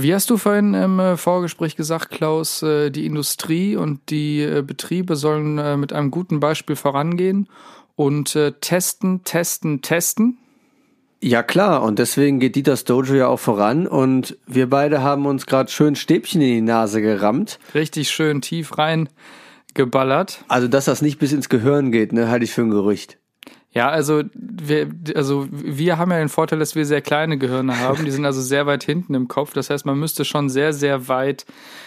Wie 0.00 0.14
hast 0.14 0.30
du 0.30 0.36
vorhin 0.36 0.74
im 0.74 1.00
äh, 1.00 1.16
Vorgespräch 1.16 1.74
gesagt, 1.74 2.10
Klaus, 2.10 2.62
äh, 2.62 2.90
die 2.90 3.04
Industrie 3.04 3.74
und 3.74 4.10
die 4.10 4.42
äh, 4.42 4.62
Betriebe 4.62 5.16
sollen 5.16 5.80
mit 5.80 5.92
einem 5.92 6.12
guten 6.12 6.38
Beispiel 6.38 6.76
vorangehen 6.76 7.48
und 7.96 8.38
testen, 8.60 9.24
testen, 9.24 9.82
testen? 9.82 10.38
Ja 11.20 11.42
klar, 11.42 11.82
und 11.82 11.98
deswegen 11.98 12.38
geht 12.38 12.54
Dieters 12.54 12.84
Dojo 12.84 13.14
ja 13.14 13.26
auch 13.26 13.40
voran 13.40 13.88
und 13.88 14.38
wir 14.46 14.70
beide 14.70 15.02
haben 15.02 15.26
uns 15.26 15.46
gerade 15.46 15.68
schön 15.68 15.96
Stäbchen 15.96 16.40
in 16.42 16.48
die 16.48 16.60
Nase 16.60 17.02
gerammt. 17.02 17.58
Richtig 17.74 18.10
schön 18.10 18.40
tief 18.40 18.78
rein 18.78 19.08
geballert. 19.74 20.44
Also, 20.46 20.68
dass 20.68 20.84
das 20.84 21.02
nicht 21.02 21.18
bis 21.18 21.32
ins 21.32 21.48
Gehirn 21.48 21.90
geht, 21.90 22.12
ne, 22.12 22.28
halte 22.28 22.44
ich 22.44 22.52
für 22.52 22.62
ein 22.62 22.70
Gerücht. 22.70 23.18
Ja, 23.72 23.90
also 23.90 24.22
wir, 24.34 24.88
also 25.14 25.46
wir 25.50 25.98
haben 25.98 26.10
ja 26.10 26.18
den 26.18 26.30
Vorteil, 26.30 26.58
dass 26.58 26.74
wir 26.74 26.86
sehr 26.86 27.02
kleine 27.02 27.36
Gehirne 27.36 27.78
haben. 27.78 28.04
Die 28.04 28.10
sind 28.10 28.24
also 28.24 28.40
sehr 28.40 28.66
weit 28.66 28.82
hinten 28.82 29.14
im 29.14 29.28
Kopf. 29.28 29.52
Das 29.52 29.68
heißt, 29.68 29.84
man 29.84 29.98
müsste 29.98 30.24
schon 30.24 30.48
sehr, 30.48 30.72
sehr 30.72 31.08
weit 31.08 31.44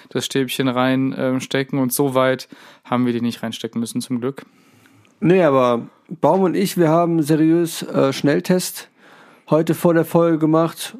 das 0.09 0.25
Stäbchen 0.25 0.67
reinstecken 0.67 1.79
ähm, 1.79 1.83
und 1.83 1.91
so 1.91 2.13
weit 2.13 2.47
haben 2.83 3.05
wir 3.05 3.13
die 3.13 3.21
nicht 3.21 3.41
reinstecken 3.41 3.79
müssen, 3.79 3.99
zum 3.99 4.19
Glück. 4.19 4.45
Nee, 5.19 5.43
aber 5.43 5.87
Baum 6.09 6.41
und 6.41 6.55
ich, 6.55 6.77
wir 6.77 6.89
haben 6.89 7.21
seriös 7.23 7.83
äh, 7.83 8.13
Schnelltest 8.13 8.89
heute 9.49 9.73
vor 9.73 9.93
der 9.93 10.05
Folge 10.05 10.37
gemacht. 10.37 10.97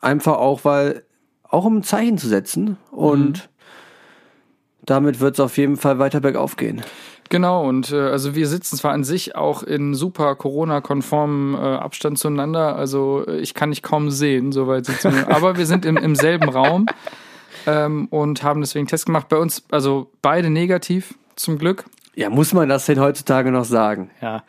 Einfach 0.00 0.34
auch, 0.38 0.64
weil, 0.64 1.04
auch 1.42 1.64
um 1.64 1.78
ein 1.78 1.82
Zeichen 1.82 2.16
zu 2.16 2.28
setzen. 2.28 2.78
Und 2.90 3.38
mhm. 3.38 4.84
damit 4.84 5.20
wird 5.20 5.34
es 5.34 5.40
auf 5.40 5.56
jeden 5.58 5.76
Fall 5.76 5.98
weiter 5.98 6.20
bergauf 6.20 6.56
gehen. 6.56 6.82
Genau, 7.32 7.66
und 7.66 7.92
äh, 7.92 7.96
also 7.96 8.34
wir 8.34 8.46
sitzen 8.46 8.76
zwar 8.76 8.92
an 8.92 9.04
sich 9.04 9.36
auch 9.36 9.62
in 9.62 9.94
super 9.94 10.34
Corona-konformem 10.34 11.54
äh, 11.54 11.58
Abstand 11.58 12.18
zueinander, 12.18 12.76
also 12.76 13.24
äh, 13.26 13.38
ich 13.38 13.54
kann 13.54 13.70
nicht 13.70 13.82
kaum 13.82 14.10
sehen, 14.10 14.52
soweit 14.52 14.84
sitzen 14.84 15.14
wir, 15.16 15.34
aber 15.34 15.56
wir 15.56 15.64
sind 15.64 15.86
im, 15.86 15.96
im 15.96 16.14
selben 16.14 16.50
Raum 16.50 16.84
ähm, 17.66 18.06
und 18.10 18.42
haben 18.42 18.60
deswegen 18.60 18.86
Test 18.86 19.06
gemacht. 19.06 19.30
Bei 19.30 19.38
uns, 19.38 19.64
also 19.70 20.10
beide 20.20 20.50
negativ, 20.50 21.14
zum 21.34 21.56
Glück. 21.56 21.84
Ja, 22.14 22.28
muss 22.28 22.52
man 22.52 22.68
das 22.68 22.84
denn 22.84 23.00
heutzutage 23.00 23.50
noch 23.50 23.64
sagen? 23.64 24.10
Ja. 24.20 24.42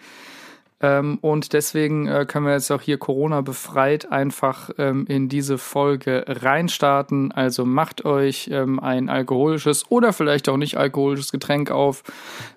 Ähm, 0.84 1.18
und 1.22 1.54
deswegen 1.54 2.08
äh, 2.08 2.26
können 2.28 2.46
wir 2.46 2.54
jetzt 2.54 2.70
auch 2.70 2.82
hier 2.82 2.98
Corona 2.98 3.40
befreit 3.40 4.12
einfach 4.12 4.70
ähm, 4.78 5.06
in 5.08 5.30
diese 5.30 5.58
Folge 5.58 6.26
reinstarten. 6.28 7.32
Also 7.32 7.66
macht 7.66 8.04
euch 8.04 8.50
ähm, 8.52 8.82
ein 8.82 9.08
alkoholisches 9.10 9.90
oder 9.90 10.12
vielleicht 10.12 10.50
auch 10.50 10.58
nicht 10.58 10.78
alkoholisches 10.78 11.32
Getränk 11.32 11.72
auf. 11.72 12.04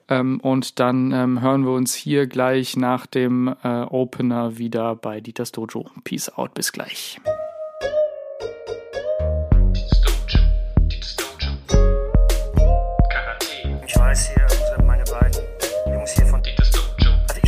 Ähm, 0.09 0.41
und 0.41 0.81
dann 0.81 1.13
ähm, 1.13 1.41
hören 1.41 1.65
wir 1.65 1.73
uns 1.73 1.95
hier 1.95 2.27
gleich 2.27 2.77
nach 2.77 3.07
dem 3.07 3.55
äh, 3.63 3.83
Opener 3.83 4.59
wieder 4.59 4.97
bei 4.97 5.21
Dieters 5.21 5.53
Dojo. 5.53 5.87
Peace 6.03 6.29
out, 6.37 6.53
bis 6.53 6.73
gleich. 6.73 7.21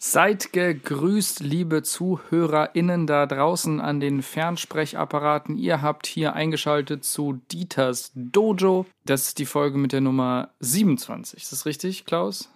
Seid 0.00 0.52
gegrüßt, 0.52 1.40
liebe 1.40 1.82
ZuhörerInnen 1.82 3.08
da 3.08 3.26
draußen 3.26 3.80
an 3.80 3.98
den 3.98 4.22
Fernsprechapparaten. 4.22 5.56
Ihr 5.56 5.82
habt 5.82 6.06
hier 6.06 6.34
eingeschaltet 6.34 7.02
zu 7.02 7.40
Dieters 7.50 8.12
Dojo. 8.14 8.86
Das 9.04 9.26
ist 9.26 9.40
die 9.40 9.44
Folge 9.44 9.76
mit 9.76 9.90
der 9.90 10.00
Nummer 10.00 10.50
27. 10.60 11.42
Ist 11.42 11.50
das 11.50 11.66
richtig, 11.66 12.04
Klaus? 12.04 12.48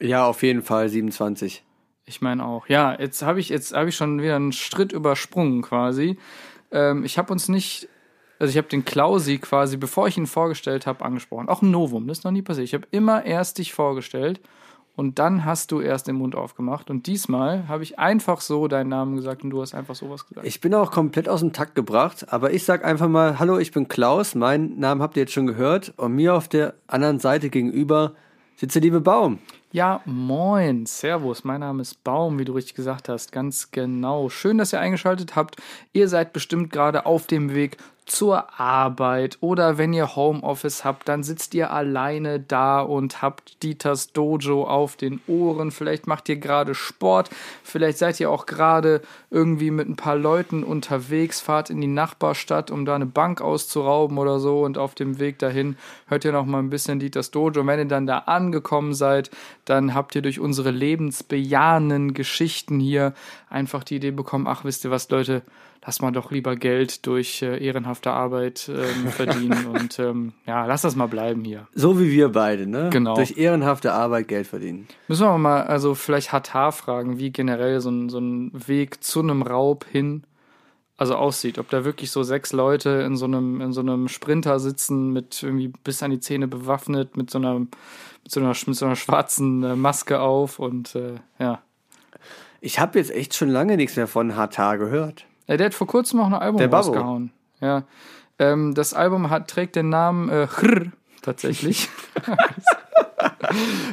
Ja, 0.00 0.26
auf 0.26 0.42
jeden 0.42 0.62
Fall 0.62 0.88
27. 0.88 1.62
Ich 2.06 2.22
meine 2.22 2.46
auch. 2.46 2.66
Ja, 2.66 2.98
jetzt 2.98 3.20
habe 3.20 3.40
ich, 3.40 3.50
jetzt 3.50 3.74
hab 3.74 3.86
ich 3.86 3.94
schon 3.94 4.22
wieder 4.22 4.36
einen 4.36 4.52
Schritt 4.52 4.92
übersprungen 4.92 5.60
quasi. 5.60 6.18
Ähm, 6.70 7.04
ich 7.04 7.18
habe 7.18 7.30
uns 7.30 7.50
nicht 7.50 7.90
also 8.38 8.50
ich 8.50 8.58
habe 8.58 8.68
den 8.68 8.84
Klausi 8.84 9.38
quasi, 9.38 9.76
bevor 9.76 10.08
ich 10.08 10.18
ihn 10.18 10.26
vorgestellt 10.26 10.86
habe, 10.86 11.04
angesprochen. 11.04 11.48
Auch 11.48 11.62
ein 11.62 11.70
Novum, 11.70 12.06
das 12.06 12.18
ist 12.18 12.24
noch 12.24 12.32
nie 12.32 12.42
passiert. 12.42 12.66
Ich 12.66 12.74
habe 12.74 12.86
immer 12.90 13.24
erst 13.24 13.58
dich 13.58 13.72
vorgestellt 13.72 14.40
und 14.96 15.18
dann 15.18 15.44
hast 15.44 15.70
du 15.70 15.80
erst 15.80 16.08
den 16.08 16.16
Mund 16.16 16.34
aufgemacht. 16.34 16.90
Und 16.90 17.06
diesmal 17.06 17.68
habe 17.68 17.82
ich 17.82 17.98
einfach 17.98 18.40
so 18.40 18.66
deinen 18.66 18.88
Namen 18.88 19.14
gesagt 19.16 19.44
und 19.44 19.50
du 19.50 19.60
hast 19.60 19.74
einfach 19.74 19.94
sowas 19.94 20.26
gesagt. 20.26 20.46
Ich 20.46 20.60
bin 20.60 20.74
auch 20.74 20.90
komplett 20.90 21.28
aus 21.28 21.40
dem 21.40 21.52
Takt 21.52 21.74
gebracht, 21.74 22.32
aber 22.32 22.52
ich 22.52 22.64
sag 22.64 22.84
einfach 22.84 23.08
mal, 23.08 23.38
hallo, 23.38 23.58
ich 23.58 23.70
bin 23.72 23.88
Klaus, 23.88 24.34
meinen 24.34 24.80
Namen 24.80 25.02
habt 25.02 25.16
ihr 25.16 25.24
jetzt 25.24 25.32
schon 25.32 25.46
gehört 25.46 25.92
und 25.96 26.14
mir 26.14 26.34
auf 26.34 26.48
der 26.48 26.74
anderen 26.86 27.20
Seite 27.20 27.50
gegenüber 27.50 28.14
sitzt 28.56 28.74
der 28.74 28.82
liebe 28.82 29.02
Baum. 29.02 29.38
Ja, 29.70 30.00
moin, 30.06 30.86
Servus, 30.86 31.44
mein 31.44 31.60
Name 31.60 31.82
ist 31.82 32.02
Baum, 32.02 32.38
wie 32.38 32.46
du 32.46 32.54
richtig 32.54 32.74
gesagt 32.74 33.10
hast, 33.10 33.30
ganz 33.30 33.70
genau. 33.70 34.30
Schön, 34.30 34.56
dass 34.56 34.72
ihr 34.72 34.80
eingeschaltet 34.80 35.36
habt. 35.36 35.56
Ihr 35.92 36.08
seid 36.08 36.32
bestimmt 36.32 36.70
gerade 36.70 37.04
auf 37.04 37.26
dem 37.26 37.54
Weg 37.54 37.76
zur 38.06 38.60
Arbeit 38.60 39.36
oder 39.40 39.78
wenn 39.78 39.92
ihr 39.92 40.14
Homeoffice 40.14 40.84
habt, 40.84 41.08
dann 41.08 41.24
sitzt 41.24 41.54
ihr 41.54 41.72
alleine 41.72 42.38
da 42.38 42.80
und 42.80 43.20
habt 43.20 43.62
Dieters 43.64 44.12
Dojo 44.12 44.64
auf 44.64 44.96
den 44.96 45.20
Ohren. 45.26 45.72
Vielleicht 45.72 46.06
macht 46.06 46.28
ihr 46.28 46.36
gerade 46.36 46.76
Sport, 46.76 47.30
vielleicht 47.64 47.98
seid 47.98 48.20
ihr 48.20 48.30
auch 48.30 48.46
gerade 48.46 49.02
irgendwie 49.30 49.72
mit 49.72 49.88
ein 49.88 49.96
paar 49.96 50.16
Leuten 50.16 50.62
unterwegs, 50.62 51.40
fahrt 51.40 51.68
in 51.68 51.80
die 51.80 51.88
Nachbarstadt, 51.88 52.70
um 52.70 52.84
da 52.84 52.94
eine 52.94 53.06
Bank 53.06 53.40
auszurauben 53.40 54.18
oder 54.18 54.38
so 54.38 54.62
und 54.62 54.78
auf 54.78 54.94
dem 54.94 55.18
Weg 55.18 55.40
dahin 55.40 55.76
hört 56.06 56.24
ihr 56.24 56.32
noch 56.32 56.46
mal 56.46 56.60
ein 56.60 56.70
bisschen 56.70 57.00
Dieters 57.00 57.32
Dojo. 57.32 57.60
Und 57.60 57.66
wenn 57.66 57.80
ihr 57.80 57.84
dann 57.86 58.06
da 58.06 58.18
angekommen 58.18 58.94
seid, 58.94 59.30
dann 59.64 59.94
habt 59.94 60.14
ihr 60.14 60.22
durch 60.22 60.38
unsere 60.38 60.70
lebensbejahenden 60.70 62.14
Geschichten 62.14 62.78
hier 62.78 63.14
einfach 63.50 63.82
die 63.82 63.96
Idee 63.96 64.12
bekommen, 64.12 64.46
ach 64.46 64.62
wisst 64.62 64.84
ihr 64.84 64.92
was 64.92 65.10
Leute, 65.10 65.42
lass 65.86 66.02
mal 66.02 66.10
doch 66.10 66.30
lieber 66.30 66.56
Geld 66.56 67.06
durch 67.06 67.42
äh, 67.42 67.64
ehrenhafte 67.64 68.10
Arbeit 68.10 68.68
ähm, 68.68 69.08
verdienen 69.10 69.66
und 69.66 69.98
ähm, 69.98 70.32
ja, 70.46 70.66
lass 70.66 70.82
das 70.82 70.96
mal 70.96 71.06
bleiben 71.06 71.44
hier. 71.44 71.68
So 71.74 72.00
wie 72.00 72.10
wir 72.10 72.30
beide, 72.30 72.66
ne? 72.66 72.90
Genau. 72.90 73.14
Durch 73.14 73.38
ehrenhafte 73.38 73.92
Arbeit 73.92 74.28
Geld 74.28 74.46
verdienen. 74.46 74.88
Müssen 75.08 75.26
wir 75.26 75.38
mal, 75.38 75.62
also 75.62 75.94
vielleicht 75.94 76.32
Hatar 76.32 76.72
fragen, 76.72 77.18
wie 77.18 77.30
generell 77.30 77.80
so 77.80 77.90
ein, 77.90 78.08
so 78.08 78.18
ein 78.18 78.50
Weg 78.52 79.02
zu 79.02 79.20
einem 79.20 79.42
Raub 79.42 79.86
hin 79.90 80.24
also 80.98 81.14
aussieht, 81.14 81.58
ob 81.58 81.68
da 81.68 81.84
wirklich 81.84 82.10
so 82.10 82.22
sechs 82.22 82.52
Leute 82.52 82.88
in 83.06 83.16
so 83.16 83.26
einem, 83.26 83.60
in 83.60 83.72
so 83.72 83.82
einem 83.82 84.08
Sprinter 84.08 84.58
sitzen, 84.58 85.12
mit 85.12 85.42
irgendwie 85.42 85.68
bis 85.68 86.02
an 86.02 86.10
die 86.10 86.20
Zähne 86.20 86.48
bewaffnet, 86.48 87.18
mit 87.18 87.30
so 87.30 87.38
einer, 87.38 87.58
mit 87.58 87.68
so 88.28 88.40
einer, 88.40 88.48
mit 88.48 88.76
so 88.76 88.86
einer 88.86 88.96
schwarzen 88.96 89.62
äh, 89.62 89.76
Maske 89.76 90.20
auf 90.20 90.58
und 90.58 90.94
äh, 90.94 91.16
ja. 91.38 91.60
Ich 92.62 92.80
habe 92.80 92.98
jetzt 92.98 93.10
echt 93.10 93.34
schon 93.34 93.50
lange 93.50 93.76
nichts 93.76 93.96
mehr 93.96 94.06
von 94.06 94.36
Hatar 94.36 94.78
gehört. 94.78 95.26
Ja, 95.46 95.56
der 95.56 95.66
hat 95.66 95.74
vor 95.74 95.86
kurzem 95.86 96.20
auch 96.20 96.26
ein 96.26 96.34
Album 96.34 96.58
der 96.58 96.70
rausgehauen. 96.70 97.30
Ja. 97.60 97.84
Ähm, 98.38 98.74
das 98.74 98.94
Album 98.94 99.30
hat, 99.30 99.48
trägt 99.48 99.76
den 99.76 99.88
Namen 99.88 100.28
äh, 100.28 100.46
Chrr, 100.46 100.92
tatsächlich. 101.22 101.88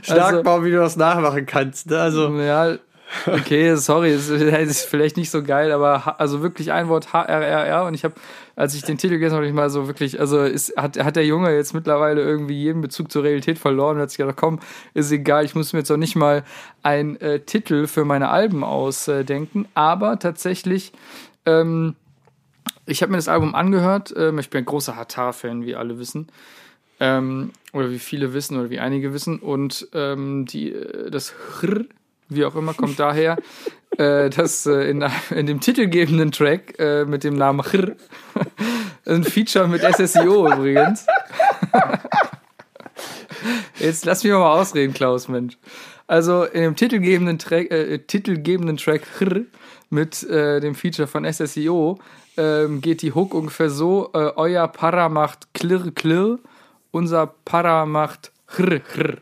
Stark, 0.01 0.45
also, 0.45 0.65
wie 0.65 0.71
du 0.71 0.77
das 0.77 0.95
nachmachen 0.97 1.45
kannst. 1.45 1.89
Ne? 1.89 1.99
Also. 1.99 2.29
Ja, 2.39 2.77
okay, 3.27 3.75
sorry, 3.75 4.11
es 4.13 4.29
ist 4.29 4.85
vielleicht 4.85 5.17
nicht 5.17 5.29
so 5.29 5.43
geil, 5.43 5.71
aber 5.71 6.19
also 6.19 6.41
wirklich 6.41 6.71
ein 6.71 6.89
Wort 6.89 7.13
HRRR 7.13 7.85
und 7.85 7.93
ich 7.93 8.03
habe, 8.03 8.15
als 8.55 8.75
ich 8.75 8.83
den 8.83 8.97
Titel 8.97 9.17
gelesen 9.17 9.35
habe, 9.35 9.47
ich 9.47 9.53
mal 9.53 9.69
so 9.69 9.87
wirklich, 9.87 10.19
also 10.19 10.41
ist, 10.41 10.75
hat, 10.75 11.01
hat 11.01 11.15
der 11.15 11.25
Junge 11.25 11.55
jetzt 11.55 11.73
mittlerweile 11.73 12.21
irgendwie 12.21 12.55
jeden 12.61 12.81
Bezug 12.81 13.11
zur 13.11 13.23
Realität 13.23 13.59
verloren 13.59 13.97
und 13.97 14.01
hat 14.01 14.09
sich 14.09 14.17
gedacht, 14.17 14.37
komm, 14.37 14.59
ist 14.93 15.11
egal, 15.11 15.45
ich 15.45 15.55
muss 15.55 15.73
mir 15.73 15.79
jetzt 15.79 15.91
auch 15.91 15.97
nicht 15.97 16.15
mal 16.15 16.43
einen 16.81 17.15
äh, 17.17 17.39
Titel 17.39 17.87
für 17.87 18.05
meine 18.05 18.29
Alben 18.29 18.63
ausdenken, 18.63 19.67
aber 19.73 20.19
tatsächlich 20.19 20.91
ähm, 21.45 21.95
ich 22.85 23.01
habe 23.01 23.11
mir 23.11 23.17
das 23.17 23.27
Album 23.27 23.55
angehört. 23.55 24.13
Ähm, 24.15 24.39
ich 24.39 24.49
bin 24.49 24.59
ein 24.59 24.65
großer 24.65 24.95
Hatar-Fan, 24.95 25.65
wie 25.65 25.75
alle 25.75 25.99
wissen. 25.99 26.27
Ähm, 26.99 27.51
oder 27.71 27.91
wie 27.91 27.99
viele 27.99 28.33
wissen 28.33 28.57
oder 28.57 28.69
wie 28.69 28.79
einige 28.79 29.13
wissen. 29.13 29.39
Und 29.39 29.87
ähm, 29.93 30.45
die, 30.45 30.73
äh, 30.73 31.09
das 31.09 31.33
Chr, 31.59 31.85
wie 32.29 32.45
auch 32.45 32.55
immer, 32.55 32.73
kommt 32.73 32.99
daher, 32.99 33.37
äh, 33.97 34.29
dass 34.29 34.65
äh, 34.65 34.89
in, 34.89 35.03
in 35.31 35.45
dem 35.45 35.59
titelgebenden 35.59 36.31
Track 36.31 36.79
äh, 36.79 37.05
mit 37.05 37.23
dem 37.23 37.35
Namen 37.35 37.61
Chr, 37.61 37.95
ein 39.05 39.23
Feature 39.23 39.67
mit 39.67 39.81
SSIO 39.81 40.51
übrigens. 40.51 41.05
Jetzt 43.79 44.05
lass 44.05 44.23
mich 44.23 44.31
mal 44.31 44.59
ausreden, 44.59 44.93
Klaus, 44.93 45.27
Mensch. 45.27 45.57
Also 46.07 46.43
in 46.43 46.61
dem 46.61 46.75
titelgebenden 46.75 47.39
Track, 47.39 47.71
äh, 47.71 47.99
titelgebenden 47.99 48.77
Track 48.77 49.03
Chr, 49.17 49.41
mit 49.93 50.23
äh, 50.23 50.59
dem 50.59 50.75
Feature 50.75 51.07
von 51.07 51.31
SSIO 51.31 51.99
ähm, 52.35 52.81
geht 52.81 53.01
die 53.01 53.13
Hook 53.13 53.33
ungefähr 53.33 53.69
so: 53.69 54.09
äh, 54.13 54.31
Euer 54.35 54.67
Para 54.67 55.07
macht 55.07 55.53
klirr 55.53 55.91
klirr, 55.91 56.39
unser 56.91 57.27
Para 57.45 57.85
macht 57.85 58.31
Hrr, 58.47 58.81
hrr. 58.93 59.17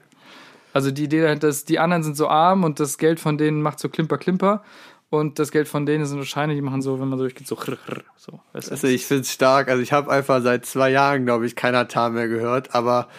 Also 0.73 0.91
die 0.91 1.03
Idee 1.03 1.21
dahinter 1.21 1.49
ist, 1.49 1.69
die 1.69 1.79
anderen 1.79 2.03
sind 2.03 2.15
so 2.15 2.27
arm 2.27 2.63
und 2.63 2.79
das 2.79 2.97
Geld 2.97 3.19
von 3.19 3.37
denen 3.37 3.61
macht 3.61 3.79
so 3.79 3.89
Klimper, 3.89 4.17
Klimper. 4.17 4.63
Und 5.09 5.39
das 5.39 5.51
Geld 5.51 5.67
von 5.67 5.85
denen 5.85 6.05
sind 6.05 6.19
so 6.19 6.23
Scheine, 6.23 6.55
die 6.55 6.61
machen 6.61 6.81
so, 6.81 7.01
wenn 7.01 7.09
man 7.09 7.19
so 7.19 7.25
durchgeht, 7.25 7.45
so 7.45 7.57
hrr, 7.57 7.77
hrr. 7.85 8.01
So? 8.15 8.39
Also 8.53 8.87
ich 8.87 9.05
finde 9.05 9.23
es 9.23 9.33
stark. 9.33 9.67
Also 9.67 9.83
ich 9.83 9.91
habe 9.91 10.09
einfach 10.09 10.41
seit 10.41 10.65
zwei 10.65 10.89
Jahren, 10.89 11.25
glaube 11.25 11.45
ich, 11.45 11.57
kein 11.57 11.75
Hatar 11.75 12.11
mehr 12.11 12.29
gehört, 12.29 12.73
aber 12.73 13.09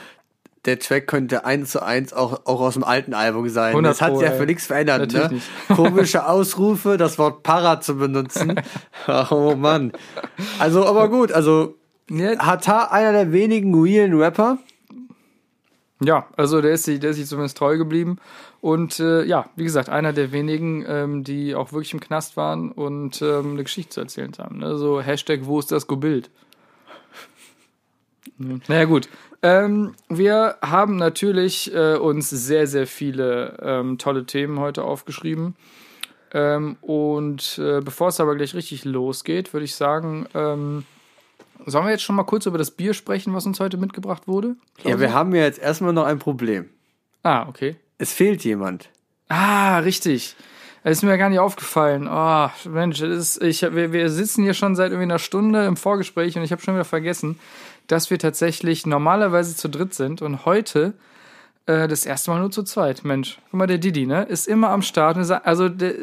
der 0.64 0.78
Track 0.78 1.06
könnte 1.08 1.44
eins 1.44 1.70
zu 1.72 1.82
eins 1.82 2.12
auch, 2.12 2.46
auch 2.46 2.60
aus 2.60 2.74
dem 2.74 2.84
alten 2.84 3.14
Album 3.14 3.48
sein. 3.48 3.70
100 3.70 3.90
Das 3.90 4.00
hat 4.00 4.14
sich 4.16 4.22
ja 4.26 4.32
für 4.32 4.46
nichts 4.46 4.66
verändert, 4.66 5.00
Natürlich 5.00 5.28
ne? 5.28 5.34
nicht. 5.34 5.48
Komische 5.76 6.26
Ausrufe, 6.26 6.96
das 6.96 7.18
Wort 7.18 7.42
Para 7.42 7.80
zu 7.80 7.96
benutzen. 7.96 8.60
oh 9.30 9.54
Mann. 9.56 9.92
Also, 10.60 10.86
aber 10.86 11.08
gut, 11.08 11.32
also 11.32 11.74
Ja, 12.10 12.38
Hatar 12.38 12.92
einer 12.92 13.12
der 13.12 13.32
wenigen 13.32 13.74
realen 13.80 14.14
Rapper. 14.20 14.58
Ja, 16.04 16.26
also 16.36 16.60
der 16.60 16.72
ist, 16.72 16.84
sich- 16.84 16.98
der 17.00 17.10
ist 17.10 17.16
sich 17.16 17.26
zumindest 17.26 17.56
treu 17.58 17.76
geblieben. 17.78 18.18
Und 18.60 19.00
äh, 19.00 19.24
ja, 19.24 19.46
wie 19.56 19.64
gesagt, 19.64 19.88
einer 19.88 20.12
der 20.12 20.30
wenigen, 20.30 20.84
ähm, 20.86 21.24
die 21.24 21.54
auch 21.56 21.72
wirklich 21.72 21.92
im 21.94 22.00
Knast 22.00 22.36
waren 22.36 22.70
und 22.70 23.20
ähm, 23.22 23.52
eine 23.52 23.64
Geschichte 23.64 23.90
zu 23.90 24.00
erzählen 24.00 24.32
haben. 24.38 24.58
Ne? 24.58 24.76
So 24.78 25.00
Hashtag, 25.00 25.40
wo 25.44 25.58
ist 25.58 25.72
das 25.72 25.88
Gobild? 25.88 26.30
Ne. 28.38 28.60
Naja, 28.68 28.84
gut. 28.84 29.08
Ähm, 29.42 29.94
wir 30.08 30.56
haben 30.62 30.96
natürlich 30.96 31.74
äh, 31.74 31.96
uns 31.96 32.30
sehr, 32.30 32.66
sehr 32.66 32.86
viele 32.86 33.58
ähm, 33.60 33.98
tolle 33.98 34.24
Themen 34.24 34.60
heute 34.60 34.84
aufgeschrieben. 34.84 35.56
Ähm, 36.32 36.76
und 36.80 37.58
äh, 37.58 37.80
bevor 37.80 38.08
es 38.08 38.20
aber 38.20 38.36
gleich 38.36 38.54
richtig 38.54 38.84
losgeht, 38.84 39.52
würde 39.52 39.64
ich 39.64 39.74
sagen, 39.74 40.26
ähm, 40.34 40.84
sollen 41.66 41.84
wir 41.84 41.90
jetzt 41.90 42.02
schon 42.02 42.16
mal 42.16 42.24
kurz 42.24 42.46
über 42.46 42.58
das 42.58 42.70
Bier 42.70 42.94
sprechen, 42.94 43.34
was 43.34 43.46
uns 43.46 43.60
heute 43.60 43.76
mitgebracht 43.76 44.26
wurde? 44.26 44.56
Ja, 44.84 44.98
wir 44.98 45.12
haben 45.12 45.34
ja 45.34 45.42
jetzt 45.42 45.58
erstmal 45.58 45.92
noch 45.92 46.06
ein 46.06 46.18
Problem. 46.18 46.70
Ah, 47.22 47.48
okay. 47.48 47.76
Es 47.98 48.12
fehlt 48.12 48.44
jemand. 48.44 48.88
Ah, 49.28 49.78
richtig. 49.78 50.36
Das 50.84 50.98
ist 50.98 51.02
mir 51.04 51.16
gar 51.16 51.28
nicht 51.28 51.38
aufgefallen. 51.38 52.08
Oh, 52.10 52.48
Mensch, 52.68 53.00
ist, 53.00 53.40
ich, 53.40 53.62
wir, 53.62 53.92
wir 53.92 54.10
sitzen 54.10 54.42
hier 54.42 54.54
schon 54.54 54.74
seit 54.74 54.90
irgendwie 54.90 55.04
einer 55.04 55.20
Stunde 55.20 55.64
im 55.66 55.76
Vorgespräch 55.76 56.36
und 56.36 56.42
ich 56.42 56.50
habe 56.50 56.60
schon 56.60 56.74
wieder 56.74 56.84
vergessen, 56.84 57.38
dass 57.86 58.10
wir 58.10 58.18
tatsächlich 58.18 58.86
normalerweise 58.86 59.56
zu 59.56 59.68
dritt 59.68 59.94
sind 59.94 60.22
und 60.22 60.44
heute 60.44 60.94
äh, 61.66 61.86
das 61.86 62.06
erste 62.06 62.30
Mal 62.30 62.40
nur 62.40 62.50
zu 62.50 62.64
zweit. 62.64 63.04
Mensch, 63.04 63.38
guck 63.50 63.58
mal, 63.58 63.66
der 63.66 63.78
Didi, 63.78 64.06
ne? 64.06 64.24
Ist 64.24 64.48
immer 64.48 64.70
am 64.70 64.82
Start. 64.82 65.16
Also, 65.16 65.68
der, 65.68 65.94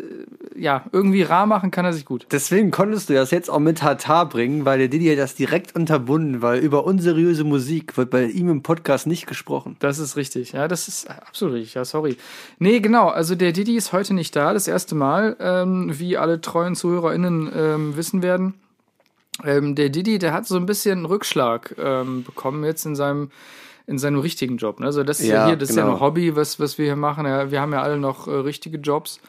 ja, 0.55 0.85
irgendwie 0.93 1.23
rar 1.23 1.45
machen 1.45 1.69
kann 1.69 1.83
er 1.83 1.91
sich 1.91 2.05
gut. 2.05 2.27
Deswegen 2.31 2.71
konntest 2.71 3.09
du 3.09 3.13
das 3.13 3.31
jetzt 3.31 3.49
auch 3.49 3.59
mit 3.59 3.83
Hatar 3.83 4.29
bringen, 4.29 4.63
weil 4.63 4.79
der 4.79 4.87
Didi 4.87 5.07
hat 5.09 5.17
das 5.17 5.35
direkt 5.35 5.75
unterbunden, 5.75 6.41
weil 6.41 6.59
über 6.59 6.85
unseriöse 6.85 7.43
Musik 7.43 7.97
wird 7.97 8.09
bei 8.09 8.25
ihm 8.25 8.49
im 8.49 8.63
Podcast 8.63 9.05
nicht 9.05 9.27
gesprochen. 9.27 9.75
Das 9.79 9.99
ist 9.99 10.15
richtig. 10.15 10.53
Ja, 10.53 10.69
das 10.69 10.87
ist 10.87 11.09
absolut 11.09 11.55
richtig. 11.55 11.73
Ja, 11.73 11.83
sorry. 11.83 12.17
Nee, 12.59 12.79
genau. 12.79 13.09
Also 13.09 13.35
der 13.35 13.51
Didi 13.51 13.75
ist 13.75 13.91
heute 13.91 14.13
nicht 14.13 14.35
da, 14.35 14.53
das 14.53 14.67
erste 14.67 14.95
Mal, 14.95 15.35
ähm, 15.41 15.91
wie 15.99 16.17
alle 16.17 16.39
treuen 16.39 16.75
ZuhörerInnen 16.75 17.51
ähm, 17.53 17.97
wissen 17.97 18.21
werden. 18.21 18.53
Ähm, 19.45 19.75
der 19.75 19.89
Didi, 19.89 20.19
der 20.19 20.33
hat 20.33 20.47
so 20.47 20.56
ein 20.56 20.65
bisschen 20.65 21.00
einen 21.00 21.06
Rückschlag 21.06 21.75
ähm, 21.77 22.24
bekommen 22.24 22.63
jetzt 22.63 22.86
in 22.86 22.95
seinem 22.95 23.31
in 23.88 23.97
seinem 23.97 24.19
richtigen 24.19 24.57
Job. 24.57 24.80
Ne? 24.80 24.86
Also 24.86 25.03
das 25.03 25.19
ist 25.19 25.27
ja, 25.27 25.36
Ja, 25.36 25.47
hier, 25.47 25.56
das 25.56 25.71
ist 25.71 25.75
ja 25.75 25.81
genau. 25.81 25.95
ein 25.95 26.00
Hobby, 26.00 26.36
was, 26.36 26.59
was 26.59 26.77
wir 26.77 26.86
hier 26.86 26.95
machen. 26.95 27.25
Ja, 27.25 27.50
wir 27.50 27.59
haben 27.59 27.74
ja 27.74 27.81
alle 27.81 27.97
noch 27.97 28.27
äh, 28.27 28.31
richtige 28.31 28.77
Jobs. 28.77 29.19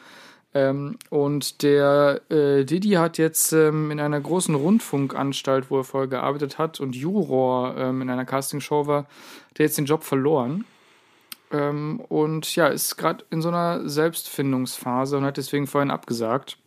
Ähm, 0.53 0.97
und 1.09 1.63
der 1.63 2.21
äh, 2.29 2.63
Didi 2.63 2.91
hat 2.91 3.17
jetzt 3.17 3.53
ähm, 3.53 3.89
in 3.89 3.99
einer 3.99 4.19
großen 4.19 4.53
Rundfunkanstalt, 4.53 5.71
wo 5.71 5.79
er 5.79 5.83
vorher 5.83 6.09
gearbeitet 6.09 6.59
hat 6.59 6.79
und 6.79 6.95
Juror 6.95 7.75
ähm, 7.77 8.01
in 8.01 8.09
einer 8.09 8.25
Castingshow 8.25 8.85
war, 8.85 9.07
der 9.57 9.65
jetzt 9.65 9.77
den 9.77 9.85
Job 9.85 10.03
verloren. 10.03 10.65
Ähm, 11.51 11.99
und 12.09 12.55
ja, 12.55 12.67
ist 12.67 12.97
gerade 12.97 13.25
in 13.31 13.41
so 13.41 13.47
einer 13.47 13.87
Selbstfindungsphase 13.87 15.17
und 15.17 15.23
hat 15.23 15.37
deswegen 15.37 15.67
vorhin 15.67 15.89
abgesagt. 15.89 16.57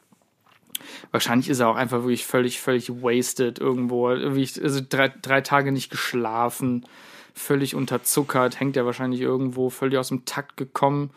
Wahrscheinlich 1.10 1.48
ist 1.48 1.60
er 1.60 1.68
auch 1.68 1.76
einfach 1.76 2.00
wirklich 2.02 2.26
völlig, 2.26 2.60
völlig 2.60 2.90
wasted 2.90 3.58
irgendwo. 3.58 4.08
Also 4.08 4.80
drei, 4.88 5.12
drei 5.22 5.40
Tage 5.40 5.72
nicht 5.72 5.90
geschlafen, 5.90 6.86
völlig 7.34 7.74
unterzuckert, 7.74 8.60
hängt 8.60 8.76
er 8.76 8.86
wahrscheinlich 8.86 9.20
irgendwo, 9.20 9.70
völlig 9.70 9.98
aus 9.98 10.08
dem 10.08 10.24
Takt 10.24 10.56
gekommen. 10.56 11.10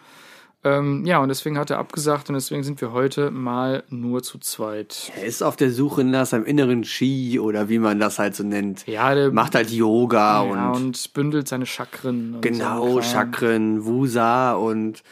Ähm, 0.63 1.05
ja, 1.05 1.19
und 1.19 1.29
deswegen 1.29 1.57
hat 1.57 1.69
er 1.69 1.77
abgesagt 1.77 2.29
und 2.29 2.35
deswegen 2.35 2.63
sind 2.63 2.81
wir 2.81 2.91
heute 2.91 3.29
mal 3.29 3.83
nur 3.89 4.23
zu 4.23 4.39
zweit. 4.39 5.11
Er 5.15 5.23
ist 5.23 5.43
auf 5.43 5.55
der 5.55 5.71
Suche 5.71 6.03
nach 6.03 6.25
seinem 6.25 6.45
inneren 6.45 6.83
Ski 6.83 7.39
oder 7.39 7.69
wie 7.69 7.77
man 7.77 7.99
das 7.99 8.17
halt 8.17 8.35
so 8.35 8.43
nennt. 8.43 8.85
Ja, 8.87 9.13
der 9.13 9.31
Macht 9.31 9.53
halt 9.53 9.69
Yoga 9.69 10.43
ja, 10.43 10.69
und, 10.71 10.83
und 10.83 11.13
bündelt 11.13 11.47
seine 11.47 11.67
Chakren. 11.67 12.35
Und 12.35 12.41
genau, 12.41 12.93
so. 12.93 13.01
Chakren, 13.01 13.85
Wusa 13.85 14.53
und 14.53 15.03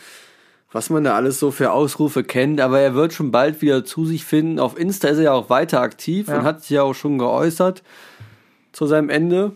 was 0.75 0.89
man 0.89 1.05
da 1.05 1.15
alles 1.15 1.39
so 1.39 1.51
für 1.51 1.71
Ausrufe 1.71 2.25
kennt. 2.25 2.59
Aber 2.59 2.81
er 2.81 2.93
wird 2.95 3.13
schon 3.13 3.31
bald 3.31 3.61
wieder 3.61 3.85
zu 3.85 4.05
sich 4.05 4.25
finden. 4.25 4.59
Auf 4.59 4.77
Insta 4.77 5.07
ist 5.07 5.17
er 5.19 5.23
ja 5.23 5.31
auch 5.33 5.49
weiter 5.49 5.79
aktiv 5.79 6.27
Ja. 6.27 6.39
und 6.39 6.43
hat 6.43 6.61
sich 6.61 6.71
ja 6.71 6.83
auch 6.83 6.93
schon 6.93 7.17
geäußert 7.17 7.81
zu 8.73 8.85
seinem 8.85 9.09
Ende 9.09 9.53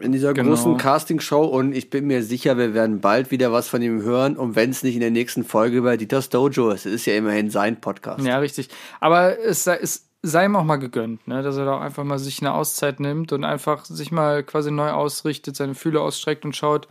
in 0.00 0.10
dieser 0.10 0.34
Genau. 0.34 0.48
großen 0.50 0.76
Castingshow. 0.76 1.44
Und 1.44 1.72
ich 1.72 1.88
bin 1.88 2.08
mir 2.08 2.24
sicher, 2.24 2.58
wir 2.58 2.74
werden 2.74 3.00
bald 3.00 3.30
wieder 3.30 3.52
was 3.52 3.68
von 3.68 3.80
ihm 3.80 4.02
hören. 4.02 4.36
Und 4.36 4.56
wenn 4.56 4.70
es 4.70 4.82
nicht 4.82 4.94
in 4.94 5.00
der 5.00 5.12
nächsten 5.12 5.44
Folge 5.44 5.82
bei 5.82 5.96
Dieters 5.96 6.30
Dojo 6.30 6.70
ist, 6.70 6.84
es 6.84 6.92
ist 6.94 7.06
ja 7.06 7.14
immerhin 7.14 7.48
sein 7.50 7.80
Podcast. 7.80 8.24
Ja, 8.24 8.38
richtig. 8.38 8.70
Aber 8.98 9.38
es 9.38 9.62
sei, 9.62 9.78
es 9.80 10.08
sei 10.22 10.46
ihm 10.46 10.56
auch 10.56 10.64
mal 10.64 10.76
gegönnt, 10.76 11.28
ne? 11.28 11.42
dass 11.42 11.56
er 11.56 11.64
da 11.66 11.76
auch 11.76 11.80
einfach 11.80 12.02
mal 12.02 12.18
sich 12.18 12.40
eine 12.40 12.54
Auszeit 12.54 12.98
nimmt 12.98 13.32
und 13.32 13.44
einfach 13.44 13.84
sich 13.84 14.10
mal 14.10 14.42
quasi 14.42 14.72
neu 14.72 14.90
ausrichtet, 14.90 15.54
seine 15.54 15.74
Fühler 15.76 16.00
ausstreckt 16.00 16.44
und 16.44 16.56
schaut, 16.56 16.88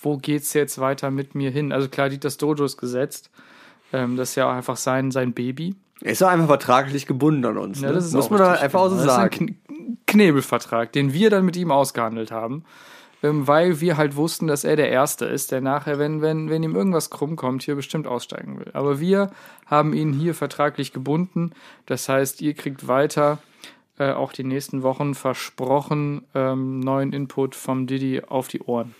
wo 0.00 0.16
geht's 0.16 0.52
jetzt 0.52 0.78
weiter 0.78 1.10
mit 1.10 1.34
mir 1.34 1.50
hin? 1.50 1.72
Also 1.72 1.88
klar, 1.88 2.08
Dieters 2.08 2.36
Dojo 2.36 2.64
ist 2.64 2.76
gesetzt. 2.76 3.30
Ähm, 3.92 4.16
das 4.16 4.30
ist 4.30 4.34
ja 4.36 4.48
auch 4.48 4.54
einfach 4.54 4.76
sein, 4.76 5.10
sein 5.10 5.32
Baby. 5.32 5.74
Er 6.02 6.12
ist 6.12 6.20
doch 6.20 6.28
einfach 6.28 6.46
vertraglich 6.46 7.06
gebunden 7.06 7.44
an 7.44 7.56
uns. 7.56 7.80
Ja, 7.80 7.88
ne? 7.88 7.94
das 7.94 8.06
ist 8.06 8.12
Muss 8.12 8.26
auch 8.26 8.30
man 8.30 8.40
da 8.40 8.52
einfach 8.52 8.80
auch 8.80 8.88
so 8.88 8.96
genau. 8.96 9.06
Das 9.06 9.12
ist 9.12 9.16
sagen. 9.16 9.46
ein 9.46 9.56
Kn 9.66 9.98
Knebelvertrag, 10.06 10.92
den 10.92 11.12
wir 11.12 11.30
dann 11.30 11.44
mit 11.44 11.56
ihm 11.56 11.70
ausgehandelt 11.70 12.30
haben, 12.30 12.64
ähm, 13.22 13.46
weil 13.46 13.80
wir 13.80 13.96
halt 13.96 14.16
wussten, 14.16 14.46
dass 14.46 14.62
er 14.62 14.76
der 14.76 14.88
Erste 14.88 15.24
ist, 15.26 15.50
der 15.50 15.60
nachher, 15.60 15.98
wenn, 15.98 16.22
wenn, 16.22 16.48
wenn 16.48 16.62
ihm 16.62 16.76
irgendwas 16.76 17.10
krumm 17.10 17.34
kommt, 17.36 17.64
hier 17.64 17.74
bestimmt 17.74 18.06
aussteigen 18.06 18.58
will. 18.58 18.70
Aber 18.72 19.00
wir 19.00 19.30
haben 19.66 19.94
ihn 19.94 20.12
hier 20.12 20.34
vertraglich 20.34 20.92
gebunden. 20.92 21.52
Das 21.86 22.08
heißt, 22.08 22.40
ihr 22.40 22.54
kriegt 22.54 22.86
weiter 22.88 23.38
äh, 23.98 24.12
auch 24.12 24.32
die 24.32 24.44
nächsten 24.44 24.82
Wochen 24.82 25.14
versprochen 25.14 26.22
ähm, 26.34 26.80
neuen 26.80 27.12
Input 27.12 27.54
vom 27.54 27.86
Didi 27.86 28.22
auf 28.26 28.48
die 28.48 28.60
Ohren. 28.60 28.94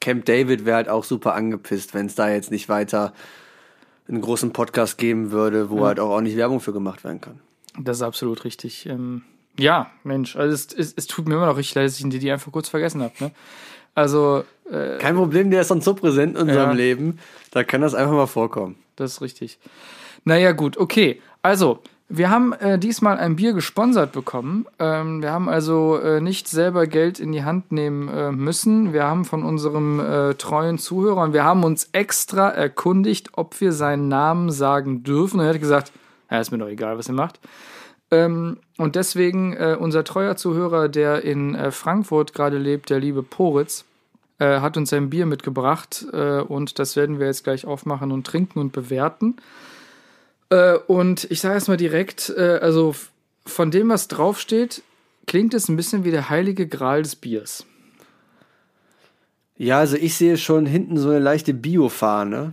Camp 0.00 0.24
David 0.24 0.64
wäre 0.64 0.76
halt 0.76 0.88
auch 0.88 1.04
super 1.04 1.34
angepisst, 1.34 1.94
wenn 1.94 2.06
es 2.06 2.14
da 2.14 2.28
jetzt 2.28 2.50
nicht 2.50 2.68
weiter 2.68 3.12
einen 4.08 4.20
großen 4.20 4.52
Podcast 4.52 4.98
geben 4.98 5.30
würde, 5.32 5.70
wo 5.70 5.84
halt 5.84 5.98
auch 5.98 6.10
ordentlich 6.10 6.36
Werbung 6.36 6.60
für 6.60 6.72
gemacht 6.72 7.02
werden 7.04 7.20
kann. 7.20 7.40
Das 7.78 7.98
ist 7.98 8.02
absolut 8.02 8.44
richtig. 8.44 8.86
Ähm, 8.86 9.22
ja, 9.58 9.90
Mensch, 10.04 10.36
also 10.36 10.54
es, 10.54 10.72
es, 10.72 10.94
es 10.96 11.06
tut 11.06 11.26
mir 11.28 11.34
immer 11.34 11.46
noch 11.46 11.56
richtig 11.56 11.74
leid, 11.74 11.86
dass 11.86 11.96
ich 11.96 12.02
den 12.02 12.10
Didi 12.10 12.30
einfach 12.30 12.52
kurz 12.52 12.68
vergessen 12.68 13.02
habe. 13.02 13.14
Ne? 13.18 13.30
Also, 13.94 14.44
äh, 14.70 14.98
Kein 14.98 15.16
Problem, 15.16 15.50
der 15.50 15.62
ist 15.62 15.68
sonst 15.68 15.84
so 15.84 15.94
präsent 15.94 16.36
in 16.36 16.42
unserem 16.42 16.70
Ja. 16.70 16.76
Leben, 16.76 17.18
da 17.50 17.64
kann 17.64 17.80
das 17.80 17.94
einfach 17.94 18.12
mal 18.12 18.26
vorkommen. 18.26 18.76
Das 18.94 19.12
ist 19.12 19.20
richtig. 19.22 19.58
Naja, 20.24 20.52
gut, 20.52 20.76
okay. 20.76 21.20
Also, 21.42 21.82
wir 22.08 22.30
haben 22.30 22.52
äh, 22.52 22.78
diesmal 22.78 23.18
ein 23.18 23.34
Bier 23.34 23.52
gesponsert 23.52 24.12
bekommen. 24.12 24.66
Ähm, 24.78 25.22
wir 25.22 25.32
haben 25.32 25.48
also 25.48 25.98
äh, 25.98 26.20
nicht 26.20 26.46
selber 26.46 26.86
Geld 26.86 27.18
in 27.18 27.32
die 27.32 27.42
Hand 27.42 27.72
nehmen 27.72 28.08
äh, 28.08 28.30
müssen. 28.30 28.92
Wir 28.92 29.04
haben 29.04 29.24
von 29.24 29.42
unserem 29.42 29.98
äh, 29.98 30.34
treuen 30.34 30.78
Zuhörern, 30.78 31.32
wir 31.32 31.42
haben 31.42 31.64
uns 31.64 31.88
extra 31.92 32.48
erkundigt, 32.48 33.30
ob 33.32 33.60
wir 33.60 33.72
seinen 33.72 34.06
Namen 34.06 34.52
sagen 34.52 35.02
dürfen. 35.02 35.40
Er 35.40 35.48
hat 35.48 35.60
gesagt, 35.60 35.92
ja, 36.30 36.38
ist 36.38 36.52
mir 36.52 36.58
doch 36.58 36.68
egal, 36.68 36.96
was 36.96 37.08
ihr 37.08 37.14
macht. 37.14 37.40
Ähm, 38.12 38.58
und 38.78 38.94
deswegen 38.94 39.54
äh, 39.54 39.76
unser 39.78 40.04
treuer 40.04 40.36
Zuhörer, 40.36 40.88
der 40.88 41.24
in 41.24 41.56
äh, 41.56 41.72
Frankfurt 41.72 42.34
gerade 42.34 42.58
lebt, 42.58 42.88
der 42.90 43.00
liebe 43.00 43.22
Poritz, 43.22 43.84
hat 44.38 44.76
uns 44.76 44.92
ein 44.92 45.08
Bier 45.08 45.24
mitgebracht 45.24 46.04
und 46.12 46.78
das 46.78 46.94
werden 46.94 47.18
wir 47.18 47.26
jetzt 47.26 47.42
gleich 47.42 47.64
aufmachen 47.64 48.12
und 48.12 48.26
trinken 48.26 48.58
und 48.58 48.70
bewerten. 48.70 49.36
Äh, 50.50 50.74
und 50.86 51.24
ich 51.30 51.40
sage 51.40 51.54
erstmal 51.54 51.76
direkt, 51.76 52.32
äh, 52.36 52.58
also 52.60 52.94
von 53.44 53.70
dem, 53.70 53.88
was 53.88 54.08
draufsteht, 54.08 54.82
klingt 55.26 55.54
es 55.54 55.68
ein 55.68 55.76
bisschen 55.76 56.04
wie 56.04 56.10
der 56.10 56.30
heilige 56.30 56.66
Gral 56.66 57.02
des 57.02 57.16
Biers. 57.16 57.66
Ja, 59.56 59.78
also 59.78 59.96
ich 59.96 60.14
sehe 60.14 60.36
schon 60.36 60.66
hinten 60.66 60.98
so 60.98 61.08
eine 61.10 61.18
leichte 61.18 61.54
Biofahne. 61.54 62.52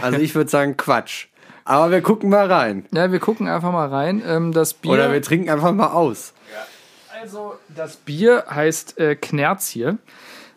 Also 0.00 0.18
ich 0.18 0.34
würde 0.34 0.50
sagen 0.50 0.76
Quatsch. 0.76 1.26
Aber 1.64 1.90
wir 1.90 2.02
gucken 2.02 2.30
mal 2.30 2.50
rein. 2.50 2.86
Ja, 2.92 3.10
wir 3.10 3.18
gucken 3.18 3.48
einfach 3.48 3.72
mal 3.72 3.88
rein. 3.88 4.22
Ähm, 4.24 4.52
das 4.52 4.74
Bier. 4.74 4.92
Oder 4.92 5.12
wir 5.12 5.22
trinken 5.22 5.48
einfach 5.48 5.72
mal 5.72 5.88
aus. 5.88 6.32
Also, 7.20 7.54
das 7.74 7.96
Bier 7.96 8.44
heißt 8.50 8.98
äh, 8.98 9.16
Knerzie. 9.16 9.96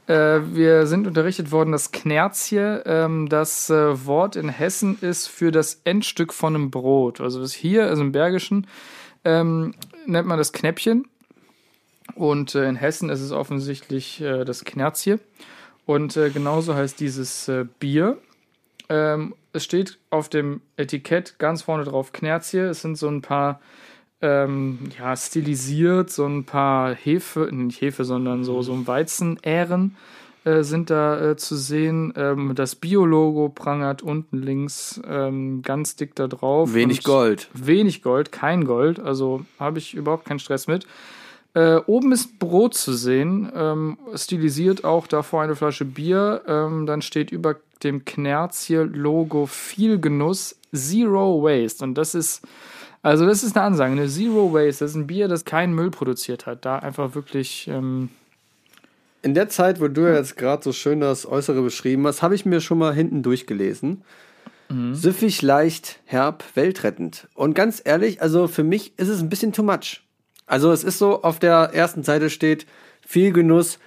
Äh, 0.07 0.55
wir 0.55 0.87
sind 0.87 1.05
unterrichtet 1.05 1.51
worden, 1.51 1.73
dass 1.73 1.91
Knerzie 1.91 2.81
ähm, 2.85 3.27
das 3.27 3.69
äh, 3.69 4.05
Wort 4.05 4.37
in 4.37 4.47
Hessen 4.47 4.97
ist 5.01 5.27
für 5.27 5.51
das 5.51 5.81
Endstück 5.83 6.33
von 6.33 6.55
einem 6.55 6.71
Brot. 6.71 7.19
Also 7.19 7.41
das 7.41 7.53
hier, 7.53 7.87
also 7.87 8.01
im 8.01 8.13
Bergischen, 8.13 8.67
ähm, 9.25 9.75
nennt 10.05 10.27
man 10.27 10.37
das 10.37 10.53
Knäppchen. 10.53 11.07
Und 12.15 12.55
äh, 12.55 12.69
in 12.69 12.77
Hessen 12.77 13.09
ist 13.09 13.19
es 13.19 13.31
offensichtlich 13.33 14.21
äh, 14.21 14.45
das 14.45 14.63
Knerzie. 14.63 15.19
Und 15.85 16.15
äh, 16.15 16.29
genauso 16.29 16.73
heißt 16.73 16.99
dieses 16.99 17.51
Bier. 17.79 18.17
Ähm, 18.89 19.35
es 19.51 19.65
steht 19.65 19.97
auf 20.09 20.29
dem 20.29 20.61
Etikett 20.77 21.37
ganz 21.39 21.63
vorne 21.63 21.83
drauf 21.83 22.13
Knerzie. 22.13 22.59
Es 22.59 22.81
sind 22.81 22.97
so 22.97 23.09
ein 23.09 23.21
paar, 23.21 23.59
ähm, 24.21 24.79
ja, 24.97 25.15
stilisiert, 25.15 26.09
so 26.09 26.25
ein 26.25 26.45
paar 26.45 26.93
Hefe, 26.95 27.49
nicht 27.51 27.81
Hefe, 27.81 28.03
sondern 28.03 28.43
so, 28.43 28.61
so 28.61 28.87
Weizenähren 28.87 29.95
äh, 30.43 30.63
sind 30.63 30.89
da 30.89 31.31
äh, 31.31 31.35
zu 31.35 31.55
sehen. 31.55 32.13
Ähm, 32.15 32.55
das 32.55 32.75
Bio-Logo 32.75 33.49
prangert 33.49 34.01
unten 34.01 34.37
links 34.37 34.99
ähm, 35.07 35.61
ganz 35.61 35.95
dick 35.95 36.15
da 36.15 36.27
drauf. 36.27 36.73
Wenig 36.73 37.03
Gold. 37.03 37.49
Wenig 37.53 38.01
Gold, 38.01 38.31
kein 38.31 38.65
Gold. 38.65 38.99
Also 38.99 39.45
habe 39.59 39.77
ich 39.77 39.93
überhaupt 39.93 40.25
keinen 40.25 40.39
Stress 40.39 40.67
mit. 40.67 40.87
Äh, 41.53 41.81
oben 41.87 42.11
ist 42.11 42.39
Brot 42.39 42.75
zu 42.75 42.93
sehen, 42.93 43.51
ähm, 43.55 43.97
stilisiert 44.13 44.83
auch 44.83 45.07
davor 45.07 45.41
eine 45.41 45.55
Flasche 45.55 45.85
Bier. 45.85 46.43
Ähm, 46.47 46.85
dann 46.85 47.01
steht 47.01 47.31
über 47.31 47.55
dem 47.83 48.05
Knerz 48.05 48.63
hier 48.63 48.85
Logo 48.85 49.47
viel 49.47 49.99
Genuss, 49.99 50.55
Zero 50.73 51.41
Waste. 51.43 51.83
Und 51.83 51.95
das 51.95 52.15
ist, 52.15 52.47
also 53.01 53.25
das 53.25 53.43
ist 53.43 53.55
eine 53.55 53.65
Ansage, 53.65 53.91
eine 53.91 54.07
Zero 54.07 54.53
Waste. 54.53 54.83
Das 54.85 54.91
ist 54.91 54.95
ein 54.95 55.07
Bier, 55.07 55.27
das 55.27 55.45
keinen 55.45 55.73
Müll 55.73 55.91
produziert 55.91 56.45
hat. 56.45 56.65
Da 56.65 56.79
einfach 56.79 57.15
wirklich, 57.15 57.67
ähm, 57.67 58.09
In 59.21 59.33
der 59.33 59.49
Zeit, 59.49 59.81
wo 59.81 59.87
du 59.87 60.01
ja 60.01 60.15
jetzt 60.15 60.37
gerade 60.37 60.63
so 60.63 60.71
schön 60.71 60.99
das 61.01 61.25
Äußere 61.25 61.61
beschrieben 61.61 62.05
hast, 62.07 62.21
habe 62.21 62.35
ich 62.35 62.45
mir 62.45 62.61
schon 62.61 62.77
mal 62.77 62.93
hinten 62.93 63.23
durchgelesen. 63.23 64.03
Süffig, 64.93 65.41
leicht, 65.41 66.01
herb, 66.03 66.43
weltrettend. 66.55 67.29
Und 67.35 67.53
ganz 67.53 67.81
ehrlich, 67.85 68.21
also 68.21 68.49
für 68.49 68.63
mich 68.63 68.99
ist 68.99 69.07
es 69.07 69.21
ein 69.21 69.29
bisschen 69.29 69.53
too 69.53 69.63
much. 69.63 70.01
Also 70.45 70.71
es 70.73 70.83
ist 70.83 70.97
so, 70.97 71.23
auf 71.23 71.39
der 71.39 71.71
ersten 71.73 72.03
Seite 72.03 72.29
steht 72.29 72.65
viel 73.05 73.31
Genuss, 73.31 73.79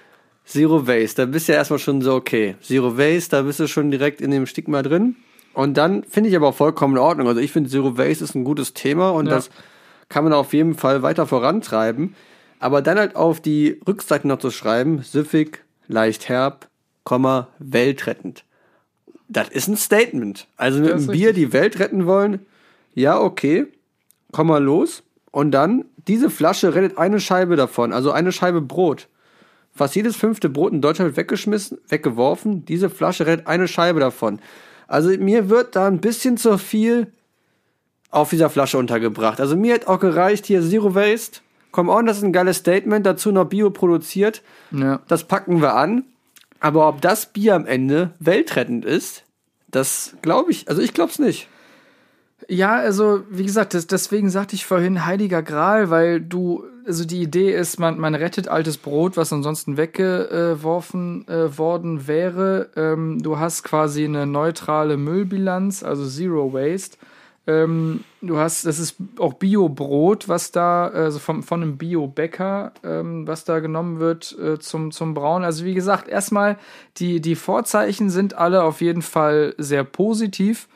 Zero 0.43 0.87
Waste. 0.87 1.21
Da 1.21 1.25
bist 1.31 1.47
du 1.47 1.51
ja 1.51 1.59
erstmal 1.59 1.77
schon 1.77 2.01
so, 2.01 2.15
okay, 2.15 2.55
Zero 2.63 2.97
Waste, 2.97 3.29
da 3.29 3.41
bist 3.43 3.59
du 3.59 3.67
schon 3.67 3.91
direkt 3.91 4.21
in 4.21 4.31
dem 4.31 4.47
Stigma 4.47 4.81
drin. 4.81 5.15
Und 5.53 5.75
dann 5.77 6.03
finde 6.03 6.29
ich 6.29 6.35
aber 6.35 6.47
auch 6.49 6.55
vollkommen 6.55 6.95
in 6.95 7.01
Ordnung. 7.01 7.27
Also 7.27 7.41
ich 7.41 7.51
finde 7.51 7.69
Zero 7.69 7.97
Waste 7.97 8.23
ist 8.23 8.35
ein 8.35 8.43
gutes 8.43 8.73
Thema 8.73 9.09
und 9.11 9.27
Ja. 9.27 9.33
das 9.35 9.49
kann 10.09 10.23
man 10.23 10.33
auf 10.33 10.53
jeden 10.53 10.75
Fall 10.75 11.01
weiter 11.01 11.27
vorantreiben. 11.27 12.15
Aber 12.59 12.81
dann 12.81 12.97
halt 12.99 13.15
auf 13.15 13.41
die 13.41 13.81
Rückseite 13.87 14.27
noch 14.27 14.39
zu 14.39 14.51
schreiben, 14.51 15.01
süffig, 15.01 15.63
leicht 15.87 16.29
herb, 16.29 16.67
Komma, 17.03 17.47
weltrettend. 17.57 18.43
Das 19.27 19.49
ist 19.49 19.67
ein 19.67 19.77
Statement. 19.77 20.47
Also 20.57 20.79
mit 20.79 20.91
einem 20.91 21.07
Bier 21.07 21.33
die 21.33 21.53
Welt 21.53 21.79
retten 21.79 22.05
wollen, 22.05 22.45
ja, 22.93 23.19
okay, 23.19 23.65
komm 24.31 24.47
mal 24.47 24.63
los. 24.63 25.03
Und 25.31 25.51
dann, 25.51 25.85
diese 26.07 26.29
Flasche 26.29 26.75
rettet 26.75 26.97
eine 26.97 27.19
Scheibe 27.19 27.55
davon, 27.55 27.93
also 27.93 28.11
eine 28.11 28.31
Scheibe 28.31 28.61
Brot. 28.61 29.07
Fast 29.73 29.95
jedes 29.95 30.17
fünfte 30.17 30.49
Brot 30.49 30.73
in 30.73 30.81
Deutschland 30.81 31.15
weggeschmissen, 31.15 31.77
weggeworfen. 31.87 32.65
Diese 32.65 32.89
Flasche 32.89 33.25
rettet 33.25 33.47
eine 33.47 33.69
Scheibe 33.69 34.01
davon. 34.01 34.39
Also 34.91 35.09
mir 35.09 35.49
wird 35.49 35.75
da 35.75 35.87
ein 35.87 35.99
bisschen 35.99 36.37
zu 36.37 36.57
viel 36.57 37.07
auf 38.09 38.29
dieser 38.29 38.49
Flasche 38.49 38.77
untergebracht. 38.77 39.39
Also 39.39 39.55
mir 39.55 39.73
hat 39.73 39.87
auch 39.87 39.99
gereicht 39.99 40.45
hier 40.45 40.61
Zero 40.61 40.93
Waste. 40.95 41.39
Come 41.71 41.91
on, 41.91 42.05
das 42.05 42.17
ist 42.17 42.23
ein 42.23 42.33
geiles 42.33 42.57
Statement. 42.57 43.05
Dazu 43.05 43.31
noch 43.31 43.45
Bio 43.45 43.69
produziert. 43.69 44.41
ja. 44.71 44.99
Das 45.07 45.23
packen 45.23 45.61
wir 45.61 45.75
an. 45.75 46.03
Aber 46.59 46.89
ob 46.89 47.01
das 47.01 47.27
Bier 47.27 47.55
am 47.55 47.65
Ende 47.65 48.11
weltrettend 48.19 48.85
ist, 48.85 49.23
das 49.69 50.15
glaube 50.21 50.51
ich, 50.51 50.67
also 50.67 50.81
ich 50.81 50.93
glaube 50.93 51.11
es 51.11 51.19
nicht. 51.19 51.47
Ja, 52.49 52.75
also 52.75 53.23
wie 53.29 53.45
gesagt, 53.45 53.73
das, 53.73 53.87
deswegen 53.87 54.29
sagte 54.29 54.55
ich 54.55 54.65
vorhin 54.65 55.05
Heiliger 55.05 55.41
Gral, 55.41 55.89
weil 55.89 56.19
du, 56.19 56.65
also 56.85 57.05
die 57.05 57.21
Idee 57.21 57.53
ist, 57.53 57.79
man, 57.79 57.99
man 57.99 58.15
rettet 58.15 58.47
altes 58.47 58.77
Brot, 58.77 59.17
was 59.17 59.33
ansonsten 59.33 59.77
weggeworfen 59.77 61.27
äh, 61.27 61.57
worden 61.57 62.07
wäre. 62.07 62.69
Ähm, 62.75 63.21
du 63.21 63.39
hast 63.39 63.63
quasi 63.63 64.05
eine 64.05 64.25
neutrale 64.25 64.97
Müllbilanz, 64.97 65.83
also 65.83 66.05
Zero 66.07 66.53
Waste. 66.53 66.97
Ähm, 67.47 68.03
du 68.21 68.37
hast, 68.37 68.65
das 68.65 68.77
ist 68.77 68.95
auch 69.17 69.33
Bio-Brot, 69.33 70.29
was 70.29 70.51
da, 70.51 70.87
also 70.87 71.17
vom, 71.17 71.41
von 71.41 71.63
einem 71.63 71.77
Bio-Bäcker, 71.77 72.71
ähm, 72.83 73.27
was 73.27 73.45
da 73.45 73.59
genommen 73.59 73.99
wird 73.99 74.37
äh, 74.39 74.59
zum, 74.59 74.91
zum 74.91 75.15
Brauen. 75.15 75.43
Also 75.43 75.65
wie 75.65 75.73
gesagt, 75.73 76.07
erstmal, 76.07 76.57
die, 76.97 77.19
die 77.19 77.35
Vorzeichen 77.35 78.11
sind 78.11 78.35
alle 78.35 78.63
auf 78.63 78.81
jeden 78.81 79.01
Fall 79.01 79.55
sehr 79.57 79.83
positiv. 79.83 80.67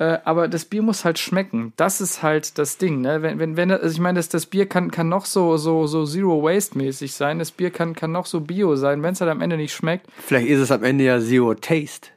Äh, 0.00 0.18
aber 0.24 0.48
das 0.48 0.64
Bier 0.64 0.80
muss 0.80 1.04
halt 1.04 1.18
schmecken. 1.18 1.74
Das 1.76 2.00
ist 2.00 2.22
halt 2.22 2.56
das 2.56 2.78
Ding, 2.78 3.02
ne? 3.02 3.20
Wenn, 3.20 3.38
wenn, 3.38 3.58
wenn, 3.58 3.70
also 3.70 3.92
ich 3.92 4.00
meine, 4.00 4.18
das, 4.18 4.30
das 4.30 4.46
Bier 4.46 4.66
kann, 4.66 4.90
kann 4.90 5.10
noch 5.10 5.26
so, 5.26 5.58
so, 5.58 5.86
so 5.86 6.06
Zero 6.06 6.42
Waste 6.42 6.78
mäßig 6.78 7.12
sein. 7.12 7.38
Das 7.38 7.50
Bier 7.50 7.70
kann, 7.70 7.94
kann 7.94 8.10
noch 8.10 8.24
so 8.24 8.40
Bio 8.40 8.76
sein. 8.76 9.02
Wenn 9.02 9.12
es 9.12 9.20
halt 9.20 9.30
am 9.30 9.42
Ende 9.42 9.58
nicht 9.58 9.74
schmeckt. 9.74 10.06
Vielleicht 10.26 10.48
ist 10.48 10.60
es 10.60 10.70
am 10.70 10.84
Ende 10.84 11.04
ja 11.04 11.20
Zero 11.20 11.52
Taste. 11.52 12.08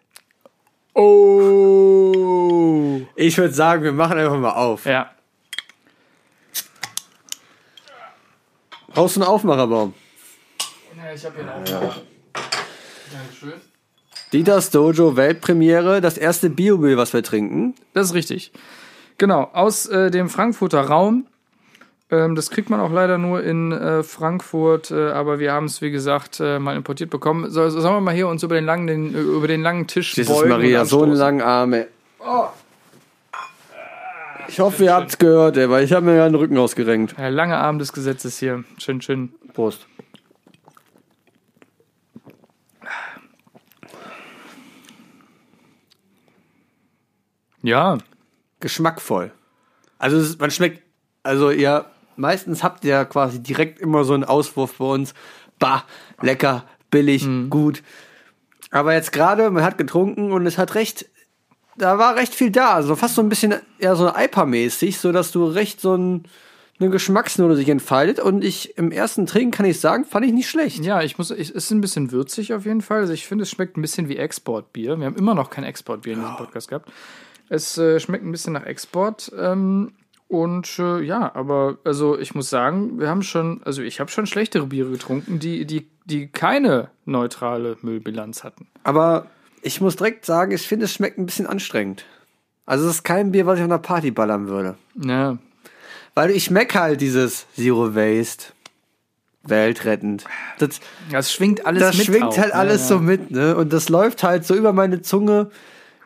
Oh! 0.94 2.14
Ich 3.18 3.38
würde 3.38 3.54
sagen, 3.54 3.84
wir 3.84 3.92
machen 3.92 4.18
einfach 4.18 4.40
mal 4.40 4.54
auf. 4.54 4.86
Ja. 4.86 5.12
Brauchst 8.88 9.18
du 9.18 9.22
einen 9.22 9.30
Aufmacherbaum? 9.30 9.94
ja 10.96 11.14
ich 11.14 11.26
habe 11.26 11.36
hier 11.36 11.54
einen 11.54 11.64
Aufmacher. 11.64 12.02
Dankeschön. 13.12 13.73
Dieters 14.34 14.72
Dojo 14.72 15.16
Weltpremiere, 15.16 16.02
das 16.02 16.18
erste 16.18 16.50
Bio-Bier, 16.50 16.98
was 16.98 17.14
wir 17.14 17.22
trinken. 17.22 17.76
Das 17.94 18.08
ist 18.08 18.14
richtig. 18.16 18.52
Genau, 19.20 19.48
aus 19.54 19.86
äh, 19.86 20.10
dem 20.10 20.28
Frankfurter 20.28 20.82
Raum. 20.82 21.28
Ähm, 22.10 22.34
das 22.34 22.50
kriegt 22.50 22.72
man 22.72 22.80
auch 22.80 22.92
leider 22.92 23.20
nur 23.20 23.44
in 23.44 23.72
äh, 23.72 24.02
Frankfurt, 24.02 24.90
äh, 24.90 25.12
aber 25.12 25.38
wir 25.38 25.54
haben 25.54 25.66
es, 25.66 25.84
wie 25.84 25.92
gesagt, 25.92 26.40
äh, 26.40 26.58
mal 26.58 26.76
importiert 26.76 27.12
bekommen. 27.12 27.52
So, 27.52 27.70
so, 27.70 27.80
sollen 27.80 27.94
wir 27.94 28.02
mal 28.02 28.16
hier 28.16 28.28
uns 28.28 28.42
über 28.42 28.56
den 28.56 28.66
langen, 28.66 28.88
den, 28.88 29.14
äh, 29.14 29.20
über 29.20 29.48
den 29.48 29.62
langen 29.62 29.86
Tisch 29.86 30.18
Jesus 30.18 30.36
beugen 30.36 30.50
Maria, 30.50 30.84
so 30.84 31.04
einen 31.04 31.14
langen 31.14 31.42
Arm, 31.42 31.74
ey. 31.74 31.86
Ich 34.48 34.60
hoffe, 34.60 34.86
ihr 34.86 34.96
habt's 34.96 35.20
gehört, 35.20 35.58
ey, 35.58 35.70
weil 35.70 35.84
ich 35.84 35.94
habe 35.94 36.08
mir 36.08 36.16
ja 36.16 36.28
den 36.28 36.36
Rücken 36.36 36.58
ausgerenkt. 36.58 37.14
Ja, 37.20 37.28
lange 37.28 37.58
Arm 37.58 37.78
des 37.78 37.94
Gesetzes 37.94 38.40
hier. 38.40 38.64
Schön, 38.80 39.00
schön. 39.00 39.30
Prost. 39.54 39.86
Ja, 47.64 47.98
Geschmackvoll. 48.64 49.32
Also 50.00 50.18
es, 50.18 50.40
man 50.40 50.50
schmeckt, 50.50 50.84
also 51.22 51.52
ihr, 51.52 51.86
meistens 52.16 52.64
habt 52.64 52.86
ihr 52.86 53.04
quasi 53.04 53.44
direkt 53.44 53.78
immer 53.80 54.06
so 54.06 54.14
einen 54.14 54.24
Auswurf 54.24 54.78
bei 54.78 54.86
uns. 54.86 55.14
Bah, 55.60 55.84
lecker, 56.22 56.64
billig, 56.90 57.28
gut. 57.50 57.84
Aber 58.72 58.94
jetzt 58.94 59.12
gerade, 59.12 59.50
man 59.50 59.64
hat 59.64 59.78
getrunken 59.78 60.32
und 60.32 60.46
es 60.46 60.58
hat 60.58 60.76
recht, 60.76 61.08
da 61.76 61.98
war 61.98 62.16
recht 62.16 62.34
viel 62.34 62.52
da. 62.52 62.74
Also 62.74 62.96
fast 62.96 63.16
so 63.16 63.22
ein 63.22 63.28
bisschen 63.28 63.56
eher 63.80 63.98
so 63.98 64.08
IPA-mäßig, 64.08 64.98
so 64.98 65.12
dass 65.12 65.34
du 65.34 65.46
recht 65.46 65.82
so 65.82 65.96
ein, 65.96 66.24
eine 66.80 66.90
Geschmacksnote 66.90 67.58
sich 67.58 67.68
entfaltet. 67.68 68.22
Und 68.22 68.46
ich 68.46 68.78
im 68.78 68.92
ersten 68.92 69.26
Trinken 69.26 69.52
kann 69.52 69.66
ich 69.66 69.82
sagen, 69.82 70.06
fand 70.06 70.26
ich 70.26 70.32
nicht 70.32 70.50
schlecht. 70.50 70.86
ja, 70.86 71.02
ich 71.02 71.18
muss, 71.18 71.32
es 71.32 71.50
ist 71.50 71.70
ein 71.72 71.82
bisschen 71.82 72.14
würzig 72.14 72.54
auf 72.54 72.66
jeden 72.66 72.82
Fall. 72.82 73.02
Also 73.02 73.12
ich 73.12 73.28
finde, 73.28 73.44
es 73.44 73.52
schmeckt 73.52 73.76
ein 73.78 73.82
bisschen 73.82 74.08
wie 74.08 74.16
Exportbier. 74.16 74.98
Wir 74.98 75.06
haben 75.06 75.18
immer 75.18 75.36
noch 75.36 75.50
kein 75.50 75.66
Exportbier 75.66 76.14
in 76.14 76.22
diesem 76.22 76.38
Podcast 76.38 76.70
gehabt. 76.70 76.90
Es 77.50 77.78
äh, 77.78 78.00
schmeckt 78.00 78.26
ein 78.26 78.32
bisschen 78.32 78.54
nach 78.54 78.66
Export. 78.66 79.32
Ähm, 79.38 79.94
und 80.28 80.80
äh, 80.80 81.02
ja, 81.02 81.34
aber 81.36 81.78
also 81.84 82.18
ich 82.18 82.34
muss 82.34 82.50
sagen, 82.50 83.00
wir 83.00 83.08
haben 83.08 83.22
schon, 83.22 83.62
also 83.66 83.82
ich 83.84 84.00
habe 84.00 84.10
schon 84.10 84.26
schlechtere 84.26 84.66
Biere 84.66 84.90
getrunken, 84.90 85.38
die, 85.40 85.66
die, 85.66 85.88
die 86.06 86.28
keine 86.28 86.90
neutrale 87.06 87.78
Müllbilanz 87.82 88.44
hatten. 88.44 88.68
Aber 88.84 89.28
ich 89.62 89.80
muss 89.80 89.96
direkt 89.96 90.26
sagen, 90.26 90.52
ich 90.52 90.68
finde, 90.68 90.86
es 90.86 90.94
schmeckt 90.94 91.20
ein 91.20 91.26
bisschen 91.26 91.46
anstrengend. 91.46 92.06
Also 92.66 92.88
es 92.88 92.96
ist 92.96 93.04
kein 93.04 93.32
Bier, 93.32 93.46
was 93.46 93.60
ich 93.60 93.64
auf 93.64 93.70
einer 93.70 93.78
Party 93.80 94.12
ballern 94.12 94.48
würde. 94.48 94.76
Ja, 94.96 95.38
Weil 96.16 96.32
ich 96.32 96.46
schmecke 96.46 96.80
halt 96.80 97.02
dieses 97.02 97.46
Zero 97.56 97.94
Waste. 97.94 98.54
Weltrettend. 99.46 100.24
Das, 100.58 100.80
das 101.12 101.34
schwingt 101.34 101.66
alles 101.66 101.82
das 101.82 101.98
mit. 101.98 102.06
schwingt 102.06 102.24
auch, 102.24 102.38
halt 102.38 102.54
alles 102.54 102.84
ja. 102.84 102.88
so 102.88 103.00
mit, 103.00 103.30
ne? 103.30 103.58
Und 103.58 103.74
das 103.74 103.90
läuft 103.90 104.24
halt 104.24 104.46
so 104.46 104.56
über 104.56 104.72
meine 104.72 105.02
Zunge 105.02 105.52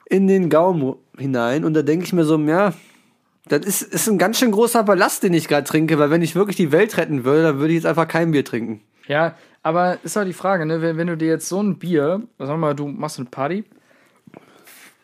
in 0.10 0.28
den 0.28 0.50
Gaumen 0.50 0.96
hinein. 1.18 1.66
Und 1.66 1.74
da 1.74 1.82
denke 1.82 2.06
ich 2.06 2.14
mir 2.14 2.26
so, 2.26 2.38
ja, 2.40 2.74
das 3.48 3.66
ist, 3.66 3.82
ist 3.82 4.08
ein 4.08 4.18
ganz 4.18 4.40
schön 4.40 4.52
großer 4.52 4.84
Ballast, 4.84 5.24
den 5.24 5.34
ich 5.34 5.48
gerade 5.48 5.68
trinke, 5.68 6.00
weil 6.00 6.10
wenn 6.10 6.22
ich 6.22 6.36
wirklich 6.36 6.58
die 6.58 6.72
Welt 6.72 6.98
retten 6.98 7.24
würde, 7.24 7.44
dann 7.44 7.60
würde 7.60 7.70
ich 7.70 7.78
jetzt 7.78 7.86
einfach 7.86 8.08
kein 8.08 8.32
Bier 8.32 8.44
trinken. 8.44 8.82
Ja, 9.08 9.36
aber 9.64 10.00
ist 10.04 10.16
halt 10.16 10.28
die 10.28 10.34
Frage, 10.34 10.66
ne? 10.66 10.82
Wenn, 10.82 10.98
wenn 10.98 11.08
du 11.08 11.18
dir 11.18 11.28
jetzt 11.28 11.48
so 11.48 11.62
ein 11.62 11.80
Bier, 11.80 12.22
sag 12.40 12.58
mal, 12.58 12.76
du 12.76 12.88
machst 12.88 13.20
eine 13.20 13.30
Party, 13.30 13.64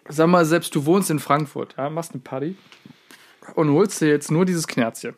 sag 0.09 0.27
mal, 0.27 0.45
selbst 0.45 0.75
du 0.75 0.85
wohnst 0.85 1.09
in 1.09 1.19
Frankfurt, 1.19 1.75
ja, 1.77 1.89
machst 1.89 2.11
eine 2.11 2.21
Party 2.21 2.57
und 3.55 3.71
holst 3.71 4.01
dir 4.01 4.09
jetzt 4.09 4.31
nur 4.31 4.45
dieses 4.45 4.67
Knerzchen. 4.67 5.15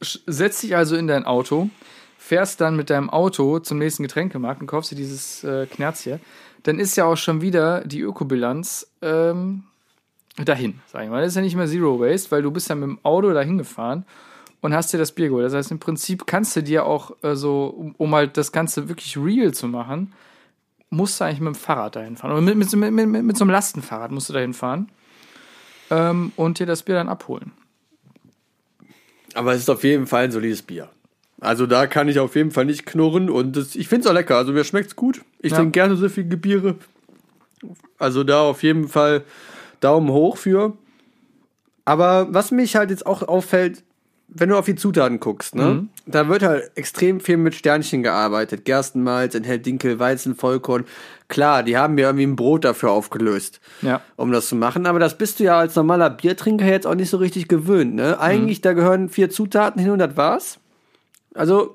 Setzt 0.00 0.64
dich 0.64 0.74
also 0.74 0.96
in 0.96 1.06
dein 1.06 1.24
Auto, 1.24 1.70
fährst 2.18 2.60
dann 2.60 2.76
mit 2.76 2.90
deinem 2.90 3.08
Auto 3.08 3.60
zum 3.60 3.78
nächsten 3.78 4.02
Getränkemarkt 4.02 4.60
und 4.60 4.66
kaufst 4.66 4.90
dir 4.90 4.96
dieses 4.96 5.44
äh, 5.44 5.66
Knerzchen, 5.66 6.20
dann 6.64 6.80
ist 6.80 6.96
ja 6.96 7.04
auch 7.04 7.16
schon 7.16 7.40
wieder 7.40 7.84
die 7.84 8.00
Ökobilanz 8.00 8.88
ähm, 9.00 9.64
dahin, 10.36 10.80
sag 10.86 11.04
ich 11.04 11.10
mal. 11.10 11.20
Das 11.20 11.28
ist 11.32 11.36
ja 11.36 11.42
nicht 11.42 11.56
mehr 11.56 11.66
Zero 11.66 12.00
Waste, 12.00 12.30
weil 12.30 12.42
du 12.42 12.50
bist 12.50 12.68
ja 12.68 12.74
mit 12.74 12.84
dem 12.84 12.98
Auto 13.02 13.32
dahin 13.32 13.58
gefahren 13.58 14.04
und 14.60 14.74
hast 14.74 14.92
dir 14.92 14.98
das 14.98 15.12
Bier 15.12 15.28
geholt. 15.28 15.44
Das 15.44 15.54
heißt, 15.54 15.70
im 15.70 15.78
Prinzip 15.78 16.26
kannst 16.26 16.56
du 16.56 16.62
dir 16.62 16.86
auch 16.86 17.12
äh, 17.22 17.34
so, 17.36 17.66
um, 17.66 17.94
um 17.98 18.14
halt 18.14 18.36
das 18.36 18.52
Ganze 18.52 18.88
wirklich 18.88 19.16
real 19.16 19.52
zu 19.52 19.68
machen, 19.68 20.12
musst 20.90 21.20
du 21.20 21.24
eigentlich 21.24 21.40
mit 21.40 21.54
dem 21.54 21.58
Fahrrad 21.58 21.96
dahin 21.96 22.16
fahren. 22.16 22.32
Oder 22.32 22.40
mit, 22.40 22.56
mit, 22.56 22.72
mit, 22.74 22.92
mit, 23.06 23.22
mit 23.24 23.36
so 23.36 23.44
einem 23.44 23.50
Lastenfahrrad 23.50 24.10
musst 24.10 24.28
du 24.28 24.32
dahin 24.32 24.54
fahren. 24.54 24.88
Ähm, 25.90 26.32
und 26.36 26.58
dir 26.58 26.66
das 26.66 26.82
Bier 26.82 26.94
dann 26.94 27.08
abholen. 27.08 27.52
Aber 29.34 29.52
es 29.54 29.60
ist 29.60 29.70
auf 29.70 29.84
jeden 29.84 30.06
Fall 30.06 30.24
ein 30.24 30.32
solides 30.32 30.62
Bier. 30.62 30.88
Also 31.40 31.66
da 31.66 31.86
kann 31.86 32.08
ich 32.08 32.18
auf 32.18 32.36
jeden 32.36 32.50
Fall 32.52 32.66
nicht 32.66 32.86
knurren 32.86 33.28
und 33.28 33.56
das, 33.56 33.74
ich 33.74 33.88
finde 33.88 34.04
es 34.04 34.10
auch 34.10 34.14
lecker. 34.14 34.36
Also 34.36 34.52
mir 34.52 34.64
schmeckt 34.64 34.88
es 34.88 34.96
gut. 34.96 35.22
Ich 35.40 35.50
Ja. 35.50 35.56
trinke 35.58 35.72
gerne 35.72 35.96
so 35.96 36.08
viele 36.08 36.36
Biere. 36.36 36.76
Also 37.98 38.22
da 38.22 38.42
auf 38.42 38.62
jeden 38.62 38.88
Fall 38.88 39.24
Daumen 39.82 40.10
hoch 40.10 40.36
für. 40.36 40.76
Aber 41.84 42.28
was 42.32 42.50
mich 42.50 42.76
halt 42.76 42.90
jetzt 42.90 43.06
auch 43.06 43.22
auffällt, 43.22 43.82
wenn 44.34 44.48
du 44.48 44.56
auf 44.56 44.64
die 44.64 44.76
Zutaten 44.76 45.20
guckst, 45.20 45.54
ne? 45.54 45.88
Da 46.06 46.26
wird 46.28 46.42
halt 46.42 46.70
extrem 46.74 47.20
viel 47.20 47.36
mit 47.36 47.54
Sternchen 47.54 48.02
gearbeitet. 48.02 48.64
Gerstenmalz, 48.64 49.34
enthält 49.34 49.66
Dinkel, 49.66 49.98
Weizen, 49.98 50.34
Vollkorn. 50.34 50.86
Klar, 51.28 51.62
die 51.62 51.76
haben 51.76 51.94
mir 51.96 52.06
irgendwie 52.06 52.24
ein 52.26 52.36
Brot 52.36 52.64
dafür 52.64 52.92
aufgelöst 52.92 53.60
Ja. 53.82 54.00
um 54.16 54.32
das 54.32 54.48
zu 54.48 54.56
machen. 54.56 54.86
Aber 54.86 54.98
das 55.00 55.18
bist 55.18 55.38
du 55.38 55.44
ja 55.44 55.58
als 55.58 55.76
normaler 55.76 56.08
Biertrinker 56.08 56.64
jetzt 56.64 56.86
auch 56.86 56.94
nicht 56.94 57.10
so 57.10 57.18
richtig 57.18 57.46
gewöhnt. 57.48 57.94
Ne? 57.94 58.18
Eigentlich, 58.20 58.62
da 58.62 58.72
gehören 58.72 59.10
vier 59.10 59.28
Zutaten 59.28 59.82
hin 59.82 59.90
und 59.90 59.98
das 59.98 60.16
war's. 60.16 60.58
Also, 61.34 61.74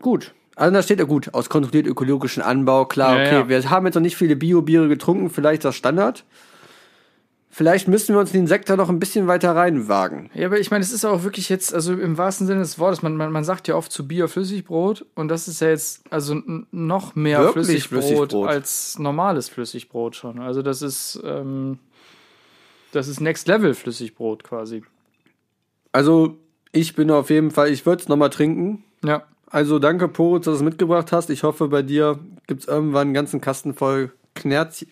gut. 0.00 0.34
Also 0.60 0.74
da 0.74 0.82
steht 0.82 0.98
ja 0.98 1.06
gut, 1.06 1.32
aus 1.32 1.48
kontrolliert 1.48 1.86
ökologischen 1.86 2.42
Anbau, 2.42 2.84
klar, 2.84 3.16
Ja, 3.16 3.24
okay. 3.24 3.34
ja. 3.34 3.48
Wir 3.48 3.70
haben 3.70 3.86
jetzt 3.86 3.94
noch 3.94 4.02
nicht 4.02 4.16
viele 4.16 4.36
Bio-Biere 4.36 4.88
getrunken, 4.88 5.30
vielleicht 5.30 5.64
das 5.64 5.74
Standard. 5.74 6.26
Vielleicht 7.48 7.88
müssen 7.88 8.14
wir 8.14 8.20
uns 8.20 8.34
in 8.34 8.42
den 8.42 8.46
Sektor 8.46 8.76
noch 8.76 8.90
ein 8.90 8.98
bisschen 8.98 9.26
weiter 9.26 9.56
reinwagen. 9.56 10.28
Ja, 10.34 10.46
aber 10.46 10.60
ich 10.60 10.70
meine, 10.70 10.84
es 10.84 10.92
ist 10.92 11.06
auch 11.06 11.24
wirklich 11.24 11.48
jetzt, 11.48 11.72
also 11.72 11.94
im 11.94 12.18
wahrsten 12.18 12.46
Sinne 12.46 12.60
des 12.60 12.78
Wortes, 12.78 13.00
man, 13.00 13.16
man, 13.16 13.32
man 13.32 13.42
sagt 13.42 13.68
ja 13.68 13.74
oft 13.74 13.90
zu 13.90 14.06
Bier 14.06 14.28
Flüssigbrot 14.28 15.06
und 15.14 15.28
das 15.28 15.48
ist 15.48 15.62
ja 15.62 15.70
jetzt 15.70 16.02
also 16.12 16.36
noch 16.70 17.14
mehr 17.14 17.48
Flüssigbrot, 17.48 18.02
Flüssigbrot. 18.04 18.48
als 18.48 18.98
normales 18.98 19.48
Flüssigbrot 19.48 20.14
schon. 20.14 20.40
Also 20.40 20.60
das 20.60 20.82
ist, 20.82 21.20
ähm, 21.24 21.78
das 22.92 23.08
ist 23.08 23.22
Next 23.22 23.48
Level 23.48 23.72
Flüssigbrot 23.72 24.44
quasi. 24.44 24.82
Also, 25.90 26.36
ich 26.70 26.94
bin 26.94 27.10
auf 27.10 27.30
jeden 27.30 27.50
Fall, 27.50 27.70
ich 27.70 27.86
würde 27.86 28.02
es 28.02 28.08
nochmal 28.08 28.30
trinken. 28.30 28.84
Ja. 29.02 29.24
Also 29.50 29.80
danke, 29.80 30.08
Poritz, 30.08 30.44
dass 30.44 30.54
du 30.54 30.58
es 30.58 30.62
mitgebracht 30.62 31.12
hast. 31.12 31.28
Ich 31.28 31.42
hoffe, 31.42 31.68
bei 31.68 31.82
dir 31.82 32.18
gibt 32.46 32.62
es 32.62 32.68
irgendwann 32.68 33.08
einen 33.08 33.14
ganzen 33.14 33.40
Kasten 33.40 33.74
voll 33.74 34.12
Knerz... 34.34 34.86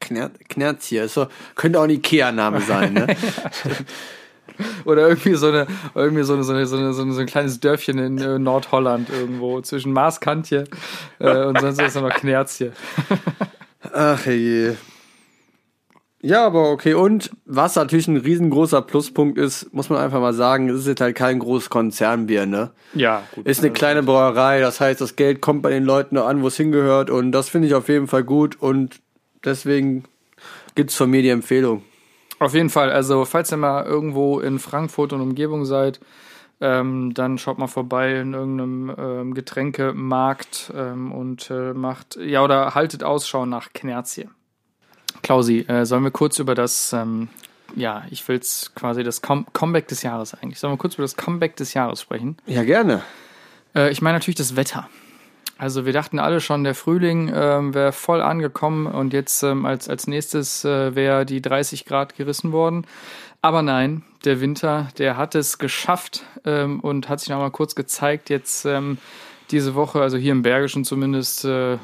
Kner, 0.00 0.30
Knerzier. 0.48 1.04
Ist 1.04 1.14
so, 1.14 1.26
könnte 1.54 1.78
auch 1.78 1.84
ein 1.84 1.90
Ikea-Name 1.90 2.60
sein, 2.62 2.94
ne? 2.94 3.06
Oder 4.84 5.08
irgendwie 5.08 5.34
so 5.34 5.48
eine, 5.48 5.66
irgendwie 5.94 6.22
so 6.22 6.34
eine, 6.34 6.42
so 6.42 6.52
eine, 6.52 6.66
so 6.66 6.76
eine, 6.76 6.92
so 6.92 7.02
eine, 7.02 7.12
so 7.12 7.20
ein 7.20 7.26
kleines 7.26 7.60
Dörfchen 7.60 7.98
in 7.98 8.18
äh, 8.18 8.38
Nordholland 8.38 9.08
irgendwo 9.10 9.60
zwischen 9.60 9.92
Maaskantje 9.92 10.64
äh, 11.20 11.44
und 11.44 11.60
sonst 11.60 11.80
ist 11.80 11.94
noch 11.94 12.10
Knerzje. 12.10 12.72
Ach 13.92 14.26
je. 14.26 14.74
Ja, 16.20 16.44
aber 16.44 16.70
okay. 16.70 16.94
Und 16.94 17.30
was 17.44 17.76
natürlich 17.76 18.08
ein 18.08 18.16
riesengroßer 18.16 18.82
Pluspunkt 18.82 19.38
ist, 19.38 19.72
muss 19.72 19.88
man 19.88 20.00
einfach 20.00 20.20
mal 20.20 20.34
sagen, 20.34 20.68
es 20.68 20.80
ist 20.80 20.86
jetzt 20.88 21.00
halt 21.00 21.16
kein 21.16 21.38
großes 21.38 21.70
Konzernbier, 21.70 22.44
ne? 22.44 22.70
Ja, 22.94 23.22
gut. 23.34 23.46
Ist 23.46 23.60
eine 23.60 23.72
kleine 23.72 24.02
Brauerei, 24.02 24.60
das 24.60 24.80
heißt, 24.80 25.00
das 25.00 25.14
Geld 25.14 25.40
kommt 25.40 25.62
bei 25.62 25.70
den 25.70 25.84
Leuten 25.84 26.16
noch 26.16 26.26
an, 26.26 26.42
wo 26.42 26.48
es 26.48 26.56
hingehört 26.56 27.10
und 27.10 27.30
das 27.30 27.48
finde 27.48 27.68
ich 27.68 27.74
auf 27.74 27.88
jeden 27.88 28.08
Fall 28.08 28.24
gut 28.24 28.60
und 28.60 29.00
deswegen 29.44 30.04
gibt's 30.74 30.96
von 30.96 31.08
mir 31.08 31.22
die 31.22 31.28
Empfehlung. 31.28 31.82
Auf 32.40 32.54
jeden 32.54 32.70
Fall, 32.70 32.90
also 32.90 33.24
falls 33.24 33.52
ihr 33.52 33.56
mal 33.56 33.84
irgendwo 33.84 34.40
in 34.40 34.58
Frankfurt 34.58 35.12
und 35.12 35.20
Umgebung 35.20 35.64
seid, 35.64 36.00
ähm, 36.60 37.14
dann 37.14 37.38
schaut 37.38 37.58
mal 37.58 37.68
vorbei 37.68 38.16
in 38.16 38.34
irgendeinem 38.34 38.94
ähm, 38.98 39.34
Getränkemarkt 39.34 40.72
ähm, 40.76 41.12
und 41.12 41.50
äh, 41.50 41.72
macht, 41.72 42.16
ja, 42.16 42.42
oder 42.42 42.74
haltet 42.74 43.04
Ausschau 43.04 43.46
nach 43.46 43.72
Knerzie. 43.72 44.28
Klausi, 45.22 45.60
äh, 45.60 45.84
sollen 45.84 46.04
wir 46.04 46.10
kurz 46.10 46.38
über 46.38 46.54
das, 46.54 46.92
ähm, 46.92 47.28
ja, 47.74 48.04
ich 48.10 48.26
will's 48.28 48.72
quasi 48.74 49.02
das 49.02 49.22
Com 49.22 49.46
Comeback 49.52 49.88
des 49.88 50.02
Jahres 50.02 50.34
eigentlich, 50.34 50.58
sollen 50.58 50.72
wir 50.72 50.78
kurz 50.78 50.94
über 50.94 51.04
das 51.04 51.16
Comeback 51.16 51.56
des 51.56 51.74
Jahres 51.74 52.00
sprechen? 52.00 52.36
Ja, 52.46 52.64
gerne. 52.64 53.02
Äh, 53.74 53.90
ich 53.90 54.02
meine 54.02 54.18
natürlich 54.18 54.36
das 54.36 54.56
Wetter. 54.56 54.88
Also 55.58 55.84
wir 55.84 55.92
dachten 55.92 56.20
alle 56.20 56.40
schon, 56.40 56.62
der 56.62 56.76
Frühling 56.76 57.32
ähm, 57.34 57.74
wäre 57.74 57.90
voll 57.90 58.22
angekommen 58.22 58.86
und 58.86 59.12
jetzt 59.12 59.42
ähm, 59.42 59.66
als, 59.66 59.88
als 59.88 60.06
nächstes 60.06 60.64
äh, 60.64 60.94
wäre 60.94 61.26
die 61.26 61.42
30 61.42 61.84
Grad 61.84 62.14
gerissen 62.14 62.52
worden. 62.52 62.86
Aber 63.42 63.62
nein, 63.62 64.04
der 64.24 64.40
Winter, 64.40 64.88
der 64.98 65.16
hat 65.16 65.34
es 65.34 65.58
geschafft 65.58 66.22
ähm, 66.44 66.78
und 66.80 67.08
hat 67.08 67.20
sich 67.20 67.28
noch 67.28 67.38
mal 67.38 67.50
kurz 67.50 67.74
gezeigt. 67.74 68.30
Jetzt 68.30 68.66
ähm, 68.66 68.98
diese 69.50 69.74
Woche, 69.74 70.00
also 70.00 70.16
hier 70.16 70.32
im 70.32 70.42
Bergischen 70.42 70.84
zumindest, 70.84 71.44
äh, 71.44 71.78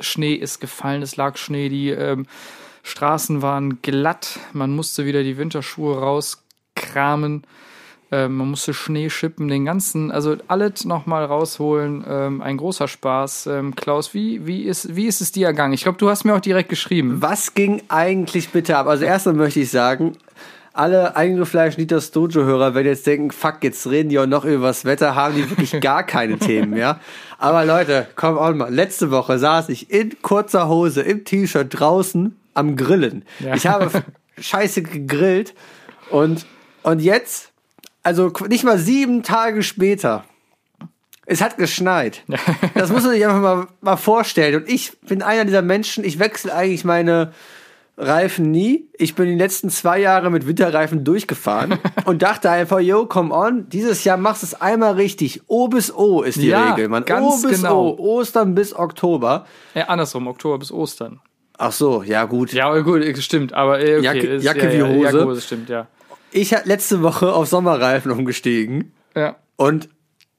Schnee 0.00 0.34
ist 0.34 0.60
gefallen, 0.60 1.02
es 1.02 1.16
lag 1.16 1.36
Schnee, 1.36 1.68
die 1.68 1.90
ähm, 1.90 2.26
Straßen 2.82 3.42
waren 3.42 3.82
glatt, 3.82 4.38
man 4.52 4.74
musste 4.74 5.06
wieder 5.06 5.22
die 5.22 5.38
Winterschuhe 5.38 5.98
rauskramen. 5.98 7.44
Ähm, 8.12 8.36
man 8.36 8.50
musste 8.50 8.72
Schnee 8.72 9.10
schippen, 9.10 9.48
den 9.48 9.64
ganzen, 9.64 10.12
also 10.12 10.36
alles 10.46 10.84
nochmal 10.84 11.24
rausholen. 11.24 12.04
Ähm, 12.08 12.40
ein 12.40 12.56
großer 12.56 12.86
Spaß. 12.86 13.48
Ähm, 13.48 13.74
Klaus, 13.74 14.14
wie, 14.14 14.46
wie, 14.46 14.62
ist, 14.62 14.94
wie 14.94 15.06
ist 15.06 15.20
es 15.20 15.32
dir 15.32 15.48
ergangen? 15.48 15.72
Ich 15.72 15.82
glaube, 15.82 15.98
du 15.98 16.08
hast 16.08 16.24
mir 16.24 16.34
auch 16.34 16.40
direkt 16.40 16.68
geschrieben. 16.68 17.20
Was 17.20 17.54
ging 17.54 17.82
eigentlich 17.88 18.50
bitte 18.50 18.76
ab? 18.76 18.86
Also 18.86 19.04
erstmal 19.04 19.34
möchte 19.34 19.58
ich 19.58 19.70
sagen, 19.70 20.16
alle 20.76 21.16
eingefleischten 21.16 21.86
Dieters 21.86 22.10
Dojo-Hörer 22.10 22.74
werden 22.74 22.86
jetzt 22.86 23.06
denken, 23.06 23.30
fuck, 23.30 23.62
jetzt 23.62 23.86
reden 23.86 24.08
die 24.08 24.18
auch 24.18 24.26
noch 24.26 24.44
über 24.44 24.68
das 24.68 24.84
Wetter, 24.84 25.14
haben 25.14 25.34
die 25.34 25.48
wirklich 25.48 25.80
gar 25.80 26.02
keine 26.02 26.38
Themen 26.38 26.70
mehr. 26.70 27.00
Aber 27.38 27.64
Leute, 27.64 28.06
komm 28.14 28.36
on 28.36 28.56
mal. 28.58 28.72
Letzte 28.72 29.10
Woche 29.10 29.38
saß 29.38 29.68
ich 29.70 29.90
in 29.90 30.20
kurzer 30.22 30.68
Hose, 30.68 31.02
im 31.02 31.24
T-Shirt 31.24 31.68
draußen 31.70 32.36
am 32.54 32.76
Grillen. 32.76 33.24
Ja. 33.40 33.54
Ich 33.54 33.66
habe 33.66 33.90
scheiße 34.38 34.82
gegrillt 34.82 35.54
und, 36.10 36.46
und 36.82 37.00
jetzt, 37.00 37.50
also 38.02 38.32
nicht 38.48 38.64
mal 38.64 38.78
sieben 38.78 39.22
Tage 39.22 39.62
später, 39.62 40.24
es 41.26 41.40
hat 41.40 41.56
geschneit. 41.58 42.22
Das 42.74 42.90
muss 42.90 43.02
man 43.02 43.12
sich 43.12 43.26
einfach 43.26 43.40
mal, 43.40 43.66
mal 43.80 43.96
vorstellen. 43.96 44.62
Und 44.62 44.68
ich 44.68 44.96
bin 45.00 45.22
einer 45.22 45.44
dieser 45.44 45.62
Menschen, 45.62 46.04
ich 46.04 46.20
wechsle 46.20 46.54
eigentlich 46.54 46.84
meine 46.84 47.32
Reifen 47.98 48.50
nie. 48.50 48.88
Ich 48.98 49.14
bin 49.14 49.26
die 49.26 49.34
letzten 49.36 49.70
zwei 49.70 49.98
Jahre 49.98 50.30
mit 50.30 50.46
Winterreifen 50.46 51.02
durchgefahren 51.04 51.78
und 52.04 52.22
dachte 52.22 52.50
einfach, 52.50 52.80
yo, 52.80 53.06
come 53.06 53.34
on, 53.34 53.68
dieses 53.70 54.04
Jahr 54.04 54.18
machst 54.18 54.42
du 54.42 54.46
es 54.48 54.60
einmal 54.60 54.94
richtig. 54.94 55.42
O 55.46 55.68
bis 55.68 55.94
O 55.94 56.22
ist 56.22 56.36
die 56.36 56.48
Ja, 56.48 56.72
Regel, 56.74 56.88
man. 56.88 57.04
ganz 57.06 57.44
o 57.44 57.48
bis 57.48 57.62
genau. 57.62 57.88
O, 57.88 58.18
Ostern 58.18 58.54
bis 58.54 58.74
Oktober. 58.76 59.46
Ja, 59.74 59.84
andersrum, 59.84 60.26
Oktober 60.26 60.58
bis 60.58 60.70
Ostern. 60.70 61.20
Ach 61.58 61.72
so, 61.72 62.02
ja 62.02 62.24
gut. 62.26 62.52
Ja, 62.52 62.78
gut, 62.80 63.02
stimmt, 63.18 63.54
aber 63.54 63.80
äh, 63.80 63.96
okay. 63.96 64.02
Jacke- 64.04 64.26
ist, 64.26 64.44
Jacke 64.44 64.66
ja, 64.66 64.72
wie 64.74 64.82
Hose. 64.94 65.04
Jacke, 65.04 65.24
Hose, 65.24 65.40
stimmt, 65.40 65.68
ja. 65.70 65.86
Ich 66.32 66.52
hatte 66.52 66.68
letzte 66.68 67.02
Woche 67.02 67.32
auf 67.32 67.48
Sommerreifen 67.48 68.10
umgestiegen 68.10 68.92
Ja. 69.14 69.36
Und 69.56 69.88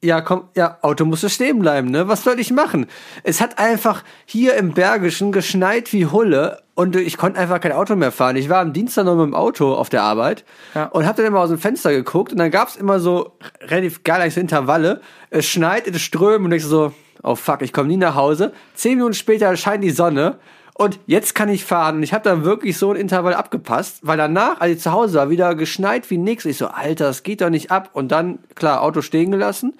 ja, 0.04 0.22
komm, 0.22 0.50
ja, 0.56 0.78
Auto 0.84 1.06
musste 1.06 1.30
stehen 1.30 1.60
bleiben, 1.60 1.90
ne? 1.90 2.08
Was 2.08 2.24
soll 2.24 2.40
ich 2.40 2.52
machen? 2.52 2.86
Es 3.24 3.42
hat 3.42 3.58
einfach 3.58 4.04
hier 4.26 4.56
im 4.56 4.74
Bergischen 4.74 5.32
geschneit 5.32 5.92
wie 5.92 6.06
Hulle 6.06 6.62
und 6.76 6.96
ich 6.96 7.18
konnte 7.18 7.40
einfach 7.40 7.60
kein 7.60 7.72
Auto 7.72 7.96
mehr 7.96 8.12
fahren. 8.12 8.36
Ich 8.36 8.48
war 8.48 8.60
am 8.60 8.74
Dienstag 8.74 9.06
noch 9.06 9.16
mit 9.16 9.26
dem 9.26 9.34
Auto 9.34 9.74
auf 9.74 9.90
der 9.90 10.04
Arbeit 10.04 10.46
Ja. 10.76 10.86
und 10.86 11.08
hab 11.08 11.16
dann 11.16 11.26
immer 11.26 11.40
aus 11.40 11.50
dem 11.50 11.58
Fenster 11.58 11.92
geguckt 11.92 12.32
und 12.32 12.38
dann 12.38 12.52
gab's 12.52 12.76
immer 12.76 13.00
so 13.00 13.38
relativ 13.62 14.04
gar 14.04 14.20
nicht 14.20 14.36
so 14.36 14.40
Intervalle. 14.40 15.02
Es 15.32 15.48
schneit, 15.48 15.88
es 15.88 16.00
strömt 16.02 16.46
und 16.46 16.52
ich 16.52 16.64
so, 16.64 16.94
oh 17.24 17.34
fuck, 17.34 17.64
ich 17.64 17.74
komme 17.74 17.88
nie 17.88 17.98
nach 17.98 18.14
Hause. 18.14 18.54
Zehn 18.76 18.98
Minuten 18.98 19.16
später 19.16 19.56
scheint 19.58 19.84
die 19.84 19.90
Sonne 19.90 20.38
und 20.78 21.00
jetzt 21.08 21.34
kann 21.34 21.50
ich 21.50 21.66
fahren. 21.66 21.98
Und 21.98 22.04
ich 22.04 22.14
habe 22.14 22.24
dann 22.24 22.44
wirklich 22.44 22.78
so 22.78 22.92
ein 22.92 22.98
Intervall 22.98 23.34
abgepasst, 23.34 24.00
weil 24.04 24.18
danach, 24.18 24.62
als 24.62 24.78
ich 24.78 24.82
zu 24.82 24.92
Hause 24.92 25.18
war, 25.18 25.30
wieder 25.32 25.56
geschneit 25.56 26.08
wie 26.12 26.18
nix. 26.18 26.46
Ich 26.46 26.58
so, 26.58 26.68
Alter, 26.68 27.06
das 27.06 27.24
geht 27.24 27.42
doch 27.42 27.50
nicht 27.50 27.72
ab. 27.72 27.90
Und 27.94 28.12
dann, 28.12 28.40
klar, 28.54 28.84
Auto 28.84 29.02
stehen 29.02 29.32
gelassen. 29.32 29.74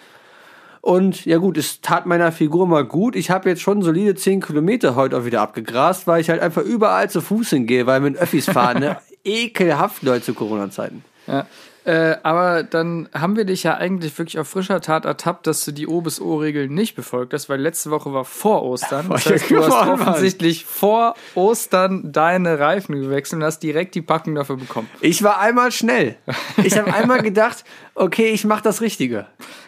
Und 0.82 1.26
ja 1.26 1.38
gut, 1.38 1.58
es 1.58 1.82
tat 1.82 2.08
meiner 2.08 2.32
Figur 2.32 2.66
mal 2.66 2.84
gut. 2.84 3.16
Ich 3.16 3.30
habe 3.30 3.48
jetzt 3.48 3.62
schon 3.62 3.84
solide 3.84 4.16
10 4.16 4.42
Kilometer 4.42 4.96
heute 4.96 5.20
auch 5.20 5.26
wieder 5.26 5.42
abgegrast, 5.42 6.08
weil 6.08 6.20
ich 6.20 6.32
halt 6.32 6.42
einfach 6.42 6.64
überall 6.64 7.10
zu 7.12 7.22
Fuß 7.22 7.52
hingehe, 7.52 7.86
weil 7.86 8.00
mit 8.00 8.18
Öffis 8.18 8.46
fahren. 8.46 8.80
Ne? 8.80 8.98
Ekelhaft, 9.24 10.02
Leute, 10.02 10.26
zu 10.26 10.34
Corona-Zeiten. 10.34 11.04
Ja. 11.28 11.46
Äh, 11.88 12.18
aber 12.22 12.64
dann 12.64 13.08
haben 13.14 13.38
wir 13.38 13.46
dich 13.46 13.64
ja 13.64 13.78
eigentlich 13.78 14.18
wirklich 14.18 14.38
auf 14.40 14.50
frischer 14.50 14.82
Tat 14.82 15.06
ertappt, 15.06 15.48
dass 15.48 15.64
du 15.64 15.72
die 15.72 15.88
O 15.88 16.02
bis 16.02 16.20
O-Regel 16.20 16.68
nicht 16.68 16.98
befolgt 16.98 17.34
hast, 17.34 17.48
weil 17.48 17.62
letzte 17.62 17.92
Woche 17.92 18.12
war 18.12 18.26
vor 18.26 18.64
Ostern. 18.64 19.08
Das 19.10 19.26
heißt, 19.26 19.50
du 19.50 19.64
hast 19.64 19.88
offensichtlich 19.88 20.66
vor 20.66 21.16
Ostern 21.34 22.12
deine 22.12 22.60
Reifen 22.60 23.00
gewechselt 23.00 23.40
und 23.40 23.46
hast 23.46 23.60
direkt 23.60 23.96
die 23.96 24.02
Packung 24.02 24.36
dafür 24.36 24.58
bekommen. 24.58 24.90
Ich 25.00 25.24
war 25.24 25.40
einmal 25.40 25.72
schnell. 25.72 26.18
Ich 26.62 26.78
habe 26.78 26.94
einmal 26.94 27.22
gedacht, 27.22 27.64
okay, 27.96 28.32
ich 28.32 28.44
mache 28.44 28.64
das 28.64 28.82
Richtige. 28.82 29.28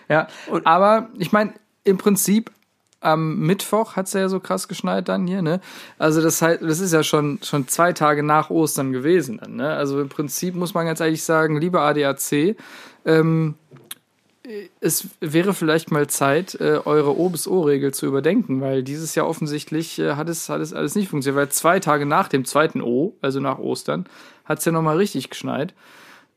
Ja, 0.10 0.28
aber 0.66 1.08
ich 1.18 1.32
meine, 1.32 1.54
im 1.86 1.98
Prinzip 1.98 2.52
am 3.02 3.40
Mittwoch 3.40 3.96
hat 3.96 4.08
es 4.08 4.14
ja 4.14 4.28
so 4.30 4.40
krass 4.40 4.68
geschneit 4.68 5.08
dann 5.08 5.26
hier, 5.28 5.42
ne? 5.42 5.62
Also 5.98 6.22
das 6.22 6.42
heißt, 6.42 6.62
das 6.62 6.80
ist 6.80 6.94
ja 6.94 7.04
schon, 7.04 7.40
schon 7.44 7.68
zwei 7.68 7.94
Tage 7.94 8.24
nach 8.24 8.50
Ostern 8.50 8.92
gewesen 8.92 9.40
dann, 9.42 9.56
ne? 9.56 9.70
Also 9.70 10.02
im 10.02 10.10
Prinzip 10.10 10.56
muss 10.56 10.74
man 10.74 10.86
ganz 10.86 11.00
ehrlich 11.00 11.24
sagen, 11.24 11.60
lieber 11.60 11.82
ADAC, 11.82 12.56
ähm, 13.06 13.56
es 14.82 15.08
wäre 15.20 15.54
vielleicht 15.54 15.92
mal 15.92 16.08
Zeit, 16.08 16.56
äh, 16.56 16.80
eure 16.84 17.18
O 17.18 17.30
bis 17.30 17.48
O-Regel 17.48 17.94
zu 17.94 18.08
überdenken, 18.08 18.62
weil 18.62 18.84
dieses 18.84 19.14
Jahr 19.16 19.28
offensichtlich 19.28 20.00
äh, 20.00 20.16
hat, 20.16 20.28
es, 20.28 20.50
hat 20.50 20.62
es 20.62 20.74
alles 20.74 20.96
nicht 20.96 21.10
funktioniert, 21.10 21.40
weil 21.40 21.50
zwei 21.50 21.80
Tage 21.80 22.06
nach 22.06 22.28
dem 22.28 22.46
zweiten 22.46 22.82
O, 22.82 23.16
also 23.22 23.40
nach 23.40 23.60
Ostern, 23.60 24.06
hat 24.46 24.60
es 24.60 24.66
ja 24.66 24.72
nochmal 24.72 24.98
richtig 24.98 25.30
geschneit. 25.30 25.74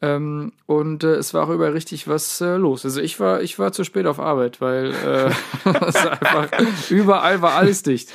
Ähm, 0.03 0.53
und 0.67 1.05
äh, 1.05 1.15
es 1.15 1.33
war 1.33 1.45
auch 1.45 1.51
überall 1.51 1.71
richtig 1.71 2.09
was 2.09 2.41
äh, 2.41 2.57
los. 2.57 2.85
Also 2.85 3.01
ich 3.01 3.21
war, 3.21 3.41
ich 3.41 3.61
war 3.61 3.71
zu 3.71 3.85
spät 3.85 4.07
auf 4.07 4.19
Arbeit, 4.19 4.61
weil 4.61 4.93
äh, 4.93 5.31
einfach, 5.69 6.49
überall 6.91 7.41
war 7.41 7.55
alles 7.55 7.85
dicht. 7.85 8.13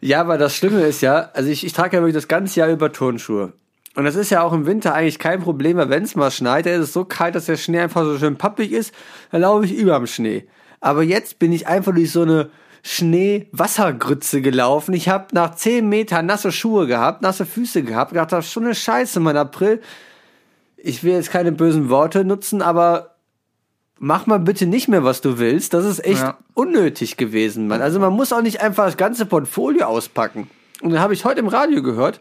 Ja, 0.00 0.22
aber 0.22 0.38
das 0.38 0.56
Schlimme 0.56 0.80
ist 0.86 1.02
ja, 1.02 1.28
also 1.34 1.50
ich, 1.50 1.66
ich 1.66 1.74
trage 1.74 1.98
ja 1.98 2.02
wirklich 2.02 2.14
das 2.14 2.28
ganze 2.28 2.60
Jahr 2.60 2.70
über 2.70 2.90
Turnschuhe. 2.92 3.52
Und 3.94 4.04
das 4.04 4.14
ist 4.14 4.30
ja 4.30 4.42
auch 4.42 4.54
im 4.54 4.64
Winter 4.64 4.94
eigentlich 4.94 5.18
kein 5.18 5.42
Problem, 5.42 5.76
weil 5.76 5.90
wenn 5.90 6.04
es 6.04 6.16
mal 6.16 6.30
schneit, 6.30 6.64
dann 6.64 6.74
ist 6.74 6.88
es 6.88 6.92
so 6.94 7.04
kalt, 7.04 7.34
dass 7.34 7.44
der 7.44 7.56
Schnee 7.58 7.80
einfach 7.80 8.04
so 8.04 8.16
schön 8.16 8.36
pappig 8.36 8.72
ist, 8.72 8.94
dann 9.30 9.42
laufe 9.42 9.66
ich 9.66 9.74
überm 9.74 10.06
Schnee. 10.06 10.48
Aber 10.80 11.02
jetzt 11.02 11.38
bin 11.38 11.52
ich 11.52 11.66
einfach 11.66 11.92
durch 11.92 12.10
so 12.10 12.22
eine 12.22 12.48
Schneewassergrütze 12.82 14.40
gelaufen. 14.40 14.94
Ich 14.94 15.10
habe 15.10 15.26
nach 15.32 15.54
10 15.54 15.86
Metern 15.86 16.24
nasse 16.24 16.52
Schuhe 16.52 16.86
gehabt, 16.86 17.20
nasse 17.20 17.44
Füße 17.44 17.82
gehabt, 17.82 18.12
gedacht, 18.12 18.32
das 18.32 18.46
ist 18.46 18.52
schon 18.52 18.64
eine 18.64 18.74
Scheiße, 18.74 19.20
mein 19.20 19.36
April. 19.36 19.82
Ich 20.82 21.02
will 21.04 21.12
jetzt 21.12 21.30
keine 21.30 21.52
bösen 21.52 21.88
Worte 21.90 22.24
nutzen, 22.24 22.62
aber 22.62 23.16
mach 23.98 24.26
mal 24.26 24.38
bitte 24.38 24.66
nicht 24.66 24.88
mehr, 24.88 25.04
was 25.04 25.20
du 25.20 25.38
willst. 25.38 25.74
Das 25.74 25.84
ist 25.84 26.04
echt 26.04 26.20
Ja. 26.22 26.38
unnötig 26.54 27.16
gewesen, 27.16 27.66
Mann. 27.66 27.82
Also 27.82 27.98
man 27.98 28.12
muss 28.12 28.32
auch 28.32 28.42
nicht 28.42 28.60
einfach 28.60 28.86
das 28.86 28.96
ganze 28.96 29.26
Portfolio 29.26 29.86
auspacken. 29.86 30.48
Und 30.80 30.92
dann 30.92 31.00
habe 31.00 31.14
ich 31.14 31.24
heute 31.24 31.40
im 31.40 31.48
Radio 31.48 31.82
gehört, 31.82 32.20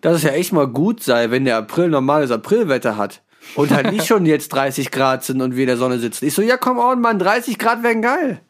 dass 0.00 0.16
es 0.16 0.22
ja 0.24 0.30
echt 0.30 0.52
mal 0.52 0.66
gut 0.66 1.02
sei, 1.02 1.30
wenn 1.30 1.44
der 1.44 1.56
April 1.56 1.88
normales 1.88 2.30
Aprilwetter 2.30 2.96
hat. 2.96 3.22
Und 3.54 3.70
halt 3.72 3.92
nicht 3.92 4.06
schon 4.08 4.26
jetzt 4.26 4.48
30 4.48 4.90
Grad 4.90 5.22
sind 5.22 5.40
und 5.40 5.54
wir 5.54 5.62
in 5.62 5.68
der 5.68 5.76
Sonne 5.76 5.98
sitzen. 5.98 6.24
Ich 6.26 6.34
so, 6.34 6.42
ja 6.42 6.56
komm 6.56 6.78
on, 6.78 7.00
Mann, 7.00 7.18
30 7.18 7.58
Grad 7.58 7.82
wären 7.82 8.02
geil. 8.02 8.40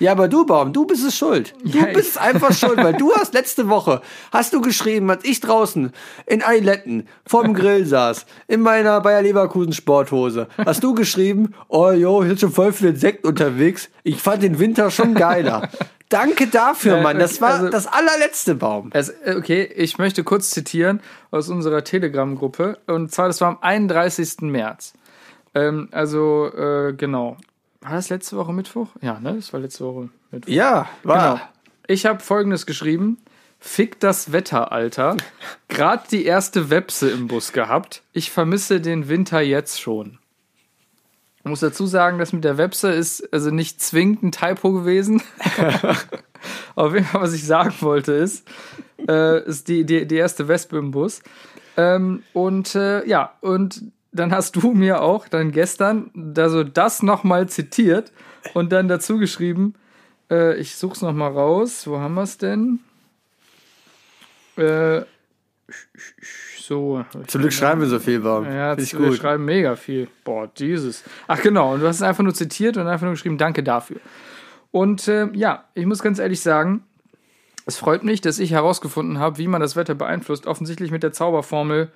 Ja, 0.00 0.12
aber 0.12 0.26
du, 0.28 0.44
Baum, 0.46 0.72
du 0.72 0.86
bist 0.86 1.06
es 1.06 1.16
schuld. 1.16 1.54
Du 1.62 1.78
Ja, 1.78 1.84
bist 1.92 2.18
einfach 2.18 2.52
schuld, 2.52 2.78
weil 2.78 2.94
du 2.94 3.12
hast 3.14 3.34
letzte 3.34 3.68
Woche, 3.68 4.00
hast 4.32 4.52
du 4.52 4.60
geschrieben, 4.60 5.08
als 5.10 5.24
ich 5.24 5.40
draußen 5.40 5.92
in 6.26 6.42
Eiletten 6.42 7.06
vorm 7.26 7.54
Grill 7.54 7.86
saß, 7.86 8.26
in 8.48 8.60
meiner 8.62 9.00
Bayer 9.02 9.22
Leverkusen 9.22 9.72
Sporthose, 9.72 10.48
hast 10.58 10.82
du 10.82 10.94
geschrieben, 10.94 11.54
oh 11.68 11.90
jo, 11.92 12.22
ich 12.22 12.28
bin 12.28 12.38
schon 12.38 12.50
voll 12.52 12.72
für 12.72 12.86
den 12.86 12.96
Sekt 12.96 13.24
unterwegs. 13.24 13.88
Ich 14.02 14.20
fand 14.20 14.42
den 14.42 14.58
Winter 14.58 14.90
schon 14.90 15.14
geiler. 15.14 15.68
Danke 16.08 16.48
dafür, 16.48 16.96
Ja, 16.96 17.02
Mann. 17.02 17.18
Das 17.20 17.40
war 17.40 17.50
also- 17.54 17.68
das 17.68 17.86
allerletzte 17.86 18.56
Baum. 18.56 18.90
Es, 18.92 19.12
okay, 19.36 19.62
ich 19.76 19.98
möchte 19.98 20.24
kurz 20.24 20.50
zitieren 20.50 21.00
aus 21.30 21.48
unserer 21.48 21.84
Telegram-Gruppe. 21.84 22.78
Und 22.88 23.12
zwar, 23.12 23.28
das 23.28 23.40
war 23.40 23.48
am 23.48 23.58
31. 23.60 24.50
März. 24.50 24.92
Ähm, 25.54 25.88
also, 25.92 26.46
äh, 26.52 26.94
genau. 26.94 27.36
War 27.80 27.92
das 27.92 28.10
letzte 28.10 28.36
Woche 28.36 28.52
Mittwoch? 28.52 28.88
Ja, 29.00 29.18
ne? 29.20 29.34
Das 29.36 29.52
war 29.52 29.60
letzte 29.60 29.84
Woche 29.84 30.10
Mittwoch. 30.30 30.52
Ja, 30.52 30.88
war. 31.02 31.34
Genau. 31.34 31.48
Ich 31.86 32.06
habe 32.06 32.20
folgendes 32.20 32.66
geschrieben. 32.66 33.18
Fick 33.58 34.00
das 34.00 34.32
Wetter, 34.32 34.72
Alter. 34.72 35.16
Gerade 35.68 36.04
die 36.10 36.24
erste 36.24 36.70
Webse 36.70 37.10
im 37.10 37.28
Bus 37.28 37.52
gehabt. 37.52 38.02
Ich 38.12 38.30
vermisse 38.30 38.80
den 38.80 39.08
Winter 39.08 39.40
jetzt 39.40 39.80
schon. 39.80 40.18
Ich 41.38 41.44
muss 41.44 41.60
dazu 41.60 41.86
sagen, 41.86 42.18
das 42.18 42.32
mit 42.32 42.44
der 42.44 42.58
Webse 42.58 42.90
ist 42.92 43.32
also 43.32 43.50
nicht 43.50 43.80
zwingend 43.80 44.22
ein 44.22 44.32
Typo 44.32 44.72
gewesen. 44.72 45.22
Auf 46.74 46.94
jeden 46.94 47.06
Fall, 47.06 47.22
was 47.22 47.32
ich 47.32 47.46
sagen 47.46 47.74
wollte, 47.80 48.12
ist, 48.12 48.46
äh, 49.08 49.42
ist 49.44 49.68
die, 49.68 49.84
die, 49.84 50.06
die 50.06 50.16
erste 50.16 50.48
Wespe 50.48 50.78
im 50.78 50.90
Bus. 50.90 51.22
Ähm, 51.76 52.22
und 52.34 52.74
äh, 52.74 53.06
ja, 53.06 53.34
und 53.40 53.84
dann 54.12 54.32
hast 54.32 54.56
du 54.56 54.72
mir 54.72 55.02
auch 55.02 55.28
dann 55.28 55.52
gestern 55.52 56.10
da 56.14 56.48
so 56.48 56.64
das 56.64 57.02
nochmal 57.02 57.48
zitiert 57.48 58.12
und 58.54 58.72
dann 58.72 58.88
dazu 58.88 59.18
geschrieben, 59.18 59.74
äh, 60.30 60.56
ich 60.56 60.76
such's 60.76 61.02
noch 61.02 61.12
mal 61.12 61.30
raus. 61.30 61.86
Wo 61.86 61.98
haben 61.98 62.14
wir's 62.14 62.38
denn? 62.38 62.80
Äh, 64.56 65.02
so. 66.58 67.04
Zum 67.26 67.40
Glück 67.40 67.52
schreiben 67.52 67.80
wir 67.80 67.88
so 67.88 67.98
viel, 67.98 68.20
Baum. 68.20 68.44
Ja, 68.44 68.70
Finde 68.70 68.82
ich 68.82 68.98
wir 68.98 69.08
gut. 69.08 69.18
schreiben 69.18 69.44
mega 69.44 69.76
viel. 69.76 70.08
Boah, 70.24 70.48
dieses. 70.48 71.04
Ach 71.26 71.40
genau, 71.40 71.74
und 71.74 71.80
du 71.80 71.86
hast 71.86 71.96
es 71.96 72.02
einfach 72.02 72.22
nur 72.22 72.34
zitiert 72.34 72.76
und 72.76 72.86
einfach 72.86 73.04
nur 73.04 73.14
geschrieben, 73.14 73.38
danke 73.38 73.62
dafür. 73.62 74.00
Und 74.70 75.08
äh, 75.08 75.28
ja, 75.32 75.64
ich 75.74 75.86
muss 75.86 76.02
ganz 76.02 76.18
ehrlich 76.18 76.40
sagen, 76.40 76.84
es 77.66 77.76
freut 77.76 78.04
mich, 78.04 78.20
dass 78.20 78.38
ich 78.38 78.52
herausgefunden 78.52 79.18
habe, 79.18 79.38
wie 79.38 79.48
man 79.48 79.60
das 79.60 79.76
Wetter 79.76 79.94
beeinflusst. 79.94 80.46
Offensichtlich 80.46 80.90
mit 80.90 81.02
der 81.02 81.12
Zauberformel 81.12 81.90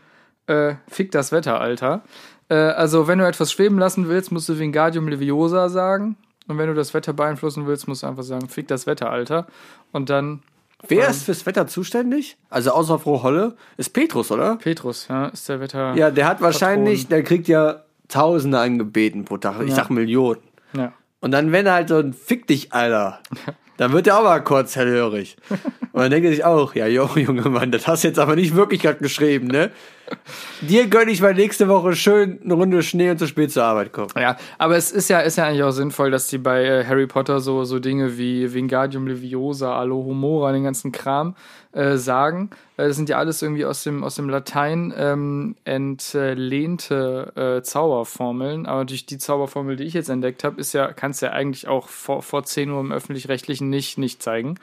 äh, 0.47 0.75
Fick 0.89 1.11
das 1.13 1.33
Wetter, 1.33 1.61
Alter. 1.61 2.03
Äh, 2.49 2.55
also, 2.55 3.07
wenn 3.09 3.19
du 3.19 3.27
etwas 3.27 3.53
schweben 3.53 3.79
lassen 3.79 4.09
willst, 4.09 4.33
musst 4.33 4.49
du 4.49 4.59
Wingardium 4.59 5.09
Leviosa 5.09 5.69
sagen. 5.69 6.17
Und 6.47 6.59
wenn 6.59 6.69
du 6.69 6.75
das 6.75 6.93
Wetter 6.93 7.13
beeinflussen 7.15 7.67
willst, 7.67 7.89
musst 7.89 8.03
du 8.03 8.07
einfach 8.07 8.23
sagen, 8.23 8.49
Fick 8.49 8.69
das 8.69 8.87
Wetter, 8.87 9.11
Alter. 9.11 9.47
Und 9.93 10.11
dann 10.11 10.43
Wer 10.87 11.09
ist 11.09 11.23
fürs 11.25 11.47
Wetter 11.47 11.67
zuständig? 11.67 12.37
Also 12.51 12.73
außer 12.73 12.99
Frau 12.99 13.23
Holle 13.23 13.57
ist 13.79 13.91
Petrus, 13.95 14.31
oder? 14.31 14.57
Petrus, 14.57 15.07
ja, 15.09 15.29
ist 15.29 15.49
der 15.49 15.59
Wetter. 15.61 15.95
Ja, 15.95 16.11
der 16.11 16.27
hat 16.29 16.43
wahrscheinlich, 16.43 17.09
der 17.09 17.23
kriegt 17.23 17.49
ja 17.49 17.85
Tausende 18.09 18.59
angebeten 18.59 19.25
pro 19.25 19.39
Tag. 19.39 19.63
Ich 19.63 19.71
Ja. 19.71 19.77
sag 19.77 19.89
Millionen. 19.91 20.41
ja. 20.77 20.93
Und 21.21 21.31
dann, 21.31 21.53
wenn 21.53 21.65
er 21.65 21.73
halt 21.73 21.89
so 21.89 21.97
ein 21.97 22.13
Fick 22.13 22.47
dich, 22.47 22.75
Alter, 22.75 23.19
dann 23.79 23.93
wird 23.95 24.07
er 24.07 24.19
auch 24.19 24.25
mal 24.25 24.45
kurz 24.45 24.77
hellhörig. 24.77 25.39
Und 25.93 26.03
dann 26.03 26.11
denkt 26.11 26.27
er 26.27 26.33
sich 26.33 26.45
auch, 26.45 26.75
ja, 26.75 26.87
jo, 26.87 27.09
Junge 27.15 27.49
Mann, 27.49 27.71
das 27.73 27.87
hast 27.89 28.05
du 28.05 28.09
jetzt 28.09 28.19
aber 28.19 28.37
nicht 28.37 28.55
wirklich 28.55 28.83
gerade 28.83 28.99
geschrieben, 28.99 29.47
ne? 29.47 29.71
Dir 30.61 30.89
gönn 30.89 31.09
ich 31.09 31.21
mal 31.21 31.35
nächste 31.35 31.69
Woche 31.69 31.95
schön 31.95 32.41
eine 32.43 32.55
Runde 32.55 32.83
Schnee 32.83 33.11
und 33.11 33.19
zu 33.19 33.27
spät 33.27 33.53
zur 33.53 33.65
Arbeit 33.65 33.93
kommen. 33.93 34.11
Ja, 34.17 34.37
aber 34.59 34.77
es 34.77 34.93
ist 34.93 35.09
ja, 35.09 35.21
ist 35.21 35.37
ja 35.37 35.47
eigentlich 35.47 35.63
auch 35.63 35.71
sinnvoll, 35.71 36.11
dass 36.11 36.29
die 36.29 36.39
bei 36.39 36.65
äh, 36.65 36.85
Harry 36.85 37.07
Potter 37.07 37.41
so, 37.41 37.65
so 37.65 37.79
Dinge 37.79 38.17
wie 38.19 38.53
Wingardium 38.53 39.07
Leviosa, 39.07 39.77
Alohomora, 39.79 40.53
den 40.53 40.65
ganzen 40.65 40.93
Kram 40.93 41.35
äh, 41.73 41.97
sagen. 41.97 42.51
Äh, 42.77 42.89
das 42.89 42.97
sind 42.97 43.09
ja 43.09 43.19
alles 43.19 43.43
irgendwie 43.43 43.65
aus 43.65 43.83
dem, 43.83 44.05
aus 44.05 44.15
dem 44.15 44.29
Latein 44.29 44.95
ähm, 44.97 45.57
entlehnte 45.65 47.33
äh, 47.37 47.63
Zauberformeln. 47.63 48.67
Aber 48.67 48.85
durch 48.85 49.07
die 49.07 49.19
Zauberformel, 49.19 49.77
die 49.77 49.85
ich 49.85 49.95
jetzt 49.95 50.09
entdeckt 50.09 50.45
habe, 50.45 50.61
ist 50.61 50.73
ja, 50.73 50.93
kannst 50.93 51.23
ja 51.23 51.31
eigentlich 51.31 51.69
auch 51.69 51.89
vor, 51.89 52.23
vor 52.23 52.45
10 52.45 52.71
Uhr 52.71 52.81
im 52.81 52.93
Öffentlich-Rechtlichen 52.93 53.71
nicht, 53.71 53.99
nicht 53.99 54.23
zeigen 54.23 54.57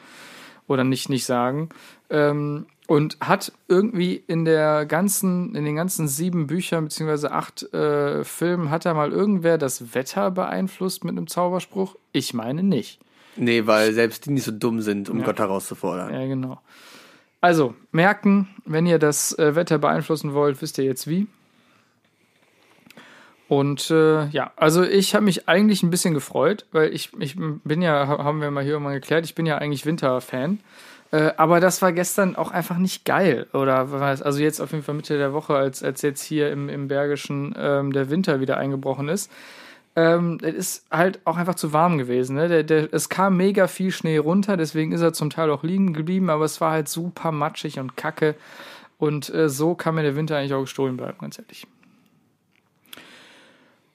oder 0.68 0.84
nicht, 0.84 1.10
nicht 1.10 1.26
sagen. 1.26 1.70
Ähm, 2.10 2.66
und 2.92 3.18
hat 3.22 3.54
irgendwie 3.70 4.22
in 4.28 4.44
der 4.44 4.86
ganzen, 4.86 5.56
in 5.56 5.64
den 5.64 5.78
ganzen 5.78 6.10
sieben 6.10 6.48
Büchern 6.48 6.84
beziehungsweise 6.84 7.32
acht 7.32 7.64
äh, 7.74 8.26
Filmen 8.26 8.70
hat 8.70 8.86
da 8.86 8.94
mal 8.94 9.14
irgendwer 9.14 9.58
das 9.58 9.94
Wetter 9.96 10.30
beeinflusst 10.30 11.06
mit 11.06 11.12
einem 11.18 11.28
Zauberspruch? 11.28 11.96
Ich 12.12 12.34
meine 12.34 12.64
nicht. 12.64 13.00
Nee, 13.38 13.66
weil 13.66 13.94
selbst 13.94 14.26
die 14.26 14.32
nicht 14.32 14.44
so 14.44 14.52
dumm 14.52 14.82
sind, 14.82 15.10
um 15.10 15.24
Gott 15.24 15.40
herauszufordern. 15.40 16.14
Ja, 16.14 16.26
genau. 16.28 16.60
Also, 17.40 17.76
merken, 17.94 18.50
wenn 18.66 18.86
ihr 18.86 19.00
das 19.00 19.40
äh, 19.40 19.56
Wetter 19.56 19.78
beeinflussen 19.80 20.34
wollt, 20.34 20.62
wisst 20.62 20.78
ihr 20.78 20.84
jetzt 20.84 21.08
wie. 21.08 21.28
Und 23.48 23.90
äh, 23.90 24.28
ja, 24.28 24.52
also 24.58 24.84
ich 24.84 25.16
habe 25.16 25.26
mich 25.26 25.48
eigentlich 25.48 25.82
ein 25.82 25.90
bisschen 25.90 26.14
gefreut, 26.14 26.66
weil 26.74 26.94
ich, 26.94 27.12
ich 27.20 27.36
bin 27.38 27.82
ja, 27.82 28.08
ha- 28.08 28.24
haben 28.24 28.42
wir 28.42 28.52
mal 28.52 28.64
hier 28.64 28.80
mal 28.80 28.94
geklärt, 28.94 29.26
ich 29.26 29.36
bin 29.36 29.46
ja 29.46 29.58
eigentlich 29.58 29.86
Winterfan. 29.86 30.60
Äh, 31.12 31.34
aber 31.38 31.60
das 31.60 31.82
war 31.82 31.92
gestern 31.92 32.36
auch 32.36 32.52
einfach 32.52 32.78
nicht 32.78 33.06
geil. 33.06 33.48
Oder? 33.54 33.92
Also 33.92 34.40
jetzt 34.40 34.62
auf 34.62 34.72
jeden 34.72 34.84
Fall 34.84 34.96
Mitte 34.96 35.18
der 35.18 35.34
Woche, 35.34 35.56
als, 35.56 35.84
als 35.84 36.02
jetzt 36.02 36.24
hier 36.24 36.52
im, 36.52 36.70
im 36.70 36.88
Bergischen 36.88 37.54
ähm, 37.58 37.92
der 37.92 38.10
Winter 38.10 38.40
wieder 38.40 38.58
eingebrochen 38.58 39.10
ist. 39.10 39.30
Ähm, 39.94 40.38
es 40.42 40.56
ist 40.56 40.86
halt 40.90 41.20
auch 41.26 41.36
einfach 41.36 41.56
zu 41.56 41.74
warm 41.74 41.98
gewesen. 41.98 42.38
Ne? 42.38 42.48
Der, 42.48 42.64
der, 42.64 42.94
es 42.94 43.10
kam 43.10 43.36
mega 43.36 43.68
viel 43.68 43.92
Schnee 43.92 44.18
runter, 44.18 44.56
deswegen 44.56 44.94
ist 44.94 45.02
er 45.02 45.12
zum 45.12 45.30
Teil 45.30 45.52
auch 45.52 45.64
liegen 45.64 45.94
geblieben, 45.94 46.30
aber 46.30 46.46
es 46.46 46.62
war 46.62 46.72
halt 46.72 46.88
super 46.88 47.34
matschig 47.34 47.78
und 47.78 47.98
kacke. 47.98 48.36
Und 48.98 49.34
äh, 49.34 49.50
so 49.50 49.76
kann 49.76 49.96
mir 49.96 50.04
der 50.04 50.16
Winter 50.16 50.38
eigentlich 50.38 50.54
auch 50.54 50.62
gestohlen 50.62 50.96
bleiben, 50.96 51.18
ganz 51.20 51.38
ehrlich. 51.40 51.68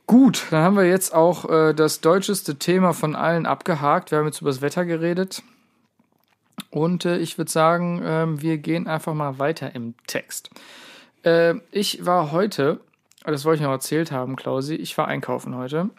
Gut, 0.07 0.47
dann 0.51 0.63
haben 0.63 0.77
wir 0.77 0.85
jetzt 0.85 1.15
auch 1.15 1.49
äh, 1.49 1.73
das 1.73 2.01
deutscheste 2.01 2.57
Thema 2.57 2.93
von 2.93 3.17
allen 3.17 3.47
abgehakt. 3.47 4.11
Wir 4.11 4.19
haben 4.19 4.27
jetzt 4.27 4.41
über 4.41 4.51
das 4.51 4.61
Wetter 4.61 4.85
geredet. 4.85 5.43
Und 6.71 7.05
äh, 7.05 7.19
ich 7.19 7.39
würde 7.39 7.51
sagen, 7.51 8.03
ähm, 8.05 8.43
wir 8.43 8.59
gehen 8.59 8.87
einfach 8.87 9.15
mal 9.15 9.39
weiter 9.39 9.75
im 9.75 9.95
Text. 10.07 10.51
Äh, 11.25 11.55
ich 11.71 12.05
war 12.05 12.33
heute, 12.33 12.81
das 13.25 13.45
wollte 13.45 13.63
ich 13.63 13.67
noch 13.67 13.73
erzählt 13.73 14.13
haben, 14.13 14.37
Klausi, 14.37 14.75
ich 14.75 14.97
war 14.99 15.09
einkaufen 15.09 15.57
heute. 15.57 15.91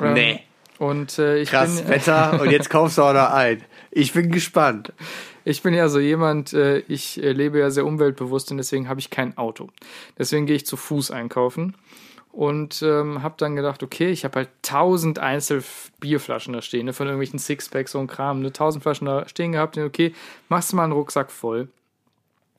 Ähm, 0.00 0.14
Nee. 0.14 0.40
Und 0.78 1.18
äh, 1.18 1.38
ich 1.38 1.50
Krass, 1.50 1.82
bin, 1.82 1.90
Wetter 1.90 2.40
und 2.40 2.50
jetzt 2.50 2.68
kaufst 2.68 2.98
du 2.98 3.02
auch 3.02 3.12
noch 3.12 3.30
ein. 3.30 3.62
Ich 3.90 4.12
bin 4.12 4.32
gespannt. 4.32 4.92
Ich 5.44 5.62
bin 5.62 5.74
ja 5.74 5.88
so 5.88 6.00
jemand, 6.00 6.52
äh, 6.54 6.78
ich 6.88 7.22
äh, 7.22 7.32
lebe 7.32 7.58
ja 7.58 7.70
sehr 7.70 7.86
umweltbewusst 7.86 8.50
und 8.50 8.56
deswegen 8.56 8.88
habe 8.88 8.98
ich 8.98 9.10
kein 9.10 9.36
Auto. 9.36 9.68
Deswegen 10.18 10.46
gehe 10.46 10.56
ich 10.56 10.66
zu 10.66 10.76
Fuß 10.76 11.10
einkaufen 11.10 11.74
und 12.32 12.82
ähm, 12.82 13.22
habe 13.22 13.34
dann 13.36 13.54
gedacht, 13.56 13.82
okay, 13.82 14.10
ich 14.10 14.24
habe 14.24 14.36
halt 14.36 14.48
tausend 14.62 15.18
Einzelbierflaschen 15.18 16.54
da 16.54 16.62
stehen, 16.62 16.86
ne, 16.86 16.94
von 16.94 17.06
irgendwelchen 17.06 17.38
Sixpacks 17.38 17.94
und 17.94 18.06
Kram, 18.06 18.40
ne, 18.40 18.52
tausend 18.52 18.82
Flaschen 18.82 19.06
da 19.06 19.28
stehen 19.28 19.52
gehabt, 19.52 19.76
und 19.76 19.84
okay, 19.84 20.14
machst 20.48 20.72
du 20.72 20.76
mal 20.76 20.84
einen 20.84 20.92
Rucksack 20.92 21.30
voll 21.30 21.68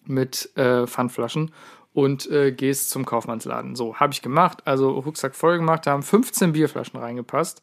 mit 0.06 0.56
äh, 0.56 0.86
Pfandflaschen 0.86 1.52
und 1.94 2.30
äh, 2.30 2.52
gehst 2.52 2.92
zum 2.92 3.06
Kaufmannsladen. 3.06 3.76
So, 3.76 3.96
habe 3.96 4.14
ich 4.14 4.22
gemacht, 4.22 4.60
also 4.66 4.92
Rucksack 4.92 5.36
voll 5.36 5.58
gemacht, 5.58 5.88
da 5.88 5.92
haben 5.92 6.04
15 6.04 6.54
Bierflaschen 6.54 7.00
reingepasst. 7.00 7.62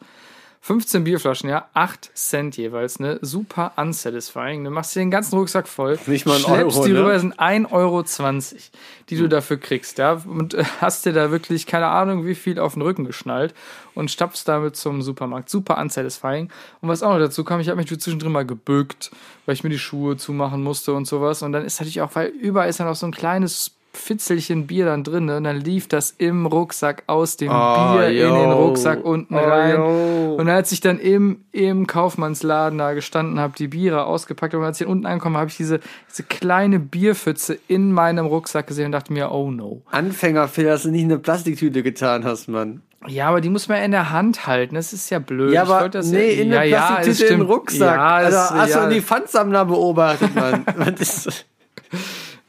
15 0.62 1.04
Bierflaschen, 1.04 1.48
ja, 1.48 1.68
8 1.72 2.10
Cent 2.14 2.56
jeweils, 2.58 3.00
ne? 3.00 3.18
Super 3.22 3.72
unsatisfying. 3.76 4.62
Du 4.62 4.70
machst 4.70 4.94
dir 4.94 5.00
den 5.00 5.10
ganzen 5.10 5.38
Rucksack 5.38 5.66
voll, 5.66 5.98
Nicht 6.06 6.26
mal 6.26 6.34
ein 6.34 6.40
schleppst 6.42 6.76
Euro, 6.76 6.86
die 6.86 6.92
ne? 6.92 7.00
rüber, 7.00 7.18
sind 7.18 7.40
1,20 7.40 7.72
Euro, 7.72 8.04
die 9.08 9.16
du 9.16 9.28
dafür 9.28 9.56
kriegst, 9.56 9.96
ja? 9.96 10.20
Und 10.26 10.52
äh, 10.52 10.64
hast 10.82 11.06
dir 11.06 11.14
da 11.14 11.30
wirklich, 11.30 11.66
keine 11.66 11.86
Ahnung, 11.86 12.26
wie 12.26 12.34
viel 12.34 12.58
auf 12.58 12.74
den 12.74 12.82
Rücken 12.82 13.06
geschnallt 13.06 13.54
und 13.94 14.10
stapfst 14.10 14.44
damit 14.44 14.76
zum 14.76 15.00
Supermarkt. 15.00 15.48
Super 15.48 15.78
unsatisfying. 15.78 16.50
Und 16.82 16.88
was 16.90 17.02
auch 17.02 17.12
noch 17.14 17.18
dazu 17.18 17.42
kam, 17.42 17.60
ich 17.60 17.68
habe 17.68 17.80
mich 17.80 17.88
zwischendrin 17.88 18.30
mal 18.30 18.44
gebückt, 18.44 19.10
weil 19.46 19.54
ich 19.54 19.64
mir 19.64 19.70
die 19.70 19.78
Schuhe 19.78 20.18
zumachen 20.18 20.62
musste 20.62 20.92
und 20.92 21.06
sowas. 21.06 21.40
Und 21.40 21.52
dann 21.52 21.64
ist 21.64 21.80
natürlich 21.80 22.02
auch, 22.02 22.14
weil 22.14 22.28
überall 22.28 22.68
ist 22.68 22.80
dann 22.80 22.88
auch 22.88 22.94
so 22.96 23.06
ein 23.06 23.12
kleines 23.12 23.72
Fitzelchen 23.92 24.66
Bier 24.68 24.84
dann 24.84 25.02
drin, 25.02 25.24
ne? 25.24 25.36
Und 25.38 25.44
dann 25.44 25.56
lief 25.60 25.88
das 25.88 26.14
im 26.16 26.46
Rucksack 26.46 27.02
aus 27.08 27.36
dem 27.36 27.50
Oh, 27.50 27.96
Bier 27.96 28.08
in 28.08 28.32
den 28.34 28.50
yo. 28.50 28.66
Rucksack 28.66 29.04
unten 29.04 29.34
Oh, 29.34 29.38
rein. 29.38 29.74
yo. 29.74 30.36
Und 30.38 30.48
als 30.48 30.70
ich 30.70 30.80
dann 30.80 30.98
im, 31.00 31.40
im 31.52 31.86
Kaufmannsladen 31.88 32.78
da 32.78 32.92
gestanden 32.94 33.40
habe, 33.40 33.54
die 33.58 33.68
Biere 33.68 34.04
ausgepackt 34.04 34.54
habe 34.54 34.62
und 34.62 34.68
als 34.68 34.80
ich 34.80 34.86
unten 34.86 35.06
ankomme, 35.06 35.38
habe 35.38 35.50
ich 35.50 35.56
diese, 35.56 35.80
diese 36.08 36.22
kleine 36.22 36.78
Bierpfütze 36.78 37.58
in 37.66 37.92
meinem 37.92 38.26
Rucksack 38.26 38.68
gesehen 38.68 38.86
und 38.86 38.92
dachte 38.92 39.12
mir, 39.12 39.32
oh 39.32 39.50
no. 39.50 39.82
Anfängerfehler, 39.90 40.70
dass 40.70 40.84
du 40.84 40.90
nicht 40.90 41.02
in 41.02 41.10
eine 41.10 41.18
Plastiktüte 41.18 41.82
getan 41.82 42.24
hast, 42.24 42.48
Mann. 42.48 42.82
Ja, 43.08 43.28
aber 43.28 43.40
die 43.40 43.48
muss 43.48 43.66
man 43.68 43.82
in 43.82 43.92
der 43.92 44.10
Hand 44.10 44.46
halten. 44.46 44.74
Das 44.74 44.92
ist 44.92 45.08
ja 45.10 45.18
blöd. 45.18 45.52
Ja, 45.54 45.62
aber 45.62 45.88
das 45.88 46.06
nee, 46.06 46.34
ja, 46.34 46.42
in 46.42 46.52
ja, 46.52 46.60
eine 46.60 46.70
ja, 46.70 46.86
Plastiktüte 46.86 47.18
den 47.18 47.26
stimmt. 47.38 47.50
Rucksack. 47.50 47.96
Ja, 47.96 48.08
also, 48.14 48.38
hast 48.38 48.70
ja, 48.70 48.86
du 48.86 48.94
die 48.94 49.00
Pfandsammler 49.00 49.64
beobachtet, 49.64 50.34
Mann? 50.34 50.64
Was 50.76 51.00
ist 51.00 51.46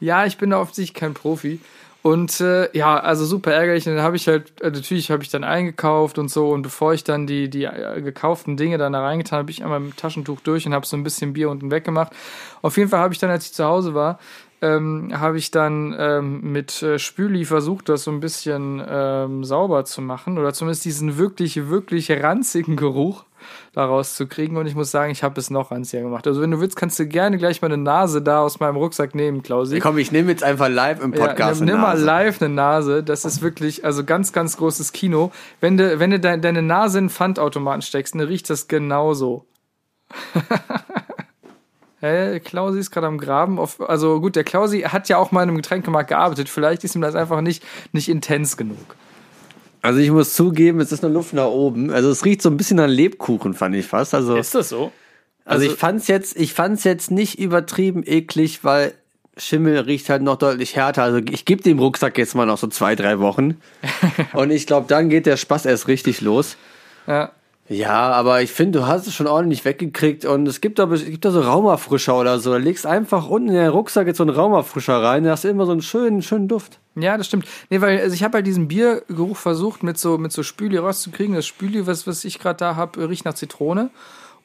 ja, 0.02 0.26
ich 0.26 0.36
bin 0.36 0.50
da 0.50 0.60
offensichtlich 0.60 0.94
kein 0.94 1.14
Profi. 1.14 1.60
Und 2.02 2.40
äh, 2.40 2.76
ja, 2.76 2.98
also 2.98 3.24
super 3.24 3.52
ärgerlich. 3.52 3.86
Und 3.86 3.94
dann 3.94 4.04
habe 4.04 4.16
ich 4.16 4.26
halt, 4.26 4.60
äh, 4.60 4.70
natürlich 4.70 5.12
habe 5.12 5.22
ich 5.22 5.30
dann 5.30 5.44
eingekauft 5.44 6.18
und 6.18 6.28
so. 6.28 6.50
Und 6.50 6.62
bevor 6.62 6.92
ich 6.92 7.04
dann 7.04 7.28
die, 7.28 7.48
die 7.48 7.64
äh, 7.64 8.02
gekauften 8.02 8.56
Dinge 8.56 8.76
dann 8.76 8.92
da 8.92 9.00
reingetan 9.00 9.38
habe, 9.38 9.52
ich 9.52 9.62
einmal 9.62 9.78
mit 9.78 9.92
dem 9.92 9.96
Taschentuch 9.96 10.40
durch 10.40 10.66
und 10.66 10.74
habe 10.74 10.84
so 10.84 10.96
ein 10.96 11.04
bisschen 11.04 11.32
Bier 11.32 11.48
unten 11.48 11.70
weggemacht. 11.70 12.12
Auf 12.60 12.76
jeden 12.76 12.90
Fall 12.90 12.98
habe 12.98 13.14
ich 13.14 13.20
dann, 13.20 13.30
als 13.30 13.46
ich 13.46 13.52
zu 13.52 13.64
Hause 13.64 13.94
war, 13.94 14.18
ähm, 14.60 15.12
habe 15.14 15.38
ich 15.38 15.52
dann 15.52 15.94
ähm, 15.96 16.40
mit 16.52 16.82
äh, 16.82 16.98
Spüli 16.98 17.44
versucht, 17.44 17.88
das 17.88 18.02
so 18.02 18.10
ein 18.10 18.18
bisschen 18.18 18.82
ähm, 18.84 19.44
sauber 19.44 19.84
zu 19.84 20.02
machen. 20.02 20.36
Oder 20.36 20.52
zumindest 20.52 20.84
diesen 20.84 21.16
wirklich, 21.18 21.68
wirklich 21.68 22.10
ranzigen 22.10 22.74
Geruch 22.74 23.24
daraus 23.72 24.14
zu 24.14 24.26
kriegen. 24.26 24.56
Und 24.56 24.66
ich 24.66 24.74
muss 24.74 24.90
sagen, 24.90 25.10
ich 25.12 25.22
habe 25.22 25.40
es 25.40 25.50
noch 25.50 25.70
ranziger 25.70 26.02
gemacht. 26.02 26.26
Also 26.26 26.40
wenn 26.40 26.50
du 26.50 26.60
willst, 26.60 26.76
kannst 26.76 26.98
du 26.98 27.06
gerne 27.06 27.38
gleich 27.38 27.62
mal 27.62 27.72
eine 27.72 27.82
Nase 27.82 28.22
da 28.22 28.40
aus 28.40 28.60
meinem 28.60 28.76
Rucksack 28.76 29.14
nehmen, 29.14 29.42
Klausi. 29.42 29.80
Komm, 29.80 29.98
ich 29.98 30.12
nehme 30.12 30.30
jetzt 30.30 30.44
einfach 30.44 30.68
live 30.68 31.02
im 31.02 31.12
Podcast 31.12 31.60
Ja, 31.60 31.66
nimm, 31.66 31.74
nimm 31.74 31.82
mal 31.82 31.98
live 31.98 32.40
eine 32.42 32.52
Nase. 32.54 33.02
Das 33.02 33.24
ist 33.24 33.42
wirklich, 33.42 33.84
also 33.84 34.04
ganz, 34.04 34.32
ganz 34.32 34.56
großes 34.56 34.92
Kino. 34.92 35.32
Wenn 35.60 35.76
du, 35.76 35.98
wenn 35.98 36.10
du 36.10 36.20
de 36.20 36.38
deine 36.38 36.62
Nase 36.62 36.98
in 36.98 37.04
den 37.04 37.10
Pfandautomaten 37.10 37.82
steckst, 37.82 38.14
dann 38.14 38.22
riecht 38.22 38.50
das 38.50 38.68
genauso. 38.68 39.46
Hä, 42.00 42.40
Klausi 42.40 42.80
ist 42.80 42.90
gerade 42.90 43.06
am 43.06 43.16
Graben. 43.16 43.60
Auf, 43.60 43.80
also 43.80 44.20
gut, 44.20 44.34
der 44.34 44.42
Klausi 44.42 44.80
hat 44.80 45.08
ja 45.08 45.18
auch 45.18 45.30
mal 45.30 45.44
in 45.44 45.50
einem 45.50 45.58
Getränkemarkt 45.58 46.08
gearbeitet. 46.08 46.48
Vielleicht 46.48 46.82
ist 46.82 46.96
ihm 46.96 47.00
das 47.00 47.14
einfach 47.14 47.40
nicht, 47.42 47.64
nicht 47.92 48.08
intens 48.08 48.56
genug. 48.56 48.96
Also 49.82 49.98
ich 49.98 50.10
muss 50.10 50.34
zugeben, 50.34 50.80
es 50.80 50.92
ist 50.92 51.04
eine 51.04 51.12
Luft 51.12 51.32
nach 51.32 51.46
oben. 51.48 51.90
Also 51.90 52.10
es 52.10 52.24
riecht 52.24 52.40
so 52.40 52.48
ein 52.48 52.56
bisschen 52.56 52.78
an 52.78 52.88
Lebkuchen, 52.88 53.52
fand 53.52 53.74
ich 53.74 53.86
fast. 53.86 54.14
Also, 54.14 54.36
Ist 54.36 54.54
das 54.54 54.68
so? 54.68 54.92
also 55.44 55.66
ich 55.66 55.72
fand's 55.72 56.06
jetzt, 56.06 56.36
ich 56.38 56.54
fand's 56.54 56.84
jetzt 56.84 57.10
nicht 57.10 57.38
übertrieben 57.38 58.04
eklig, 58.06 58.62
weil 58.62 58.94
Schimmel 59.36 59.80
riecht 59.80 60.08
halt 60.08 60.22
noch 60.22 60.36
deutlich 60.36 60.76
härter. 60.76 61.02
Also 61.02 61.18
ich 61.18 61.44
gebe 61.44 61.62
dem 61.62 61.80
Rucksack 61.80 62.16
jetzt 62.16 62.34
mal 62.34 62.46
noch 62.46 62.58
so 62.58 62.68
zwei, 62.68 62.94
drei 62.94 63.18
Wochen. 63.18 63.60
Und 64.34 64.50
ich 64.50 64.68
glaube, 64.68 64.86
dann 64.88 65.08
geht 65.08 65.26
der 65.26 65.36
Spaß 65.36 65.66
erst 65.66 65.88
richtig 65.88 66.20
los. 66.20 66.56
Ja. 67.06 67.32
Ja, 67.68 68.10
aber 68.12 68.42
ich 68.42 68.50
finde, 68.50 68.80
du 68.80 68.86
hast 68.86 69.06
es 69.06 69.14
schon 69.14 69.26
ordentlich 69.26 69.64
weggekriegt 69.64 70.24
und 70.26 70.46
es 70.46 70.60
gibt 70.60 70.78
da, 70.78 70.84
es 70.90 71.06
gibt 71.06 71.24
da 71.24 71.30
so 71.30 71.40
Raumerfrischer 71.40 72.18
oder 72.18 72.38
so. 72.38 72.50
Da 72.50 72.58
legst 72.58 72.84
einfach 72.84 73.28
unten 73.28 73.48
in 73.48 73.54
den 73.54 73.68
Rucksack 73.68 74.08
jetzt 74.08 74.18
so 74.18 74.24
einen 74.24 74.34
Raumerfrischer 74.34 75.00
rein, 75.00 75.24
da 75.24 75.30
hast 75.30 75.44
du 75.44 75.48
immer 75.48 75.64
so 75.64 75.72
einen 75.72 75.80
schönen, 75.80 76.22
schönen 76.22 76.48
Duft. 76.48 76.80
Ja, 76.94 77.16
das 77.16 77.26
stimmt. 77.26 77.46
Nee, 77.70 77.80
weil 77.80 78.00
also 78.00 78.14
ich 78.14 78.22
habe 78.22 78.36
halt 78.36 78.46
diesen 78.46 78.68
Biergeruch 78.68 79.36
versucht, 79.36 79.82
mit 79.82 79.98
so, 79.98 80.18
mit 80.18 80.32
so 80.32 80.42
Spüli 80.42 80.76
rauszukriegen. 80.76 81.34
Das 81.34 81.46
Spüli, 81.46 81.86
was, 81.86 82.06
was 82.06 82.24
ich 82.24 82.38
gerade 82.38 82.58
da 82.58 82.76
habe, 82.76 83.08
riecht 83.08 83.24
nach 83.24 83.34
Zitrone. 83.34 83.90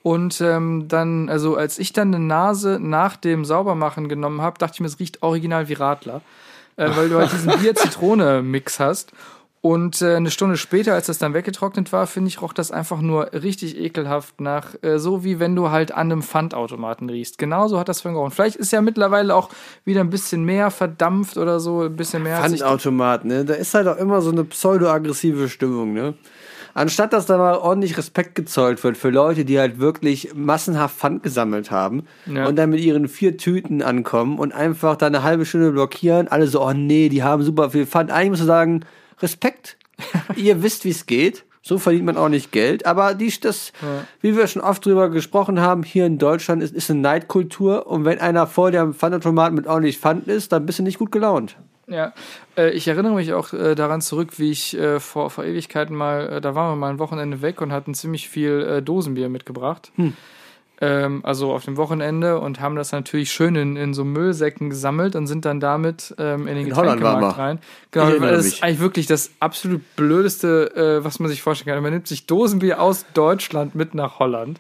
Und 0.04 0.40
ähm, 0.40 0.88
dann, 0.88 1.28
also 1.28 1.58
als 1.58 1.80
ich 1.80 1.92
dann 1.92 2.14
eine 2.14 2.24
Nase 2.24 2.80
nach 2.82 3.18
dem 3.18 3.44
Saubermachen 3.44 4.08
genommen 4.08 4.42
habe, 4.42 4.58
dachte 4.58 4.76
ich 4.76 4.80
mir, 4.80 4.88
es 4.88 5.00
riecht 5.00 5.22
original 5.22 5.68
wie 5.68 5.74
Radler. 5.74 6.22
Äh, 6.78 6.92
weil 6.96 7.10
du 7.10 7.18
halt 7.18 7.34
diesen 7.34 7.52
Bier-Zitrone-Mix 7.60 8.80
hast. 8.80 9.12
Und 9.62 10.02
äh, 10.02 10.16
eine 10.16 10.30
Stunde 10.32 10.56
später, 10.56 10.94
als 10.94 11.08
das 11.08 11.18
dann 11.18 11.34
weggetrocknet 11.34 11.92
war, 11.92 12.06
finde 12.08 12.30
ich, 12.30 12.42
roch 12.42 12.54
das 12.54 12.72
einfach 12.72 13.02
nur 13.02 13.32
richtig 13.34 13.78
ekelhaft 13.78 14.40
nach, 14.40 14.76
äh, 14.84 15.00
so 15.00 15.24
wie 15.24 15.40
wenn 15.40 15.56
du 15.56 15.72
halt 15.72 15.92
an 15.92 16.12
einem 16.12 16.22
Pfandautomaten 16.22 17.10
riechst. 17.10 17.38
Genauso 17.38 17.80
hat 17.80 17.90
das 17.90 18.02
vorhin 18.02 18.16
gerochen. 18.16 18.32
Vielleicht 18.32 18.56
ist 18.56 18.72
ja 18.72 18.82
mittlerweile 18.82 19.36
auch 19.36 19.50
wieder 19.84 20.02
ein 20.02 20.10
bisschen 20.12 20.44
mehr 20.46 20.70
verdampft 20.72 21.38
oder 21.38 21.60
so, 21.60 21.82
ein 21.82 21.96
bisschen 21.96 22.24
mehr. 22.24 22.38
Pfandautomat, 22.38 23.26
ne? 23.26 23.46
Da 23.46 23.56
ist 23.56 23.74
halt 23.74 23.88
auch 23.88 23.98
immer 23.98 24.22
so 24.22 24.32
eine 24.32 24.44
pseudo-aggressive 24.44 25.50
Stimmung, 25.50 25.94
ne? 25.94 26.14
Anstatt 26.74 27.12
dass 27.12 27.26
da 27.26 27.40
mal 27.40 27.58
ordentlich 27.58 27.98
Respekt 27.98 28.36
gezollt 28.36 28.84
wird 28.84 28.98
für 28.98 29.10
Leute, 29.10 29.44
die 29.46 29.58
halt 29.58 29.80
wirklich 29.80 30.36
massenhaft 30.36 30.96
Pfand 30.96 31.24
gesammelt 31.24 31.72
haben 31.72 32.04
Ja. 32.28 32.46
und 32.46 32.56
dann 32.56 32.70
mit 32.70 32.80
ihren 32.82 33.08
vier 33.08 33.36
Tüten 33.38 33.82
ankommen 33.82 34.38
und 34.38 34.54
einfach 34.54 34.96
da 34.96 35.08
eine 35.08 35.24
halbe 35.24 35.46
Stunde 35.46 35.72
blockieren, 35.72 36.28
alle 36.28 36.46
so, 36.46 36.62
oh 36.64 36.74
nee, 36.74 37.10
die 37.10 37.24
haben 37.24 37.42
super 37.42 37.72
viel 37.72 37.88
Pfand. 37.88 38.12
Eigentlich 38.12 38.30
musst 38.30 38.42
du 38.44 38.46
sagen, 38.46 38.82
Respekt. 39.22 39.78
Ihr 40.36 40.62
wisst, 40.64 40.86
wie 40.86 40.92
es 40.92 41.06
geht. 41.06 41.44
So 41.62 41.80
verdient 41.80 42.06
man 42.06 42.16
auch 42.18 42.30
nicht 42.30 42.52
Geld. 42.52 42.86
Aber 42.86 43.14
die, 43.14 43.34
das, 43.42 43.74
wie 44.22 44.38
wir 44.38 44.48
schon 44.48 44.62
oft 44.62 44.86
drüber 44.86 45.10
gesprochen 45.10 45.60
haben, 45.60 45.84
hier 45.84 46.06
in 46.06 46.18
Deutschland 46.18 46.64
ist, 46.64 46.74
ist 46.74 46.90
eine 46.90 47.02
Neidkultur. 47.02 47.88
Und 47.88 48.06
wenn 48.06 48.20
einer 48.20 48.48
vor 48.48 48.72
dem 48.72 48.94
Pfandautomat 48.94 49.54
mit 49.54 49.68
ordentlich 49.68 49.98
Pfand 49.98 50.28
ist, 50.28 50.54
dann 50.54 50.66
bist 50.66 50.80
du 50.80 50.84
nicht 50.84 51.00
gut 51.00 51.12
gelaunt. 51.12 51.58
Ja, 51.88 52.14
äh, 52.58 52.72
ich 52.72 52.88
erinnere 52.88 53.16
mich 53.16 53.34
auch 53.34 53.54
äh, 53.54 53.74
daran 53.74 54.02
zurück, 54.02 54.40
wie 54.40 54.52
ich 54.52 54.78
äh, 54.78 55.00
vor, 55.00 55.30
vor 55.30 55.46
Ewigkeiten 55.46 55.96
mal, 55.96 56.42
da 56.42 56.54
waren 56.54 56.74
wir 56.74 56.76
mal 56.76 56.90
ein 56.90 57.00
Wochenende 57.00 57.42
weg 57.42 57.62
und 57.62 57.72
hatten 57.72 57.94
ziemlich 57.94 58.30
viel 58.30 58.82
Dosenbier 58.82 59.30
mitgebracht. 59.30 59.92
Hm. 59.96 60.14
Ähm, 60.80 61.22
also 61.24 61.54
auf 61.54 61.66
dem 61.66 61.76
Wochenende 61.76 62.40
und 62.40 62.60
haben 62.60 62.76
das 62.76 62.92
natürlich 62.92 63.32
schön 63.32 63.56
in, 63.56 63.76
in 63.76 63.94
so 63.96 64.04
Müllsäcken 64.04 64.70
gesammelt 64.70 65.16
und 65.16 65.26
sind 65.26 65.46
dann 65.46 65.60
damit 65.60 66.14
ähm, 66.20 66.42
in 66.42 66.56
den 66.56 66.68
In 66.68 66.70
Getränkemarkt 66.70 67.38
rein. 67.38 67.60
Genau, 67.90 68.12
das 68.12 68.46
mich. 68.46 68.54
ist 68.54 68.64
eigentlich 68.64 68.80
wirklich 68.80 69.08
das 69.08 69.32
absolut 69.40 69.82
blödeste, 69.96 70.76
äh, 70.76 71.04
was 71.04 71.20
man 71.20 71.30
sich 71.30 71.42
vorstellen 71.42 71.74
kann. 71.74 71.82
Man 71.82 71.94
nimmt 71.94 72.08
sich 72.08 72.28
Dosenbier 72.28 72.80
aus 72.80 73.06
Deutschland 73.16 73.74
mit 73.74 73.96
nach 73.96 74.20
Holland. 74.20 74.60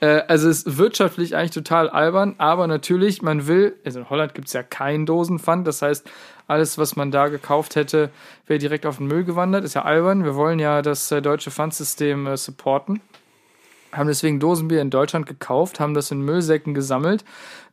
Äh, 0.00 0.22
also 0.26 0.48
es 0.48 0.62
ist 0.62 0.78
wirtschaftlich 0.78 1.36
eigentlich 1.36 1.50
total 1.50 1.90
albern, 1.90 2.34
aber 2.38 2.66
natürlich, 2.66 3.20
man 3.20 3.46
will, 3.46 3.76
also 3.84 4.00
in 4.00 4.08
Holland 4.08 4.34
gibt 4.34 4.48
es 4.48 4.54
ja 4.54 4.62
kein 4.62 5.04
Dosenpfand, 5.04 5.66
das 5.66 5.82
heißt, 5.82 6.08
alles, 6.46 6.78
was 6.78 6.96
man 6.96 7.10
da 7.10 7.28
gekauft 7.28 7.76
hätte, 7.76 8.08
wäre 8.46 8.58
direkt 8.58 8.86
auf 8.86 8.96
den 8.96 9.06
Müll 9.06 9.24
gewandert. 9.24 9.64
Ist 9.64 9.74
ja 9.74 9.82
albern. 9.82 10.24
Wir 10.24 10.34
wollen 10.34 10.58
ja 10.58 10.80
das 10.80 11.12
äh, 11.12 11.20
deutsche 11.20 11.50
Pfandsystem 11.50 12.26
äh, 12.26 12.36
supporten. 12.38 13.02
Haben 13.92 14.08
deswegen 14.08 14.40
Dosenbier 14.40 14.82
in 14.82 14.90
Deutschland 14.90 15.26
gekauft, 15.26 15.80
haben 15.80 15.94
das 15.94 16.10
in 16.10 16.20
Müllsäcken 16.20 16.74
gesammelt. 16.74 17.24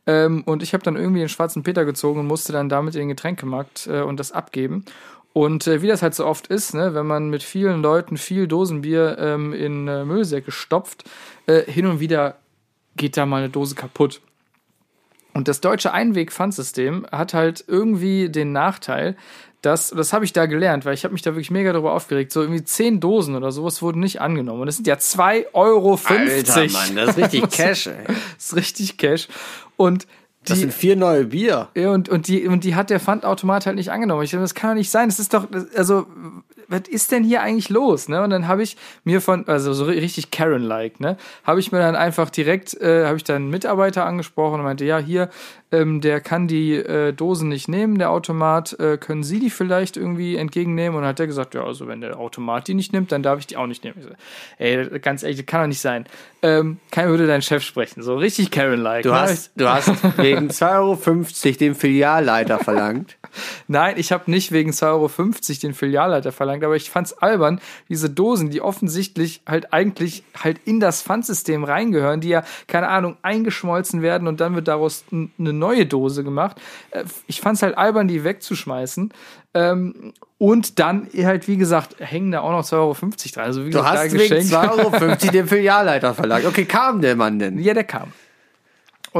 Ähm, 0.06 0.42
und 0.44 0.62
ich 0.62 0.72
habe 0.72 0.84
dann 0.84 0.96
irgendwie 0.96 1.20
den 1.20 1.28
schwarzen 1.28 1.62
Peter 1.62 1.84
gezogen 1.84 2.20
und 2.20 2.26
musste 2.26 2.52
dann 2.52 2.68
damit 2.68 2.94
in 2.94 3.00
den 3.00 3.08
Getränkemarkt 3.08 3.86
äh, 3.86 4.02
und 4.02 4.20
das 4.20 4.32
abgeben. 4.32 4.84
Und 5.32 5.66
äh, 5.66 5.82
wie 5.82 5.88
das 5.88 6.00
halt 6.00 6.14
so 6.14 6.24
oft 6.24 6.46
ist, 6.46 6.74
ne, 6.74 6.94
wenn 6.94 7.06
man 7.06 7.28
mit 7.28 7.42
vielen 7.42 7.82
Leuten 7.82 8.16
viel 8.16 8.48
Dosenbier 8.48 9.18
ähm, 9.18 9.52
in 9.52 9.86
äh, 9.86 10.04
Müllsäcke 10.04 10.50
stopft, 10.50 11.04
äh, 11.46 11.70
hin 11.70 11.86
und 11.86 12.00
wieder 12.00 12.38
geht 12.96 13.18
da 13.18 13.26
mal 13.26 13.42
eine 13.42 13.50
Dose 13.50 13.74
kaputt. 13.74 14.22
Und 15.34 15.48
das 15.48 15.60
deutsche 15.60 15.92
Einweg-Pfandsystem 15.92 17.06
hat 17.12 17.34
halt 17.34 17.62
irgendwie 17.68 18.30
den 18.30 18.52
Nachteil, 18.52 19.16
dass, 19.66 19.90
das 19.90 20.12
habe 20.12 20.24
ich 20.24 20.32
da 20.32 20.46
gelernt, 20.46 20.84
weil 20.84 20.94
ich 20.94 21.04
habe 21.04 21.12
mich 21.12 21.22
da 21.22 21.32
wirklich 21.32 21.50
mega 21.50 21.72
darüber 21.72 21.92
aufgeregt, 21.92 22.32
so 22.32 22.40
irgendwie 22.40 22.64
zehn 22.64 23.00
Dosen 23.00 23.34
oder 23.34 23.52
sowas 23.52 23.82
wurden 23.82 24.00
nicht 24.00 24.20
angenommen. 24.20 24.60
Und 24.60 24.66
das 24.66 24.76
sind 24.76 24.86
ja 24.86 24.94
2,50 24.94 25.44
Euro. 25.52 26.00
Alter, 26.04 26.66
Mann, 26.72 26.96
das 26.96 27.08
ist 27.10 27.18
richtig 27.18 27.50
Cash, 27.50 27.86
ey. 27.88 28.04
Das 28.06 28.46
ist 28.46 28.56
richtig 28.56 28.96
Cash. 28.96 29.28
Und 29.76 30.06
Das 30.44 30.54
die, 30.54 30.60
sind 30.62 30.72
vier 30.72 30.96
neue 30.96 31.24
Bier. 31.26 31.68
ja, 31.74 31.90
und, 31.90 32.08
und, 32.08 32.28
die, 32.28 32.46
und 32.46 32.64
die 32.64 32.74
hat 32.76 32.88
der 32.90 33.00
Pfandautomat 33.00 33.66
halt 33.66 33.76
nicht 33.76 33.90
angenommen. 33.90 34.22
Ich 34.22 34.30
dachte, 34.30 34.42
das 34.42 34.54
kann 34.54 34.70
doch 34.70 34.76
nicht 34.76 34.90
sein. 34.90 35.08
Das 35.08 35.18
ist 35.18 35.34
doch, 35.34 35.46
das- 35.50 35.74
also, 35.74 36.06
was 36.68 36.82
ist 36.88 37.12
denn 37.12 37.24
hier 37.24 37.42
eigentlich 37.42 37.68
los? 37.68 38.08
Ne? 38.08 38.22
Und 38.22 38.30
dann 38.30 38.48
habe 38.48 38.62
ich 38.62 38.76
mir 39.04 39.20
von, 39.20 39.46
also 39.48 39.72
so 39.72 39.84
ri- 39.84 40.00
richtig 40.00 40.30
Karen-like, 40.30 41.00
ne, 41.00 41.16
habe 41.44 41.60
ich 41.60 41.72
mir 41.72 41.78
dann 41.78 41.96
einfach 41.96 42.30
direkt, 42.30 42.74
äh, 42.80 43.06
habe 43.06 43.16
ich 43.16 43.24
dann 43.24 43.36
einen 43.36 43.50
Mitarbeiter 43.50 44.04
angesprochen 44.06 44.60
und 44.60 44.64
meinte, 44.64 44.84
ja, 44.84 44.98
hier, 44.98 45.30
ähm, 45.72 46.00
der 46.00 46.20
kann 46.20 46.46
die 46.46 46.74
äh, 46.74 47.12
Dosen 47.12 47.48
nicht 47.48 47.68
nehmen, 47.68 47.98
der 47.98 48.10
Automat, 48.10 48.78
äh, 48.78 48.98
können 48.98 49.22
Sie 49.24 49.40
die 49.40 49.50
vielleicht 49.50 49.96
irgendwie 49.96 50.36
entgegennehmen? 50.36 50.96
Und 50.96 51.02
dann 51.02 51.10
hat 51.10 51.18
der 51.18 51.26
gesagt, 51.26 51.54
ja, 51.54 51.64
also 51.64 51.88
wenn 51.88 52.00
der 52.00 52.18
Automat 52.18 52.68
die 52.68 52.74
nicht 52.74 52.92
nimmt, 52.92 53.10
dann 53.12 53.22
darf 53.22 53.40
ich 53.40 53.46
die 53.46 53.56
auch 53.56 53.66
nicht 53.66 53.82
nehmen. 53.82 53.96
Ich 53.98 54.04
so, 54.04 54.10
ey, 54.58 55.00
ganz 55.00 55.22
ehrlich, 55.22 55.38
das 55.38 55.46
kann 55.46 55.62
doch 55.62 55.68
nicht 55.68 55.80
sein. 55.80 56.06
Ähm, 56.42 56.78
keiner 56.92 57.10
würde 57.10 57.26
deinen 57.26 57.42
Chef 57.42 57.62
sprechen. 57.62 58.02
So 58.02 58.16
richtig 58.16 58.50
Karen-like. 58.50 59.02
Du 59.02 59.10
ne? 59.10 59.20
hast, 59.20 59.50
du 59.56 59.68
hast 59.68 59.90
wegen 60.18 60.48
2,50 60.48 61.46
Euro 61.46 61.56
den 61.58 61.74
Filialleiter 61.74 62.58
verlangt. 62.58 63.16
Nein, 63.68 63.94
ich 63.98 64.12
habe 64.12 64.30
nicht 64.30 64.52
wegen 64.52 64.70
2,50 64.70 64.84
Euro 64.86 65.10
den 65.62 65.74
Filialleiter 65.74 66.32
verlangt, 66.32 66.64
aber 66.64 66.76
ich 66.76 66.90
fand's 66.90 67.12
albern, 67.14 67.60
diese 67.88 68.10
Dosen, 68.10 68.50
die 68.50 68.60
offensichtlich 68.60 69.42
halt 69.46 69.72
eigentlich 69.72 70.24
halt 70.42 70.60
in 70.64 70.80
das 70.80 71.02
Pfandsystem 71.02 71.64
reingehören, 71.64 72.20
die 72.20 72.28
ja, 72.28 72.44
keine 72.66 72.88
Ahnung, 72.88 73.16
eingeschmolzen 73.22 74.02
werden 74.02 74.28
und 74.28 74.40
dann 74.40 74.54
wird 74.54 74.68
daraus 74.68 75.04
eine 75.10 75.52
neue 75.52 75.86
Dose 75.86 76.24
gemacht. 76.24 76.56
Äh, 76.90 77.04
ich 77.26 77.40
fand's 77.40 77.62
halt 77.62 77.76
albern, 77.78 78.08
die 78.08 78.24
wegzuschmeißen. 78.24 79.12
Ähm, 79.54 80.12
und 80.38 80.78
dann 80.78 81.08
halt, 81.14 81.48
wie 81.48 81.56
gesagt, 81.56 81.96
hängen 81.98 82.30
da 82.30 82.40
auch 82.40 82.50
noch 82.50 82.64
2,50 82.64 82.74
Euro 82.76 82.94
dran. 82.94 83.44
Also, 83.44 83.64
wie 83.64 83.70
Du 83.70 83.78
gesagt, 83.78 83.94
da 83.94 84.00
hast 84.00 84.12
wegen 84.12 84.34
geschenkt. 84.36 84.52
2,50 84.52 84.78
Euro 84.78 85.32
den 85.32 85.46
Filialleiter 85.48 86.14
verlangt. 86.14 86.44
Okay, 86.44 86.66
kam 86.66 87.00
der 87.00 87.16
Mann 87.16 87.38
denn? 87.38 87.58
Ja, 87.58 87.72
der 87.72 87.84
kam. 87.84 88.12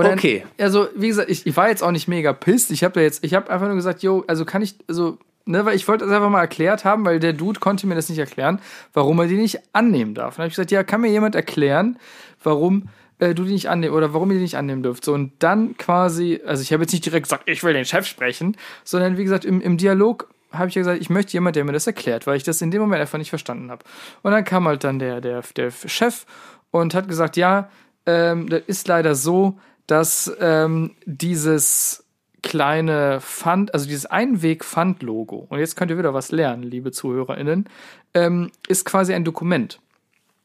Dann, 0.03 0.19
Okay. 0.19 0.45
Also, 0.59 0.89
wie 0.95 1.09
gesagt, 1.09 1.31
ich, 1.31 1.47
ich 1.47 1.57
war 1.57 1.69
jetzt 1.69 1.83
auch 1.83 1.91
nicht 1.91 2.09
mega 2.09 2.33
pisst. 2.33 2.71
Ich 2.71 2.85
habe 2.85 2.95
da 2.95 3.01
jetzt, 3.01 3.25
ich 3.25 3.35
habe 3.35 3.51
einfach 3.51 3.67
nur 3.67 3.77
gesagt, 3.77 4.03
yo, 4.03 4.25
also 4.27 4.45
kann 4.45 4.63
ich, 4.63 4.75
also, 4.89 5.19
ne, 5.45 5.65
weil 5.65 5.77
ich 5.77 5.87
wollte 5.89 6.05
das 6.05 6.15
einfach 6.15 6.31
mal 6.31 6.41
erklärt 6.41 6.85
haben, 6.85 7.05
weil 7.05 7.19
der 7.19 7.33
Dude 7.33 7.61
konnte 7.61 7.87
mir 7.87 7.95
das 7.95 8.09
nicht 8.09 8.19
erklären, 8.19 8.61
warum 8.93 9.19
er 9.19 9.27
die 9.27 9.37
nicht 9.37 9.61
annehmen 9.73 10.15
darf. 10.15 10.35
Und 10.35 10.39
dann 10.39 10.45
habe 10.45 10.49
ich 10.49 10.55
gesagt, 10.55 10.71
ja, 10.71 10.85
kann 10.85 11.01
mir 11.01 11.11
jemand 11.11 11.35
erklären, 11.35 11.99
warum 12.43 12.89
äh, 13.19 13.35
du 13.35 13.45
die 13.45 13.53
nicht 13.53 13.69
annehmen 13.69 13.95
oder 13.95 14.13
warum 14.13 14.31
ihr 14.31 14.37
die 14.37 14.43
nicht 14.43 14.57
annehmen 14.57 14.83
dürft. 14.83 15.05
So, 15.05 15.15
und 15.15 15.33
dann 15.39 15.77
quasi, 15.77 16.41
also 16.45 16.63
ich 16.63 16.73
habe 16.73 16.83
jetzt 16.83 16.93
nicht 16.93 17.05
direkt 17.05 17.25
gesagt, 17.25 17.49
ich 17.49 17.63
will 17.65 17.73
den 17.73 17.85
Chef 17.85 18.07
sprechen, 18.07 18.57
sondern 18.85 19.17
wie 19.17 19.25
gesagt, 19.25 19.45
im, 19.45 19.61
im 19.61 19.77
Dialog 19.79 20.29
habe 20.53 20.69
ich 20.69 20.75
ja 20.75 20.81
gesagt, 20.81 21.01
ich 21.01 21.11
möchte 21.11 21.33
jemand, 21.33 21.57
der 21.57 21.65
mir 21.65 21.73
das 21.73 21.87
erklärt, 21.87 22.27
weil 22.27 22.37
ich 22.37 22.45
das 22.45 22.63
in 22.63 22.71
dem 22.71 22.81
Moment 22.81 23.01
einfach 23.01 23.19
nicht 23.19 23.31
verstanden 23.31 23.71
habe. 23.71 23.85
Und 24.23 24.33
dann 24.33 24.45
kam 24.45 24.67
halt 24.67 24.85
dann 24.85 24.99
der, 24.99 25.21
der, 25.21 25.43
der 25.57 25.71
Chef 25.71 26.25
und 26.71 26.95
hat 26.95 27.09
gesagt, 27.09 27.37
ja, 27.37 27.71
ähm, 28.07 28.49
das 28.49 28.63
ist 28.67 28.89
leider 28.89 29.15
so, 29.15 29.59
dass 29.87 30.33
ähm, 30.41 30.93
dieses 31.05 32.05
kleine 32.43 33.21
Pfand, 33.21 33.75
also 33.75 33.87
dieses 33.87 34.07
Einweg-Pfand-Logo, 34.07 35.47
und 35.49 35.59
jetzt 35.59 35.77
könnt 35.77 35.91
ihr 35.91 35.99
wieder 35.99 36.15
was 36.15 36.31
lernen, 36.31 36.63
liebe 36.63 36.93
ZuhörerInnen, 36.93 37.69
ähm, 38.15 38.51
ist 38.69 38.85
quasi 38.85 39.15
ein 39.15 39.25
Dokument. 39.25 39.81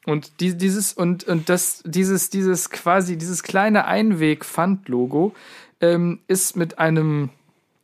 Und 0.06 0.40
die, 0.40 0.58
dieses, 0.58 0.94
und, 0.94 1.26
und 1.26 1.48
das, 1.48 1.84
dieses, 1.86 2.30
dieses 2.32 2.72
quasi, 2.72 3.18
dieses 3.18 3.44
kleine 3.44 3.86
Einweg-Pfand-Logo 3.86 5.36
ähm, 5.80 6.20
ist 6.28 6.56
mit 6.56 6.80
einem, 6.80 7.30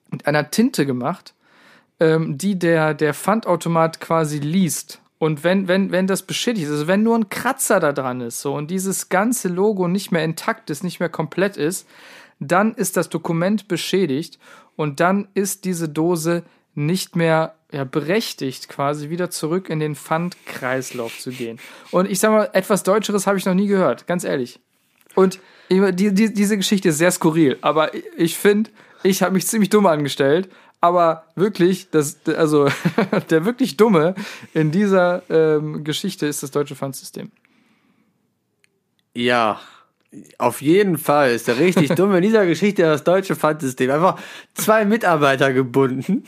mit 0.10 0.26
einer 0.26 0.50
Tinte 0.50 0.86
gemacht, 0.86 1.36
ähm, 2.00 2.38
die 2.38 2.58
der, 2.58 2.94
der 2.94 3.14
Pfandautomat 3.14 4.00
quasi 4.00 4.40
liest. 4.40 5.00
Und 5.20 5.44
wenn, 5.44 5.68
wenn, 5.68 5.92
wenn 5.92 6.08
das 6.08 6.22
beschädigt 6.22 6.68
ist, 6.68 6.72
also 6.72 6.88
wenn 6.88 7.04
nur 7.04 7.18
ein 7.18 7.30
Kratzer 7.30 7.80
da 7.80 7.92
dran 7.92 8.22
ist, 8.22 8.40
so, 8.42 8.54
und 8.54 8.70
dieses 8.70 9.10
ganze 9.10 9.48
Logo 9.48 9.88
nicht 9.88 10.12
mehr 10.12 10.24
intakt 10.24 10.70
ist, 10.70 10.84
nicht 10.84 11.00
mehr 11.00 11.10
komplett 11.10 11.58
ist, 11.58 11.88
dann 12.40 12.74
ist 12.76 12.98
das 12.98 13.10
Dokument 13.10 13.68
beschädigt 13.68 14.38
und 14.76 15.00
dann 15.00 15.28
ist 15.34 15.66
diese 15.66 15.90
Dose 15.90 16.44
nicht 16.76 17.16
mehr 17.16 17.56
ja, 17.72 17.84
berechtigt, 17.84 18.70
quasi 18.70 19.10
wieder 19.10 19.30
zurück 19.32 19.70
in 19.70 19.80
den 19.80 19.96
Pfandkreislauf 19.96 21.18
zu 21.20 21.32
gehen. 21.32 21.60
Und 21.92 22.10
ich 22.10 22.20
sag 22.20 22.32
mal, 22.32 22.50
etwas 22.54 22.84
Deutscheres 22.84 23.26
habe 23.26 23.40
ich 23.40 23.46
noch 23.46 23.56
nie 23.56 23.68
gehört, 23.68 24.06
ganz 24.06 24.24
ehrlich. 24.24 24.60
Und 25.16 25.40
die, 25.70 26.14
die, 26.14 26.34
diese 26.34 26.58
Geschichte 26.58 26.90
ist 26.90 27.00
sehr 27.00 27.12
skurril, 27.12 27.58
aber 27.62 27.92
ich 28.16 28.38
finde, 28.38 28.70
ich 29.04 29.22
habe 29.22 29.34
mich 29.34 29.48
ziemlich 29.48 29.70
dumm 29.70 29.86
angestellt. 29.86 30.50
Aber 30.80 31.26
wirklich, 31.36 31.90
das, 31.90 32.18
also 32.28 32.70
der 33.30 33.46
wirklich 33.46 33.78
Dumme 33.78 34.16
in 34.54 34.72
dieser 34.72 35.24
ähm, 35.30 35.84
Geschichte 35.84 36.28
ist 36.28 36.44
das 36.44 36.52
deutsche 36.52 36.76
Pfandsystem. 36.76 37.32
Ja, 39.14 39.60
auf 40.38 40.62
jeden 40.62 40.98
Fall 40.98 41.32
ist 41.32 41.48
der 41.48 41.58
richtig 41.58 41.90
dumm 41.96 42.14
in 42.16 42.22
dieser 42.22 42.46
Geschichte 42.46 42.84
das 42.84 43.04
deutsche 43.04 43.36
Pfandsystem. 43.36 43.90
Einfach 43.92 44.20
zwei 44.54 44.86
Mitarbeiter 44.86 45.52
gebunden. 45.52 46.24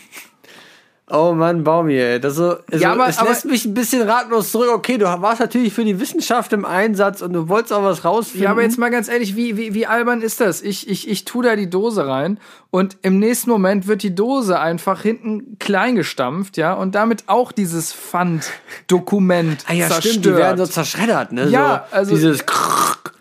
Oh 1.12 1.34
Mann, 1.34 1.63
Baumi, 1.63 1.95
ey. 1.95 2.19
Das 2.19 2.36
so, 2.36 2.58
also, 2.72 2.84
Ja, 2.84 2.91
aber- 2.93 3.08
es 3.10 3.17
aber- 3.17 3.30
lässt 3.30 3.45
mich 3.45 3.65
ein 3.65 3.74
bisschen 3.74 4.08
ratlos 4.08 4.52
zurück. 4.52 4.69
Okay, 4.74 4.98
du 4.98 5.06
warst 5.06 5.39
natürlich 5.39 5.74
für 5.74 5.84
die 5.84 6.00
Wissenschaft 6.00 6.54
im 6.54 6.65
Einsatz 6.65 7.22
und 7.22 7.34
du 7.34 7.50
wolltest 7.50 7.74
auch 7.74 7.84
was 7.84 8.06
rausfinden. 8.06 8.43
Ja, 8.43 8.52
aber 8.52 8.62
jetzt 8.62 8.78
mal 8.78 8.89
ganz 8.91 9.08
ehrlich, 9.10 9.36
wie, 9.36 9.58
wie, 9.58 9.74
wie 9.74 9.88
albern 9.88 10.22
ist 10.22 10.39
das? 10.39 10.62
Ich, 10.62 10.88
ich, 10.88 11.10
ich 11.10 11.26
tu 11.26 11.41
da 11.41 11.56
die 11.56 11.69
Dose 11.69 12.06
rein 12.06 12.39
und 12.72 12.98
im 13.02 13.17
nächsten 13.17 13.50
Moment 13.50 13.88
wird 13.88 14.04
die 14.04 14.13
Dose 14.13 14.60
einfach 14.60 15.02
hinten 15.02 15.58
klein 15.58 15.95
gestampft, 15.95 16.58
ja, 16.58 16.74
und 16.74 16.93
damit 16.93 17.24
auch 17.28 17.52
dieses 17.52 17.91
Pfanddokument 17.91 19.65
ah, 19.67 19.74
ja, 19.74 19.88
zerstört. 19.88 20.04
stimmt, 20.13 20.26
die 20.26 20.36
werden 20.36 20.58
so 20.58 20.65
zerschreddert, 20.65 21.32
ne? 21.32 21.48
Ja, 21.50 21.86
so, 21.89 21.95
also- 21.95 22.15
Dieses 22.15 22.45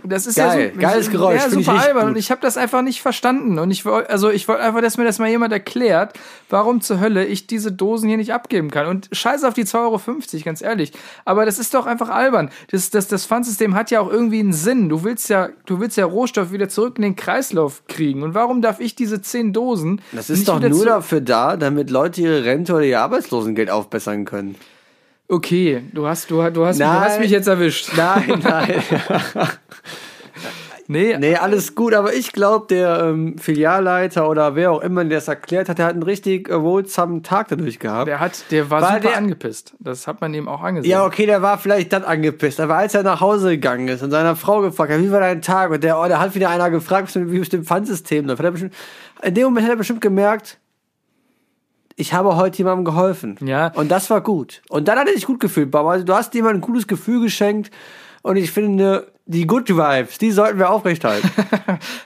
Das 0.05 0.27
ist 0.27 0.37
Geil, 0.37 0.69
ja 0.69 0.75
so, 0.75 0.81
geiles 0.81 1.11
Geräusch, 1.11 1.43
Ja, 1.43 1.51
super 1.51 1.73
albern 1.73 2.03
gut. 2.03 2.11
und 2.13 2.17
ich 2.17 2.31
habe 2.31 2.41
das 2.41 2.57
einfach 2.57 2.83
nicht 2.83 3.03
verstanden 3.03 3.59
und 3.59 3.71
ich 3.71 3.85
wollte 3.85 4.11
also 4.11 4.31
ich 4.31 4.47
wollte 4.47 4.63
einfach, 4.63 4.81
dass 4.81 4.97
mir 4.97 5.05
das 5.05 5.19
mal 5.19 5.29
jemand 5.29 5.53
erklärt, 5.53 6.13
warum 6.49 6.81
zur 6.81 7.01
Hölle 7.01 7.25
ich 7.25 7.47
diese 7.47 7.73
Dosen 7.73 8.09
hier 8.09 8.17
nicht 8.17 8.33
abgeben 8.33 8.71
kann 8.71 8.87
und 8.87 9.09
scheiß 9.13 9.45
auf 9.45 9.55
die 9.55 9.65
2,50 9.65 9.77
Euro, 9.77 10.45
ganz 10.45 10.63
ehrlich, 10.63 10.93
aber 11.25 11.45
das 11.45 11.59
ist 11.59 11.75
doch 11.75 11.87
einfach 11.87 12.11
albern. 12.11 12.51
Das 12.71 12.91
das 12.91 13.09
das 13.09 13.27
Pfandsystem 13.27 13.75
hat 13.75 13.91
ja 13.91 14.01
auch 14.01 14.11
irgendwie 14.11 14.39
einen 14.41 14.53
Sinn. 14.53 14.89
Du 14.89 15.03
willst 15.05 15.29
ja 15.31 15.49
du 15.67 15.81
willst 15.81 15.97
ja 15.97 16.05
Rohstoff 16.05 16.53
wieder 16.53 16.69
zurück 16.69 16.95
in 16.97 17.03
den 17.03 17.17
Kreislauf 17.17 17.83
kriegen 17.89 18.23
und 18.23 18.35
warum 18.35 18.63
darf 18.63 18.81
ich 18.81 18.95
diese 18.95 19.21
10 19.21 19.53
Dosen 19.53 20.01
Das 20.13 20.31
ist 20.31 20.49
doch 20.49 20.61
nur 20.61 20.85
dafür 20.85 21.21
da, 21.21 21.57
damit 21.57 21.91
Leute 21.91 22.21
ihre 22.23 22.45
Rente 22.45 22.73
oder 22.75 22.85
ihr 22.85 23.01
Arbeitslosengeld 23.01 23.71
aufbessern 23.71 24.25
können. 24.25 24.55
Okay, 25.31 25.83
du 25.93 26.07
hast 26.07 26.31
du, 26.31 26.37
du 26.51 26.65
hast 26.65 26.81
du 26.81 26.87
hast 26.87 27.21
mich 27.21 27.31
jetzt 27.31 27.49
erwischt. 27.49 27.91
Nein, 27.97 28.41
nein. 28.43 28.83
Nee, 30.91 31.19
nee, 31.19 31.37
alles 31.37 31.75
gut, 31.75 31.93
aber 31.93 32.15
ich 32.15 32.33
glaube, 32.33 32.67
der 32.71 33.01
ähm, 33.11 33.37
Filialleiter 33.37 34.27
oder 34.27 34.55
wer 34.55 34.73
auch 34.73 34.81
immer, 34.81 35.05
der 35.05 35.19
das 35.19 35.29
erklärt 35.29 35.69
hat, 35.69 35.77
der 35.77 35.85
hat 35.85 35.93
einen 35.93 36.03
richtig 36.03 36.49
erholsamen 36.49 37.23
Tag 37.23 37.49
dadurch 37.49 37.79
gehabt. 37.79 38.09
der 38.09 38.21
hat 38.21 38.51
der 38.51 38.71
war 38.71 38.81
Weil 38.81 38.89
super 38.95 39.01
der- 39.09 39.17
angepisst. 39.19 39.75
Das 39.81 40.07
hat 40.07 40.23
man 40.23 40.33
ihm 40.33 40.49
auch 40.49 40.63
angesehen. 40.63 40.91
Ja, 40.91 41.05
okay, 41.05 41.27
der 41.27 41.43
war 41.43 41.59
vielleicht 41.59 41.93
dann 41.93 42.05
angepisst, 42.05 42.59
aber 42.59 42.77
als 42.77 42.95
er 42.95 43.03
nach 43.03 43.21
Hause 43.21 43.51
gegangen 43.51 43.87
ist 43.89 44.03
und 44.03 44.11
seiner 44.13 44.35
Frau 44.35 44.63
gefragt 44.63 44.91
hat, 44.91 45.03
wie 45.03 45.13
war 45.13 45.21
dein 45.21 45.43
Tag? 45.43 45.71
Und 45.73 45.85
der, 45.85 46.01
oh, 46.01 46.07
der 46.09 46.21
hat 46.21 46.35
wieder 46.35 46.49
einer 46.49 46.71
gefragt, 46.71 47.15
wie 47.15 47.39
es 47.39 47.51
dem 47.51 47.65
Pfandsystem 47.65 48.25
läuft. 48.27 48.43
Er 48.43 48.55
in 49.25 49.35
dem 49.35 49.45
Moment 49.45 49.67
hat 49.67 49.75
er 49.75 49.77
bestimmt 49.77 50.01
gemerkt, 50.01 50.57
ich 51.99 52.13
habe 52.13 52.37
heute 52.37 52.59
jemandem 52.59 52.85
geholfen. 52.85 53.37
Ja. 53.45 53.73
Und 53.75 53.91
das 53.91 54.09
war 54.09 54.21
gut. 54.21 54.63
Und 54.69 54.89
dann 54.89 54.99
hat 54.99 55.09
er 55.09 55.15
sich 55.15 55.27
gut 55.27 55.41
gefühlt, 55.41 55.71
Baum. 55.71 55.87
Also 55.89 56.05
du 56.05 56.15
hast 56.15 56.33
jemandem 56.35 56.59
ein 56.61 56.67
gutes 56.67 56.87
Gefühl 56.87 57.21
geschenkt 57.21 57.71
und 58.23 58.37
ich 58.37 58.51
finde, 58.51 59.09
die 59.27 59.47
Good 59.47 59.69
Vibes, 59.69 60.19
die 60.19 60.31
sollten 60.31 60.59
wir 60.59 60.71
aufrechthalten. 60.71 61.31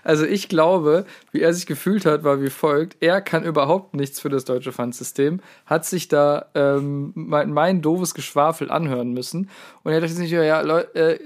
Also 0.05 0.26
ich 0.26 0.48
glaube, 0.48 1.07
wie 1.31 1.40
er 1.40 1.55
sich 1.55 1.66
gefühlt 1.66 2.05
hat, 2.05 2.24
war 2.24 2.42
wie 2.42 2.50
folgt. 2.50 2.96
Er 3.00 3.20
kann 3.20 3.44
überhaupt 3.44 3.94
nichts 3.94 4.18
für 4.18 4.28
das 4.28 4.44
deutsche 4.44 4.72
Pfandsystem, 4.72 5.40
hat 5.64 5.85
sich 5.85 6.09
da 6.09 6.46
ähm, 6.57 7.12
mein, 7.14 7.52
mein 7.52 7.83
doofes 7.83 8.14
Geschwafel 8.14 8.68
anhören 8.70 9.12
müssen. 9.12 9.48
Und 9.85 9.92
er 9.92 10.00
dachte 10.00 10.14
sich, 10.14 10.31
ja, 10.33 10.61
Leu 10.62 10.81
äh, 10.94 11.18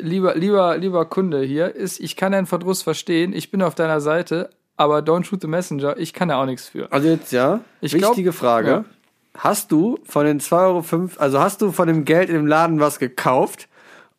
lieber, 0.00 0.34
lieber, 0.34 0.78
lieber 0.78 1.04
Kunde 1.04 1.42
hier, 1.42 1.74
ist, 1.74 2.00
ich 2.00 2.16
kann 2.16 2.32
deinen 2.32 2.46
Verdruss 2.46 2.80
verstehen, 2.82 3.34
ich 3.34 3.50
bin 3.50 3.60
auf 3.62 3.74
deiner 3.74 4.00
Seite, 4.00 4.48
aber 4.76 4.98
don't 4.98 5.24
shoot 5.24 5.40
the 5.40 5.46
messenger, 5.48 5.96
ich 5.98 6.12
kann 6.12 6.28
da 6.28 6.40
auch 6.40 6.46
nichts 6.46 6.68
für. 6.68 6.90
Also 6.92 7.08
jetzt, 7.08 7.32
ja, 7.32 7.60
Ich 7.80 7.92
wichtige 7.92 8.30
glaub- 8.30 8.34
Frage. 8.34 8.68
ja. 8.70 8.84
Hast 9.38 9.72
du 9.72 9.98
von 10.04 10.26
den 10.26 10.40
2,05 10.40 10.92
Euro, 10.92 11.10
also 11.22 11.40
hast 11.40 11.62
du 11.62 11.72
von 11.72 11.88
dem 11.88 12.04
Geld 12.04 12.28
im 12.28 12.46
Laden 12.46 12.80
was 12.80 12.98
gekauft? 12.98 13.68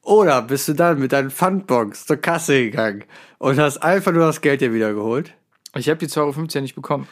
Oder 0.02 0.42
bist 0.42 0.68
du 0.68 0.74
dann 0.74 1.00
mit 1.00 1.14
deinen 1.14 1.30
Pfandbox 1.30 2.06
zur 2.08 2.18
Kasse 2.18 2.64
gegangen 2.64 3.04
und 3.38 3.58
hast 3.60 3.78
einfach 3.84 4.12
nur 4.12 4.26
das 4.26 4.42
Geld 4.42 4.60
dir 4.62 4.74
wieder 4.74 4.94
geholt? 4.94 5.34
Ich 5.76 5.88
habe 5.88 5.98
die 6.00 6.08
2,50 6.08 6.18
Euro 6.56 6.62
nicht 6.62 6.76
bekommen. 6.76 7.08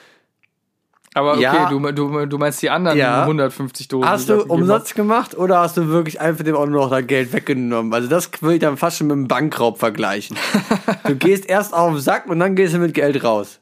Aber 1.14 1.34
okay, 1.34 1.42
Ja. 1.42 1.70
du, 1.70 1.80
du, 1.92 2.26
du 2.26 2.38
meinst 2.38 2.62
die 2.62 2.70
anderen 2.70 2.98
Ja. 2.98 3.24
150 3.24 3.90
Dosen. 3.90 4.08
Hast 4.10 4.30
du 4.30 4.44
Umsatz 4.46 4.94
gemacht 4.94 5.38
oder 5.38 5.60
hast 5.60 5.76
du 5.76 5.90
wirklich 5.90 6.22
einfach 6.22 6.46
dem 6.46 6.56
auch 6.56 6.66
nur 6.66 6.84
noch 6.84 6.90
dein 6.90 7.06
Geld 7.06 7.34
weggenommen? 7.34 7.94
Also 7.94 8.08
das 8.08 8.30
würde 8.42 8.56
ich 8.56 8.62
dann 8.62 8.78
fast 8.78 8.98
schon 8.98 9.08
mit 9.08 9.16
einem 9.18 9.28
Bankraub 9.28 9.78
vergleichen. 9.78 10.38
du 11.06 11.16
gehst 11.16 11.50
erst 11.50 11.74
auf 11.74 11.92
den 11.92 12.00
Sack 12.02 12.28
und 12.28 12.40
dann 12.40 12.56
gehst 12.56 12.74
du 12.74 12.78
mit 12.78 12.94
Geld 12.94 13.24
raus. 13.26 13.60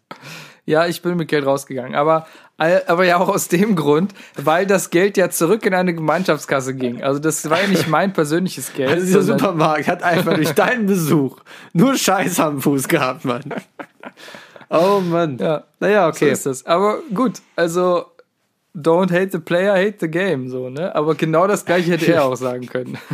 Ja, 0.66 0.86
ich 0.86 1.02
bin 1.02 1.18
mit 1.18 1.28
Geld 1.30 1.48
rausgegangen, 1.48 1.96
aber, 1.96 2.28
aber 2.58 3.04
ja 3.04 3.18
auch 3.18 3.30
aus 3.30 3.48
dem 3.48 3.76
Grund, 3.76 4.14
weil 4.36 4.68
das 4.68 4.92
Geld 4.92 5.18
ja 5.18 5.32
zurück 5.32 5.66
in 5.66 5.74
eine 5.74 5.96
Gemeinschaftskasse 5.96 6.76
ging. 6.76 7.02
Also 7.02 7.20
das 7.20 7.50
war 7.50 7.60
ja 7.60 7.68
nicht 7.68 7.88
mein 7.88 8.14
persönliches 8.14 8.74
Geld. 8.76 8.92
Also 8.92 9.06
dieser 9.08 9.24
Supermarkt 9.24 9.88
hat 9.88 10.04
einfach 10.04 10.36
durch 10.36 10.52
deinen 10.52 10.86
Besuch 10.86 11.38
nur 11.74 11.96
Scheiß 11.96 12.40
am 12.42 12.62
Fuß 12.62 12.88
gehabt, 12.88 13.26
Mann. 13.26 13.46
Oh 14.70 15.00
Mann. 15.02 15.38
ja, 15.40 15.64
Naja, 15.80 16.04
so 16.04 16.10
okay. 16.10 16.32
ist 16.32 16.46
das. 16.46 16.66
Aber 16.66 17.00
gut, 17.14 17.42
also 17.56 18.06
don't 18.76 19.12
hate 19.12 19.32
the 19.32 19.40
player, 19.40 19.74
hate 19.74 19.98
the 20.00 20.08
game, 20.08 20.48
so, 20.50 20.70
ne? 20.70 20.94
Aber 20.96 21.16
genau 21.16 21.48
das 21.48 21.66
gleiche 21.66 21.92
hätte 21.92 22.14
er 22.14 22.24
auch 22.26 22.36
sagen 22.38 22.66
können. 22.68 22.98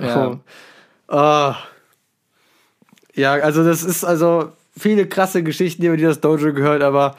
Ja. 0.00 0.38
Oh. 1.08 1.54
Ja, 3.14 3.32
also 3.34 3.64
das 3.64 3.82
ist 3.82 4.04
also 4.04 4.52
viele 4.76 5.06
krasse 5.06 5.42
Geschichten, 5.42 5.82
die 5.82 5.88
über 5.88 5.96
die 5.96 6.02
das 6.04 6.20
Dojo 6.20 6.52
gehört, 6.52 6.82
aber 6.82 7.16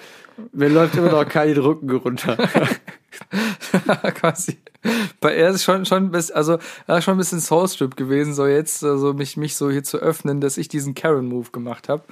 mir 0.52 0.70
läuft 0.70 0.96
immer 0.96 1.12
noch 1.12 1.28
kein 1.28 1.58
Rücken 1.58 1.90
runter. 1.90 2.38
Quasi. 4.16 4.58
Bei 5.20 5.34
er 5.34 5.50
ist 5.50 5.64
schon, 5.64 5.86
schon, 5.86 6.12
bis, 6.12 6.32
also, 6.32 6.58
ist 6.88 7.04
schon 7.04 7.16
ein 7.16 7.18
bisschen 7.18 7.40
Soulstrip 7.40 7.96
gewesen, 7.96 8.34
so 8.34 8.46
jetzt, 8.46 8.84
also 8.84 9.14
mich, 9.14 9.38
mich 9.38 9.56
so 9.56 9.70
hier 9.70 9.84
zu 9.84 9.98
öffnen, 9.98 10.40
dass 10.42 10.58
ich 10.58 10.68
diesen 10.68 10.96
Karen-Move 10.96 11.52
gemacht 11.52 11.90
habe. 11.90 12.04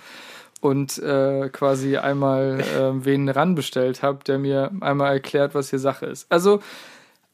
und 0.62 0.98
äh, 0.98 1.50
quasi 1.50 1.98
einmal 1.98 2.60
äh, 2.60 3.06
wen 3.06 3.30
ranbestellt 3.30 4.02
habe, 4.02 4.24
der 4.24 4.40
mir 4.40 4.72
einmal 4.82 5.14
erklärt, 5.14 5.54
was 5.54 5.70
hier 5.70 5.80
Sache 5.80 6.08
ist. 6.08 6.26
Also, 6.32 6.60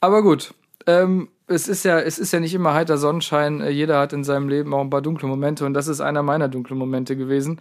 aber 0.02 0.22
gut. 0.22 0.54
Ähm, 0.88 1.30
es 1.48 1.68
ist 1.68 1.84
ja, 1.84 2.00
es 2.00 2.18
ist 2.18 2.32
ja 2.32 2.40
nicht 2.40 2.54
immer 2.54 2.74
heiter 2.74 2.98
Sonnenschein. 2.98 3.62
Jeder 3.70 4.00
hat 4.00 4.14
in 4.14 4.24
seinem 4.24 4.50
Leben 4.50 4.74
auch 4.74 4.82
ein 4.82 4.90
paar 4.90 5.02
dunkle 5.02 5.28
Momente 5.28 5.66
und 5.66 5.74
das 5.74 5.88
ist 5.88 6.02
einer 6.02 6.24
meiner 6.24 6.48
dunklen 6.48 6.80
Momente 6.80 7.16
gewesen. 7.16 7.60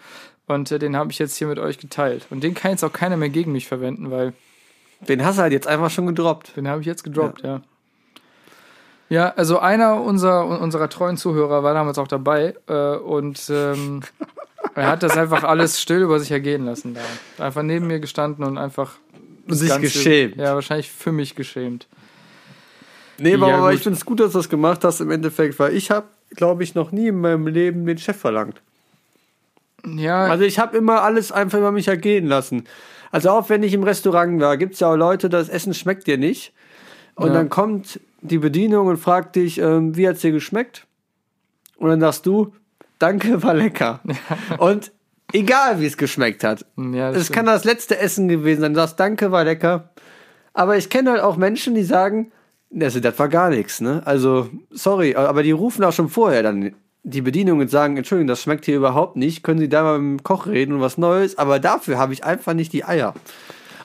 Und 0.50 0.72
äh, 0.72 0.80
den 0.80 0.96
habe 0.96 1.12
ich 1.12 1.18
jetzt 1.20 1.36
hier 1.36 1.46
mit 1.46 1.60
euch 1.60 1.78
geteilt. 1.78 2.26
Und 2.30 2.42
den 2.42 2.54
kann 2.54 2.72
jetzt 2.72 2.82
auch 2.82 2.92
keiner 2.92 3.16
mehr 3.16 3.28
gegen 3.28 3.52
mich 3.52 3.68
verwenden, 3.68 4.10
weil 4.10 4.32
Den 5.06 5.24
hast 5.24 5.38
du 5.38 5.42
halt 5.42 5.52
jetzt 5.52 5.68
einfach 5.68 5.90
schon 5.90 6.08
gedroppt. 6.08 6.56
den 6.56 6.66
habe 6.66 6.80
ich 6.80 6.88
jetzt 6.88 7.04
gedroppt, 7.04 7.42
ja. 7.42 7.60
ja. 9.08 9.32
also 9.36 9.60
einer 9.60 10.02
unserer, 10.02 10.46
unserer 10.60 10.88
treuen 10.88 11.16
Zuhörer 11.16 11.62
war 11.62 11.72
damals 11.72 11.98
auch 11.98 12.08
dabei 12.08 12.56
äh, 12.66 12.96
und 12.96 13.48
ähm, 13.48 14.00
er 14.74 14.88
hat 14.88 15.04
das 15.04 15.16
einfach 15.16 15.44
alles 15.44 15.80
still 15.80 16.00
über 16.00 16.18
sich 16.18 16.32
ergehen 16.32 16.64
lassen 16.64 16.94
da. 16.94 17.44
Einfach 17.44 17.62
neben 17.62 17.86
mir 17.86 18.00
gestanden 18.00 18.44
und 18.44 18.58
einfach 18.58 18.94
Sich 19.46 19.78
geschämt. 19.78 20.34
Ja, 20.34 20.56
wahrscheinlich 20.56 20.90
für 20.90 21.12
mich 21.12 21.36
geschämt. 21.36 21.86
Nee, 23.18 23.34
aber, 23.34 23.48
Ja, 23.48 23.58
aber 23.58 23.72
ich 23.72 23.82
finde 23.82 23.98
es 23.98 24.04
gut, 24.04 24.18
dass 24.18 24.32
du 24.32 24.38
das 24.38 24.48
gemacht 24.48 24.82
hast 24.82 25.00
im 25.00 25.12
Endeffekt, 25.12 25.60
weil 25.60 25.76
ich 25.76 25.92
habe, 25.92 26.08
glaube 26.30 26.64
ich, 26.64 26.74
noch 26.74 26.90
nie 26.90 27.06
in 27.06 27.20
meinem 27.20 27.46
Leben 27.46 27.86
den 27.86 27.98
Chef 27.98 28.16
verlangt. 28.16 28.60
Ja, 29.84 30.24
Also 30.24 30.44
ich 30.44 30.58
habe 30.58 30.76
immer 30.76 31.02
alles 31.02 31.32
einfach 31.32 31.58
über 31.58 31.72
mich 31.72 31.88
ergehen 31.88 32.26
lassen. 32.26 32.64
Also 33.10 33.30
auch 33.30 33.48
wenn 33.48 33.62
ich 33.62 33.72
im 33.74 33.82
Restaurant 33.82 34.40
war, 34.40 34.56
gibt's 34.56 34.80
ja 34.80 34.92
auch 34.92 34.96
Leute, 34.96 35.28
das 35.28 35.48
Essen 35.48 35.74
schmeckt 35.74 36.06
dir 36.06 36.18
nicht. 36.18 36.52
Und 37.14 37.28
Ja. 37.28 37.32
dann 37.34 37.48
kommt 37.48 38.00
die 38.22 38.38
Bedienung 38.38 38.86
und 38.86 38.96
fragt 38.98 39.36
dich, 39.36 39.58
ähm, 39.58 39.96
wie 39.96 40.06
hat's 40.08 40.20
dir 40.20 40.32
geschmeckt? 40.32 40.86
Und 41.76 41.88
dann 41.90 42.00
sagst 42.00 42.26
du, 42.26 42.52
danke, 42.98 43.42
war 43.42 43.54
lecker. 43.54 44.00
Und 44.58 44.92
egal 45.32 45.80
wie 45.80 45.86
es 45.86 45.96
geschmeckt 45.96 46.44
hat. 46.44 46.66
ja 46.76 47.10
Es 47.10 47.32
kann 47.32 47.46
das 47.46 47.64
letzte 47.64 47.98
Essen 47.98 48.28
gewesen 48.28 48.60
sein. 48.60 48.74
Du 48.74 48.80
sagst, 48.80 49.00
danke, 49.00 49.32
war 49.32 49.44
lecker. 49.44 49.90
Aber 50.52 50.76
ich 50.76 50.90
kenne 50.90 51.10
halt 51.12 51.22
auch 51.22 51.36
Menschen, 51.36 51.74
die 51.74 51.84
sagen, 51.84 52.32
also, 52.78 53.00
das 53.00 53.18
war 53.18 53.28
gar 53.28 53.50
nichts, 53.50 53.80
ne? 53.80 54.02
Also, 54.04 54.48
sorry, 54.70 55.16
aber 55.16 55.42
die 55.42 55.50
rufen 55.50 55.82
auch 55.82 55.92
schon 55.92 56.08
vorher 56.08 56.42
dann 56.44 56.74
die 57.02 57.22
Bedienung 57.22 57.60
und 57.60 57.70
sagen, 57.70 57.96
Entschuldigung, 57.96 58.28
das 58.28 58.42
schmeckt 58.42 58.64
hier 58.66 58.76
überhaupt 58.76 59.16
nicht. 59.16 59.42
Können 59.42 59.58
Sie 59.58 59.68
da 59.68 59.82
mal 59.82 59.98
mit 59.98 60.20
dem 60.20 60.22
Koch 60.22 60.46
reden 60.46 60.74
und 60.74 60.80
was 60.80 60.98
Neues? 60.98 61.38
Aber 61.38 61.58
dafür 61.58 61.98
habe 61.98 62.12
ich 62.12 62.24
einfach 62.24 62.52
nicht 62.52 62.72
die 62.72 62.84
Eier. 62.84 63.14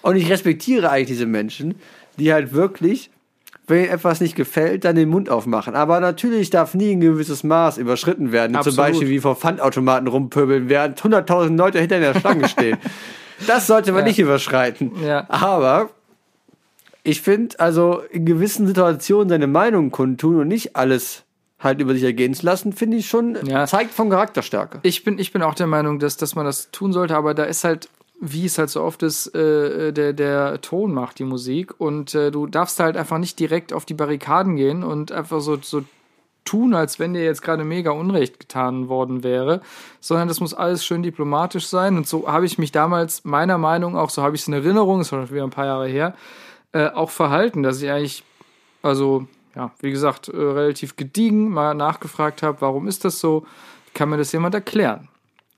Und 0.01 0.17
ich 0.17 0.29
respektiere 0.29 0.89
eigentlich 0.89 1.07
diese 1.07 1.25
Menschen, 1.25 1.75
die 2.19 2.31
halt 2.33 2.53
wirklich, 2.53 3.09
wenn 3.67 3.85
ihnen 3.85 3.89
etwas 3.93 4.21
nicht 4.21 4.35
gefällt, 4.35 4.85
dann 4.85 4.95
den 4.95 5.09
Mund 5.09 5.29
aufmachen. 5.29 5.75
Aber 5.75 5.99
natürlich 5.99 6.49
darf 6.49 6.73
nie 6.75 6.91
ein 6.91 6.99
gewisses 6.99 7.43
Maß 7.43 7.77
überschritten 7.77 8.31
werden. 8.31 8.51
Zum 8.53 8.57
Absolut. 8.59 8.77
Beispiel 8.77 9.09
wie 9.09 9.19
vor 9.19 9.35
Pfandautomaten 9.35 10.07
rumpöbeln, 10.07 10.69
während 10.69 11.01
100.000 11.01 11.57
Leute 11.57 11.79
hinter 11.79 11.99
der 11.99 12.19
Schlange 12.19 12.47
stehen. 12.47 12.77
Das 13.47 13.67
sollte 13.67 13.91
man 13.91 14.03
Ja. 14.03 14.07
nicht 14.07 14.19
überschreiten. 14.19 14.93
Ja. 15.05 15.25
Aber 15.27 15.89
ich 17.03 17.19
finde, 17.19 17.59
also 17.59 18.01
in 18.09 18.25
gewissen 18.25 18.65
Situationen 18.65 19.27
seine 19.27 19.47
Meinung 19.47 19.91
kundtun 19.91 20.37
und 20.37 20.47
nicht 20.47 20.77
alles 20.77 21.24
halt 21.65 21.81
über 21.81 21.93
sich 21.93 22.03
ergehen 22.03 22.33
zu 22.33 22.45
lassen, 22.45 22.71
finde 22.73 22.97
ich 22.97 23.07
schon, 23.07 23.37
Ja. 23.45 23.65
zeigt 23.65 23.91
von 23.91 24.09
Charakterstärke. 24.09 24.79
Ich 24.83 25.03
bin, 25.03 25.19
ich 25.19 25.33
bin 25.33 25.41
auch 25.41 25.55
der 25.55 25.67
Meinung, 25.67 25.99
dass, 25.99 26.15
dass 26.17 26.35
man 26.35 26.45
das 26.45 26.71
tun 26.71 26.93
sollte, 26.93 27.17
aber 27.17 27.33
da 27.33 27.43
ist 27.43 27.63
halt, 27.63 27.89
wie 28.21 28.45
es 28.45 28.57
halt 28.57 28.69
so 28.69 28.81
oft 28.81 29.03
ist, 29.03 29.35
äh, 29.35 29.91
der, 29.91 30.13
der 30.13 30.61
Ton 30.61 30.93
macht 30.93 31.19
die 31.19 31.25
Musik 31.25 31.73
und 31.79 32.15
äh, 32.15 32.31
du 32.31 32.47
darfst 32.47 32.79
halt 32.79 32.95
einfach 32.95 33.17
nicht 33.17 33.37
direkt 33.39 33.73
auf 33.73 33.83
die 33.85 33.93
Barrikaden 33.93 34.55
gehen 34.55 34.83
und 34.83 35.11
einfach 35.11 35.41
so, 35.41 35.57
so 35.61 35.83
tun, 36.45 36.75
als 36.75 36.99
wenn 36.99 37.13
dir 37.15 37.23
jetzt 37.25 37.41
gerade 37.41 37.63
mega 37.63 37.89
Unrecht 37.91 38.39
getan 38.39 38.87
worden 38.87 39.23
wäre, 39.23 39.61
sondern 39.99 40.27
das 40.27 40.39
muss 40.39 40.53
alles 40.53 40.85
schön 40.85 41.01
diplomatisch 41.03 41.67
sein 41.67 41.97
und 41.97 42.07
so 42.07 42.27
habe 42.31 42.45
ich 42.45 42.57
mich 42.59 42.71
damals, 42.71 43.25
meiner 43.25 43.57
Meinung 43.57 43.97
auch, 43.97 44.11
so 44.11 44.21
habe 44.21 44.35
ich 44.35 44.43
es 44.43 44.47
in 44.47 44.53
Erinnerung, 44.53 45.01
ist 45.01 45.09
schon 45.09 45.29
wieder 45.31 45.43
ein 45.43 45.49
paar 45.49 45.65
Jahre 45.65 45.87
her, 45.87 46.13
äh, 46.71 46.87
auch 46.89 47.09
verhalten, 47.09 47.63
dass 47.63 47.81
ich 47.81 47.89
eigentlich, 47.89 48.23
also 48.83 49.25
ja, 49.55 49.71
wie 49.79 49.91
gesagt, 49.91 50.27
äh, 50.27 50.35
relativ 50.35 50.95
gediegen 50.95 51.49
mal 51.49 51.73
nachgefragt 51.73 52.43
habe, 52.43 52.61
warum 52.61 52.87
ist 52.87 53.05
das 53.05 53.19
so? 53.19 53.45
Kann 53.93 54.09
mir 54.09 54.17
das 54.17 54.31
jemand 54.31 54.53
erklären? 54.55 55.07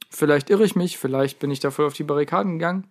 Vielleicht 0.10 0.50
irre 0.50 0.64
ich 0.64 0.76
mich, 0.76 0.98
vielleicht 0.98 1.40
bin 1.40 1.52
ich 1.52 1.60
da 1.60 1.72
voll 1.72 1.86
auf 1.86 1.94
die 1.94 2.04
Barrikaden 2.04 2.54
gegangen 2.54 2.86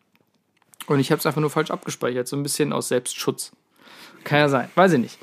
und 0.87 1.01
ich 1.01 1.11
habe 1.11 1.19
es 1.19 1.27
einfach 1.27 1.41
nur 1.41 1.51
falsch 1.51 1.71
abgespeichert, 1.71 2.29
so 2.29 2.37
ein 2.37 2.43
bisschen 2.43 2.73
aus 2.73 2.89
Selbstschutz. 2.89 3.53
Kann 4.25 4.39
ja 4.39 4.49
sein, 4.49 4.69
weiß 4.75 4.93
ich 4.95 5.01
nicht. 5.01 5.19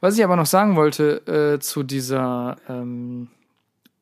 Was 0.00 0.16
ich 0.16 0.24
aber 0.24 0.36
noch 0.36 0.46
sagen 0.46 0.76
wollte 0.76 1.26
äh, 1.26 1.60
zu 1.60 1.82
dieser, 1.82 2.56
ähm, 2.68 3.28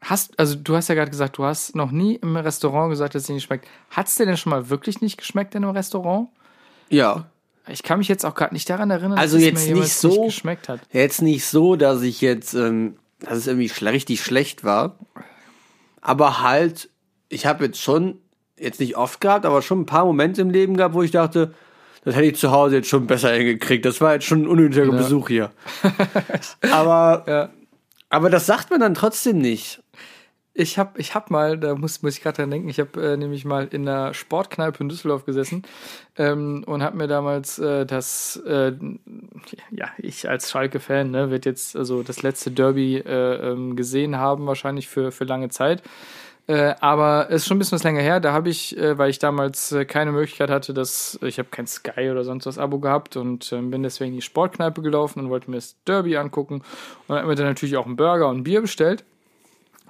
hast, 0.01 0.39
also 0.39 0.57
du 0.57 0.75
hast 0.75 0.89
ja 0.89 0.95
gerade 0.95 1.11
gesagt, 1.11 1.39
du 1.39 1.45
hast 1.45 1.77
noch 1.77 1.91
nie 1.91 2.17
im 2.17 2.37
Restaurant 2.37 2.91
gesagt, 2.91 3.15
dass 3.15 3.23
es 3.23 3.27
dir 3.27 3.35
nicht 3.35 3.45
schmeckt. 3.45 3.69
Hat 3.91 4.09
es 4.09 4.15
dir 4.15 4.27
denn 4.27 4.37
schon 4.37 4.51
mal 4.51 4.71
wirklich 4.71 5.01
nicht 5.01 5.19
geschmeckt 5.19 5.55
in 5.55 5.65
einem 5.65 5.77
Restaurant? 5.77 6.29
Ja. 6.89 7.27
Ich 7.71 7.83
kann 7.83 7.99
mich 7.99 8.09
jetzt 8.09 8.25
auch 8.27 8.35
gerade 8.35 8.55
nicht 8.55 8.69
daran 8.69 8.91
erinnern, 8.91 9.19
Also 9.19 9.37
dass 9.37 9.45
jetzt 9.45 9.63
es 9.63 9.69
mir 9.69 9.75
nicht 9.77 9.93
so- 9.93 10.09
nicht 10.09 10.23
geschmeckt 10.25 10.69
hat. 10.69 10.81
Jetzt 10.93 11.23
nicht 11.23 11.45
so, 11.47 11.77
dass 11.77 12.03
ich 12.03 12.21
jetzt, 12.21 12.55
ähm, 12.55 12.97
dass 13.21 13.39
es 13.39 13.47
irgendwie 13.47 13.69
schle 13.69 13.93
richtig 13.93 14.23
schlecht 14.23 14.65
war. 14.65 14.97
Aber 16.01 16.43
halt, 16.43 16.89
ich 17.29 17.47
habe 17.47 17.65
jetzt 17.67 17.81
schon, 17.81 18.19
jetzt 18.59 18.81
nicht 18.81 18.97
oft 18.97 19.21
gehabt, 19.21 19.45
aber 19.47 19.63
schon 19.63 19.81
ein 19.81 19.87
paar 19.87 20.05
Momente 20.05 20.41
im 20.43 20.51
Leben 20.51 20.77
gehabt, 20.77 20.95
wo 20.95 21.03
ich 21.03 21.11
dachte, 21.11 21.55
das 22.05 22.15
hätte 22.15 22.27
ich 22.27 22.37
zu 22.37 22.51
Hause 22.51 22.77
jetzt 22.77 22.89
schon 22.89 23.07
besser 23.07 23.31
hingekriegt. 23.33 23.85
Das 23.85 24.01
war 24.01 24.15
jetzt 24.15 24.25
schon 24.25 24.43
ein 24.43 24.49
unnötiger 24.49 24.87
Ja. 24.87 24.91
Besuch 24.93 25.29
hier. 25.29 25.51
aber, 26.71 27.25
Ja. 27.29 27.51
aber 28.09 28.31
das 28.31 28.47
sagt 28.47 28.71
man 28.71 28.81
dann 28.81 28.95
trotzdem 28.95 29.39
nicht. 29.39 29.83
Ich 30.53 30.79
hab, 30.79 30.99
ich 30.99 31.15
hab 31.15 31.31
mal, 31.31 31.59
da 31.59 31.77
muss, 31.77 32.03
muss 32.03 32.17
ich 32.17 32.23
gerade 32.23 32.39
dran 32.39 32.51
denken, 32.51 32.69
ich 32.69 32.81
habe 32.81 33.13
äh, 33.13 33.17
nämlich 33.17 33.45
mal 33.45 33.69
in 33.71 33.89
einer 33.89 34.13
Sportkneipe 34.15 34.83
in 34.83 34.89
Düsseldorf 34.89 35.25
gesessen 35.25 35.63
ähm, 36.19 36.65
und 36.67 36.83
habe 36.83 36.97
mir 36.97 37.07
damals 37.07 37.61
äh, 37.61 37.87
das, 37.87 38.37
äh, 38.47 38.73
ja, 39.71 39.91
ich 39.99 40.29
als 40.29 40.51
Schalke-Fan, 40.51 41.13
ne, 41.13 41.31
wird 41.31 41.47
jetzt 41.47 41.77
also 41.77 42.03
das 42.03 42.23
letzte 42.23 42.51
Derby 42.51 42.97
äh, 42.97 43.53
ähm, 43.53 43.77
gesehen 43.77 44.17
haben, 44.17 44.47
wahrscheinlich 44.47 44.89
für, 44.89 45.13
für 45.13 45.25
lange 45.25 45.51
Zeit. 45.51 45.85
Äh, 46.51 46.75
aber 46.81 47.29
es 47.29 47.43
ist 47.43 47.47
schon 47.47 47.59
ein 47.59 47.61
bisschen 47.61 47.77
was 47.77 47.85
länger 47.85 48.01
her. 48.01 48.19
Da 48.19 48.33
habe 48.33 48.49
ich, 48.49 48.77
äh, 48.77 48.99
weil 48.99 49.09
ich 49.09 49.21
damals 49.21 49.71
äh, 49.71 49.85
keine 49.85 50.11
Möglichkeit 50.11 50.51
hatte, 50.51 50.75
dass 50.75 51.17
ich 51.23 51.39
habe 51.39 51.49
kein 51.49 51.69
Sky 51.69 52.11
oder 52.11 52.25
sonst 52.25 52.45
was 52.47 52.59
Abo 52.59 52.81
gehabt 52.81 53.17
und 53.17 53.53
ähm, 53.53 53.71
bin 53.71 53.85
deswegen 53.85 54.11
in 54.11 54.17
die 54.17 54.23
Sportkneipe 54.23 54.83
gelaufen 54.83 55.21
und 55.21 55.31
wollte 55.31 55.49
mir 55.49 55.59
das 55.59 55.77
Derby 55.85 56.17
angucken 56.17 56.63
und 57.07 57.17
habe 57.17 57.29
mir 57.29 57.37
dann 57.37 57.47
natürlich 57.47 57.77
auch 57.77 57.87
einen 57.87 57.95
Burger 57.95 58.29
und 58.29 58.39
ein 58.39 58.43
Bier 58.43 58.63
bestellt. 58.63 59.05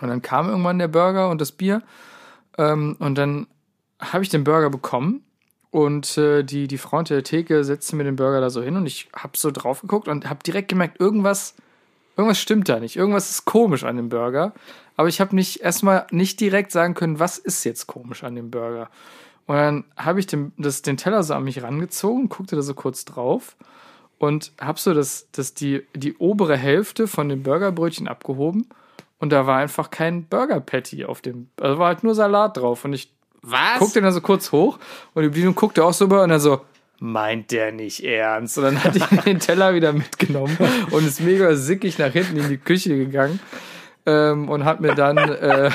Und 0.01 0.09
dann 0.09 0.23
kam 0.23 0.49
irgendwann 0.49 0.79
der 0.79 0.89
Burger 0.89 1.31
und 1.31 1.41
das 1.41 1.53
Bier. 1.53 1.83
Ähm, 2.59 2.97
und 2.99 3.17
dann 3.17 3.47
habe 4.01 4.23
ich 4.23 4.31
den 4.31 4.45
Burger 4.45 4.71
bekommen. 4.71 5.25
Und 5.71 6.19
äh, 6.19 6.43
die, 6.43 6.67
die 6.67 6.79
Frau 6.79 6.99
hinter 6.99 7.15
der 7.15 7.25
Theke 7.25 7.63
setzte 7.65 7.95
mir 7.97 8.05
den 8.05 8.17
Burger 8.17 8.41
da 8.41 8.51
so 8.51 8.61
hin 8.61 8.77
und 8.77 8.87
ich 8.87 9.09
habe 9.15 9.37
so 9.37 9.53
drauf 9.53 9.83
geguckt 9.83 10.09
und 10.09 10.29
habe 10.29 10.43
direkt 10.43 10.69
gemerkt, 10.69 10.99
irgendwas, 10.99 11.55
irgendwas 12.17 12.41
stimmt 12.41 12.69
da 12.69 12.81
nicht. 12.81 12.97
Irgendwas 12.97 13.31
ist 13.31 13.45
komisch 13.45 13.85
an 13.85 13.97
dem 13.97 14.09
Burger. 14.09 14.53
Aber 14.97 15.09
ich 15.09 15.21
habe 15.21 15.37
nicht 15.37 15.61
erstmal 15.61 16.07
nicht 16.11 16.41
direkt 16.41 16.73
sagen 16.73 16.95
können, 16.95 17.21
was 17.21 17.39
ist 17.39 17.65
jetzt 17.65 17.87
komisch 17.87 18.25
an 18.25 18.35
dem 18.35 18.51
Burger. 18.51 18.91
Und 19.47 19.57
dann 19.57 19.85
habe 19.97 20.19
ich 20.19 20.27
den, 20.27 20.53
das, 20.59 20.83
den 20.83 20.97
Teller 20.97 21.23
so 21.23 21.35
an 21.35 21.45
mich 21.45 21.63
rangezogen, 21.63 22.29
guckte 22.29 22.57
da 22.57 22.63
so 22.63 22.75
kurz 22.75 23.05
drauf 23.05 23.57
und 24.19 24.53
habe 24.61 24.79
so 24.79 24.93
das, 24.93 25.29
das 25.33 25.55
die, 25.55 25.87
die 25.95 26.17
obere 26.17 26.57
Hälfte 26.57 27.07
von 27.07 27.29
dem 27.29 27.43
Burgerbrötchen 27.43 28.09
abgehoben 28.09 28.69
und 29.21 29.31
da 29.31 29.47
war 29.47 29.59
einfach 29.59 29.91
kein 29.91 30.25
Burger 30.25 30.61
Patty 30.61 31.05
auf 31.05 31.21
dem, 31.21 31.49
also 31.61 31.79
war 31.79 31.89
halt 31.89 32.03
nur 32.03 32.15
Salat 32.15 32.57
drauf 32.57 32.85
und 32.85 32.93
ich 32.93 33.13
Was? 33.43 33.79
guckte 33.79 34.01
dann 34.01 34.13
so 34.13 34.21
kurz 34.21 34.51
hoch 34.51 34.79
und 35.15 35.23
die 35.23 35.29
Bedienung 35.29 35.55
guckte 35.55 35.85
auch 35.85 35.93
so 35.93 36.07
über 36.07 36.23
und 36.25 36.31
dann 36.31 36.41
so, 36.41 36.63
meint 36.99 37.51
der 37.51 37.73
nicht 37.73 38.05
ernst? 38.05 38.59
Und 38.59 38.65
dann 38.65 38.85
hatte 38.85 38.99
ich 38.99 39.07
den 39.25 39.39
Teller 39.39 39.75
wieder 39.75 39.93
mitgenommen 39.93 40.57
und 40.91 41.07
ist 41.07 41.21
mega 41.21 41.55
sickig 41.55 41.99
nach 41.99 42.13
hinten 42.13 42.37
in 42.37 42.49
die 42.49 42.59
Küche 42.59 42.97
gegangen. 42.97 43.41
Ähm, 44.07 44.49
und 44.49 44.65
hat 44.65 44.81
mir 44.81 44.95
dann, 44.95 45.19
äh, 45.19 45.71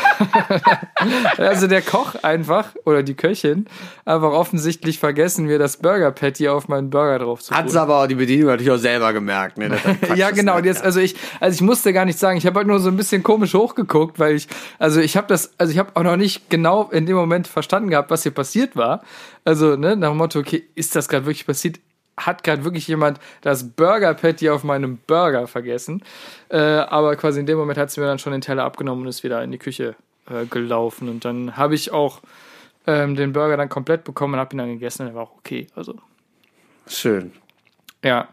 also 1.38 1.68
der 1.68 1.84
Koch 1.84 2.16
einfach, 2.24 2.70
oder 2.84 3.04
die 3.04 3.14
Köchin, 3.14 3.68
einfach 4.04 4.32
offensichtlich 4.32 4.98
vergessen, 4.98 5.46
mir 5.46 5.60
das 5.60 5.78
Burger 5.78 6.12
Patty 6.12 6.50
auf 6.50 6.68
meinen 6.68 6.90
Burger 6.90 7.20
drauf 7.20 7.42
zu 7.42 7.56
Hat's 7.56 7.76
aber 7.76 8.02
auch 8.02 8.08
die 8.08 8.16
Bedienung 8.16 8.48
natürlich 8.48 8.72
auch 8.72 8.78
selber 8.78 9.14
gemerkt. 9.14 9.58
Ne? 9.58 9.78
Ja, 10.16 10.32
genau. 10.32 10.60
ne? 10.60 10.66
Jetzt, 10.66 10.84
also 10.84 11.00
ich, 11.00 11.16
also 11.40 11.56
ich 11.56 11.62
musste 11.62 11.94
gar 11.94 12.06
nicht 12.06 12.18
sagen, 12.18 12.38
ich 12.38 12.46
habe 12.46 12.58
halt 12.58 12.68
nur 12.68 12.80
so 12.80 12.90
ein 12.90 12.98
bisschen 12.98 13.22
komisch 13.22 13.54
hochgeguckt, 13.54 14.18
weil 14.20 14.36
ich, 14.36 14.48
also 14.80 15.02
ich 15.02 15.18
habe 15.18 15.28
das, 15.28 15.54
also 15.60 15.72
ich 15.72 15.78
habe 15.78 15.92
auch 15.94 16.04
noch 16.04 16.18
nicht 16.18 16.50
genau 16.50 16.90
in 16.92 17.06
dem 17.06 17.16
Moment 17.16 17.48
verstanden 17.48 17.90
gehabt, 17.90 18.10
was 18.10 18.24
hier 18.24 18.32
passiert 18.32 18.76
war. 18.76 19.04
Also, 19.44 19.76
ne, 19.76 19.96
nach 19.96 20.10
dem 20.10 20.18
Motto, 20.18 20.40
okay, 20.40 20.64
ist 20.74 20.96
das 20.96 21.08
gerade 21.08 21.26
wirklich 21.26 21.46
passiert? 21.46 21.80
Hat 22.18 22.44
gerade 22.44 22.64
wirklich 22.64 22.88
jemand 22.88 23.20
das 23.42 23.72
Burger 23.72 24.14
Patty 24.14 24.50
auf 24.50 24.64
meinem 24.64 24.98
Burger 25.06 25.48
vergessen? 25.48 26.02
Äh, 26.50 26.58
aber 26.58 27.16
quasi 27.16 27.40
in 27.40 27.46
dem 27.46 27.58
Moment 27.58 27.78
hat 27.78 27.92
sie 27.92 28.00
mir 28.00 28.08
dann 28.08 28.20
schon 28.20 28.32
den 28.32 28.42
Teller 28.42 28.64
abgenommen 28.64 29.04
und 29.04 29.10
ist 29.10 29.24
wieder 29.24 29.44
in 29.44 29.52
die 29.52 29.58
Küche 29.58 29.96
äh, 30.30 30.46
gelaufen. 30.46 31.10
Und 31.10 31.26
dann 31.26 31.58
habe 31.58 31.76
ich 31.76 31.92
auch 31.92 32.22
ähm, 32.88 33.16
den 33.16 33.34
Burger 33.34 33.58
dann 33.58 33.70
komplett 33.70 34.04
bekommen 34.04 34.36
und 34.36 34.40
habe 34.40 34.56
ihn 34.56 34.60
dann 34.60 34.70
gegessen 34.70 35.04
und 35.04 35.10
er 35.10 35.16
war 35.16 35.24
auch 35.24 35.38
okay. 35.38 35.68
Also 35.76 35.96
Schön. 36.88 37.32
ja. 38.04 38.28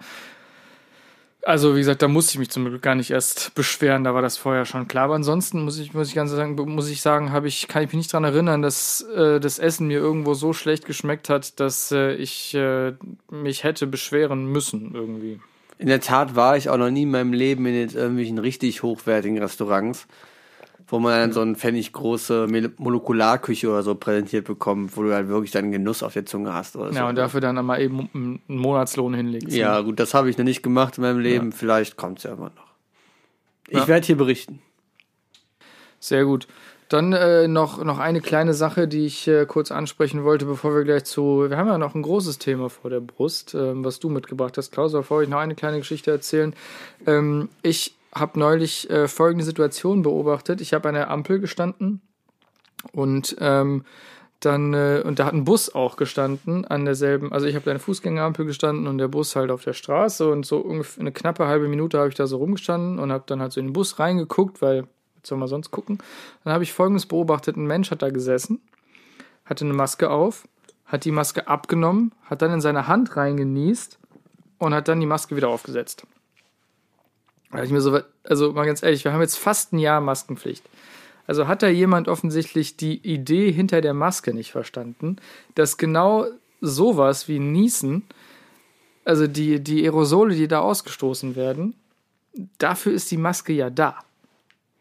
Also, 1.44 1.74
wie 1.74 1.80
gesagt, 1.80 2.02
da 2.02 2.08
musste 2.08 2.34
ich 2.34 2.38
mich 2.38 2.50
zum 2.50 2.64
Glück 2.66 2.82
gar 2.82 2.94
nicht 2.94 3.10
erst 3.10 3.54
beschweren, 3.56 4.04
da 4.04 4.14
war 4.14 4.22
das 4.22 4.36
vorher 4.36 4.64
schon 4.64 4.86
klar. 4.86 5.04
Aber 5.04 5.16
ansonsten 5.16 5.62
muss 5.64 5.78
ich, 5.78 5.92
muss 5.92 6.08
ich 6.08 6.14
ganz 6.14 6.30
sagen, 6.30 6.54
muss 6.54 6.88
ich 6.88 7.02
sagen, 7.02 7.32
habe 7.32 7.48
ich, 7.48 7.66
kann 7.66 7.82
ich 7.82 7.88
mich 7.88 7.96
nicht 7.96 8.12
dran 8.12 8.22
erinnern, 8.22 8.62
dass 8.62 9.00
äh, 9.16 9.40
das 9.40 9.58
Essen 9.58 9.88
mir 9.88 9.98
irgendwo 9.98 10.34
so 10.34 10.52
schlecht 10.52 10.86
geschmeckt 10.86 11.28
hat, 11.28 11.58
dass 11.58 11.90
äh, 11.90 12.14
ich 12.14 12.54
äh, 12.54 12.92
mich 13.30 13.64
hätte 13.64 13.88
beschweren 13.88 14.46
müssen 14.46 14.92
irgendwie. 14.94 15.40
In 15.78 15.88
der 15.88 16.00
Tat 16.00 16.36
war 16.36 16.56
ich 16.56 16.70
auch 16.70 16.76
noch 16.76 16.90
nie 16.90 17.02
in 17.02 17.10
meinem 17.10 17.32
Leben 17.32 17.66
in 17.66 17.74
irgendwelchen 17.74 18.38
richtig 18.38 18.84
hochwertigen 18.84 19.38
Restaurants, 19.38 20.06
wo 20.92 20.98
man 20.98 21.12
dann 21.18 21.32
so 21.32 21.40
eine 21.40 21.54
pfennig 21.54 21.90
große 21.94 22.46
Molekularküche 22.76 23.70
oder 23.70 23.82
so 23.82 23.94
präsentiert 23.94 24.44
bekommt, 24.44 24.94
wo 24.94 25.02
du 25.02 25.14
halt 25.14 25.26
wirklich 25.26 25.50
deinen 25.50 25.72
Genuss 25.72 26.02
auf 26.02 26.12
der 26.12 26.26
Zunge 26.26 26.52
hast 26.52 26.76
oder 26.76 26.92
so. 26.92 26.98
Ja, 26.98 27.08
und 27.08 27.16
dafür 27.16 27.40
dann 27.40 27.64
mal 27.64 27.80
eben 27.80 28.10
einen 28.12 28.42
Monatslohn 28.46 29.14
hinlegt. 29.14 29.50
Ja, 29.50 29.80
gut, 29.80 29.98
das 29.98 30.12
habe 30.12 30.28
ich 30.28 30.36
noch 30.36 30.44
nicht 30.44 30.62
gemacht 30.62 30.98
in 30.98 31.02
meinem 31.02 31.18
Leben. 31.18 31.52
Vielleicht 31.52 31.96
kommt 31.96 32.18
es 32.18 32.24
ja 32.24 32.32
immer 32.34 32.50
noch. 32.54 32.74
Ich 33.68 33.78
Ja. 33.78 33.88
werde 33.88 34.06
hier 34.06 34.18
berichten. 34.18 34.60
Sehr 35.98 36.26
gut. 36.26 36.46
Dann 36.90 37.14
äh, 37.14 37.48
noch, 37.48 37.82
noch 37.82 37.98
eine 37.98 38.20
kleine 38.20 38.52
Sache, 38.52 38.86
die 38.86 39.06
ich 39.06 39.26
äh, 39.26 39.46
kurz 39.46 39.72
ansprechen 39.72 40.24
wollte, 40.24 40.44
bevor 40.44 40.74
wir 40.74 40.84
gleich 40.84 41.04
zu. 41.04 41.48
Wir 41.48 41.56
haben 41.56 41.68
ja 41.68 41.78
noch 41.78 41.94
ein 41.94 42.02
großes 42.02 42.36
Thema 42.38 42.68
vor 42.68 42.90
der 42.90 43.00
Brust, 43.00 43.54
ähm, 43.54 43.82
was 43.82 43.98
du 43.98 44.10
mitgebracht 44.10 44.58
hast, 44.58 44.72
Klaus. 44.72 44.92
Bevor 44.92 45.22
ich 45.22 45.30
noch 45.30 45.38
eine 45.38 45.54
kleine 45.54 45.78
Geschichte 45.78 46.10
erzählen. 46.10 46.54
Ähm, 47.06 47.48
ich 47.62 47.94
habe 48.14 48.38
neulich 48.38 48.88
äh, 48.90 49.08
folgende 49.08 49.44
Situation 49.44 50.02
beobachtet. 50.02 50.60
Ich 50.60 50.74
habe 50.74 50.88
an 50.88 50.94
der 50.94 51.10
Ampel 51.10 51.40
gestanden 51.40 52.02
und 52.92 53.36
ähm, 53.40 53.84
dann, 54.40 54.74
äh, 54.74 55.02
und 55.04 55.18
da 55.18 55.26
hat 55.26 55.34
ein 55.34 55.44
Bus 55.44 55.74
auch 55.74 55.96
gestanden 55.96 56.64
an 56.64 56.84
derselben, 56.84 57.32
also 57.32 57.46
ich 57.46 57.54
habe 57.54 57.64
da 57.64 57.70
eine 57.70 57.80
Fußgängerampel 57.80 58.44
gestanden 58.44 58.86
und 58.86 58.98
der 58.98 59.08
Bus 59.08 59.36
halt 59.36 59.50
auf 59.50 59.62
der 59.62 59.72
Straße 59.72 60.28
und 60.28 60.44
so 60.44 60.58
ungefähr 60.58 61.00
eine 61.00 61.12
knappe 61.12 61.46
halbe 61.46 61.68
Minute 61.68 61.98
habe 61.98 62.08
ich 62.08 62.14
da 62.14 62.26
so 62.26 62.38
rumgestanden 62.38 62.98
und 62.98 63.12
habe 63.12 63.24
dann 63.26 63.40
halt 63.40 63.52
so 63.52 63.60
in 63.60 63.68
den 63.68 63.72
Bus 63.72 63.98
reingeguckt, 63.98 64.60
weil, 64.60 64.82
was 65.20 65.28
soll 65.28 65.38
man 65.38 65.48
sonst 65.48 65.70
gucken? 65.70 65.98
Dann 66.44 66.52
habe 66.52 66.64
ich 66.64 66.72
folgendes 66.72 67.06
beobachtet, 67.06 67.56
ein 67.56 67.66
Mensch 67.66 67.90
hat 67.90 68.02
da 68.02 68.10
gesessen, 68.10 68.60
hatte 69.44 69.64
eine 69.64 69.74
Maske 69.74 70.10
auf, 70.10 70.48
hat 70.86 71.04
die 71.04 71.12
Maske 71.12 71.46
abgenommen, 71.46 72.12
hat 72.24 72.42
dann 72.42 72.52
in 72.52 72.60
seine 72.60 72.88
Hand 72.88 73.16
reingenießt 73.16 73.98
und 74.58 74.74
hat 74.74 74.88
dann 74.88 75.00
die 75.00 75.06
Maske 75.06 75.36
wieder 75.36 75.48
aufgesetzt. 75.48 76.04
Dachte 77.52 77.66
ich 77.66 77.70
mir 77.70 77.80
so, 77.80 78.00
also 78.24 78.52
mal 78.52 78.66
ganz 78.66 78.82
ehrlich, 78.82 79.04
wir 79.04 79.12
haben 79.12 79.20
jetzt 79.20 79.36
fast 79.36 79.72
ein 79.72 79.78
Jahr 79.78 80.00
Maskenpflicht. 80.00 80.64
Also 81.26 81.46
hat 81.46 81.62
da 81.62 81.68
jemand 81.68 82.08
offensichtlich 82.08 82.76
die 82.76 82.96
Idee 82.96 83.52
hinter 83.52 83.80
der 83.80 83.94
Maske 83.94 84.34
nicht 84.34 84.50
verstanden, 84.50 85.16
dass 85.54 85.76
genau 85.76 86.26
sowas 86.60 87.28
wie 87.28 87.38
Niesen, 87.38 88.04
also 89.04 89.26
die, 89.26 89.60
die 89.60 89.84
Aerosole, 89.84 90.34
die 90.34 90.48
da 90.48 90.60
ausgestoßen 90.60 91.36
werden, 91.36 91.74
dafür 92.58 92.92
ist 92.92 93.10
die 93.10 93.16
Maske 93.18 93.52
ja 93.52 93.70
da. 93.70 93.98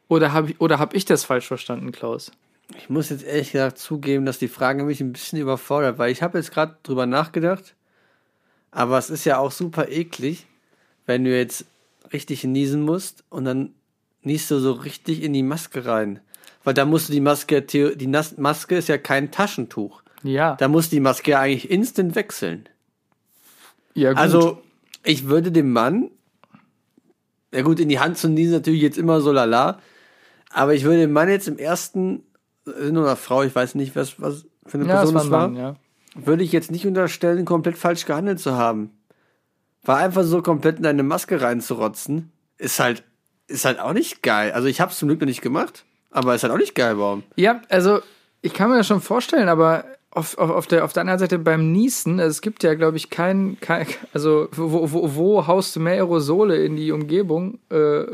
Oder 0.07 0.33
habe 0.33 0.51
ich, 0.51 0.57
hab 0.59 0.93
ich 0.93 1.05
das 1.05 1.25
falsch 1.25 1.47
verstanden, 1.47 1.91
Klaus? 1.91 2.31
Ich 2.77 2.89
muss 2.89 3.09
jetzt 3.09 3.23
ehrlich 3.23 3.51
gesagt 3.51 3.77
zugeben, 3.77 4.25
dass 4.25 4.39
die 4.39 4.47
Frage 4.47 4.83
mich 4.83 5.01
ein 5.01 5.11
bisschen 5.11 5.39
überfordert, 5.39 5.97
weil 5.97 6.11
ich 6.11 6.23
habe 6.23 6.37
jetzt 6.37 6.51
gerade 6.51 6.77
drüber 6.83 7.05
nachgedacht, 7.05 7.75
aber 8.71 8.97
es 8.97 9.09
ist 9.09 9.25
ja 9.25 9.37
auch 9.37 9.51
super 9.51 9.89
eklig, 9.89 10.47
wenn 11.05 11.25
du 11.25 11.37
jetzt 11.37 11.65
richtig 12.13 12.43
niesen 12.43 12.81
musst 12.81 13.23
und 13.29 13.45
dann 13.45 13.73
niest 14.23 14.51
du 14.51 14.59
so 14.59 14.73
richtig 14.73 15.23
in 15.23 15.33
die 15.33 15.43
Maske 15.43 15.85
rein. 15.85 16.19
Weil 16.63 16.73
da 16.73 16.85
musst 16.85 17.09
du 17.09 17.13
die 17.13 17.21
Maske, 17.21 17.61
die 17.61 18.07
Nas 18.07 18.37
Maske 18.37 18.75
ist 18.75 18.87
ja 18.87 18.97
kein 18.97 19.31
Taschentuch. 19.31 20.03
Ja. 20.23 20.55
Da 20.55 20.67
muss 20.67 20.89
die 20.89 20.99
Maske 20.99 21.31
ja 21.31 21.39
eigentlich 21.39 21.71
instant 21.71 22.15
wechseln. 22.15 22.69
ja, 23.95 24.11
gut. 24.11 24.19
Also, 24.19 24.61
ich 25.03 25.27
würde 25.27 25.51
dem 25.51 25.71
Mann, 25.71 26.11
ja 27.51 27.63
gut, 27.63 27.79
in 27.79 27.89
die 27.89 27.99
Hand 27.99 28.17
zu 28.17 28.29
niesen 28.29 28.53
natürlich 28.53 28.81
jetzt 28.81 28.97
immer 28.97 29.21
so 29.21 29.31
lala, 29.31 29.79
aber 30.51 30.75
ich 30.75 30.83
würde 30.83 30.99
dem 30.99 31.11
Mann 31.11 31.29
jetzt 31.29 31.47
im 31.47 31.57
ersten, 31.57 32.23
äh, 32.67 32.91
nur 32.91 33.05
einer 33.05 33.15
Frau, 33.15 33.41
ich 33.43 33.55
weiß 33.55 33.75
nicht, 33.75 33.95
was, 33.95 34.21
was 34.21 34.45
für 34.65 34.77
eine 34.77 34.87
ja, 34.87 35.01
das 35.01 35.11
Person 35.11 35.17
es 35.17 35.25
ein 35.25 35.31
war, 35.31 35.47
Mann, 35.47 35.57
ja. 35.57 35.75
würde 36.15 36.43
ich 36.43 36.51
jetzt 36.51 36.71
nicht 36.71 36.85
unterstellen, 36.85 37.45
komplett 37.45 37.77
falsch 37.77 38.05
gehandelt 38.05 38.39
zu 38.39 38.55
haben. 38.55 38.91
War 39.83 39.97
einfach 39.97 40.23
so 40.23 40.41
komplett 40.41 40.79
in 40.79 40.85
eine 40.85 41.03
Maske 41.03 41.41
reinzurotzen, 41.41 42.31
ist 42.57 42.79
halt, 42.79 43.03
ist 43.47 43.65
halt 43.65 43.79
auch 43.79 43.93
nicht 43.93 44.21
geil. 44.21 44.51
Also 44.51 44.67
ich 44.67 44.79
hab's 44.79 44.99
zum 44.99 45.07
Glück 45.07 45.21
noch 45.21 45.27
nicht 45.27 45.41
gemacht, 45.41 45.85
aber 46.11 46.35
ist 46.35 46.43
halt 46.43 46.53
auch 46.53 46.57
nicht 46.57 46.75
geil, 46.75 46.97
warum? 46.97 47.23
Ja, 47.35 47.61
also 47.69 48.01
ich 48.41 48.53
kann 48.53 48.69
mir 48.69 48.77
das 48.77 48.87
schon 48.87 49.01
vorstellen, 49.01 49.49
aber 49.49 49.85
auf, 50.11 50.37
auf, 50.37 50.49
auf, 50.49 50.67
der, 50.67 50.83
auf 50.83 50.93
der 50.93 51.01
anderen 51.01 51.19
Seite 51.19 51.39
beim 51.39 51.71
Niesen, 51.71 52.19
also 52.19 52.29
es 52.29 52.41
gibt 52.41 52.63
ja, 52.63 52.73
glaube 52.75 52.97
ich, 52.97 53.09
kein, 53.09 53.57
kein 53.61 53.87
also 54.13 54.49
wo, 54.51 54.91
wo, 54.91 55.15
wo 55.15 55.47
haust 55.47 55.75
du 55.75 55.79
mehr 55.79 55.93
Aerosole 55.93 56.63
in 56.63 56.75
die 56.75 56.91
Umgebung, 56.91 57.59
äh, 57.69 58.05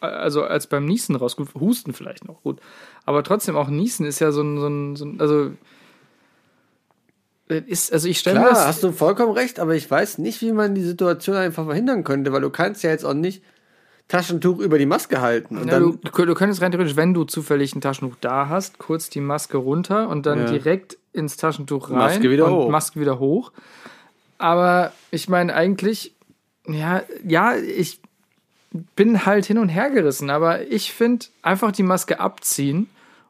also 0.00 0.44
als 0.44 0.68
beim 0.68 0.84
Niesen 0.84 1.16
raus. 1.16 1.36
Gut, 1.36 1.48
Husten 1.54 1.92
vielleicht 1.92 2.26
noch 2.26 2.42
gut. 2.42 2.60
Aber 3.04 3.22
trotzdem 3.24 3.56
auch 3.56 3.68
Niesen 3.68 4.06
ist 4.06 4.20
ja 4.20 4.30
so 4.32 4.42
ein, 4.42 4.58
so 4.58 4.68
ein, 4.68 4.96
so 4.96 5.04
ein 5.04 5.20
also 5.20 5.50
ist, 7.48 7.92
also 7.92 8.08
ich 8.08 8.18
stelle 8.18 8.38
Klar, 8.40 8.50
das. 8.50 8.66
hast 8.66 8.82
du 8.82 8.92
vollkommen 8.92 9.32
recht, 9.32 9.58
aber 9.60 9.74
ich 9.74 9.90
weiß 9.90 10.18
nicht, 10.18 10.40
wie 10.42 10.52
man 10.52 10.74
die 10.74 10.82
Situation 10.82 11.36
einfach 11.36 11.64
verhindern 11.64 12.04
könnte, 12.04 12.32
weil 12.32 12.40
du 12.42 12.50
kannst 12.50 12.82
ja 12.82 12.90
jetzt 12.90 13.04
auch 13.04 13.14
nicht 13.14 13.42
Taschentuch 14.08 14.58
über 14.60 14.78
die 14.78 14.86
Maske 14.86 15.20
halten. 15.20 15.58
Und 15.58 15.66
Ja, 15.66 15.78
dann, 15.80 15.98
du, 16.02 16.24
du 16.24 16.34
könntest 16.34 16.62
rein 16.62 16.70
theoretisch, 16.72 16.96
wenn 16.96 17.12
du 17.14 17.24
zufällig 17.24 17.74
ein 17.74 17.80
Taschentuch 17.80 18.16
da 18.20 18.48
hast, 18.48 18.78
kurz 18.78 19.10
die 19.10 19.20
Maske 19.20 19.58
runter 19.58 20.08
und 20.08 20.24
dann 20.26 20.40
Ja. 20.40 20.50
direkt 20.52 20.96
ins 21.12 21.36
Taschentuch 21.36 21.90
rein 21.90 21.98
Maske 21.98 22.30
wieder 22.30 22.46
und 22.46 22.52
hoch. 22.54 22.68
Maske 22.70 23.00
wieder 23.00 23.18
hoch. 23.18 23.52
Aber 24.38 24.92
ich 25.10 25.28
meine 25.28 25.54
eigentlich, 25.54 26.14
ja, 26.66 27.02
ja, 27.26 27.56
ich 27.56 28.00
bin 28.94 29.26
halt 29.26 29.46
hin 29.46 29.58
und 29.58 29.68
her 29.68 29.90
gerissen, 29.90 30.30
aber 30.30 30.62
ich 30.68 30.92
finde 30.92 31.26
einfach 31.42 31.72
die 31.72 31.82
Maske 31.82 32.20
abziehen 32.20 32.88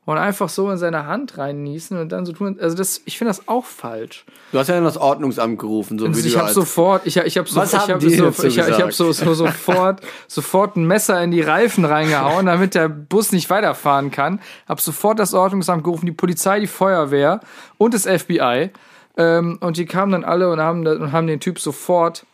und 0.09 0.17
einfach 0.17 0.49
so 0.49 0.71
in 0.71 0.79
seine 0.79 1.05
Hand 1.05 1.37
reinniesen 1.37 1.99
und 1.99 2.13
dann 2.13 2.25
so 2.25 2.33
tun, 2.33 2.57
also 2.59 2.75
das, 2.75 3.03
ich 3.05 3.19
finde 3.19 3.29
das 3.29 3.47
auch 3.47 3.67
falsch. 3.67 4.25
du 4.53 4.59
hast 4.59 4.69
ja 4.69 4.77
dann 4.77 4.85
das 4.85 4.97
Ordnungsamt 4.97 5.59
gerufen, 5.59 5.99
so 5.99 6.07
Also 6.07 6.25
wie 6.25 6.27
ich 6.27 6.33
du 6.33 6.41
habe 6.41 6.51
sofort, 6.51 7.07
ich, 7.07 7.19
ich 7.19 7.37
habe 7.37 7.47
so, 7.47 7.63
ich 7.63 7.75
habe 7.75 8.01
so, 8.01 8.47
ich, 8.47 8.57
ich 8.57 8.67
gesagt? 8.67 8.95
so, 8.95 9.13
so 9.13 9.35
sofort, 9.35 10.01
sofort 10.27 10.77
ein 10.77 10.87
Messer 10.87 11.23
in 11.23 11.31
die 11.31 11.43
Reifen 11.43 11.85
reingehauen, 11.85 12.47
damit 12.47 12.75
der 12.75 12.89
Bus 12.89 13.33
nicht 13.33 13.51
weiterfahren 13.51 14.11
kann. 14.11 14.41
Hab 14.67 14.81
sofort 14.81 15.19
das 15.19 15.35
Ordnungsamt 15.35 15.85
gerufen, 15.85 16.07
die 16.07 16.13
Polizei, 16.13 16.61
die 16.61 16.69
Feuerwehr 16.69 17.41
und 17.77 17.93
das 17.93 18.07
FBI. 18.07 18.71
Ähm, 19.19 19.59
und 19.61 19.77
die 19.77 19.85
kamen 19.85 20.13
dann 20.13 20.25
alle 20.25 20.51
und 20.51 20.59
haben, 20.59 20.87
und 20.87 21.13
haben 21.13 21.27
den 21.27 21.41
Typ 21.41 21.61
sofort 21.61 22.25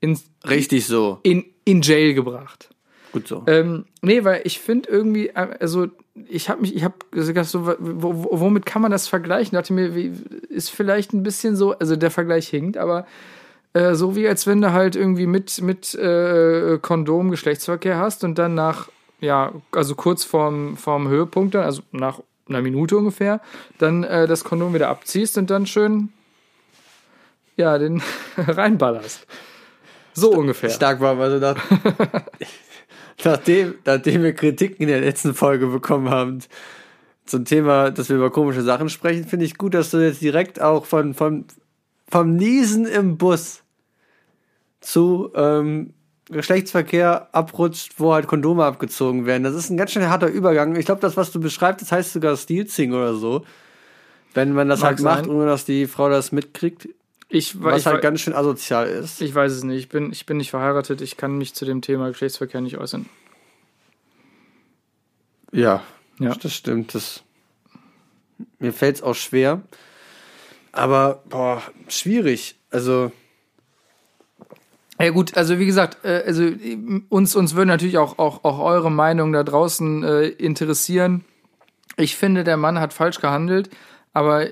in, 0.00 0.18
richtig 0.48 0.86
so. 0.86 1.18
in, 1.24 1.44
in 1.66 1.82
Jail 1.82 2.14
gebracht. 2.14 2.71
Gut 3.12 3.28
so. 3.28 3.44
Ähm, 3.46 3.84
nee, 4.00 4.24
weil 4.24 4.40
ich 4.44 4.58
finde 4.60 4.88
irgendwie, 4.88 5.28
äh, 5.28 5.56
also 5.60 5.88
ich 6.28 6.48
habe 6.48 6.62
mich, 6.62 6.74
ich 6.74 6.84
habe 6.84 6.94
gesagt, 7.10 7.48
so, 7.48 7.66
wo, 7.66 8.24
wo, 8.24 8.40
womit 8.40 8.66
kann 8.66 8.82
man 8.82 8.90
das 8.90 9.08
vergleichen? 9.08 9.54
Dachte 9.56 9.72
mir, 9.72 9.94
wie, 9.94 10.12
ist 10.48 10.70
vielleicht 10.70 11.12
ein 11.12 11.22
bisschen 11.22 11.54
so, 11.56 11.72
also 11.72 11.96
der 11.96 12.10
Vergleich 12.10 12.48
hinkt, 12.48 12.76
aber 12.76 13.06
äh, 13.74 13.94
so 13.94 14.16
wie 14.16 14.28
als 14.28 14.46
wenn 14.46 14.60
du 14.60 14.72
halt 14.72 14.96
irgendwie 14.96 15.26
mit 15.26 15.60
mit 15.62 15.94
äh, 15.94 16.78
Kondom 16.80 17.30
Geschlechtsverkehr 17.30 17.98
hast 17.98 18.24
und 18.24 18.38
dann 18.38 18.54
nach, 18.54 18.88
ja, 19.20 19.52
also 19.72 19.94
kurz 19.94 20.24
vorm 20.24 20.76
vorm 20.76 21.08
Höhepunkt, 21.08 21.54
dann, 21.54 21.64
also 21.64 21.82
nach 21.92 22.20
einer 22.48 22.62
Minute 22.62 22.96
ungefähr, 22.96 23.40
dann 23.78 24.04
äh, 24.04 24.26
das 24.26 24.44
Kondom 24.44 24.74
wieder 24.74 24.88
abziehst 24.88 25.38
und 25.38 25.50
dann 25.50 25.66
schön, 25.66 26.10
ja, 27.56 27.78
den 27.78 28.02
reinballerst. 28.36 29.26
So 30.14 30.30
ungefähr. 30.32 30.70
Stark 30.70 31.00
war, 31.00 31.18
also 31.18 31.38
nach, 31.38 31.56
nachdem, 33.24 33.74
nachdem 33.84 34.22
wir 34.22 34.34
Kritiken 34.34 34.82
in 34.82 34.88
der 34.88 35.00
letzten 35.00 35.34
Folge 35.34 35.66
bekommen 35.66 36.10
haben 36.10 36.40
zum 37.24 37.44
Thema, 37.44 37.90
dass 37.90 38.08
wir 38.08 38.16
über 38.16 38.30
komische 38.30 38.62
Sachen 38.62 38.88
sprechen, 38.88 39.24
finde 39.24 39.46
ich 39.46 39.56
gut, 39.56 39.74
dass 39.74 39.90
du 39.90 39.98
jetzt 39.98 40.22
direkt 40.22 40.60
auch 40.60 40.86
von, 40.86 41.14
von 41.14 41.44
vom 42.08 42.36
Niesen 42.36 42.84
im 42.84 43.16
Bus 43.16 43.62
zu 44.80 45.30
ähm, 45.34 45.94
Geschlechtsverkehr 46.30 47.28
abrutscht, 47.32 47.94
wo 47.98 48.12
halt 48.12 48.26
Kondome 48.26 48.64
abgezogen 48.64 49.26
werden. 49.26 49.44
Das 49.44 49.54
ist 49.54 49.70
ein 49.70 49.76
ganz 49.76 49.92
schön 49.92 50.08
harter 50.08 50.28
Übergang. 50.28 50.76
Ich 50.76 50.86
glaube, 50.86 51.00
das, 51.00 51.16
was 51.16 51.30
du 51.30 51.40
beschreibst, 51.40 51.82
das 51.82 51.92
heißt 51.92 52.12
sogar 52.12 52.36
Stilzing 52.36 52.92
oder 52.92 53.14
so. 53.14 53.44
Wenn 54.34 54.52
man 54.52 54.68
das 54.68 54.80
Mag 54.80 54.88
halt 54.88 55.00
macht, 55.00 55.24
sein. 55.24 55.30
ohne 55.34 55.46
dass 55.46 55.64
die 55.64 55.86
Frau 55.86 56.08
das 56.08 56.32
mitkriegt, 56.32 56.88
Ich, 57.34 57.62
was 57.62 57.80
ich, 57.80 57.86
halt 57.86 58.02
ganz 58.02 58.20
schön 58.20 58.34
asozial 58.34 58.86
ist. 58.86 59.22
Ich 59.22 59.34
weiß 59.34 59.52
es 59.52 59.64
nicht. 59.64 59.78
Ich 59.78 59.88
bin, 59.88 60.12
ich 60.12 60.26
bin 60.26 60.36
nicht 60.36 60.50
verheiratet. 60.50 61.00
Ich 61.00 61.16
kann 61.16 61.38
mich 61.38 61.54
zu 61.54 61.64
dem 61.64 61.80
Thema 61.80 62.08
Geschlechtsverkehr 62.08 62.60
nicht 62.60 62.76
äußern. 62.76 63.06
Ja, 65.50 65.82
Ja. 66.18 66.34
das 66.34 66.52
stimmt. 66.54 66.94
Das, 66.94 67.22
mir 68.58 68.72
fällt 68.74 68.96
es 68.96 69.02
auch 69.02 69.14
schwer. 69.14 69.62
Aber, 70.72 71.22
boah, 71.30 71.62
schwierig. 71.88 72.56
Also, 72.70 73.12
Ja 75.00 75.08
gut, 75.10 75.34
also 75.36 75.58
wie 75.58 75.66
gesagt, 75.66 76.04
äh, 76.04 76.22
also 76.26 76.50
uns, 77.08 77.34
uns 77.34 77.54
würde 77.54 77.68
natürlich 77.68 77.96
auch, 77.96 78.18
auch, 78.18 78.44
auch 78.44 78.58
eure 78.58 78.90
Meinung 78.90 79.32
da 79.32 79.42
draußen 79.42 80.04
äh, 80.04 80.26
interessieren. 80.28 81.24
Ich 81.96 82.14
finde, 82.16 82.44
der 82.44 82.58
Mann 82.58 82.78
hat 82.78 82.92
falsch 82.92 83.20
gehandelt, 83.20 83.70
aber 84.12 84.48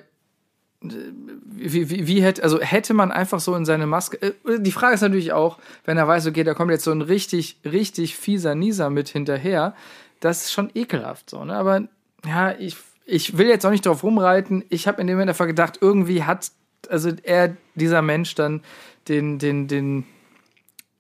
wie, 0.83 1.91
wie, 1.91 2.07
wie 2.07 2.23
hätte, 2.23 2.43
also 2.43 2.61
hätte 2.61 2.95
man 2.95 3.13
einfach 3.13 3.41
so 3.41 3.55
in 3.55 3.65
seine 3.65 3.87
Maske. 3.87 4.35
Äh, 4.45 4.61
die 4.61 4.73
Frage 4.73 4.95
ist 4.95 5.03
natürlich 5.03 5.33
auch, 5.33 5.59
wenn 5.85 5.99
er 5.99 6.09
weiß, 6.09 6.27
okay, 6.27 6.45
da 6.45 6.55
kommt 6.55 6.71
jetzt 6.71 6.85
so 6.85 6.91
ein 6.91 7.03
richtig, 7.03 7.59
richtig 7.65 8.17
fieser 8.17 8.55
Nieser 8.55 8.89
mit 8.91 9.09
hinterher, 9.09 9.75
das 10.21 10.45
ist 10.45 10.53
schon 10.53 10.71
ekelhaft 10.75 11.31
so, 11.31 11.45
ne? 11.45 11.55
Aber 11.55 11.83
ja, 12.27 12.53
ich, 12.59 12.77
ich 13.07 13.39
will 13.39 13.49
jetzt 13.49 13.65
auch 13.65 13.71
nicht 13.71 13.87
drauf 13.87 14.03
rumreiten. 14.03 14.65
Ich 14.69 14.87
habe 14.87 15.01
in 15.01 15.07
dem 15.07 15.17
Moment 15.17 15.31
einfach 15.31 15.47
gedacht, 15.47 15.79
irgendwie 15.81 16.25
hat, 16.25 16.51
also 16.89 17.11
er, 17.23 17.57
dieser 17.75 18.03
Mensch 18.03 18.35
dann 18.35 18.63
den, 19.09 19.39
den, 19.39 19.69
den, 19.69 20.05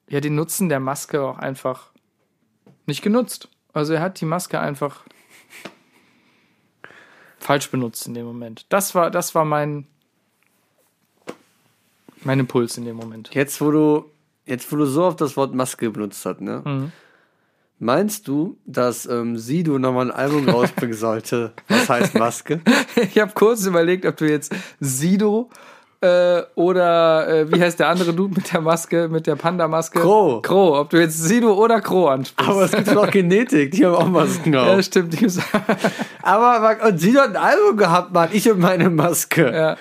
ja, 0.08 0.20
den 0.20 0.34
Nutzen 0.34 0.68
der 0.68 0.80
Maske 0.80 1.22
auch 1.22 1.38
einfach 1.38 1.90
nicht 2.86 3.02
genutzt. 3.02 3.48
Also 3.72 3.94
er 3.94 4.00
hat 4.00 4.20
die 4.20 4.26
Maske 4.26 4.58
einfach 4.58 5.04
falsch 7.40 7.70
benutzt 7.70 8.06
in 8.06 8.14
dem 8.14 8.26
Moment. 8.26 8.66
Das 8.68 8.94
war, 8.94 9.10
das 9.10 9.34
war 9.34 9.44
mein, 9.44 9.86
mein 12.22 12.38
Impuls 12.38 12.76
in 12.76 12.84
dem 12.84 12.96
Moment. 12.96 13.30
Jetzt, 13.34 13.60
wo 13.60 13.70
du, 13.70 14.04
jetzt, 14.46 14.70
wo 14.70 14.76
du 14.76 14.86
so 14.86 15.04
oft 15.04 15.20
das 15.20 15.36
Wort 15.36 15.54
Maske 15.54 15.90
benutzt 15.90 16.24
hast, 16.24 16.40
ne? 16.40 16.62
Mhm. 16.64 16.92
Meinst 17.82 18.28
du, 18.28 18.58
dass 18.66 19.06
ähm, 19.06 19.38
Sido 19.38 19.78
nochmal 19.78 20.10
ein 20.10 20.16
Album 20.16 20.48
rausbringen 20.50 20.94
sollte? 20.94 21.54
Was 21.68 21.88
heißt 21.88 22.14
Maske? 22.14 22.60
Ich 22.96 23.18
habe 23.18 23.32
kurz 23.32 23.64
überlegt, 23.64 24.04
ob 24.04 24.18
du 24.18 24.28
jetzt 24.28 24.54
Sido 24.80 25.48
äh, 26.02 26.42
oder 26.54 27.28
äh, 27.28 27.52
wie 27.52 27.60
heißt 27.60 27.78
der 27.78 27.88
andere 27.88 28.12
Dude 28.14 28.34
mit 28.34 28.52
der 28.52 28.60
Maske, 28.62 29.08
mit 29.08 29.26
der 29.26 29.36
Panda-Maske? 29.36 30.00
Crow. 30.00 30.40
Crow. 30.42 30.78
Ob 30.78 30.90
du 30.90 30.98
jetzt 30.98 31.18
Sido 31.22 31.52
oder 31.54 31.80
Crow 31.80 32.08
ansprichst. 32.08 32.50
Aber 32.50 32.64
es 32.64 32.72
gibt 32.72 32.88
doch 32.94 33.10
Genetik, 33.10 33.72
die 33.72 33.84
haben 33.84 33.94
auch 33.94 34.08
Masken 34.08 34.56
auf. 34.56 34.66
ja, 34.66 34.82
stimmt. 34.82 35.12
Die 35.12 35.18
gibt's- 35.18 35.38
Aber 36.22 36.76
und 36.86 36.98
Sido 36.98 37.20
hat 37.20 37.30
ein 37.30 37.36
Album 37.36 37.76
gehabt, 37.76 38.12
Mann. 38.12 38.30
Ich 38.32 38.50
und 38.50 38.60
meine 38.60 38.88
Maske. 38.90 39.44
ja. 39.52 39.76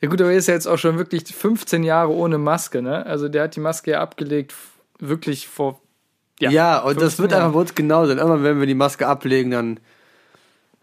ja 0.00 0.08
gut, 0.08 0.20
aber 0.20 0.32
er 0.32 0.38
ist 0.38 0.48
ja 0.48 0.54
jetzt 0.54 0.66
auch 0.66 0.78
schon 0.78 0.98
wirklich 0.98 1.24
15 1.24 1.84
Jahre 1.84 2.10
ohne 2.12 2.38
Maske, 2.38 2.82
ne? 2.82 3.06
Also 3.06 3.28
der 3.28 3.44
hat 3.44 3.54
die 3.56 3.60
Maske 3.60 3.92
ja 3.92 4.00
abgelegt, 4.00 4.54
wirklich 4.98 5.46
vor. 5.48 5.80
Ja, 6.40 6.78
und 6.80 6.96
das 6.96 7.14
15 7.16 7.22
wird 7.22 7.32
Jahren. 7.32 7.42
einfach 7.42 7.54
bei 7.54 7.60
uns 7.60 7.74
genau 7.74 8.06
sein. 8.06 8.16
Irgendwann, 8.18 8.42
wenn 8.44 8.58
wir 8.60 8.66
die 8.66 8.74
Maske 8.74 9.06
ablegen, 9.06 9.50
dann. 9.50 9.78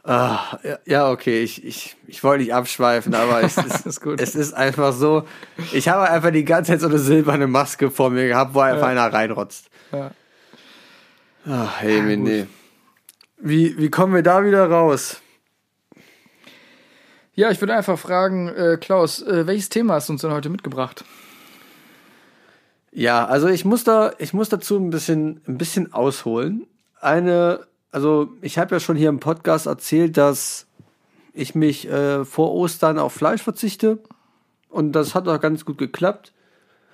Ah, 0.10 0.58
ja, 0.64 0.80
ja, 0.86 1.12
okay, 1.12 1.44
ich, 1.44 1.66
ich, 1.66 1.98
ich 2.08 2.24
wollte 2.24 2.44
nicht 2.44 2.54
abschweifen, 2.54 3.14
aber 3.14 3.44
es 3.44 3.58
ist, 3.58 3.86
Ist 3.86 4.02
gut. 4.02 4.22
es 4.22 4.36
ist 4.36 4.54
einfach 4.54 4.94
so. 4.94 5.28
Ich 5.74 5.90
habe 5.90 6.10
einfach 6.10 6.32
die 6.32 6.46
ganze 6.46 6.72
Zeit 6.72 6.80
so 6.80 6.88
eine 6.88 6.98
silberne 6.98 7.46
Maske 7.46 7.92
vor 7.92 8.10
mir 8.10 8.26
gehabt, 8.30 8.54
wo 8.54 8.62
einfach 8.62 8.88
einer 8.88 9.12
reinrotzt. 9.12 9.70
Ja. 9.92 10.12
Ach, 11.46 11.82
hey, 11.82 11.98
ja, 11.98 12.16
nee. 12.16 12.48
Wie, 13.38 13.78
wie 13.78 13.90
kommen 13.90 14.14
wir 14.16 14.24
da 14.24 14.46
wieder 14.46 14.70
raus? 14.70 15.22
Ja, 17.34 17.52
ich 17.52 17.62
würde 17.62 17.76
einfach 17.76 18.00
fragen, 18.00 18.48
äh, 18.48 18.78
Klaus, 18.80 19.22
äh, 19.22 19.46
welches 19.46 19.68
Thema 19.68 19.96
hast 19.96 20.08
du 20.08 20.14
uns 20.14 20.22
denn 20.22 20.32
heute 20.32 20.50
mitgebracht? 20.50 21.04
Ja, 22.94 23.26
also 23.26 23.48
ich 23.50 23.66
muss 23.66 23.84
da, 23.84 24.14
ich 24.20 24.34
muss 24.34 24.48
dazu 24.48 24.78
ein 24.78 24.90
bisschen, 24.90 25.42
ein 25.48 25.58
bisschen 25.58 25.92
ausholen. 25.92 26.66
Eine, 27.00 27.67
also 27.92 28.30
ich 28.42 28.58
habe 28.58 28.76
ja 28.76 28.80
schon 28.80 28.96
hier 28.96 29.10
im 29.10 29.20
Podcast 29.20 29.66
erzählt, 29.66 30.18
dass 30.18 30.68
ich 31.34 31.56
mich 31.56 31.88
äh, 31.88 32.26
vor 32.26 32.54
Ostern 32.54 33.00
auf 33.00 33.14
Fleisch 33.14 33.42
verzichte 33.42 34.00
und 34.70 34.92
das 34.94 35.16
hat 35.16 35.28
auch 35.28 35.40
ganz 35.40 35.66
gut 35.66 35.78
geklappt. 35.78 36.34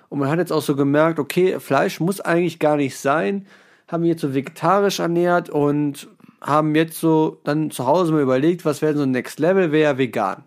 Und 0.08 0.18
man 0.20 0.28
hat 0.28 0.38
jetzt 0.38 0.52
auch 0.52 0.62
so 0.62 0.76
gemerkt, 0.76 1.18
okay, 1.18 1.58
Fleisch 1.58 1.98
muss 1.98 2.20
eigentlich 2.20 2.58
gar 2.58 2.76
nicht 2.76 2.96
sein. 2.96 3.46
Haben 3.88 4.02
mich 4.02 4.10
jetzt 4.10 4.20
so 4.20 4.34
vegetarisch 4.34 5.00
ernährt 5.00 5.50
und 5.50 6.08
haben 6.40 6.74
jetzt 6.74 7.00
so 7.00 7.40
dann 7.44 7.70
zu 7.70 7.86
Hause 7.86 8.12
mal 8.12 8.22
überlegt, 8.22 8.64
was 8.64 8.82
wäre 8.82 8.96
so 8.96 9.02
ein 9.02 9.10
Next 9.10 9.40
Level, 9.40 9.72
wäre 9.72 9.92
ja 9.92 9.98
vegan. 9.98 10.44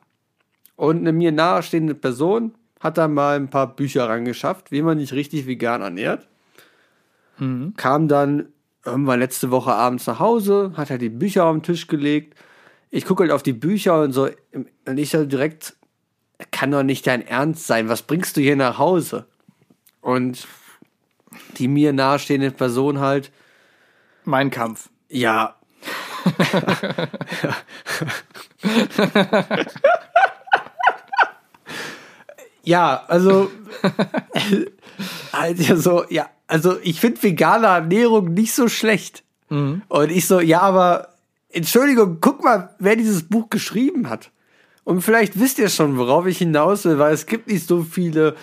Und 0.76 1.00
eine 1.00 1.12
mir 1.12 1.32
nahestehende 1.32 1.96
Person 1.96 2.54
hat 2.80 2.98
da 2.98 3.08
mal 3.08 3.36
ein 3.36 3.50
paar 3.50 3.76
Bücher 3.76 4.08
rangeschafft, 4.08 4.72
wie 4.72 4.84
man 4.84 5.00
sich 5.00 5.12
richtig 5.14 5.48
vegan 5.48 5.82
ernährt. 5.82 6.28
Kam 7.76 8.08
dann 8.08 8.50
irgendwann 8.88 9.20
letzte 9.20 9.52
Woche 9.52 9.74
abends 9.74 10.08
nach 10.08 10.20
Hause, 10.20 10.74
hat 10.76 10.90
halt 10.90 11.02
die 11.02 11.10
Bücher 11.10 11.46
auf 11.46 11.56
den 11.56 11.64
Tisch 11.64 11.88
gelegt. 11.88 12.36
Ich 12.90 13.06
gucke 13.06 13.24
halt 13.24 13.32
auf 13.32 13.44
die 13.44 13.54
Bücher 13.54 14.02
und 14.02 14.14
so, 14.14 14.30
und 14.86 14.98
ich 14.98 15.10
so 15.12 15.26
direkt, 15.26 15.76
kann 16.52 16.72
doch 16.72 16.84
nicht 16.84 17.06
dein 17.06 17.26
Ernst 17.26 17.68
sein, 17.68 17.90
was 17.90 18.02
bringst 18.02 18.38
du 18.38 18.42
hier 18.42 18.56
nach 18.56 18.78
Hause? 18.78 19.26
Und 20.02 20.48
die 21.58 21.68
mir 21.68 21.92
nahestehende 21.94 22.52
Person 22.52 23.00
halt, 23.00 23.32
Mein 24.24 24.50
Kampf. 24.50 24.90
ja. 25.10 25.56
ja, 32.64 33.04
also, 33.08 33.52
also 35.32 35.76
so, 35.78 36.06
ja, 36.10 36.30
also 36.48 36.78
ich 36.82 37.00
finde 37.00 37.22
vegane 37.22 37.68
Ernährung 37.68 38.34
nicht 38.34 38.54
so 38.54 38.68
schlecht. 38.68 39.24
Und 39.90 40.12
ich 40.12 40.26
so, 40.28 40.40
ja, 40.40 40.62
aber 40.62 41.10
Entschuldigung, 41.50 42.18
guck 42.22 42.44
mal, 42.44 42.76
wer 42.80 42.96
dieses 42.96 43.24
Buch 43.24 43.50
geschrieben 43.50 44.10
hat. 44.10 44.32
Und 44.84 45.02
vielleicht 45.02 45.40
wisst 45.40 45.60
ihr 45.60 45.70
schon, 45.70 45.98
worauf 45.98 46.26
ich 46.26 46.38
hinaus 46.38 46.86
will, 46.86 46.98
weil 47.00 47.14
es 47.14 47.26
gibt 47.26 47.48
nicht 47.48 47.68
so 47.68 47.84
viele 47.84 48.36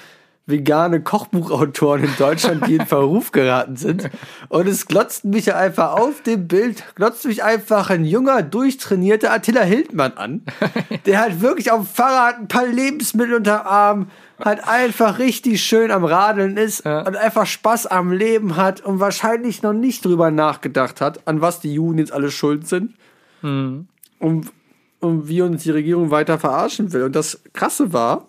vegane 0.47 1.01
Kochbuchautoren 1.03 2.05
in 2.05 2.11
Deutschland, 2.19 2.67
die 2.67 2.75
in 2.77 2.85
Verruf 2.87 3.33
geraten 3.33 3.77
sind. 3.77 4.11
Und 4.51 4.67
es 4.69 4.87
glotzt 4.87 5.25
mich 5.25 5.47
ja 5.47 5.57
einfach 5.57 5.93
auf 5.93 6.23
dem 6.23 6.47
Bild, 6.49 6.85
glotzt 6.97 7.25
mich 7.25 7.43
einfach 7.43 7.89
ein 7.89 8.05
junger, 8.05 8.43
durchtrainierter 8.43 9.33
Attila 9.33 9.63
Hildmann 9.63 10.13
an, 10.15 10.43
der 11.07 11.21
halt 11.21 11.41
wirklich 11.41 11.71
auf 11.71 11.81
dem 11.81 11.87
Fahrrad 11.87 12.39
ein 12.39 12.49
paar 12.49 12.67
Lebensmittel 12.67 13.35
unter 13.37 13.65
Arm, 13.65 14.09
halt 14.45 14.67
einfach 14.69 15.19
richtig 15.19 15.63
schön 15.63 15.91
am 15.91 16.05
Radeln 16.05 16.57
ist 16.59 16.85
Ja. 16.85 17.01
und 17.07 17.17
einfach 17.17 17.47
Spaß 17.47 17.87
am 17.87 18.13
Leben 18.13 18.57
hat 18.57 18.81
und 18.83 19.01
wahrscheinlich 19.01 19.63
noch 19.63 19.73
nicht 19.73 20.05
drüber 20.05 20.31
nachgedacht 20.31 21.01
hat, 21.01 21.27
an 21.27 21.41
was 21.41 21.61
die 21.61 21.73
Juden 21.73 21.99
jetzt 21.99 22.13
alle 22.13 22.31
schuld 22.31 22.69
sind. 22.69 22.95
Und, 23.43 23.89
und 25.01 25.29
wie 25.29 25.41
uns 25.43 25.63
die 25.63 25.71
Regierung 25.71 26.11
weiter 26.11 26.39
verarschen 26.39 26.93
will. 26.93 27.03
Und 27.05 27.15
das 27.17 27.41
Krasse 27.53 27.93
war, 27.93 28.29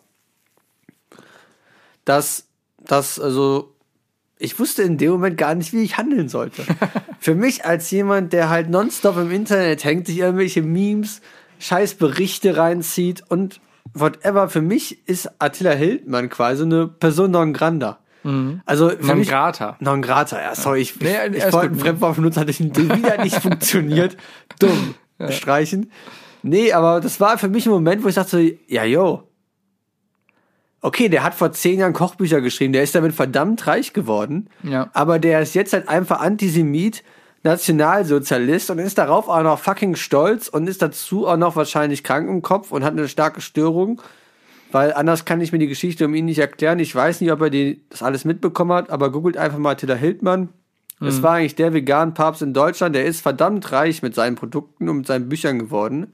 dass, 2.05 2.47
dass, 2.85 3.19
also, 3.19 3.73
ich 4.37 4.59
wusste 4.59 4.83
in 4.83 4.97
dem 4.97 5.11
Moment 5.11 5.37
gar 5.37 5.55
nicht, 5.55 5.73
wie 5.73 5.83
ich 5.83 5.97
handeln 5.97 6.29
sollte. 6.29 6.63
Für 7.19 7.35
mich 7.35 7.65
als 7.65 7.89
jemand, 7.91 8.33
der 8.33 8.49
halt 8.49 8.69
nonstop 8.69 9.17
im 9.17 9.31
Internet 9.31 9.83
hängt, 9.83 10.07
sich 10.07 10.19
irgendwelche 10.19 10.61
Memes, 10.61 11.21
scheiß 11.59 11.95
Berichte 11.95 12.57
reinzieht 12.57 13.23
und 13.29 13.61
whatever, 13.93 14.49
für 14.49 14.61
mich 14.61 15.07
ist 15.07 15.29
Attila 15.39 15.71
Hildmann 15.71 16.29
quasi 16.29 16.63
eine 16.63 16.87
Person 16.87 17.31
non 17.31 17.53
granda. 17.53 17.99
Also 18.65 18.89
für 18.89 19.05
Non 19.05 19.19
mich, 19.19 19.29
grata. 19.29 19.77
Non 19.79 20.01
grata, 20.01 20.41
ja, 20.41 20.55
sorry, 20.55 20.81
ich, 20.81 20.99
Nee, 20.99 21.15
ich, 21.31 21.37
ich 21.37 21.53
wollte 21.53 21.69
gut. 21.69 21.77
ein 21.77 21.79
Fremdwort 21.79 22.15
benutzen, 22.15 22.39
hat 22.39 22.47
wieder 22.49 23.23
nicht 23.23 23.35
funktioniert. 23.41 24.17
Dumm. 24.59 24.95
Streichen. 25.29 25.91
Nee, 26.41 26.73
aber 26.73 26.99
das 27.01 27.19
war 27.19 27.37
für 27.37 27.49
mich 27.49 27.67
ein 27.67 27.71
Moment, 27.71 28.03
wo 28.03 28.07
ich 28.07 28.15
dachte, 28.15 28.57
ja, 28.67 28.83
yo. 28.83 29.24
Okay, 30.81 31.09
der 31.09 31.23
hat 31.23 31.33
vor 31.33 31.51
zehn 31.51 31.79
Jahren 31.79 31.93
Kochbücher 31.93 32.41
geschrieben, 32.41 32.73
der 32.73 32.83
ist 32.83 32.93
damit 32.93 33.13
verdammt 33.13 33.65
reich 33.65 33.93
geworden. 33.93 34.49
Ja. 34.63 34.89
Aber 34.93 35.19
der 35.19 35.41
ist 35.41 35.55
jetzt 35.55 35.73
halt 35.73 35.89
einfach 35.89 36.19
Antisemit, 36.19 37.03
Nationalsozialist 37.43 38.69
und 38.71 38.79
ist 38.79 38.97
darauf 38.97 39.27
auch 39.27 39.43
noch 39.43 39.59
fucking 39.59 39.95
stolz 39.95 40.47
und 40.47 40.67
ist 40.67 40.81
dazu 40.81 41.27
auch 41.27 41.37
noch 41.37 41.55
wahrscheinlich 41.55 42.03
krank 42.03 42.29
im 42.29 42.41
Kopf 42.41 42.71
und 42.71 42.83
hat 42.83 42.93
eine 42.93 43.07
starke 43.07 43.41
Störung. 43.41 44.01
Weil 44.71 44.93
anders 44.93 45.25
kann 45.25 45.41
ich 45.41 45.51
mir 45.51 45.59
die 45.59 45.67
Geschichte 45.67 46.05
um 46.05 46.15
ihn 46.15 46.25
nicht 46.25 46.39
erklären. 46.39 46.79
Ich 46.79 46.93
weiß 46.93 47.21
nicht, 47.21 47.31
ob 47.31 47.41
er 47.41 47.49
die, 47.49 47.85
das 47.89 48.03
alles 48.03 48.25
mitbekommen 48.25 48.73
hat, 48.73 48.89
aber 48.89 49.11
googelt 49.11 49.37
einfach 49.37 49.59
mal 49.59 49.71
Attila 49.71 49.95
Hildmann. 49.95 50.49
Es 51.01 51.21
war 51.21 51.33
eigentlich 51.33 51.55
der 51.55 51.73
Vegan-Papst 51.73 52.41
in 52.41 52.53
Deutschland. 52.53 52.95
Der 52.95 53.05
ist 53.05 53.21
verdammt 53.21 53.71
reich 53.71 54.01
mit 54.01 54.15
seinen 54.15 54.35
Produkten 54.35 54.89
und 54.89 54.97
mit 54.97 55.07
seinen 55.07 55.29
Büchern 55.29 55.59
geworden. 55.59 56.13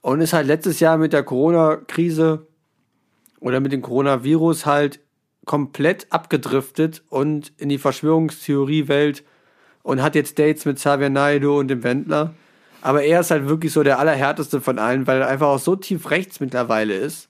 Und 0.00 0.20
ist 0.20 0.32
halt 0.32 0.46
letztes 0.46 0.80
Jahr 0.80 0.96
mit 0.96 1.12
der 1.12 1.22
Corona-Krise 1.22 2.46
oder 3.40 3.60
mit 3.60 3.72
dem 3.72 3.82
Coronavirus 3.82 4.66
halt 4.66 5.00
komplett 5.46 6.06
abgedriftet 6.10 7.02
und 7.08 7.52
in 7.56 7.68
die 7.70 7.78
Verschwörungstheorie-Welt 7.78 9.24
und 9.82 10.02
hat 10.02 10.14
jetzt 10.14 10.38
Dates 10.38 10.64
mit 10.64 10.76
Xavier 10.76 11.10
Naidoo 11.10 11.58
und 11.58 11.68
dem 11.68 11.82
Wendler. 11.82 12.34
Aber 12.82 13.02
er 13.02 13.20
ist 13.20 13.30
halt 13.30 13.48
wirklich 13.48 13.72
so 13.72 13.82
der 13.82 13.98
allerhärteste 13.98 14.60
von 14.60 14.78
allen, 14.78 15.06
weil 15.06 15.20
er 15.20 15.28
einfach 15.28 15.48
auch 15.48 15.58
so 15.58 15.76
tief 15.76 16.10
rechts 16.10 16.40
mittlerweile 16.40 16.94
ist, 16.94 17.28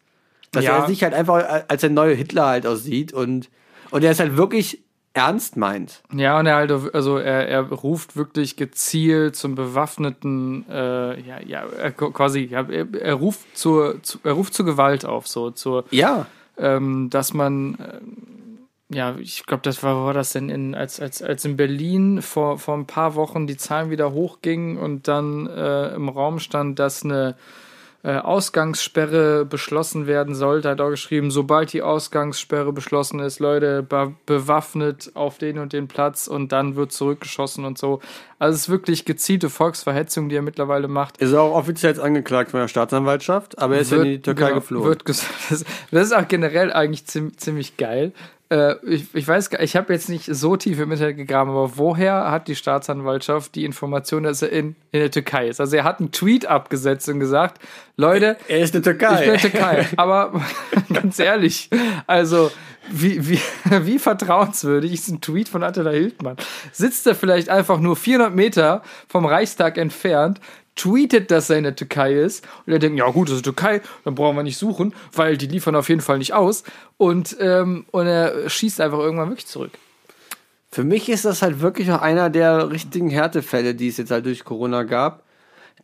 dass 0.53 0.65
Ja. 0.65 0.79
er 0.79 0.87
sich 0.87 1.03
halt 1.03 1.15
einfach 1.15 1.65
als 1.69 1.81
der 1.81 1.91
neue 1.91 2.15
Hitler 2.15 2.47
halt 2.47 2.67
aussieht 2.67 3.13
und, 3.13 3.49
und 3.91 4.05
er 4.05 4.11
es 4.11 4.21
halt 4.21 4.37
wirklich 4.37 4.83
ernst 5.13 5.57
meint. 5.57 6.03
Ja, 6.13 6.39
und 6.39 6.47
er 6.47 6.55
halt, 6.57 6.71
also 6.95 7.17
er, 7.19 7.49
er 7.49 7.63
ruft 7.63 8.17
wirklich 8.17 8.57
gezielt 8.57 9.35
zum 9.37 9.55
bewaffneten, 9.55 10.65
äh, 10.71 11.21
ja, 11.21 11.41
ja, 11.45 11.65
er, 11.65 11.91
quasi, 11.91 12.41
ja, 12.45 12.63
er, 12.69 12.87
er 12.95 13.15
ruft 13.15 13.57
zur, 13.57 14.03
zu, 14.03 14.19
er 14.23 14.33
ruft 14.33 14.55
zur 14.55 14.67
Gewalt 14.67 15.05
auf, 15.05 15.27
so, 15.27 15.51
zur, 15.51 15.85
Ja. 15.91 16.27
ähm, 16.59 17.11
dass 17.11 17.35
man, 17.35 17.77
ähm, 17.81 18.59
ja, 18.89 19.17
ich 19.19 19.47
glaube, 19.47 19.63
das 19.65 19.83
war, 19.83 19.97
wo 20.01 20.07
war 20.07 20.15
das 20.15 20.33
denn 20.33 20.49
in, 20.49 20.75
als, 20.75 21.01
als, 21.01 21.23
als 21.23 21.45
in 21.45 21.57
Berlin 21.57 22.23
vor, 22.23 22.59
vor 22.59 22.75
ein 22.77 22.87
paar 22.87 23.15
Wochen 23.17 23.47
die 23.47 23.57
Zahlen 23.57 23.91
wieder 23.91 24.13
hochgingen 24.13 24.79
und 24.79 25.09
dann 25.09 25.47
äh, 25.49 25.95
im 25.95 26.09
Raum 26.09 26.39
stand, 26.39 26.79
dass 26.79 27.05
eine 27.05 27.31
äh, 27.31 27.35
Ausgangssperre 28.09 29.45
beschlossen 29.45 30.07
werden 30.07 30.35
sollte, 30.35 30.71
hat 30.71 30.81
auch 30.81 30.89
geschrieben, 30.89 31.31
sobald 31.31 31.73
die 31.75 31.83
Ausgangssperre 31.83 32.73
beschlossen 32.73 33.21
ist, 33.21 33.41
Leute, 33.41 33.83
be 33.83 34.15
bewaffnet 34.25 35.11
auf 35.15 35.37
den 35.37 35.59
und 35.59 35.75
den 35.75 35.87
Platz 35.87 36.27
und 36.27 36.51
dann 36.51 36.77
wird 36.77 36.93
zurückgeschossen 36.93 37.67
und 37.67 37.77
so. 37.77 38.01
Also 38.39 38.55
es 38.55 38.63
ist 38.63 38.69
wirklich 38.71 39.05
gezielte 39.05 39.51
Volksverhetzung, 39.51 40.31
die 40.31 40.37
er 40.37 40.43
mittlerweile 40.43 40.89
macht. 40.89 41.19
Ist 41.19 41.35
auch 41.35 41.55
offiziell 41.55 41.93
jetzt 41.93 42.01
angeklagt 42.01 42.53
von 42.53 42.61
der 42.61 42.69
Staatsanwaltschaft, 42.69 43.59
aber 43.59 43.75
er 43.75 43.81
ist 43.83 43.93
ja 43.93 43.99
in 43.99 44.05
die 44.05 44.23
Türkei 44.23 44.49
genau, 44.49 44.61
geflohen. 44.61 44.85
Wird 44.87 45.03
das, 45.07 45.65
ist 45.91 46.15
auch 46.15 46.27
generell 46.27 46.73
eigentlich 46.73 47.05
ziemlich 47.05 47.77
geil. 47.77 48.13
Äh, 48.51 48.75
ich, 48.85 49.15
ich 49.15 49.29
weiß 49.29 49.51
ich 49.61 49.77
habe 49.77 49.93
jetzt 49.93 50.09
nicht 50.09 50.27
so 50.27 50.57
tief 50.57 50.81
im 50.81 50.91
Internet 50.91 51.17
gegraben, 51.17 51.51
aber 51.51 51.77
woher 51.77 52.31
hat 52.31 52.49
die 52.49 52.57
Staatsanwaltschaft 52.57 53.55
die 53.55 53.65
Information, 53.65 54.25
dass 54.25 54.43
er 54.43 54.51
in, 54.51 54.75
in 54.91 55.01
der 55.01 55.11
Türkei 55.11 55.49
ist? 55.49 55.61
Also 55.61 55.77
er 55.77 55.85
hat 55.85 56.01
einen 56.01 56.11
Tweet 56.11 56.47
abgesetzt 56.47 57.09
und 57.09 57.21
gesagt, 57.21 57.63
Leute, 57.97 58.37
er 58.49 58.59
ist 58.59 58.75
in 58.75 58.83
der 58.83 58.93
Türkei. 58.93 59.15
ich 59.15 59.21
bin 59.21 59.35
in 59.35 59.41
der 59.41 59.51
Türkei. 59.51 59.87
aber 59.97 60.43
ganz 60.93 61.19
ehrlich, 61.21 61.71
also 62.09 62.51
wie, 62.91 63.29
wie, 63.29 63.41
wie 63.85 63.99
vertrauenswürdig 64.01 64.93
ist 64.93 65.09
ein 65.09 65.21
Tweet 65.21 65.49
von 65.49 65.63
Attila 65.63 65.91
Hildmann? 65.91 66.37
Sitzt 66.73 67.07
er 67.07 67.15
vielleicht 67.15 67.51
einfach 67.51 67.79
nur 67.79 67.95
400 67.95 68.35
Meter 68.35 68.83
vom 69.07 69.27
Reichstag 69.27 69.79
entfernt, 69.79 70.41
tweetet, 70.81 71.31
dass 71.31 71.51
er 71.51 71.59
in 71.59 71.65
der 71.65 71.77
Türkei 71.77 72.15
ist 72.15 72.47
und 72.67 72.73
er 72.73 72.79
denkt, 72.79 72.99
ja 72.99 73.09
gut, 73.11 73.29
das 73.29 73.37
ist 73.37 73.43
Türkei, 73.43 73.83
dann 74.05 74.15
brauchen 74.15 74.37
wir 74.37 74.43
nicht 74.43 74.59
suchen, 74.59 74.95
weil 75.13 75.37
die 75.37 75.47
liefern 75.47 75.77
auf 75.77 75.89
jeden 75.89 76.01
Fall 76.01 76.19
nicht 76.19 76.33
aus 76.33 76.65
und, 76.97 77.37
ähm, 77.41 77.85
und 77.91 78.07
er 78.07 78.49
schießt 78.49 78.81
einfach 78.81 78.99
irgendwann 78.99 79.29
wirklich 79.29 79.47
zurück. 79.47 79.73
Für 80.73 80.85
mich 80.85 81.09
ist 81.09 81.25
das 81.25 81.43
halt 81.43 81.61
wirklich 81.61 81.91
auch 81.91 82.01
einer 82.01 82.31
der 82.31 82.71
richtigen 82.71 83.11
Härtefälle, 83.11 83.75
die 83.75 83.89
es 83.89 83.97
jetzt 83.97 84.11
halt 84.11 84.25
durch 84.25 84.45
Corona 84.45 84.85
gab. 84.85 85.25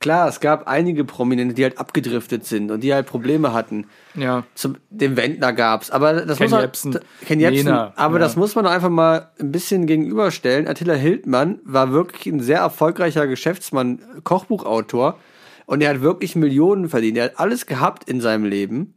Klar, 0.00 0.28
es 0.28 0.40
gab 0.40 0.68
einige 0.68 1.04
Prominente, 1.04 1.54
die 1.54 1.62
halt 1.62 1.78
abgedriftet 1.78 2.44
sind 2.44 2.70
und 2.70 2.80
die 2.80 2.92
halt 2.92 3.06
Probleme 3.06 3.52
hatten. 3.52 3.86
Ja. 4.14 4.44
Zum, 4.54 4.76
den 4.90 5.16
Wendler 5.16 5.52
gab's, 5.52 5.90
aber 5.90 6.24
das 6.26 6.38
Ken 6.38 6.44
muss 6.44 6.50
man, 6.50 6.60
Jebsen. 6.60 6.98
Ken 7.24 7.40
Jebsen, 7.40 7.68
aber 7.68 8.14
ja. 8.14 8.18
das 8.18 8.36
muss 8.36 8.54
man 8.54 8.66
einfach 8.66 8.90
mal 8.90 9.30
ein 9.40 9.52
bisschen 9.52 9.86
gegenüberstellen. 9.86 10.68
Attila 10.68 10.94
Hildmann 10.94 11.60
war 11.64 11.92
wirklich 11.92 12.26
ein 12.26 12.40
sehr 12.40 12.58
erfolgreicher 12.58 13.26
Geschäftsmann, 13.26 14.00
Kochbuchautor 14.24 15.18
und 15.64 15.82
er 15.82 15.90
hat 15.90 16.02
wirklich 16.02 16.36
Millionen 16.36 16.88
verdient. 16.88 17.18
Er 17.18 17.24
hat 17.24 17.40
alles 17.40 17.66
gehabt 17.66 18.08
in 18.08 18.20
seinem 18.20 18.44
Leben 18.44 18.94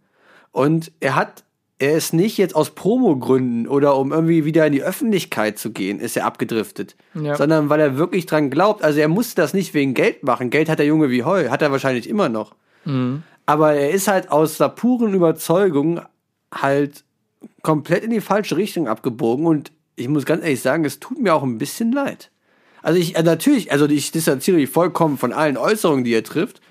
und 0.52 0.92
er 1.00 1.16
hat 1.16 1.44
er 1.80 1.96
ist 1.96 2.14
nicht 2.14 2.38
jetzt 2.38 2.56
aus 2.56 2.72
Promogründen 2.72 3.68
oder 3.68 3.96
um 3.96 4.12
irgendwie 4.12 4.44
wieder 4.44 4.68
in 4.68 4.74
die 4.74 4.84
Öffentlichkeit 4.84 5.58
zu 5.58 5.72
gehen, 5.72 6.00
ist 6.00 6.18
er 6.18 6.26
abgedriftet. 6.26 6.98
Ja. 7.14 7.38
Sondern 7.38 7.70
weil 7.70 7.80
er 7.80 7.98
wirklich 7.98 8.26
dran 8.26 8.50
glaubt. 8.50 8.84
Also 8.84 9.00
er 9.00 9.08
musste 9.08 9.42
das 9.42 9.54
nicht 9.54 9.74
wegen 9.74 9.94
Geld 9.94 10.24
machen. 10.24 10.50
Geld 10.50 10.70
hat 10.70 10.80
der 10.80 10.86
Junge 10.86 11.10
wie 11.10 11.24
Heu, 11.24 11.50
hat 11.50 11.62
er 11.62 11.72
wahrscheinlich 11.72 12.10
immer 12.10 12.28
noch. 12.28 12.54
Aber 13.46 13.74
er 13.74 13.92
ist 13.92 14.08
halt 14.08 14.30
aus 14.30 14.58
der 14.58 14.70
puren 14.70 15.14
Überzeugung 15.14 16.02
halt 16.54 17.04
komplett 17.62 18.04
in 18.04 18.12
die 18.12 18.22
falsche 18.22 18.58
Richtung 18.58 18.88
abgebogen 18.88 19.46
und 19.46 19.72
ich 19.96 20.08
muss 20.08 20.26
ganz 20.26 20.44
ehrlich 20.44 20.62
sagen, 20.62 20.86
es 20.86 21.00
tut 21.00 21.20
mir 21.20 21.34
auch 21.34 21.44
ein 21.44 21.58
bisschen 21.58 21.92
leid. 21.92 22.32
Also 22.82 23.00
ich, 23.00 23.16
äh, 23.16 23.24
natürlich, 23.24 23.72
also 23.72 23.88
ich 23.88 24.12
distanziere 24.12 24.58
mich 24.58 24.70
vollkommen 24.70 25.18
von 25.18 25.34
allen 25.34 25.58
Äußerungen, 25.58 26.04
die 26.04 26.14
er 26.14 26.24
trifft, 26.24 26.62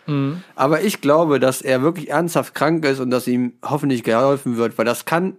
aber 0.54 0.80
ich 0.82 1.02
glaube, 1.02 1.38
dass 1.38 1.60
er 1.60 1.82
wirklich 1.82 2.08
ernsthaft 2.08 2.54
krank 2.54 2.82
ist 2.86 2.98
und 2.98 3.10
dass 3.10 3.26
ihm 3.26 3.52
hoffentlich 3.62 4.04
geholfen 4.04 4.56
wird, 4.56 4.78
weil 4.78 4.86
das 4.86 5.04
kann, 5.04 5.36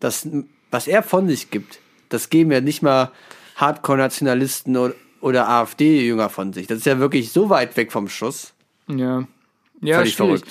das, 0.00 0.26
was 0.70 0.86
er 0.88 1.02
von 1.02 1.28
sich 1.28 1.50
gibt, 1.50 1.80
das 2.08 2.30
geben 2.30 2.50
ja 2.50 2.62
nicht 2.62 2.82
mal 2.82 3.10
Hardcore-Nationalisten 3.56 4.76
oder, 4.76 4.94
oder 5.20 5.48
AfD-Jünger 5.48 6.28
von 6.30 6.52
sich. 6.52 6.66
Das 6.66 6.78
ist 6.78 6.86
ja 6.86 6.98
wirklich 6.98 7.30
so 7.32 7.50
weit 7.50 7.76
weg 7.76 7.92
vom 7.92 8.08
Schuss. 8.08 8.52
Ja. 8.88 9.26
Ja, 9.82 9.98
Völlig 9.98 10.14
schwierig. 10.14 10.40
verrückt. 10.40 10.48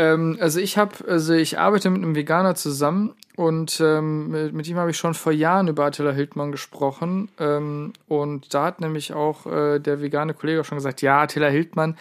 Ähm, 0.00 0.38
also 0.40 0.60
ich 0.60 0.78
habe, 0.78 0.94
also 1.06 1.34
ich 1.34 1.58
arbeite 1.58 1.90
mit 1.90 2.02
einem 2.02 2.14
Veganer 2.14 2.54
zusammen 2.54 3.14
und 3.36 3.82
ähm, 3.84 4.30
mit, 4.30 4.54
mit 4.54 4.66
ihm 4.66 4.78
habe 4.78 4.90
ich 4.90 4.96
schon 4.96 5.12
vor 5.12 5.30
Jahren 5.30 5.68
über 5.68 5.84
Attila 5.84 6.10
Hildmann 6.10 6.52
gesprochen. 6.52 7.28
Ähm, 7.38 7.92
und 8.08 8.54
da 8.54 8.64
hat 8.64 8.80
nämlich 8.80 9.12
auch 9.12 9.44
äh, 9.44 9.78
der 9.78 10.00
vegane 10.00 10.32
Kollege 10.32 10.62
auch 10.62 10.64
schon 10.64 10.78
gesagt, 10.78 11.02
ja, 11.02 11.20
Attila 11.20 11.48
Hildmann, 11.48 11.98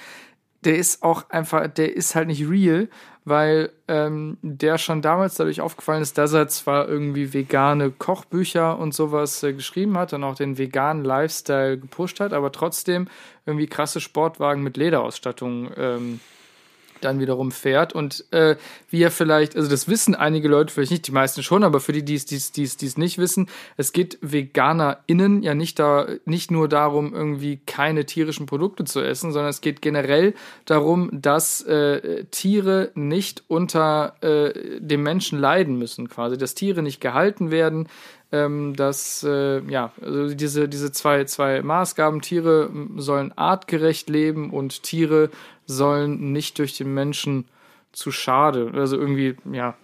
der 0.63 0.77
ist 0.77 1.03
auch 1.03 1.29
einfach, 1.29 1.67
der 1.67 1.93
ist 1.93 2.15
halt 2.15 2.27
nicht 2.27 2.49
real, 2.49 2.87
weil 3.25 3.69
ähm, 3.89 4.37
der 4.43 4.77
schon 4.77 5.01
damals 5.01 5.35
dadurch 5.35 5.59
aufgefallen 5.59 6.01
ist, 6.01 6.17
dass 6.17 6.31
er 6.31 6.47
zwar 6.47 6.87
irgendwie 6.87 7.33
vegane 7.33 7.91
Kochbücher 7.91 8.79
und 8.79 8.93
sowas 8.93 9.43
äh, 9.43 9.51
geschrieben 9.51 9.97
hat 9.97 10.13
und 10.13 10.23
auch 10.23 10.35
den 10.35 10.57
veganen 10.57 11.03
Lifestyle 11.03 11.77
gepusht 11.77 12.21
hat, 12.21 12.31
aber 12.31 12.53
trotzdem 12.53 13.09
irgendwie 13.45 13.67
krasse 13.67 13.99
Sportwagen 13.99 14.63
mit 14.63 14.77
Lederausstattung 14.77 15.69
ähm, 15.75 16.21
dann 17.01 17.19
wiederum 17.19 17.51
fährt. 17.51 17.93
Und 17.93 18.25
äh, 18.31 18.55
wie 18.89 19.01
er 19.01 19.11
vielleicht, 19.11 19.55
also 19.55 19.69
das 19.69 19.87
wissen 19.87 20.15
einige 20.15 20.47
Leute 20.47 20.73
vielleicht 20.73 20.91
nicht, 20.91 21.07
die 21.07 21.11
meisten 21.11 21.43
schon, 21.43 21.63
aber 21.63 21.79
für 21.79 21.91
die, 21.91 22.03
die 22.03 22.15
es, 22.15 22.25
die 22.25 22.35
es, 22.35 22.51
die 22.51 22.85
es, 22.85 22.97
nicht 22.97 23.17
wissen, 23.17 23.49
es 23.77 23.93
geht 23.93 24.17
VeganerInnen 24.21 25.43
ja 25.43 25.53
nicht 25.53 25.79
da, 25.79 26.07
nicht 26.25 26.51
nur 26.51 26.67
darum, 26.67 27.13
irgendwie 27.13 27.59
keine 27.65 28.05
tierischen 28.05 28.45
Produkte 28.45 28.83
zu 28.83 29.01
essen, 29.01 29.31
sondern 29.31 29.49
es 29.49 29.61
geht 29.61 29.81
generell 29.81 30.33
darum, 30.65 31.09
dass 31.11 31.61
äh, 31.61 32.25
Tiere 32.31 32.91
nicht 32.95 33.43
unter 33.47 34.15
äh, 34.21 34.79
dem 34.79 35.03
Menschen 35.03 35.39
leiden 35.39 35.77
müssen, 35.77 36.09
quasi, 36.09 36.37
dass 36.37 36.55
Tiere 36.55 36.81
nicht 36.81 37.01
gehalten 37.01 37.51
werden, 37.51 37.87
ähm, 38.31 38.75
dass 38.75 39.23
äh, 39.23 39.61
ja, 39.69 39.91
also 40.01 40.33
diese, 40.35 40.69
diese 40.69 40.91
zwei, 40.91 41.23
zwei 41.23 41.61
Maßgaben, 41.61 42.21
Tiere 42.21 42.69
sollen 42.97 43.31
artgerecht 43.35 44.09
leben 44.09 44.51
und 44.51 44.83
Tiere 44.83 45.29
sollen 45.69 46.31
nicht 46.31 46.57
durch 46.59 46.75
den 46.75 46.93
Menschen 46.93 47.45
zu 47.91 48.11
schade, 48.11 48.71
also 48.73 48.97
irgendwie, 48.97 49.35
ja, 49.51 49.75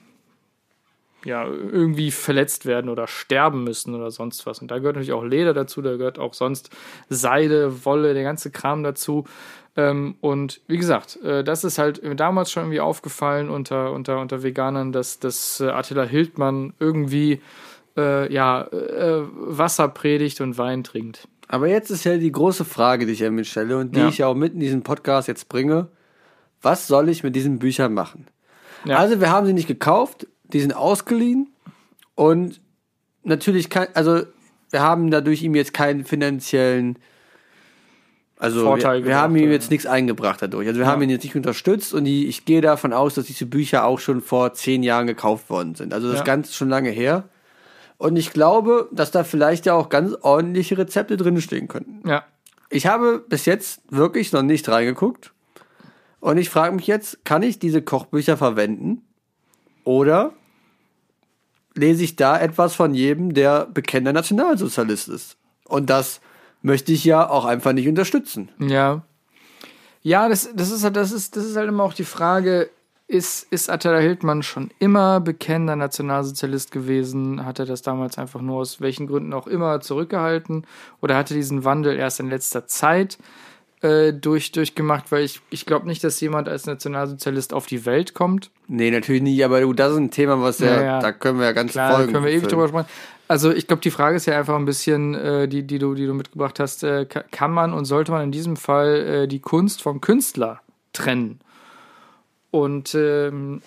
ja, 1.23 1.45
irgendwie 1.47 2.11
verletzt 2.11 2.67
werden 2.67 2.89
oder 2.89 3.07
sterben 3.07 3.63
müssen 3.63 3.95
oder 3.95 4.11
sonst 4.11 4.45
was. 4.45 4.59
Und 4.59 4.69
da 4.69 4.77
gehört 4.77 4.95
natürlich 4.95 5.13
auch 5.13 5.23
Leder 5.23 5.55
dazu, 5.55 5.81
da 5.81 5.97
gehört 5.97 6.19
auch 6.19 6.35
sonst 6.35 6.69
Seide, 7.09 7.83
Wolle, 7.83 8.13
der 8.13 8.23
ganze 8.23 8.51
Kram 8.51 8.83
dazu. 8.83 9.25
Ähm, 9.75 10.17
und 10.21 10.61
wie 10.67 10.77
gesagt, 10.77 11.17
äh, 11.23 11.43
das 11.43 11.63
ist 11.63 11.79
halt 11.79 11.99
damals 12.19 12.51
schon 12.51 12.63
irgendwie 12.63 12.79
aufgefallen 12.79 13.49
unter, 13.49 13.91
unter, 13.91 14.19
unter 14.19 14.43
Veganern, 14.43 14.91
dass, 14.91 15.19
dass 15.19 15.59
äh, 15.59 15.69
Attila 15.69 16.03
Hildmann 16.03 16.73
irgendwie 16.79 17.41
äh, 17.97 18.31
ja, 18.31 18.67
Wasser 18.71 19.87
predigt 19.87 20.41
und 20.41 20.57
Wein 20.57 20.83
trinkt. 20.83 21.27
Aber 21.47 21.67
jetzt 21.67 21.91
ist 21.91 22.03
ja 22.03 22.17
die 22.17 22.31
große 22.31 22.65
Frage, 22.65 23.05
die 23.05 23.13
ich 23.13 23.19
ja 23.19 23.29
mitstelle 23.29 23.77
und 23.77 23.95
die 23.95 23.99
Ja. 23.99 24.07
ich 24.09 24.17
ja 24.19 24.27
auch 24.27 24.35
mit 24.35 24.53
in 24.53 24.59
diesen 24.59 24.81
Podcast 24.83 25.27
jetzt 25.27 25.47
bringe. 25.49 25.87
Was 26.61 26.87
soll 26.87 27.09
ich 27.09 27.23
mit 27.23 27.35
diesen 27.35 27.59
Büchern 27.59 27.93
machen? 27.93 28.27
Ja. 28.85 28.97
Also 28.97 29.19
wir 29.19 29.29
haben 29.31 29.45
sie 29.45 29.53
nicht 29.53 29.67
gekauft, 29.67 30.27
die 30.43 30.59
sind 30.59 30.75
ausgeliehen 30.75 31.49
und 32.15 32.61
natürlich 33.23 33.69
kann, 33.69 33.87
also 33.93 34.23
wir 34.71 34.81
haben 34.81 35.11
dadurch 35.11 35.43
ihm 35.43 35.55
jetzt 35.55 35.73
keinen 35.73 36.05
finanziellen, 36.05 36.97
also 38.37 38.63
Vorteil 38.63 39.03
wir, 39.03 39.09
wir 39.09 39.15
haben 39.17 39.33
gebracht, 39.33 39.43
ihm 39.43 39.47
oder? 39.49 39.53
jetzt 39.53 39.71
nichts 39.71 39.85
eingebracht 39.85 40.41
dadurch. 40.41 40.67
Also 40.67 40.79
wir 40.79 40.87
haben 40.87 41.01
ihn 41.01 41.09
jetzt 41.09 41.23
nicht 41.23 41.35
unterstützt 41.35 41.93
und 41.93 42.03
die, 42.05 42.27
ich 42.27 42.45
gehe 42.45 42.61
davon 42.61 42.91
aus, 42.91 43.13
dass 43.15 43.25
diese 43.25 43.45
Bücher 43.45 43.85
auch 43.85 43.99
schon 43.99 44.21
vor 44.21 44.53
zehn 44.53 44.83
Jahren 44.83 45.07
gekauft 45.07 45.49
worden 45.49 45.75
sind. 45.75 45.93
Also 45.93 46.09
das 46.09 46.17
Ja. 46.19 46.23
Ganze 46.25 46.49
ist 46.49 46.55
schon 46.55 46.69
lange 46.69 46.89
her. 46.89 47.23
Und 47.97 48.17
ich 48.17 48.31
glaube, 48.33 48.89
dass 48.91 49.11
da 49.11 49.23
vielleicht 49.23 49.65
ja 49.65 49.73
auch 49.73 49.89
ganz 49.89 50.13
ordentliche 50.21 50.77
Rezepte 50.77 51.17
drinstehen 51.17 51.67
könnten. 51.67 52.07
Ja. 52.07 52.25
Ich 52.69 52.87
habe 52.87 53.19
bis 53.27 53.45
jetzt 53.45 53.81
wirklich 53.89 54.31
noch 54.33 54.41
nicht 54.41 54.67
reingeguckt. 54.67 55.31
Und 56.19 56.37
ich 56.37 56.49
frage 56.49 56.75
mich 56.75 56.87
jetzt, 56.87 57.23
kann 57.23 57.43
ich 57.43 57.59
diese 57.59 57.81
Kochbücher 57.81 58.35
verwenden? 58.37 59.01
Oder 59.83 60.33
lese 61.75 62.03
ich 62.03 62.15
da 62.15 62.39
etwas 62.39 62.73
von 62.75 62.93
jedem, 62.93 63.33
der 63.33 63.65
bekennender 63.67 64.13
Nationalsozialist 64.13 65.07
ist? 65.09 65.37
Und 65.65 65.89
das 65.89 66.21
möchte 66.61 66.91
ich 66.91 67.03
ja 67.05 67.29
auch 67.29 67.45
einfach 67.45 67.73
nicht 67.73 67.87
unterstützen. 67.87 68.49
Ja. 68.59 69.03
Ja, 70.01 70.27
das, 70.29 70.49
das, 70.53 70.71
ist, 70.71 70.83
halt- 70.83 70.95
das, 70.95 71.11
ist, 71.11 71.35
das 71.35 71.45
ist 71.45 71.55
halt 71.55 71.69
immer 71.69 71.83
auch 71.83 71.93
die 71.93 72.03
Frage, 72.03 72.69
ist, 73.07 73.43
ist 73.51 73.69
Attila 73.69 73.99
Hildmann 73.99 74.41
schon 74.43 74.71
immer 74.79 75.19
bekennender 75.19 75.75
Nationalsozialist 75.75 76.71
gewesen? 76.71 77.45
Hat 77.45 77.59
er 77.59 77.65
das 77.65 77.81
damals 77.81 78.17
einfach 78.17 78.41
nur 78.41 78.57
aus 78.57 78.81
welchen 78.81 79.07
Gründen 79.07 79.33
auch 79.33 79.47
immer 79.47 79.79
zurückgehalten? 79.81 80.65
Oder 81.01 81.15
hatte 81.15 81.33
diesen 81.33 81.63
Wandel 81.63 81.97
erst 81.97 82.19
in 82.19 82.29
letzter 82.29 82.65
Zeit 82.65 83.19
äh, 83.81 84.11
durch, 84.11 84.51
durchgemacht? 84.51 85.11
Weil 85.11 85.23
ich, 85.23 85.41
ich 85.51 85.67
glaube 85.67 85.85
nicht, 85.87 86.03
dass 86.03 86.19
jemand 86.19 86.49
als 86.49 86.65
Nationalsozialist 86.65 87.53
auf 87.53 87.67
die 87.67 87.85
Welt 87.85 88.15
kommt. 88.15 88.49
Nee, 88.67 88.89
natürlich 88.89 89.21
nicht, 89.21 89.45
aber 89.45 89.61
du, 89.61 89.73
das 89.73 89.91
ist 89.91 89.97
ein 89.99 90.09
Thema, 90.11 90.41
was 90.41 90.57
ja, 90.59 90.75
Ja, 90.75 90.81
ja. 90.83 90.99
da 90.99 91.11
können 91.11 91.37
wir 91.37 91.45
ja 91.45 91.51
ganz 91.51 91.73
Klar, 91.73 91.89
da 91.91 91.95
Folgen 91.97 92.11
können 92.13 92.25
wir 92.25 92.31
ewig 92.31 92.47
drüber 92.47 92.67
sprechen. 92.67 92.87
Also 93.27 93.51
ich 93.51 93.67
glaube, 93.67 93.81
die 93.81 93.91
Frage 93.91 94.15
ist 94.15 94.25
ja 94.25 94.37
einfach 94.37 94.55
ein 94.55 94.65
bisschen, 94.65 95.13
äh, 95.15 95.47
die, 95.47 95.61
die, 95.63 95.77
du, 95.79 95.93
die 95.93 96.05
du 96.07 96.13
mitgebracht 96.13 96.59
hast, 96.59 96.83
äh, 96.83 97.05
ka- 97.05 97.23
kann 97.31 97.51
man 97.51 97.73
und 97.73 97.85
sollte 97.85 98.11
man 98.11 98.23
in 98.23 98.31
diesem 98.31 98.55
Fall 98.55 98.95
äh, 98.95 99.27
die 99.27 99.39
Kunst 99.41 99.81
vom 99.83 100.01
Künstler 100.01 100.61
trennen? 100.93 101.39
Und 102.55 102.95
ähm, 102.95 103.61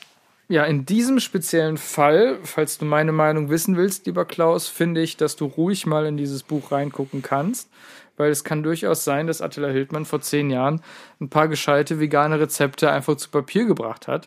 ja, 0.49 0.65
in 0.65 0.87
diesem 0.87 1.21
speziellen 1.21 1.77
Fall, 1.77 2.39
falls 2.43 2.79
du 2.79 2.87
meine 2.87 3.13
Meinung 3.13 3.51
wissen 3.51 3.77
willst, 3.77 4.07
lieber 4.07 4.25
Klaus, 4.25 4.67
finde 4.67 5.03
ich, 5.03 5.19
dass 5.19 5.37
du 5.37 5.45
ruhig 5.45 5.85
mal 5.85 6.07
in 6.07 6.17
dieses 6.17 6.43
Buch 6.43 6.73
reingucken 6.73 7.21
kannst. 7.21 7.69
Weil 8.17 8.31
es 8.31 8.45
kann 8.45 8.63
durchaus 8.63 9.05
sein, 9.05 9.27
dass 9.27 9.43
Attila 9.43 9.69
Hildmann 9.69 10.07
vor 10.07 10.23
zehn 10.23 10.49
Jahren 10.49 10.81
ein 11.21 11.29
paar 11.29 11.49
gescheite 11.49 12.01
vegane 12.01 12.41
Rezepte 12.41 12.91
einfach 12.91 13.17
zu 13.17 13.29
Papier 13.29 13.67
gebracht 13.67 14.09
hat. 14.09 14.27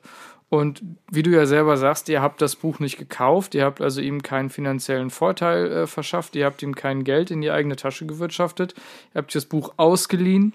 Und 0.49 0.83
wie 1.09 1.23
du 1.23 1.31
ja 1.31 1.47
selber 1.47 1.75
sagst, 1.75 2.07
ihr 2.07 2.21
habt 2.21 2.39
das 2.39 2.55
Buch 2.55 2.77
nicht 2.77 2.99
gekauft, 2.99 3.55
ihr 3.55 3.65
habt 3.65 3.81
also 3.81 3.99
ihm 3.99 4.21
keinen 4.21 4.51
finanziellen 4.51 5.09
Vorteil 5.09 5.71
äh, 5.71 5.87
verschafft, 5.87 6.35
ihr 6.35 6.45
habt 6.45 6.61
ihm 6.61 6.75
kein 6.75 7.03
Geld 7.03 7.31
in 7.31 7.41
die 7.41 7.49
eigene 7.49 7.77
Tasche 7.77 8.05
gewirtschaftet, 8.05 8.75
ihr 9.15 9.19
habt 9.21 9.33
das 9.33 9.45
Buch 9.45 9.73
ausgeliehen 9.77 10.53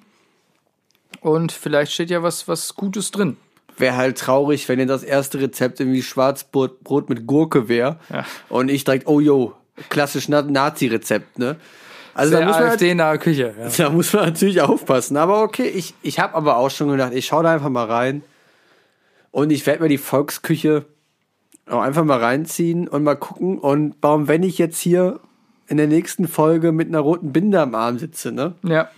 und 1.23 1.51
vielleicht 1.51 1.91
steht 1.91 2.11
ja 2.11 2.23
was, 2.23 2.47
was 2.47 2.77
Gutes 2.77 3.11
drin. 3.11 3.37
Wäre 3.79 3.97
halt 3.97 4.19
traurig, 4.19 4.69
wenn 4.69 4.79
ihr 4.79 4.87
das 4.87 5.03
erste 5.03 5.41
Rezept 5.41 5.81
irgendwie 5.81 6.03
Schwarzbrot 6.03 6.83
Brot 6.83 7.09
mit 7.11 7.27
Gurke 7.27 7.69
wäre 7.69 7.99
Ja. 8.11 8.25
und 8.49 8.71
ich 8.71 8.85
direkt, 8.85 9.07
oh 9.07 9.21
yo, 9.21 9.55
klassisch 9.91 10.29
Na- 10.29 10.43
Nazi-Rezept, 10.43 11.39
ne? 11.39 11.57
Also 12.15 12.33
da 12.39 12.47
muss, 12.47 12.59
man, 12.59 12.69
AfD-nahe 12.69 13.19
Küche. 13.19 13.55
Ja. 13.61 13.69
da 13.77 13.91
muss 13.91 14.13
man 14.15 14.25
natürlich 14.25 14.63
aufpassen. 14.63 15.19
Aber 15.19 15.43
okay, 15.43 15.69
ich, 15.69 15.93
ich 16.01 16.19
habe 16.19 16.35
aber 16.35 16.57
auch 16.57 16.71
schon 16.71 16.89
gedacht, 16.89 17.13
ich 17.13 17.27
schaue 17.27 17.43
da 17.43 17.53
einfach 17.53 17.69
mal 17.69 17.85
rein 17.85 18.23
und 19.31 19.51
ich 19.51 19.67
werde 19.67 19.83
mir 19.83 19.91
die 19.91 19.99
Volksküche 19.99 20.87
auch 21.69 21.83
einfach 21.83 22.05
mal 22.05 22.19
reinziehen 22.19 22.89
und 22.89 23.03
mal 23.05 23.17
gucken. 23.17 23.59
Und 23.59 23.97
warum, 24.01 24.29
wenn 24.29 24.43
ich 24.43 24.57
jetzt 24.57 24.79
hier 24.81 25.21
in 25.67 25.77
der 25.77 25.89
nächsten 25.89 26.27
Folge 26.29 26.73
mit 26.73 26.89
einer 26.89 27.01
roten 27.01 27.33
Binde 27.33 27.61
am 27.61 27.75
Arm 27.75 27.99
sitze, 27.99 28.33
ne? 28.33 28.55
ja. 28.63 28.89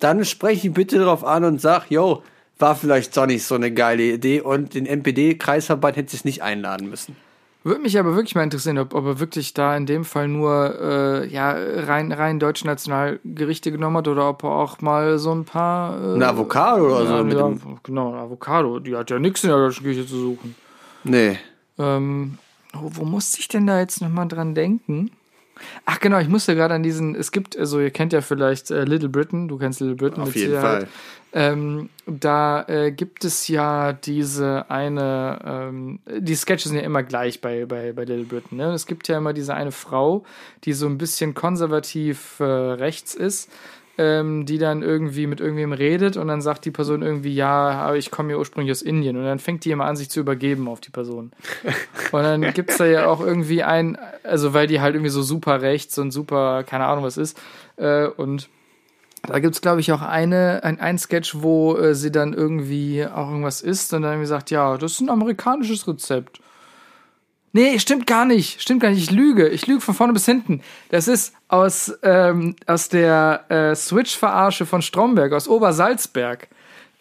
dann 0.00 0.24
spreche 0.24 0.66
ich 0.68 0.74
bitte 0.74 0.98
darauf 0.98 1.22
an 1.22 1.44
und 1.44 1.60
sag, 1.60 1.90
yo, 1.90 2.22
war 2.64 2.76
vielleicht 2.76 3.14
doch 3.14 3.26
nicht 3.26 3.44
so 3.44 3.54
eine 3.56 3.70
geile 3.70 4.14
Idee 4.14 4.40
und 4.40 4.72
den 4.72 4.86
NPD-Kreisverband 4.86 5.98
hätte 5.98 6.16
es 6.16 6.24
nicht 6.24 6.42
einladen 6.42 6.88
müssen. 6.88 7.14
Würde 7.62 7.82
mich 7.82 7.98
aber 7.98 8.14
wirklich 8.16 8.34
mal 8.34 8.42
interessieren, 8.42 8.78
ob, 8.78 8.94
ob 8.94 9.04
er 9.04 9.20
wirklich 9.20 9.52
da 9.52 9.76
in 9.76 9.84
dem 9.84 10.06
Fall 10.06 10.28
nur 10.28 10.74
äh, 10.80 11.26
ja, 11.28 11.52
rein, 11.52 12.10
rein 12.10 12.38
deutsche 12.38 12.66
Nationalgerichte 12.66 13.70
genommen 13.70 13.98
hat 13.98 14.08
oder 14.08 14.30
ob 14.30 14.44
er 14.44 14.50
auch 14.50 14.80
mal 14.80 15.18
so 15.18 15.34
ein 15.34 15.44
paar. 15.44 15.98
Äh, 16.02 16.14
Ein 16.14 16.22
Avocado 16.22 16.86
oder 16.86 17.06
so 17.06 17.16
ja, 17.16 17.22
mit 17.22 17.36
ja, 17.36 17.48
dem. 17.48 17.60
genau, 17.82 18.12
ein 18.14 18.18
Avocado. 18.18 18.78
Die 18.78 18.96
hat 18.96 19.10
ja 19.10 19.18
nichts 19.18 19.44
in 19.44 19.50
der 19.50 19.58
deutschen 19.58 19.84
Küche 19.84 20.06
zu 20.06 20.16
suchen. 20.18 20.54
Nee. 21.04 21.38
Ähm, 21.78 22.38
wo, 22.72 22.96
wo 22.96 23.04
musste 23.04 23.40
ich 23.40 23.48
denn 23.48 23.66
da 23.66 23.78
jetzt 23.78 24.00
nochmal 24.00 24.26
dran 24.28 24.54
denken? 24.54 25.10
Ach 25.84 26.00
genau, 26.00 26.18
ich 26.18 26.28
musste 26.28 26.54
gerade 26.54 26.74
an 26.74 26.82
diesen, 26.82 27.14
es 27.14 27.32
gibt, 27.32 27.56
also 27.58 27.80
ihr 27.80 27.90
kennt 27.90 28.12
ja 28.12 28.20
vielleicht 28.20 28.70
äh, 28.70 28.84
Little 28.84 29.08
Britain, 29.08 29.48
du 29.48 29.58
kennst 29.58 29.80
Little 29.80 29.96
Britain 29.96 30.22
Auf 30.22 30.34
jeden 30.34 30.60
Fall. 30.60 30.88
Ähm, 31.36 31.88
da 32.06 32.64
äh, 32.68 32.92
gibt 32.92 33.24
es 33.24 33.48
ja 33.48 33.92
diese 33.92 34.70
eine, 34.70 35.40
ähm, 35.44 35.98
die 36.06 36.36
Sketches 36.36 36.70
sind 36.70 36.78
ja 36.78 36.84
immer 36.84 37.02
gleich 37.02 37.40
bei, 37.40 37.66
bei, 37.66 37.92
bei 37.92 38.04
Little 38.04 38.24
Britain. 38.24 38.58
Ne? 38.58 38.72
Es 38.72 38.86
gibt 38.86 39.08
ja 39.08 39.18
immer 39.18 39.32
diese 39.32 39.54
eine 39.54 39.72
Frau, 39.72 40.24
die 40.64 40.72
so 40.72 40.86
ein 40.86 40.96
bisschen 40.96 41.34
konservativ 41.34 42.38
äh, 42.38 42.44
rechts 42.44 43.16
ist, 43.16 43.50
ähm, 43.96 44.44
die 44.46 44.58
dann 44.58 44.82
irgendwie 44.82 45.26
mit 45.26 45.40
irgendwem 45.40 45.72
redet 45.72 46.16
und 46.16 46.28
dann 46.28 46.40
sagt 46.40 46.64
die 46.64 46.70
Person 46.70 47.02
irgendwie, 47.02 47.34
ja, 47.34 47.70
aber 47.70 47.96
ich 47.96 48.10
komme 48.10 48.32
ja 48.32 48.38
ursprünglich 48.38 48.72
aus 48.72 48.82
Indien. 48.82 49.16
Und 49.16 49.24
dann 49.24 49.38
fängt 49.38 49.64
die 49.64 49.70
immer 49.70 49.84
an, 49.84 49.96
sich 49.96 50.10
zu 50.10 50.20
übergeben 50.20 50.68
auf 50.68 50.80
die 50.80 50.90
Person. 50.90 51.32
Und 52.12 52.22
dann 52.22 52.40
gibt 52.54 52.70
es 52.70 52.78
da 52.78 52.86
ja 52.86 53.06
auch 53.06 53.20
irgendwie 53.20 53.62
ein, 53.62 53.96
also 54.24 54.52
weil 54.52 54.66
die 54.66 54.80
halt 54.80 54.94
irgendwie 54.94 55.10
so 55.10 55.22
super 55.22 55.62
rechts 55.62 55.96
und 55.98 56.10
super, 56.10 56.64
keine 56.64 56.86
Ahnung 56.86 57.04
was 57.04 57.16
ist. 57.16 57.40
Äh, 57.76 58.06
und 58.06 58.48
da 59.22 59.38
gibt 59.38 59.54
es, 59.54 59.60
glaube 59.60 59.80
ich, 59.80 59.92
auch 59.92 60.02
eine, 60.02 60.62
ein, 60.64 60.80
ein 60.80 60.98
Sketch, 60.98 61.36
wo 61.36 61.76
äh, 61.76 61.94
sie 61.94 62.12
dann 62.12 62.34
irgendwie 62.34 63.06
auch 63.06 63.30
irgendwas 63.30 63.62
isst 63.62 63.94
und 63.94 64.02
dann 64.02 64.12
irgendwie 64.12 64.28
sagt, 64.28 64.50
ja, 64.50 64.76
das 64.76 64.92
ist 64.92 65.00
ein 65.00 65.08
amerikanisches 65.08 65.86
Rezept. 65.86 66.40
Nee, 67.56 67.78
stimmt 67.78 68.08
gar 68.08 68.24
nicht. 68.24 68.60
Stimmt 68.60 68.82
gar 68.82 68.90
nicht. 68.90 69.04
Ich 69.04 69.10
lüge. 69.12 69.48
Ich 69.48 69.68
lüge 69.68 69.80
von 69.80 69.94
vorne 69.94 70.12
bis 70.12 70.26
hinten. 70.26 70.60
Das 70.88 71.06
ist 71.06 71.34
aus, 71.46 71.96
ähm, 72.02 72.56
aus 72.66 72.88
der 72.88 73.44
äh, 73.48 73.76
Switch-Verarsche 73.76 74.66
von 74.66 74.82
Stromberg, 74.82 75.32
aus 75.32 75.46
Obersalzberg. 75.46 76.48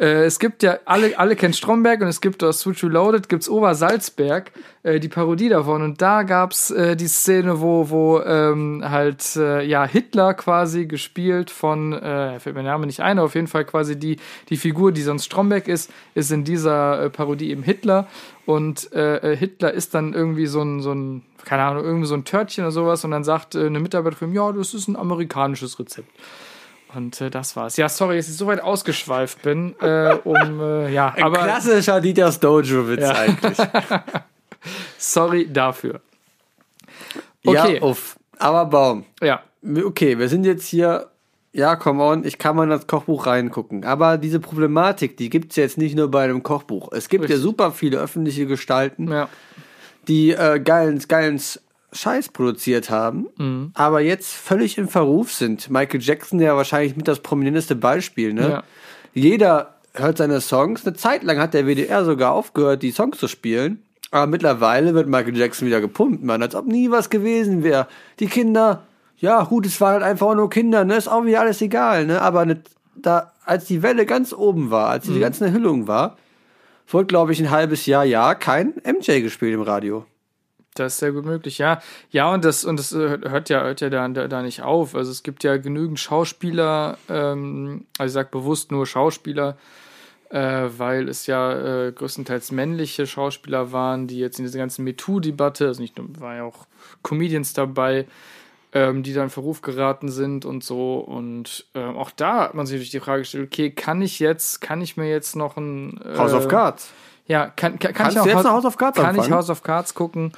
Äh, 0.03 0.25
es 0.25 0.37
gibt 0.37 0.63
ja, 0.63 0.79
alle, 0.83 1.17
alle 1.17 1.37
kennen 1.37 1.53
Stromberg 1.53 2.01
und 2.01 2.07
es 2.07 2.19
gibt 2.19 2.43
aus 2.43 2.59
Switch 2.59 2.83
Reloaded 2.83 3.29
gibt's 3.29 3.47
Obersalzberg, 3.47 4.51
äh, 4.83 4.99
die 4.99 5.07
Parodie 5.07 5.47
davon. 5.47 5.81
Und 5.81 6.01
da 6.01 6.23
gab's 6.23 6.71
äh, 6.71 6.97
die 6.97 7.07
Szene, 7.07 7.61
wo, 7.61 7.89
wo 7.89 8.19
ähm, 8.19 8.83
halt, 8.85 9.37
äh, 9.37 9.63
ja, 9.63 9.85
Hitler 9.85 10.33
quasi 10.33 10.87
gespielt 10.87 11.49
von, 11.49 11.93
äh, 11.93 12.37
fällt 12.41 12.55
mir 12.57 12.63
der 12.63 12.73
Name 12.73 12.85
nicht 12.85 12.99
ein, 12.99 13.17
auf 13.17 13.35
jeden 13.35 13.47
Fall 13.47 13.63
quasi 13.63 13.97
die, 13.97 14.17
die 14.49 14.57
Figur, 14.57 14.91
die 14.91 15.03
sonst 15.03 15.23
Stromberg 15.23 15.69
ist, 15.69 15.89
ist 16.15 16.31
in 16.31 16.43
dieser 16.43 17.05
äh, 17.05 17.09
Parodie 17.09 17.51
eben 17.51 17.63
Hitler. 17.63 18.07
Und 18.45 18.91
äh, 18.91 19.31
äh, 19.31 19.37
Hitler 19.37 19.71
ist 19.71 19.93
dann 19.93 20.13
irgendwie 20.13 20.47
so 20.47 20.61
ein, 20.61 20.81
so 20.81 20.91
ein, 20.91 21.23
keine 21.45 21.63
Ahnung, 21.63 21.85
irgendwie 21.85 22.07
so 22.07 22.15
ein 22.15 22.25
Törtchen 22.25 22.65
oder 22.65 22.71
sowas 22.71 23.05
und 23.05 23.11
dann 23.11 23.23
sagt 23.23 23.55
äh, 23.55 23.67
eine 23.67 23.79
Mitarbeiterin, 23.79 24.33
ja, 24.33 24.51
das 24.51 24.73
ist 24.73 24.89
ein 24.89 24.97
amerikanisches 24.97 25.79
Rezept. 25.79 26.09
Und 26.95 27.19
äh, 27.21 27.29
das 27.29 27.55
war's. 27.55 27.77
Ja, 27.77 27.89
sorry, 27.89 28.17
dass 28.17 28.27
ich 28.29 28.37
so 28.37 28.47
weit 28.47 28.61
ausgeschweift 28.61 29.41
bin, 29.41 29.75
äh, 29.81 30.15
um, 30.23 30.59
äh, 30.61 30.91
ja, 30.93 31.13
aber 31.21 31.39
Klassischer 31.43 31.99
Dieters 32.01 32.39
Dojo-Witz 32.39 33.01
Ja. 33.01 33.11
eigentlich. 33.13 33.57
sorry 34.97 35.47
dafür. 35.51 36.01
Okay. 37.45 37.75
Ja, 37.75 37.81
uff. 37.81 38.17
Aber 38.39 38.65
Baum. 38.65 39.05
Ja, 39.21 39.41
Okay, 39.65 40.19
wir 40.19 40.27
sind 40.27 40.45
jetzt 40.45 40.67
hier. 40.67 41.07
Ja, 41.53 41.75
come 41.75 42.03
on, 42.03 42.25
ich 42.25 42.39
kann 42.39 42.55
mal 42.55 42.63
in 42.63 42.69
das 42.71 42.87
Kochbuch 42.87 43.27
reingucken. 43.27 43.85
Aber 43.85 44.17
diese 44.17 44.39
Problematik, 44.39 45.17
die 45.17 45.29
gibt's 45.29 45.55
jetzt 45.55 45.77
nicht 45.77 45.95
nur 45.95 46.09
bei 46.09 46.23
einem 46.23 46.41
Kochbuch. 46.41 46.91
Es 46.91 47.09
gibt 47.09 47.25
ja 47.25 47.35
Richtig. 47.35 47.43
super 47.43 47.71
viele 47.71 47.99
öffentliche 47.99 48.47
Gestalten, 48.47 49.09
ja, 49.11 49.29
die 50.07 50.31
äh, 50.31 50.59
geilen, 50.59 50.99
geilen 51.07 51.39
Scheiß 51.93 52.29
produziert 52.29 52.89
haben, 52.89 53.27
Mhm. 53.37 53.71
aber 53.73 54.01
jetzt 54.01 54.33
völlig 54.33 54.77
im 54.77 54.87
Verruf 54.87 55.31
sind. 55.31 55.69
Michael 55.69 56.01
Jackson 56.01 56.39
ja 56.39 56.55
wahrscheinlich 56.57 56.95
mit 56.95 57.07
das 57.07 57.19
prominenteste 57.19 57.75
Beispiel, 57.75 58.33
ne? 58.33 58.49
Ja. 58.49 58.63
Jeder 59.13 59.75
hört 59.93 60.17
seine 60.17 60.41
Songs. 60.41 60.85
Eine 60.85 60.95
Zeit 60.95 61.23
lang 61.23 61.37
hat 61.39 61.53
der 61.53 61.65
WDR 61.67 62.03
sogar 62.03 62.31
aufgehört, 62.33 62.81
die 62.81 62.91
Songs 62.91 63.17
zu 63.19 63.27
spielen. 63.27 63.83
Aber 64.11 64.27
mittlerweile 64.27 64.93
wird 64.93 65.07
Michael 65.07 65.37
Jackson 65.37 65.67
wieder 65.67 65.81
gepumpt, 65.81 66.23
man, 66.23 66.41
als 66.41 66.55
ob 66.55 66.65
nie 66.67 66.91
was 66.91 67.09
gewesen 67.09 67.63
wäre. 67.63 67.87
Die 68.19 68.27
Kinder, 68.27 68.83
ja, 69.17 69.43
gut, 69.43 69.65
es 69.65 69.79
waren 69.81 69.93
halt 69.93 70.03
einfach 70.03 70.35
nur 70.35 70.49
Kinder, 70.49 70.83
ne? 70.85 70.95
Ist 70.97 71.07
auch 71.07 71.25
wieder 71.25 71.41
alles 71.41 71.61
egal, 71.61 72.05
ne? 72.05 72.21
Aber 72.21 72.45
ne, 72.45 72.61
da, 72.95 73.31
als 73.45 73.65
die 73.65 73.81
Welle 73.83 74.05
ganz 74.05 74.33
oben 74.33 74.69
war, 74.71 74.89
als 74.89 75.05
die 75.05 75.19
ganze 75.19 75.45
Erhüllung 75.45 75.87
war, 75.87 76.17
wurde, 76.87 77.05
glaube 77.05 77.31
ich, 77.33 77.39
ein 77.39 77.49
halbes 77.49 77.85
Jahr, 77.85 78.03
ja, 78.05 78.35
kein 78.35 78.73
MJ 78.85 79.21
gespielt 79.21 79.53
im 79.53 79.61
Radio. 79.61 80.05
Das 80.75 80.93
ist 80.93 80.99
sehr 80.99 81.11
gut 81.11 81.25
möglich. 81.25 81.57
Ja, 81.57 81.81
ja, 82.11 82.31
und 82.33 82.45
das, 82.45 82.65
und 82.65 82.77
das 82.77 82.91
äh, 82.93 83.19
hört 83.29 83.49
ja, 83.49 83.63
hört 83.63 83.81
ja 83.81 83.89
da, 83.89 84.07
da, 84.07 84.41
nicht 84.41 84.61
auf. 84.61 84.95
Also 84.95 85.11
es 85.11 85.23
gibt 85.23 85.43
ja 85.43 85.57
genügend 85.57 85.99
Schauspieler, 85.99 86.97
ähm, 87.09 87.85
also 87.97 88.11
ich 88.11 88.13
sag 88.13 88.31
bewusst 88.31 88.71
nur 88.71 88.85
Schauspieler, 88.85 89.57
äh, 90.29 90.69
weil 90.77 91.09
es 91.09 91.27
ja 91.27 91.87
äh, 91.87 91.91
größtenteils 91.91 92.51
männliche 92.51 93.05
Schauspieler 93.05 93.71
waren, 93.71 94.07
die 94.07 94.17
jetzt 94.17 94.39
in 94.39 94.45
dieser 94.45 94.59
ganzen 94.59 94.83
MeToo-Debatte, 94.83 95.67
also 95.67 95.81
nicht 95.81 95.97
nur, 95.97 96.07
waren 96.19 96.37
ja 96.37 96.43
auch 96.43 96.65
Comedians 97.03 97.53
dabei, 97.53 98.07
ähm, 98.73 99.03
die 99.03 99.13
dann 99.13 99.25
in 99.25 99.29
Verruf 99.29 99.61
geraten 99.61 100.09
sind 100.09 100.45
und 100.45 100.63
so. 100.63 100.95
Und 100.97 101.67
ähm, 101.75 101.95
auch 101.95 102.09
da 102.09 102.45
hat 102.45 102.55
man 102.55 102.65
sich 102.65 102.75
natürlich 102.75 102.91
die 102.91 102.99
Frage 102.99 103.21
gestellt, 103.21 103.47
okay, 103.51 103.69
kann 103.69 104.01
ich 104.01 104.19
jetzt, 104.19 104.61
kann 104.61 104.81
ich 104.81 104.97
mir 104.97 105.07
jetzt 105.07 105.35
noch 105.35 105.57
ein 105.57 106.01
äh, 106.03 106.17
House 106.17 106.33
of 106.33 106.47
Cards. 106.47 106.91
Ja, 107.25 107.45
kann, 107.47 107.79
kann, 107.79 107.93
kann 107.93 107.93
Kannst 107.93 108.17
ich 108.17 108.21
auch 108.21 108.25
jetzt 108.25 108.45
House, 108.45 108.65
of 108.65 108.77
Cards 108.77 108.99
Kann 108.99 109.15
ich? 109.15 109.31
House 109.31 109.49
of 109.49 109.63
Cards 109.63 109.93
gucken. 109.93 110.33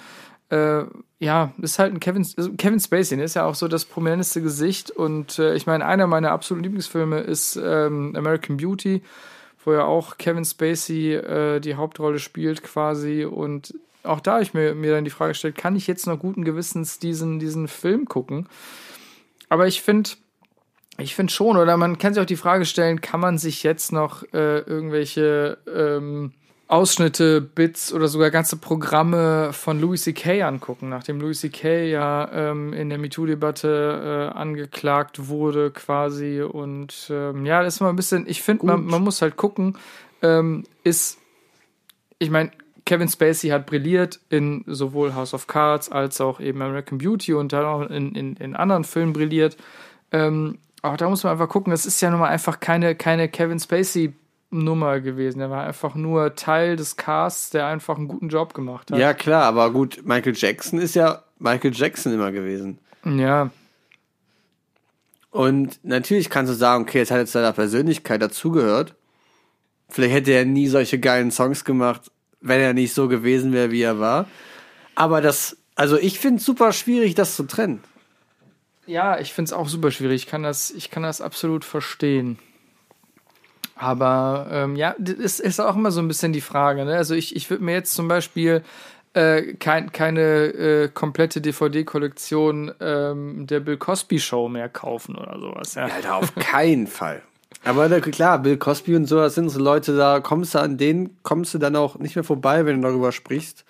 Äh, 0.50 0.84
ja, 1.20 1.54
ist 1.62 1.80
halt 1.80 1.94
ein 1.94 2.00
Kevin, 2.00 2.26
Kevin 2.58 2.80
Spacey, 2.80 3.16
der 3.16 3.26
ist 3.26 3.36
ja 3.36 3.46
auch 3.46 3.56
so 3.56 3.68
das 3.68 3.86
prominenteste 3.86 4.42
Gesicht. 4.42 4.92
Und 4.92 5.40
äh, 5.40 5.56
ich 5.56 5.66
meine, 5.66 5.86
einer 5.86 6.08
meiner 6.08 6.32
absoluten 6.32 6.64
Lieblingsfilme 6.64 7.20
ist 7.22 7.56
ähm, 7.56 8.14
American 8.16 8.58
Beauty, 8.58 9.02
wo 9.64 9.74
ja 9.74 9.86
auch 9.86 10.18
Kevin 10.18 10.46
Spacey 10.46 11.14
äh, 11.14 11.60
die 11.60 11.76
Hauptrolle 11.76 12.20
spielt 12.20 12.64
quasi. 12.64 13.26
Und 13.26 13.74
auch 14.04 14.20
da 14.20 14.34
habe 14.34 14.44
ich 14.44 14.54
mir, 14.54 14.76
mir 14.76 14.94
dann 14.94 15.06
die 15.06 15.10
Frage 15.12 15.32
gestellt, 15.32 15.58
kann 15.58 15.76
ich 15.76 15.88
jetzt 15.88 16.06
noch 16.06 16.20
guten 16.20 16.46
Gewissens 16.46 17.00
diesen, 17.00 17.40
diesen 17.40 17.68
Film 17.68 18.06
gucken? 18.06 18.48
Aber 19.50 19.68
ich 19.68 19.82
finde, 19.82 20.12
ich 20.98 21.16
finde 21.16 21.34
schon, 21.34 21.58
oder 21.58 21.76
man 21.78 21.98
kann 21.98 22.14
sich 22.14 22.22
auch 22.22 22.28
die 22.28 22.36
Frage 22.36 22.66
stellen, 22.66 23.02
kann 23.02 23.20
man 23.20 23.38
sich 23.38 23.64
jetzt 23.64 23.92
noch 23.92 24.24
äh, 24.34 24.60
irgendwelche 24.60 25.58
ähm, 25.74 26.34
Ausschnitte, 26.68 27.42
Bits 27.42 27.94
oder 27.94 28.08
sogar 28.08 28.32
ganze 28.32 28.58
Programme 28.58 29.54
von 29.54 29.80
Louis 29.80 30.02
C.K. 30.02 30.42
angucken, 30.42 30.90
nachdem 30.90 31.22
Louis 31.22 31.40
C.K. 31.40 31.90
ja 31.90 32.30
ähm, 32.34 32.74
in 32.74 32.90
der 32.90 32.98
MeToo-Debatte 32.98 34.32
äh, 34.34 34.38
angeklagt 34.38 35.28
wurde 35.28 35.70
quasi 35.70 36.42
und 36.42 37.08
ähm, 37.12 37.46
ja, 37.46 37.62
das 37.62 37.76
ist 37.76 37.82
mal 37.82 37.90
ein 37.90 37.96
bisschen, 37.96 38.26
ich 38.28 38.42
finde, 38.42 38.66
man, 38.66 38.84
man 38.84 39.04
muss 39.04 39.22
halt 39.22 39.38
gucken, 39.38 39.78
ähm, 40.24 40.64
ist, 40.84 41.20
ich 42.18 42.32
meine, 42.32 42.50
Kevin 42.86 43.10
Spacey 43.10 43.50
hat 43.50 43.68
brilliert 43.68 44.20
in 44.30 44.64
sowohl 44.66 45.14
House 45.14 45.36
of 45.36 45.46
Cards 45.46 45.92
als 45.92 46.20
auch 46.20 46.40
eben 46.40 46.62
American 46.62 46.98
Beauty 46.98 47.34
und 47.34 47.54
dann 47.54 47.66
auch 47.66 47.82
in, 47.82 48.14
in, 48.16 48.36
in 48.38 48.56
anderen 48.56 48.84
Filmen 48.84 49.14
brilliert. 49.14 49.58
Ähm, 50.12 50.58
auch 50.82 50.98
da 50.98 51.10
muss 51.10 51.24
man 51.24 51.34
einfach 51.34 51.50
gucken, 51.50 51.74
es 51.74 51.86
ist 51.86 52.02
ja 52.02 52.10
nun 52.10 52.20
mal 52.20 52.30
einfach 52.30 52.60
keine, 52.60 52.96
keine 52.96 53.28
Kevin 53.28 53.60
Spacey 53.60 54.14
Nummer 54.50 55.00
gewesen. 55.02 55.42
Er 55.42 55.50
war 55.50 55.66
einfach 55.66 55.96
nur 55.96 56.36
Teil 56.36 56.76
des 56.76 56.96
Casts, 56.98 57.50
der 57.50 57.68
einfach 57.68 57.98
einen 57.98 58.08
guten 58.08 58.30
Job 58.30 58.54
gemacht 58.54 58.92
hat. 58.92 59.00
Ja, 59.00 59.14
klar, 59.14 59.44
aber 59.44 59.72
gut, 59.72 60.02
Michael 60.06 60.36
Jackson 60.36 60.80
ist 60.80 60.96
ja 60.96 61.24
Michael 61.40 61.74
Jackson 61.74 62.14
immer 62.14 62.32
gewesen. 62.32 62.80
Ja, 63.06 63.52
Und 65.30 65.80
natürlich 65.84 66.30
kannst 66.30 66.50
du 66.50 66.56
sagen, 66.56 66.84
okay, 66.84 67.02
es 67.02 67.12
hat 67.12 67.18
jetzt 67.20 67.34
seiner 67.34 67.52
Persönlichkeit 67.52 68.22
dazugehört. 68.22 68.96
Vielleicht 69.90 70.14
hätte 70.14 70.32
er 70.32 70.46
nie 70.46 70.68
solche 70.68 70.98
geilen 70.98 71.30
Songs 71.30 71.66
gemacht, 71.66 72.10
wenn 72.40 72.62
er 72.62 72.74
nicht 72.74 72.94
so 72.94 73.10
gewesen 73.10 73.52
wäre, 73.52 73.70
wie 73.72 73.82
er 73.82 74.00
war. 74.00 74.28
Aber 74.96 75.20
das, 75.20 75.58
also 75.76 75.98
ich 75.98 76.20
finde 76.20 76.40
es 76.40 76.46
super 76.46 76.72
schwierig, 76.72 77.16
das 77.16 77.36
zu 77.36 77.44
trennen. 77.44 77.84
Ja, 78.88 79.20
ich 79.20 79.34
finde 79.34 79.50
es 79.50 79.54
auch 79.54 79.68
super 79.68 79.92
schwierig. 79.92 80.24
Ich 80.24 80.28
kann 80.28 80.42
das, 80.44 80.72
ich 80.72 80.90
kann 80.90 81.04
das 81.04 81.20
absolut 81.20 81.66
verstehen. 81.66 82.40
Aber 83.76 84.48
ähm, 84.52 84.76
ja, 84.76 84.96
das 84.98 85.40
ist 85.40 85.60
auch 85.60 85.76
immer 85.76 85.92
so 85.92 86.00
ein 86.00 86.08
bisschen 86.08 86.32
die 86.32 86.42
Frage. 86.42 86.86
Ne? 86.86 86.96
Also 86.96 87.14
ich, 87.14 87.36
ich 87.36 87.50
würde 87.50 87.64
mir 87.64 87.74
jetzt 87.74 87.94
zum 87.94 88.08
Beispiel 88.08 88.64
äh, 89.14 89.54
kein, 89.56 89.92
keine 89.92 90.22
äh, 90.22 90.90
komplette 90.90 91.42
DVD-Kollektion 91.42 92.74
ähm, 92.80 93.48
der 93.48 93.60
Bill 93.60 93.78
Cosby 93.78 94.20
Show 94.20 94.48
mehr 94.48 94.70
kaufen 94.70 95.16
oder 95.16 95.40
sowas. 95.40 95.76
Ja. 95.76 95.86
Alter, 95.86 96.16
auf 96.16 96.34
keinen 96.36 96.88
Fall. 96.88 97.22
Aber 97.66 97.90
da, 97.90 98.00
klar, 98.00 98.40
Bill 98.40 98.58
Cosby 98.58 98.96
und 98.96 99.08
so, 99.08 99.18
das 99.18 99.36
sind 99.36 99.50
so 99.50 99.60
Leute, 99.60 99.98
da 99.98 100.20
kommst 100.20 100.56
du 100.56 100.60
an 100.60 100.78
denen, 100.78 101.18
kommst 101.24 101.54
du 101.54 101.58
dann 101.58 101.76
auch 101.76 101.98
nicht 101.98 102.16
mehr 102.16 102.24
vorbei, 102.24 102.66
wenn 102.66 102.82
du 102.82 102.88
darüber 102.88 103.12
sprichst. 103.12 103.66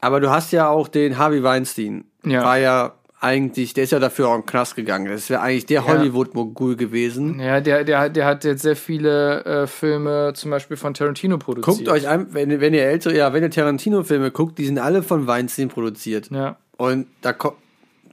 Aber 0.00 0.20
du 0.20 0.30
hast 0.30 0.52
ja 0.52 0.68
auch 0.68 0.88
den 0.88 1.18
Harvey 1.18 1.42
Weinstein. 1.42 2.04
Ja. 2.24 2.44
War 2.44 2.58
ja 2.58 2.94
eigentlich, 3.20 3.74
der 3.74 3.84
ist 3.84 3.90
ja 3.90 3.98
dafür 3.98 4.28
auch 4.28 4.34
in 4.36 4.42
den 4.42 4.46
Knast 4.46 4.76
gegangen. 4.76 5.06
Das 5.10 5.28
wäre 5.28 5.40
eigentlich 5.40 5.66
der 5.66 5.80
Ja. 5.80 5.86
Hollywood-Mogul 5.86 6.76
gewesen. 6.76 7.40
Ja, 7.40 7.60
der, 7.60 7.84
der, 7.84 8.08
der 8.10 8.26
hat 8.26 8.44
jetzt 8.44 8.62
sehr 8.62 8.76
viele 8.76 9.44
äh, 9.44 9.66
Filme 9.66 10.32
zum 10.34 10.50
Beispiel 10.50 10.76
von 10.76 10.94
Tarantino 10.94 11.38
produziert. 11.38 11.76
Guckt 11.78 11.88
euch 11.88 12.08
an, 12.08 12.28
wenn, 12.32 12.60
wenn 12.60 12.74
ihr 12.74 12.84
ältere, 12.84 13.16
ja, 13.16 13.32
wenn 13.32 13.42
ihr 13.42 13.50
Tarantino-Filme 13.50 14.30
guckt, 14.30 14.58
die 14.58 14.66
sind 14.66 14.78
alle 14.78 15.02
von 15.02 15.26
Weinstein 15.26 15.68
produziert. 15.68 16.30
Ja. 16.30 16.58
Und 16.76 17.06
da 17.22 17.34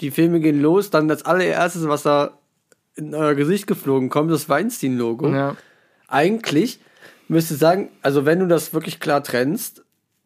die 0.02 0.12
Filme 0.12 0.40
gehen 0.40 0.62
los, 0.62 0.90
dann 0.90 1.08
das 1.08 1.24
allererste, 1.24 1.88
was 1.88 2.04
da 2.04 2.38
in 2.96 3.14
euer 3.14 3.36
Gesicht 3.36 3.68
geflogen 3.68 4.10
kommt, 4.10 4.32
das 4.32 4.50
Weinstein-Logo. 4.50 5.30
Ja. 5.30 5.56
Eigentlich 6.08 6.80
müsste 7.28 7.56
sagen, 7.56 7.90
also 8.02 8.26
wenn 8.26 8.40
du 8.40 8.48
das 8.48 8.74
wirklich 8.74 9.00
klar 9.00 9.24
trennst, 9.24 9.84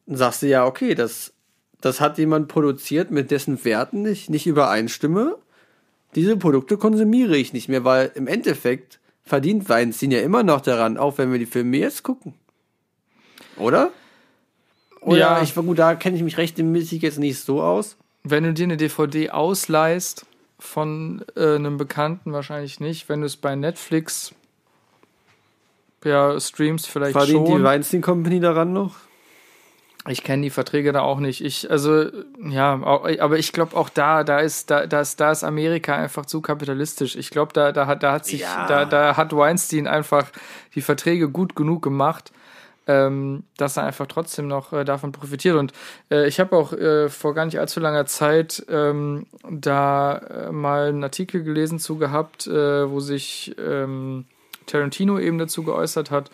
sagst 0.07 0.41
du 0.41 0.47
ja, 0.47 0.65
okay, 0.65 0.95
das, 0.95 1.33
das 1.81 2.01
hat 2.01 2.17
jemand 2.17 2.47
produziert, 2.47 3.11
mit 3.11 3.31
dessen 3.31 3.63
Werten 3.63 4.05
ich 4.05 4.29
nicht 4.29 4.47
übereinstimme. 4.47 5.37
Diese 6.15 6.37
Produkte 6.37 6.77
konsumiere 6.77 7.37
ich 7.37 7.53
nicht 7.53 7.69
mehr, 7.69 7.83
weil 7.83 8.11
im 8.15 8.27
Endeffekt 8.27 8.99
verdient 9.23 9.69
Weinstein 9.69 10.11
ja 10.11 10.21
immer 10.21 10.43
noch 10.43 10.61
daran, 10.61 10.97
auch 10.97 11.17
wenn 11.17 11.31
wir 11.31 11.39
die 11.39 11.45
Filme 11.45 11.77
jetzt 11.77 12.03
gucken. 12.03 12.33
Oder? 13.57 13.91
Oder 15.01 15.17
Ja. 15.17 15.41
ich 15.41 15.53
gut, 15.55 15.79
da 15.79 15.95
kenne 15.95 16.17
ich 16.17 16.23
mich 16.23 16.37
rechtmäßig 16.37 17.01
jetzt 17.01 17.19
nicht 17.19 17.39
so 17.39 17.61
aus. 17.61 17.95
Wenn 18.23 18.43
du 18.43 18.53
dir 18.53 18.63
eine 18.63 18.77
DVD 18.77 19.29
ausleihst 19.29 20.25
von 20.57 21.23
äh, 21.35 21.55
einem 21.55 21.77
Bekannten, 21.77 22.33
wahrscheinlich 22.33 22.79
nicht. 22.79 23.07
Wenn 23.07 23.21
du 23.21 23.27
es 23.27 23.37
bei 23.37 23.55
Netflix 23.55 24.33
ja, 26.03 26.39
streamst, 26.39 26.87
vielleicht 26.87 27.13
Verdient 27.13 27.47
die 27.47 27.51
schon. 27.51 27.63
Weinstein 27.63 28.01
Company 28.01 28.39
daran 28.39 28.73
noch? 28.73 28.95
Ich 30.09 30.23
kenne 30.23 30.41
die 30.41 30.49
Verträge 30.49 30.91
da 30.91 31.01
auch 31.01 31.19
nicht. 31.19 31.43
Ich, 31.45 31.69
also, 31.69 32.05
ja, 32.43 32.81
aber 32.83 33.37
ich 33.37 33.53
glaube 33.53 33.77
auch 33.77 33.89
da, 33.89 34.23
da 34.23 34.39
ist, 34.39 34.71
da, 34.71 34.87
da 34.87 35.01
ist, 35.01 35.19
da 35.19 35.31
ist 35.31 35.43
Amerika 35.43 35.95
einfach 35.95 36.25
zu 36.25 36.41
kapitalistisch. 36.41 37.15
Ich 37.15 37.29
glaube, 37.29 37.53
da, 37.53 37.71
da 37.71 37.85
hat, 37.85 38.01
da 38.01 38.13
hat 38.13 38.25
sich, 38.25 38.41
Ja. 38.41 38.65
da, 38.67 38.85
da 38.85 39.17
hat 39.17 39.35
Weinstein 39.35 39.85
einfach 39.87 40.25
die 40.73 40.81
Verträge 40.81 41.29
gut 41.29 41.55
genug 41.55 41.83
gemacht, 41.83 42.31
ähm, 42.87 43.43
dass 43.57 43.77
er 43.77 43.83
einfach 43.83 44.07
trotzdem 44.07 44.47
noch 44.47 44.73
äh, 44.73 44.83
davon 44.83 45.11
profitiert. 45.11 45.55
Und 45.55 45.73
äh, 46.09 46.27
ich 46.27 46.39
habe 46.39 46.57
auch 46.57 46.73
äh, 46.73 47.07
vor 47.09 47.35
gar 47.35 47.45
nicht 47.45 47.59
allzu 47.59 47.79
langer 47.79 48.07
Zeit 48.07 48.65
ähm, 48.67 49.27
da 49.47 50.17
äh, 50.17 50.51
mal 50.51 50.87
einen 50.87 51.03
Artikel 51.03 51.43
gelesen 51.43 51.77
zu 51.77 51.97
gehabt, 51.97 52.47
äh, 52.47 52.89
wo 52.89 52.99
sich 52.99 53.55
ähm, 53.63 54.25
Tarantino 54.65 55.19
eben 55.19 55.37
dazu 55.37 55.63
geäußert 55.63 56.09
hat. 56.09 56.31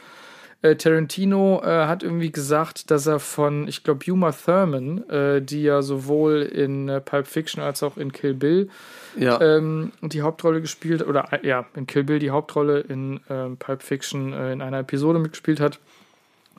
Äh, 0.66 0.76
Tarantino 0.78 1.62
äh, 1.64 1.86
hat 1.86 2.02
irgendwie 2.02 2.32
gesagt, 2.32 2.90
dass 2.90 3.06
er 3.06 3.20
von, 3.20 3.68
ich 3.68 3.84
glaube, 3.84 4.12
Uma 4.12 4.32
Thurman, 4.32 5.08
äh, 5.10 5.42
die 5.42 5.62
ja 5.64 5.82
sowohl 5.82 6.42
in 6.42 6.90
äh, 6.90 7.02
Pulp 7.02 7.28
Fiction 7.28 7.62
als 7.62 7.84
auch 7.84 7.98
in 7.98 8.12
Kill 8.12 8.34
Bill 8.34 8.70
Ja. 9.16 9.40
ähm, 9.42 9.92
die 10.02 10.22
Hauptrolle 10.24 10.62
gespielt, 10.62 11.06
oder 11.06 11.32
äh, 11.34 11.48
ja, 11.48 11.66
in 11.76 11.86
Kill 11.86 12.04
Bill 12.04 12.20
die 12.20 12.32
Hauptrolle 12.32 12.80
in 12.80 13.20
ähm, 13.30 13.58
Pulp 13.58 13.84
Fiction 13.84 14.34
äh, 14.34 14.54
in 14.54 14.62
einer 14.62 14.80
Episode 14.80 15.20
mitgespielt 15.20 15.60
hat, 15.60 15.80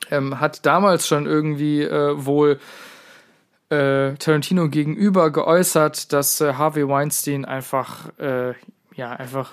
ähm, 0.09 0.39
hat 0.39 0.65
damals 0.65 1.07
schon 1.07 1.25
irgendwie 1.25 1.85
wohl 1.85 2.59
Tarantino 3.69 4.69
gegenüber 4.69 5.29
geäußert, 5.29 6.13
dass 6.13 6.39
Harvey 6.39 6.87
Weinstein 6.87 7.43
einfach, 7.43 8.09
ja, 8.95 9.11
einfach 9.11 9.51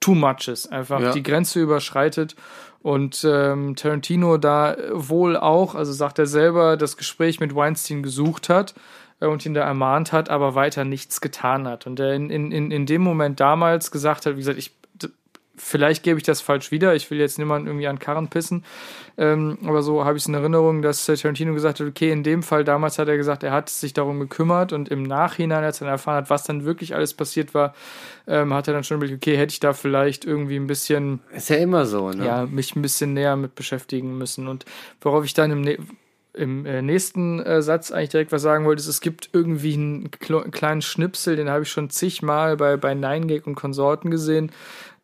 too 0.00 0.14
much 0.14 0.48
ist, 0.48 0.70
einfach 0.70 1.00
Ja. 1.00 1.12
die 1.12 1.22
Grenze 1.22 1.60
überschreitet 1.62 2.36
und 2.84 3.26
ähm, 3.26 3.76
Tarantino 3.76 4.36
da 4.36 4.76
wohl 4.92 5.38
auch, 5.38 5.74
also 5.74 5.90
sagt 5.94 6.18
er 6.18 6.26
selber, 6.26 6.76
das 6.76 6.98
Gespräch 6.98 7.40
mit 7.40 7.54
Weinstein 7.54 8.02
gesucht 8.02 8.50
hat 8.50 8.74
äh, 9.20 9.26
und 9.26 9.46
ihn 9.46 9.54
da 9.54 9.62
ermahnt 9.62 10.12
hat, 10.12 10.28
aber 10.28 10.54
weiter 10.54 10.84
nichts 10.84 11.22
getan 11.22 11.66
hat. 11.66 11.86
Und 11.86 11.98
er 11.98 12.12
in, 12.12 12.28
in, 12.28 12.70
in, 12.70 12.84
dem 12.84 13.00
Moment 13.00 13.40
damals 13.40 13.90
gesagt 13.90 14.26
hat, 14.26 14.34
wie 14.34 14.40
gesagt, 14.40 14.58
ich 14.58 14.72
vielleicht 15.56 16.02
gebe 16.02 16.18
ich 16.18 16.24
das 16.24 16.40
falsch 16.40 16.70
wieder, 16.70 16.94
ich 16.94 17.10
will 17.10 17.18
jetzt 17.18 17.38
niemanden 17.38 17.68
irgendwie 17.68 17.86
an 17.86 17.98
Karren 17.98 18.28
pissen, 18.28 18.64
ähm, 19.16 19.58
aber 19.64 19.82
so 19.82 20.04
habe 20.04 20.16
ich 20.16 20.24
es 20.24 20.28
in 20.28 20.34
Erinnerung, 20.34 20.82
dass 20.82 21.06
Tarantino 21.06 21.54
gesagt 21.54 21.80
hat, 21.80 21.86
okay, 21.86 22.10
in 22.10 22.22
dem 22.22 22.42
Fall 22.42 22.64
damals 22.64 22.98
hat 22.98 23.08
er 23.08 23.16
gesagt, 23.16 23.42
er 23.42 23.52
hat 23.52 23.68
sich 23.68 23.92
darum 23.92 24.18
gekümmert 24.20 24.72
und 24.72 24.88
im 24.88 25.02
Nachhinein, 25.04 25.62
als 25.62 25.80
er 25.80 25.86
dann 25.86 25.94
erfahren 25.94 26.16
hat, 26.16 26.30
was 26.30 26.44
dann 26.44 26.64
wirklich 26.64 26.94
alles 26.94 27.14
passiert 27.14 27.54
war, 27.54 27.74
ähm, 28.26 28.52
hat 28.52 28.68
er 28.68 28.74
dann 28.74 28.84
schon 28.84 28.96
überlegt, 28.96 29.22
okay, 29.22 29.36
hätte 29.36 29.52
ich 29.52 29.60
da 29.60 29.72
vielleicht 29.72 30.24
irgendwie 30.24 30.56
ein 30.56 30.66
bisschen 30.66 31.20
Ist 31.32 31.50
ja 31.50 31.56
immer 31.56 31.86
so, 31.86 32.10
ne? 32.10 32.26
ja, 32.26 32.46
mich 32.46 32.74
ein 32.74 32.82
bisschen 32.82 33.14
näher 33.14 33.36
mit 33.36 33.54
beschäftigen 33.54 34.18
müssen. 34.18 34.48
Und 34.48 34.64
worauf 35.00 35.24
ich 35.24 35.34
dann 35.34 35.50
im, 35.50 35.60
ne 35.60 35.78
im 36.32 36.66
äh, 36.66 36.82
nächsten 36.82 37.40
äh, 37.40 37.62
Satz 37.62 37.92
eigentlich 37.92 38.10
direkt 38.10 38.32
was 38.32 38.42
sagen 38.42 38.64
wollte, 38.64 38.80
ist, 38.80 38.88
es 38.88 39.00
gibt 39.00 39.30
irgendwie 39.32 39.74
einen 39.74 40.10
kleinen 40.10 40.82
Schnipsel, 40.82 41.36
den 41.36 41.48
habe 41.48 41.62
ich 41.62 41.70
schon 41.70 41.90
zigmal 41.90 42.56
bei, 42.56 42.76
bei 42.76 42.94
Nine 42.94 43.26
Gag 43.26 43.46
und 43.46 43.54
Konsorten 43.54 44.10
gesehen, 44.10 44.50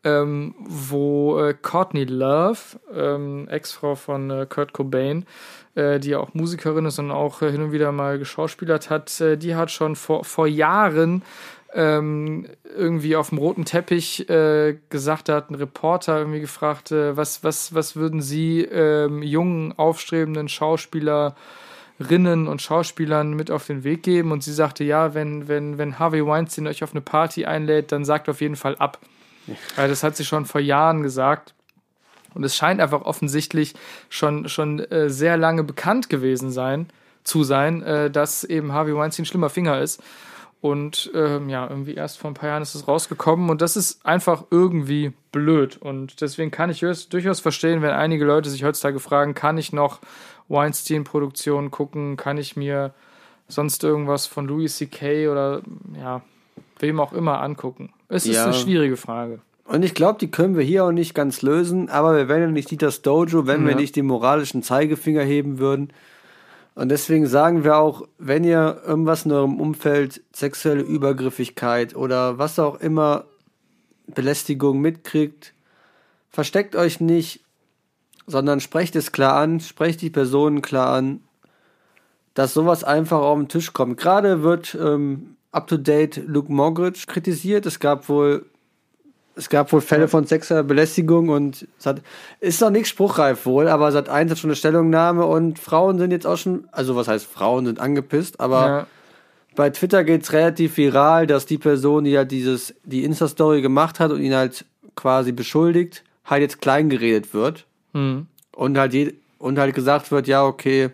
ähm, 0.05 0.55
wo 0.59 1.41
äh, 1.41 1.55
Courtney 1.55 2.05
Love, 2.05 2.59
ähm, 2.95 3.49
Ex-Frau 3.49 3.95
von 3.95 4.31
äh, 4.31 4.47
Kurt 4.49 4.73
Cobain, 4.73 5.27
äh, 5.75 6.01
die 6.01 6.11
ja 6.11 6.19
auch 6.19 6.35
Musikerin 6.35 6.87
ist 6.87 6.99
und 6.99 7.11
auch 7.11 7.43
äh, 7.43 7.51
hin 7.51 7.63
und 7.63 7.73
wieder 7.73 7.93
mal 7.93 8.19
geschauspielert 8.19 8.89
hat, 8.89 9.21
äh, 9.21 9.37
die 9.37 9.55
hat 9.55 9.71
schon 9.71 9.97
vor, 9.97 10.25
vor 10.25 10.47
Jahren 10.47 11.23
ähm, 11.73 12.47
irgendwie 12.77 13.15
auf 13.15 13.29
dem 13.29 13.39
roten 13.39 13.65
Teppich 13.65 14.29
äh, 14.29 14.79
gesagt, 14.89 15.29
da 15.29 15.37
hat 15.37 15.51
ein 15.51 15.55
Reporter 15.55 16.19
irgendwie 16.19 16.41
gefragt, 16.41 16.91
was, 16.91 17.45
was, 17.45 17.75
was 17.75 17.95
würden 17.95 18.23
Sie 18.23 18.63
ähm, 18.63 19.23
jungen, 19.23 19.79
aufstrebenden 19.79 20.49
Schauspielerinnen 20.49 22.49
und 22.49 22.61
Schauspielern 22.61 23.35
mit 23.35 23.53
auf 23.53 23.67
den 23.67 23.85
Weg 23.85 24.03
geben? 24.03 24.33
Und 24.33 24.43
sie 24.43 24.53
sagte, 24.53 24.83
ja, 24.83 25.15
wenn, 25.15 25.47
wenn, 25.47 25.79
wenn 25.79 26.01
Harvey 26.01 26.27
Weinstein 26.27 26.67
euch 26.67 26.83
auf 26.83 26.93
eine 26.93 27.03
Party 27.03 27.45
einlädt, 27.45 27.93
dann 27.93 28.05
sagt 28.05 28.29
auf 28.29 28.41
jeden 28.41 28.57
Fall 28.57 28.75
ab. 28.77 28.99
Also 29.77 29.89
das 29.89 30.03
hat 30.03 30.17
sie 30.17 30.25
schon 30.25 30.47
vor 30.47 30.61
Jahren 30.61 31.03
gesagt. 31.03 31.55
Und 32.35 32.45
es 32.45 32.57
scheint 32.57 32.81
einfach 32.81 33.03
offensichtlich 33.03 33.75
schon, 34.09 34.49
schon 34.49 34.79
äh, 34.79 35.11
sehr 35.11 35.37
lange 35.37 35.65
bekannt 35.65 36.09
gewesen 36.09 36.51
sein, 36.51 36.89
zu 37.25 37.43
sein, 37.43 37.83
äh, 37.83 38.11
dass 38.11 38.45
eben 38.45 38.73
Harvey 38.73 38.95
Weinstein 38.95 39.25
ein 39.25 39.27
schlimmer 39.27 39.51
Finger 39.51 39.81
ist. 39.81 40.03
Und 40.61 41.11
ähm, 41.15 41.49
ja, 41.49 41.69
irgendwie 41.69 41.95
erst 41.95 42.19
vor 42.19 42.31
ein 42.31 42.35
paar 42.35 42.51
Jahren 42.51 42.63
ist 42.63 42.75
es 42.75 42.87
rausgekommen 42.87 43.49
und 43.49 43.63
das 43.63 43.77
ist 43.77 44.05
einfach 44.05 44.45
irgendwie 44.51 45.13
blöd. 45.33 45.79
Und 45.79 46.21
deswegen 46.21 46.51
kann 46.51 46.69
ich 46.69 46.81
durchaus 46.81 47.41
verstehen, 47.41 47.81
wenn 47.81 47.91
einige 47.91 48.27
Leute 48.27 48.51
sich 48.51 48.63
heutzutage 48.63 49.01
fragen, 49.01 49.35
kann 49.35 49.57
ich 49.57 49.73
noch 49.73 50.01
Weinstein-Produktionen 50.49 51.71
gucken, 51.71 52.19
kann 52.19 52.37
ich 52.37 52.57
mir 52.57 52.93
sonst 53.49 53.83
irgendwas 53.85 54.27
von 54.27 54.47
Louis 54.47 54.77
C.K. 54.77 55.29
oder 55.29 55.63
ja, 55.99 56.21
wem 56.79 57.01
auch 57.01 57.15
immer 57.15 57.41
angucken. 57.41 57.93
Es 58.11 58.27
ist 58.27 58.37
Ja. 58.37 58.45
eine 58.45 58.55
schwierige 58.55 58.97
Frage. 58.97 59.39
Und 59.65 59.85
ich 59.85 59.95
glaube, 59.95 60.19
die 60.19 60.31
können 60.31 60.57
wir 60.57 60.65
hier 60.65 60.85
auch 60.85 60.91
nicht 60.91 61.15
ganz 61.15 61.43
lösen, 61.43 61.89
aber 61.89 62.17
wir 62.17 62.29
wären 62.29 62.41
ja 62.43 62.47
nicht 62.49 62.71
Dieters 62.71 63.03
Dojo, 63.03 63.47
wenn 63.47 63.65
wir 63.65 63.73
Ja. 63.73 63.77
nicht 63.79 63.95
den 63.95 64.07
moralischen 64.07 64.63
Zeigefinger 64.65 65.23
heben 65.23 65.59
würden. 65.61 65.93
Und 66.75 66.89
deswegen 66.89 67.27
sagen 67.27 67.63
wir 67.63 67.77
auch, 67.77 68.07
wenn 68.19 68.43
ihr 68.43 68.83
irgendwas 68.85 69.27
in 69.27 69.33
eurem 69.33 69.61
Umfeld, 69.61 70.23
sexuelle 70.33 70.83
Übergriffigkeit 70.83 71.95
oder 71.95 72.39
was 72.39 72.59
auch 72.59 72.81
immer, 72.81 73.25
Belästigung 74.09 74.81
mitkriegt, 74.81 75.53
versteckt 76.31 76.75
euch 76.75 77.01
nicht, 77.01 77.45
sondern 78.27 78.61
sprecht 78.61 78.97
es 78.97 79.13
klar 79.13 79.37
an, 79.37 79.61
sprecht 79.61 80.01
die 80.03 80.11
Personen 80.11 80.63
klar 80.63 80.93
an, 80.95 81.21
dass 82.35 82.55
sowas 82.55 82.83
einfach 82.83 83.21
auf 83.21 83.39
den 83.39 83.49
Tisch 83.49 83.73
kommt. 83.73 83.99
Gerade 83.99 84.43
wird 84.43 84.77
ähm, 84.81 85.30
up-to-date 85.53 86.23
Luke 86.27 86.53
Mogridge 86.53 87.05
kritisiert. 87.07 87.67
Es 87.67 87.79
gab 87.81 88.09
wohl 88.09 88.47
es 89.37 89.49
gab 89.49 89.73
wohl 89.73 89.81
Fälle 89.81 90.09
von 90.09 90.27
sexueller 90.27 90.65
Belästigung 90.65 91.29
und 91.31 91.67
es 91.79 91.87
hat, 91.87 92.03
ist 92.41 92.61
noch 92.61 92.69
nicht 92.71 92.89
spruchreif 92.89 93.47
wohl, 93.47 93.69
aber 93.69 93.91
seit 93.91 94.09
eins 94.09 94.31
hat 94.31 94.39
schon 94.39 94.51
eine 94.51 94.57
Stellungnahme 94.57 95.25
und 95.25 95.59
Frauen 95.59 95.99
sind 95.99 96.11
jetzt 96.11 96.27
auch 96.27 96.37
schon, 96.37 96.69
also 96.73 96.95
was 96.97 97.09
heißt 97.09 97.27
Frauen 97.27 97.65
sind 97.65 97.81
angepisst, 97.81 98.39
aber 98.41 98.67
Ja. 98.67 98.87
bei 99.57 99.71
Twitter 99.71 100.05
geht's 100.05 100.33
relativ 100.33 100.77
viral, 100.77 101.27
dass 101.27 101.47
die 101.47 101.59
Person, 101.59 102.05
die 102.05 102.19
halt 102.19 102.33
dieses, 102.33 102.75
die 102.85 103.05
Insta-Story 103.05 103.63
gemacht 103.63 103.99
hat 103.99 104.11
und 104.11 104.21
ihn 104.21 104.35
halt 104.35 104.67
quasi 104.95 105.33
beschuldigt, 105.33 106.05
halt 106.25 106.43
jetzt 106.43 106.61
klein 106.61 106.91
geredet 106.91 107.33
wird. 107.33 107.65
Hm. 107.95 108.27
Und 108.55 108.79
halt, 108.79 108.93
je, 108.93 109.15
und 109.39 109.59
halt 109.59 109.75
gesagt 109.75 110.11
wird, 110.11 110.27
ja, 110.27 110.45
okay, 110.45 110.91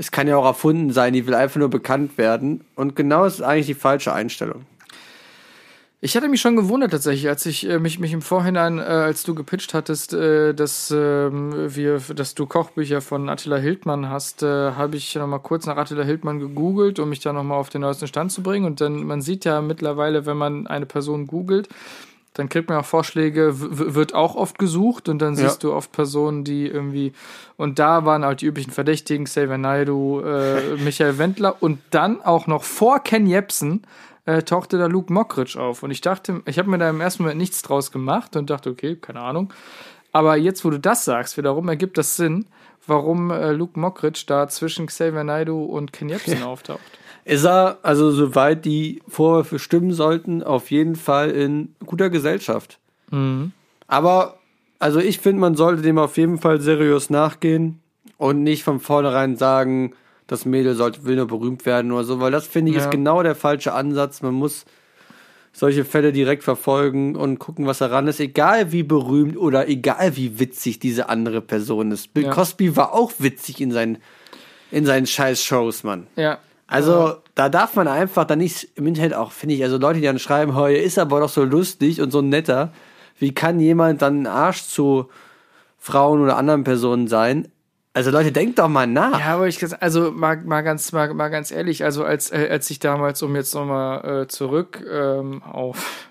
es 0.00 0.10
kann 0.10 0.26
ja 0.26 0.38
auch 0.38 0.46
erfunden 0.46 0.92
sein, 0.92 1.12
die 1.12 1.26
will 1.26 1.34
einfach 1.34 1.58
nur 1.58 1.68
bekannt 1.68 2.16
werden. 2.16 2.64
Und 2.74 2.96
genau 2.96 3.24
das 3.24 3.34
ist 3.34 3.42
eigentlich 3.42 3.66
die 3.66 3.74
falsche 3.74 4.14
Einstellung. 4.14 4.64
Ich 6.00 6.16
hatte 6.16 6.30
mich 6.30 6.40
schon 6.40 6.56
gewundert 6.56 6.92
tatsächlich, 6.92 7.28
als 7.28 7.44
ich 7.44 7.68
äh, 7.68 7.78
mich, 7.78 7.98
mich 7.98 8.14
im 8.14 8.22
Vorhinein, 8.22 8.78
äh, 8.78 8.82
als 8.82 9.24
du 9.24 9.34
gepitcht 9.34 9.74
hattest, 9.74 10.14
äh, 10.14 10.54
dass 10.54 10.90
ähm, 10.90 11.52
wir, 11.76 12.00
dass 12.14 12.34
du 12.34 12.46
Kochbücher 12.46 13.02
von 13.02 13.28
Attila 13.28 13.58
Hildmann 13.58 14.08
hast, 14.08 14.42
äh, 14.42 14.46
habe 14.46 14.96
ich 14.96 15.14
noch 15.16 15.26
mal 15.26 15.38
kurz 15.38 15.66
nach 15.66 15.76
Attila 15.76 16.02
Hildmann 16.02 16.40
gegoogelt, 16.40 16.98
um 16.98 17.10
mich 17.10 17.20
da 17.20 17.34
noch 17.34 17.44
mal 17.44 17.56
auf 17.56 17.68
den 17.68 17.82
neuesten 17.82 18.06
Stand 18.06 18.32
zu 18.32 18.42
bringen. 18.42 18.64
Und 18.64 18.80
dann, 18.80 19.04
man 19.04 19.20
sieht 19.20 19.44
ja 19.44 19.60
mittlerweile, 19.60 20.24
wenn 20.24 20.38
man 20.38 20.66
eine 20.66 20.86
Person 20.86 21.26
googelt, 21.26 21.68
dann 22.34 22.48
kriegt 22.48 22.68
man 22.68 22.78
auch 22.78 22.84
Vorschläge, 22.84 23.52
wird 23.56 24.14
auch 24.14 24.36
oft 24.36 24.58
gesucht 24.58 25.08
und 25.08 25.18
dann 25.20 25.34
Ja. 25.34 25.48
siehst 25.48 25.64
du 25.64 25.72
oft 25.72 25.90
Personen, 25.92 26.44
die 26.44 26.66
irgendwie, 26.66 27.12
und 27.56 27.78
da 27.78 28.04
waren 28.04 28.24
halt 28.24 28.40
die 28.40 28.46
üblichen 28.46 28.70
Verdächtigen, 28.70 29.24
Xavier 29.24 29.58
Naidoo, 29.58 30.20
äh, 30.20 30.76
Michael 30.84 31.18
Wendler 31.18 31.56
und 31.60 31.80
dann 31.90 32.22
auch 32.22 32.46
noch 32.46 32.62
vor 32.62 33.00
Ken 33.00 33.26
Jebsen 33.26 33.82
äh, 34.26 34.42
tauchte 34.42 34.78
da 34.78 34.86
Luke 34.86 35.12
Mockridge 35.12 35.58
auf. 35.60 35.82
Und 35.82 35.90
ich 35.90 36.02
dachte, 36.02 36.42
ich 36.44 36.58
habe 36.58 36.70
mir 36.70 36.78
da 36.78 36.88
im 36.90 37.00
ersten 37.00 37.22
Moment 37.24 37.38
nichts 37.40 37.62
draus 37.62 37.90
gemacht 37.90 38.36
und 38.36 38.50
dachte, 38.50 38.70
okay, 38.70 38.96
keine 38.96 39.20
Ahnung. 39.20 39.52
Aber 40.12 40.36
jetzt, 40.36 40.64
wo 40.64 40.70
du 40.70 40.78
das 40.78 41.04
sagst, 41.04 41.36
wiederum 41.36 41.68
ergibt 41.68 41.96
das 41.98 42.16
Sinn, 42.16 42.46
warum 42.86 43.30
äh, 43.30 43.52
Luke 43.52 43.78
Mockridge 43.80 44.24
da 44.26 44.46
zwischen 44.48 44.86
Xavier 44.86 45.24
Naidoo 45.24 45.64
und 45.64 45.92
Ken 45.92 46.08
Jebsen 46.10 46.42
auftaucht. 46.44 46.80
Ist 47.30 47.44
er, 47.44 47.78
also 47.82 48.10
soweit 48.10 48.64
die 48.64 49.02
Vorwürfe 49.06 49.58
stimmen 49.60 49.92
sollten, 49.92 50.42
auf 50.42 50.70
jeden 50.72 50.96
Fall 50.96 51.30
in 51.30 51.74
guter 51.86 52.10
Gesellschaft. 52.10 52.78
Aber, 53.86 54.38
also 54.78 54.98
ich 54.98 55.18
finde, 55.20 55.40
man 55.40 55.54
sollte 55.54 55.82
dem 55.82 55.98
auf 55.98 56.16
jeden 56.16 56.38
Fall 56.38 56.60
seriös 56.60 57.08
nachgehen 57.10 57.80
und 58.18 58.42
nicht 58.42 58.64
von 58.64 58.80
vornherein 58.80 59.36
sagen, 59.36 59.92
das 60.26 60.44
Mädel 60.44 60.74
sollte, 60.74 61.04
will 61.04 61.16
nur 61.16 61.26
berühmt 61.26 61.66
werden 61.66 61.92
oder 61.92 62.04
so, 62.04 62.20
weil 62.20 62.30
das 62.32 62.46
finde 62.46 62.70
ich 62.70 62.78
Ja. 62.78 62.84
ist 62.84 62.90
genau 62.90 63.22
der 63.22 63.34
falsche 63.34 63.72
Ansatz. 63.74 64.22
Man 64.22 64.34
muss 64.34 64.64
solche 65.52 65.84
Fälle 65.84 66.12
direkt 66.12 66.44
verfolgen 66.44 67.16
und 67.16 67.38
gucken, 67.40 67.66
was 67.66 67.78
daran 67.78 68.06
ist, 68.08 68.20
egal 68.20 68.70
wie 68.72 68.84
berühmt 68.84 69.36
oder 69.36 69.68
egal 69.68 70.16
wie 70.16 70.38
witzig 70.38 70.78
diese 70.78 71.08
andere 71.08 71.40
Person 71.40 71.90
ist. 71.92 72.12
Bill 72.14 72.24
Ja. 72.24 72.30
Cosby 72.30 72.76
war 72.76 72.92
auch 72.92 73.12
witzig 73.18 73.60
in 73.60 73.72
seinen, 73.72 73.98
in 74.70 74.86
seinen 74.86 75.06
scheiß 75.06 75.42
Shows, 75.44 75.82
Mann. 75.84 76.06
Ja. 76.16 76.38
Also, 76.70 77.16
da 77.34 77.48
darf 77.48 77.74
man 77.74 77.88
einfach 77.88 78.24
dann 78.24 78.38
nicht 78.38 78.68
im 78.76 78.86
Internet 78.86 79.14
auch, 79.14 79.32
finde 79.32 79.54
ich, 79.56 79.62
also 79.62 79.76
Leute, 79.76 79.98
die 80.00 80.06
dann 80.06 80.18
schreiben, 80.18 80.54
heu, 80.54 80.74
ist 80.74 80.98
aber 80.98 81.20
doch 81.20 81.28
so 81.28 81.44
lustig 81.44 82.00
und 82.00 82.10
so 82.10 82.22
netter. 82.22 82.72
Wie 83.18 83.34
kann 83.34 83.60
jemand 83.60 84.02
dann 84.02 84.22
ein 84.22 84.26
Arsch 84.26 84.64
zu 84.64 85.10
Frauen 85.78 86.22
oder 86.22 86.36
anderen 86.36 86.64
Personen 86.64 87.08
sein? 87.08 87.48
Also 87.92 88.10
Leute, 88.12 88.30
denkt 88.30 88.58
doch 88.58 88.68
mal 88.68 88.86
nach. 88.86 89.18
Ja, 89.18 89.34
aber 89.34 89.48
ich 89.48 89.60
also 89.82 90.12
mal, 90.12 90.36
mal 90.36 90.62
ganz 90.62 90.92
mal, 90.92 91.12
mal 91.12 91.28
ganz 91.28 91.50
ehrlich, 91.50 91.82
also 91.82 92.04
als 92.04 92.30
äh, 92.30 92.48
als 92.48 92.70
ich 92.70 92.78
damals 92.78 93.20
um 93.22 93.34
jetzt 93.34 93.52
nochmal 93.54 94.22
äh, 94.22 94.28
zurück 94.28 94.84
ähm, 94.88 95.42
auf 95.42 96.09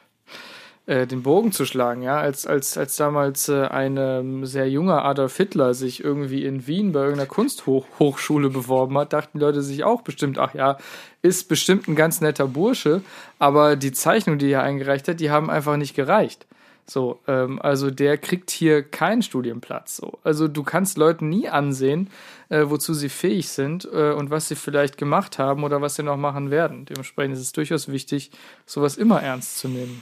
äh, 0.90 1.06
den 1.06 1.22
Bogen 1.22 1.52
zu 1.52 1.66
schlagen, 1.66 2.02
ja, 2.02 2.18
als 2.18 2.48
als 2.48 2.76
als 2.76 2.96
damals 2.96 3.48
äh, 3.48 3.68
ein 3.68 3.96
ähm, 3.98 4.46
sehr 4.48 4.68
junger 4.68 5.06
Adolf 5.06 5.38
Hitler 5.38 5.76
sich 5.76 6.04
irgendwie 6.04 6.44
in 6.44 6.66
Wien 6.66 6.94
bei 6.94 7.02
irgendeiner 7.02 7.30
Kunsthochschule 7.30 8.50
beworben 8.50 8.98
hat, 8.98 9.14
dachten 9.14 9.38
die 9.38 9.46
Leute 9.46 9.62
sich 9.62 9.84
auch 9.84 10.02
bestimmt, 10.02 10.40
ach 10.40 10.56
ja, 10.56 10.80
ist 11.22 11.48
bestimmt 11.48 11.88
ein 11.88 11.96
ganz 11.96 12.22
netter 12.22 12.48
Bursche, 12.48 13.02
aber 13.38 13.76
die 13.76 13.92
Zeichnung, 13.92 14.40
die 14.40 14.50
er 14.50 14.64
eingereicht 14.64 15.08
hat, 15.08 15.20
die 15.20 15.30
haben 15.30 15.52
einfach 15.52 15.78
nicht 15.78 15.96
gereicht. 15.96 16.48
So, 16.88 17.20
ähm, 17.28 17.62
also 17.62 17.92
der 17.92 18.18
kriegt 18.18 18.50
hier 18.50 18.82
keinen 18.82 19.22
Studienplatz. 19.22 19.98
So. 19.98 20.18
Also 20.24 20.48
du 20.48 20.64
kannst 20.64 20.98
Leuten 20.98 21.30
nie 21.30 21.48
ansehen, 21.50 22.10
äh, 22.50 22.64
wozu 22.66 22.96
sie 22.96 23.10
fähig 23.10 23.50
sind 23.50 23.88
äh, 23.94 24.14
und 24.14 24.32
was 24.32 24.48
sie 24.48 24.56
vielleicht 24.56 24.98
gemacht 24.98 25.38
haben 25.38 25.64
oder 25.64 25.82
was 25.82 25.98
sie 25.98 26.04
noch 26.04 26.18
machen 26.18 26.50
werden. 26.50 26.86
Dementsprechend 26.86 27.36
ist 27.36 27.42
es 27.42 27.52
durchaus 27.52 27.90
wichtig, 27.90 28.32
sowas 28.66 28.98
immer 28.98 29.22
ernst 29.22 29.60
zu 29.60 29.68
nehmen. 29.68 30.02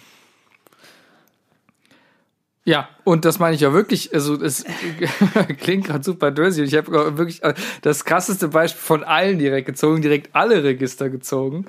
Ja, 2.68 2.90
und 3.06 3.24
das 3.24 3.40
meine 3.40 3.56
ich 3.56 3.62
ja 3.62 3.72
wirklich, 3.72 4.14
also 4.14 4.36
es 4.36 4.66
klingt 5.60 5.86
gerade 5.86 6.04
super 6.04 6.32
dirty. 6.32 6.64
Ich 6.64 6.76
habe 6.76 7.18
wirklich 7.18 7.42
äh, 7.42 7.54
das 7.82 8.04
krasseste 8.04 8.50
Beispiel 8.50 8.82
von 8.82 9.04
allen 9.06 9.40
direkt 9.40 9.68
gezogen, 9.68 10.02
direkt 10.02 10.36
alle 10.36 10.66
Register 10.66 11.10
gezogen. 11.10 11.66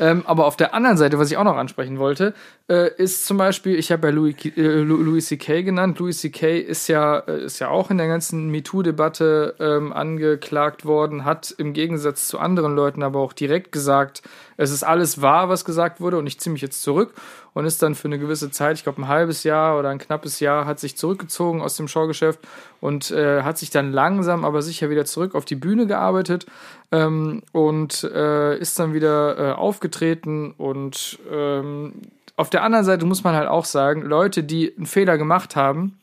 Ähm, 0.00 0.22
aber 0.26 0.46
auf 0.46 0.56
der 0.56 0.72
anderen 0.72 0.96
Seite, 0.96 1.18
was 1.18 1.30
ich 1.30 1.36
auch 1.36 1.44
noch 1.44 1.58
ansprechen 1.58 1.98
wollte, 1.98 2.32
äh, 2.68 2.90
ist 2.96 3.26
zum 3.26 3.36
Beispiel, 3.36 3.78
ich 3.78 3.92
habe 3.92 4.08
ja 4.08 4.14
Louis, 4.14 4.34
äh, 4.56 4.78
Louis 4.80 5.26
C.K. 5.26 5.62
genannt. 5.62 5.98
Louis 5.98 6.18
C.K. 6.18 6.58
ist 6.58 6.88
ja, 6.88 7.18
äh, 7.18 7.44
ist 7.44 7.58
ja 7.58 7.68
auch 7.68 7.90
in 7.90 7.98
der 7.98 8.08
ganzen 8.08 8.50
MeToo-Debatte 8.50 9.56
ähm, 9.60 9.92
angeklagt 9.92 10.86
worden, 10.86 11.26
hat 11.26 11.54
im 11.58 11.74
Gegensatz 11.74 12.28
zu 12.28 12.38
anderen 12.38 12.74
Leuten 12.74 13.02
aber 13.02 13.20
auch 13.20 13.34
direkt 13.34 13.72
gesagt, 13.72 14.22
es 14.56 14.70
ist 14.70 14.84
alles 14.84 15.20
wahr, 15.20 15.48
was 15.48 15.64
gesagt 15.64 16.00
wurde 16.00 16.16
und 16.16 16.26
ich 16.26 16.40
ziehe 16.40 16.52
mich 16.52 16.62
jetzt 16.62 16.82
zurück 16.82 17.12
und 17.54 17.64
ist 17.64 17.82
dann 17.82 17.94
für 17.94 18.08
eine 18.08 18.18
gewisse 18.18 18.50
Zeit, 18.50 18.76
ich 18.76 18.82
glaube 18.82 19.00
ein 19.00 19.08
halbes 19.08 19.44
Jahr 19.44 19.78
oder 19.78 19.88
ein 19.88 19.98
knappes 19.98 20.40
Jahr, 20.40 20.66
hat 20.66 20.80
sich 20.80 20.96
zurückgezogen 20.96 21.62
aus 21.62 21.76
dem 21.76 21.88
Showgeschäft 21.88 22.40
und 22.80 23.10
äh, 23.10 23.42
hat 23.42 23.58
sich 23.58 23.70
dann 23.70 23.92
langsam 23.92 24.44
aber 24.44 24.60
sicher 24.60 24.90
wieder 24.90 25.04
zurück 25.04 25.34
auf 25.34 25.44
die 25.44 25.54
Bühne 25.54 25.86
gearbeitet 25.86 26.46
ähm, 26.92 27.42
und 27.52 28.04
äh, 28.04 28.58
ist 28.58 28.78
dann 28.78 28.92
wieder 28.92 29.38
äh, 29.38 29.52
aufgetreten 29.52 30.52
und 30.52 31.18
ähm, 31.30 31.94
auf 32.36 32.50
der 32.50 32.64
anderen 32.64 32.84
Seite 32.84 33.06
muss 33.06 33.22
man 33.22 33.34
halt 33.34 33.48
auch 33.48 33.64
sagen, 33.64 34.02
Leute, 34.02 34.42
die 34.42 34.76
einen 34.76 34.86
Fehler 34.86 35.16
gemacht 35.16 35.54
haben, 35.54 35.98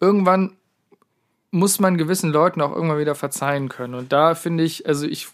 irgendwann 0.00 0.56
muss 1.50 1.80
man 1.80 1.98
gewissen 1.98 2.30
Leuten 2.30 2.60
auch 2.60 2.74
irgendwann 2.74 2.98
wieder 2.98 3.14
verzeihen 3.14 3.68
können. 3.68 3.94
Und 3.94 4.12
da 4.12 4.34
finde 4.34 4.64
ich, 4.64 4.86
also 4.86 5.06
ich 5.06 5.28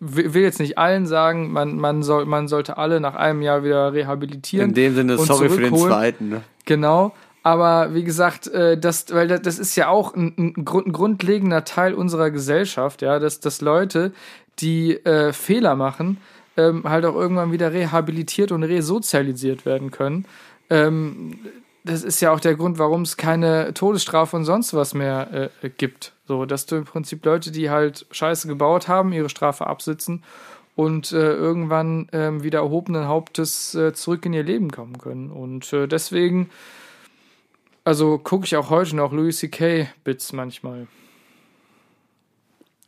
will 0.00 0.42
jetzt 0.42 0.60
nicht 0.60 0.78
allen 0.78 1.06
sagen, 1.06 1.52
man, 1.52 1.76
man, 1.76 2.02
soll, 2.02 2.26
man 2.26 2.48
sollte 2.48 2.76
alle 2.76 3.00
nach 3.00 3.14
einem 3.14 3.42
Jahr 3.42 3.64
wieder 3.64 3.92
rehabilitieren. 3.92 4.70
In 4.70 4.74
dem 4.74 4.94
Sinne, 4.94 5.16
und 5.16 5.26
sorry 5.26 5.48
für 5.48 5.62
den 5.62 5.76
zweiten. 5.76 6.28
Ne? 6.28 6.42
Genau. 6.64 7.12
Aber 7.42 7.94
wie 7.94 8.02
gesagt, 8.02 8.48
äh, 8.48 8.76
das, 8.76 9.06
weil 9.14 9.28
das, 9.28 9.58
ist 9.58 9.76
ja 9.76 9.88
auch 9.88 10.14
ein, 10.14 10.34
ein, 10.36 10.64
Grund, 10.64 10.88
ein 10.88 10.92
grundlegender 10.92 11.64
Teil 11.64 11.94
unserer 11.94 12.30
Gesellschaft, 12.30 13.02
ja, 13.02 13.20
dass, 13.20 13.38
dass 13.38 13.60
Leute, 13.60 14.12
die 14.58 14.96
äh, 15.04 15.32
Fehler 15.32 15.76
machen, 15.76 16.18
ähm, 16.56 16.82
halt 16.84 17.04
auch 17.04 17.14
irgendwann 17.14 17.52
wieder 17.52 17.72
rehabilitiert 17.72 18.50
und 18.50 18.64
resozialisiert 18.64 19.64
werden 19.64 19.92
können. 19.92 20.26
Ähm, 20.70 21.38
das 21.84 22.02
ist 22.02 22.20
ja 22.20 22.32
auch 22.32 22.40
der 22.40 22.56
Grund, 22.56 22.80
warum 22.80 23.02
es 23.02 23.16
keine 23.16 23.72
Todesstrafe 23.74 24.36
und 24.36 24.44
sonst 24.44 24.74
was 24.74 24.92
mehr 24.92 25.50
äh, 25.62 25.70
gibt. 25.70 26.15
So, 26.26 26.44
dass 26.44 26.66
du 26.66 26.76
im 26.76 26.84
Prinzip 26.84 27.24
Leute, 27.24 27.52
die 27.52 27.70
halt 27.70 28.06
Scheiße 28.10 28.48
gebaut 28.48 28.88
haben, 28.88 29.12
ihre 29.12 29.28
Strafe 29.28 29.66
absitzen 29.66 30.24
und 30.74 31.12
äh, 31.12 31.32
irgendwann 31.32 32.08
ähm, 32.12 32.42
wieder 32.42 32.60
erhobenen 32.60 33.06
Hauptes 33.06 33.74
äh, 33.74 33.94
zurück 33.94 34.26
in 34.26 34.34
ihr 34.34 34.42
Leben 34.42 34.70
kommen 34.70 34.98
können. 34.98 35.30
Und 35.30 35.72
äh, 35.72 35.86
deswegen, 35.86 36.50
also 37.84 38.18
gucke 38.18 38.44
ich 38.44 38.56
auch 38.56 38.70
heute 38.70 38.96
noch 38.96 39.12
Louis 39.12 39.38
C.K. 39.38 39.88
Bits 40.04 40.32
manchmal. 40.32 40.86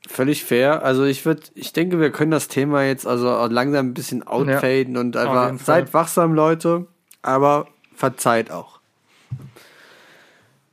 Völlig 0.06 0.44
fair. 0.44 0.82
Also 0.82 1.04
ich 1.04 1.24
würde, 1.24 1.42
ich 1.54 1.72
denke, 1.72 2.00
wir 2.00 2.10
können 2.10 2.30
das 2.30 2.48
Thema 2.48 2.82
jetzt 2.82 3.06
also 3.06 3.46
langsam 3.46 3.88
ein 3.88 3.94
bisschen 3.94 4.26
outfaden 4.26 4.96
und 4.96 5.16
einfach 5.16 5.58
seid 5.58 5.92
wachsam, 5.94 6.34
Leute, 6.34 6.86
aber 7.22 7.68
verzeiht 7.94 8.50
auch. 8.50 8.80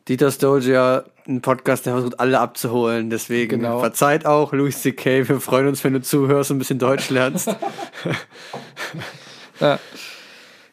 Dieter 0.08 0.32
Stoja, 0.32 1.04
ein 1.28 1.42
Podcast, 1.42 1.86
der 1.86 1.94
versucht, 1.94 2.20
alle 2.20 2.40
abzuholen. 2.40 3.10
Deswegen 3.10 3.60
Genau. 3.62 3.80
verzeiht 3.80 4.26
auch, 4.26 4.54
Louis 4.54 4.82
C.K. 4.82 5.28
Wir 5.28 5.40
freuen 5.40 5.68
uns, 5.68 5.84
wenn 5.84 5.94
du 5.94 6.02
zuhörst 6.02 6.52
und 6.52 6.58
ein 6.58 6.60
bisschen 6.60 6.80
Deutsch 6.80 7.10
lernst. 7.10 7.56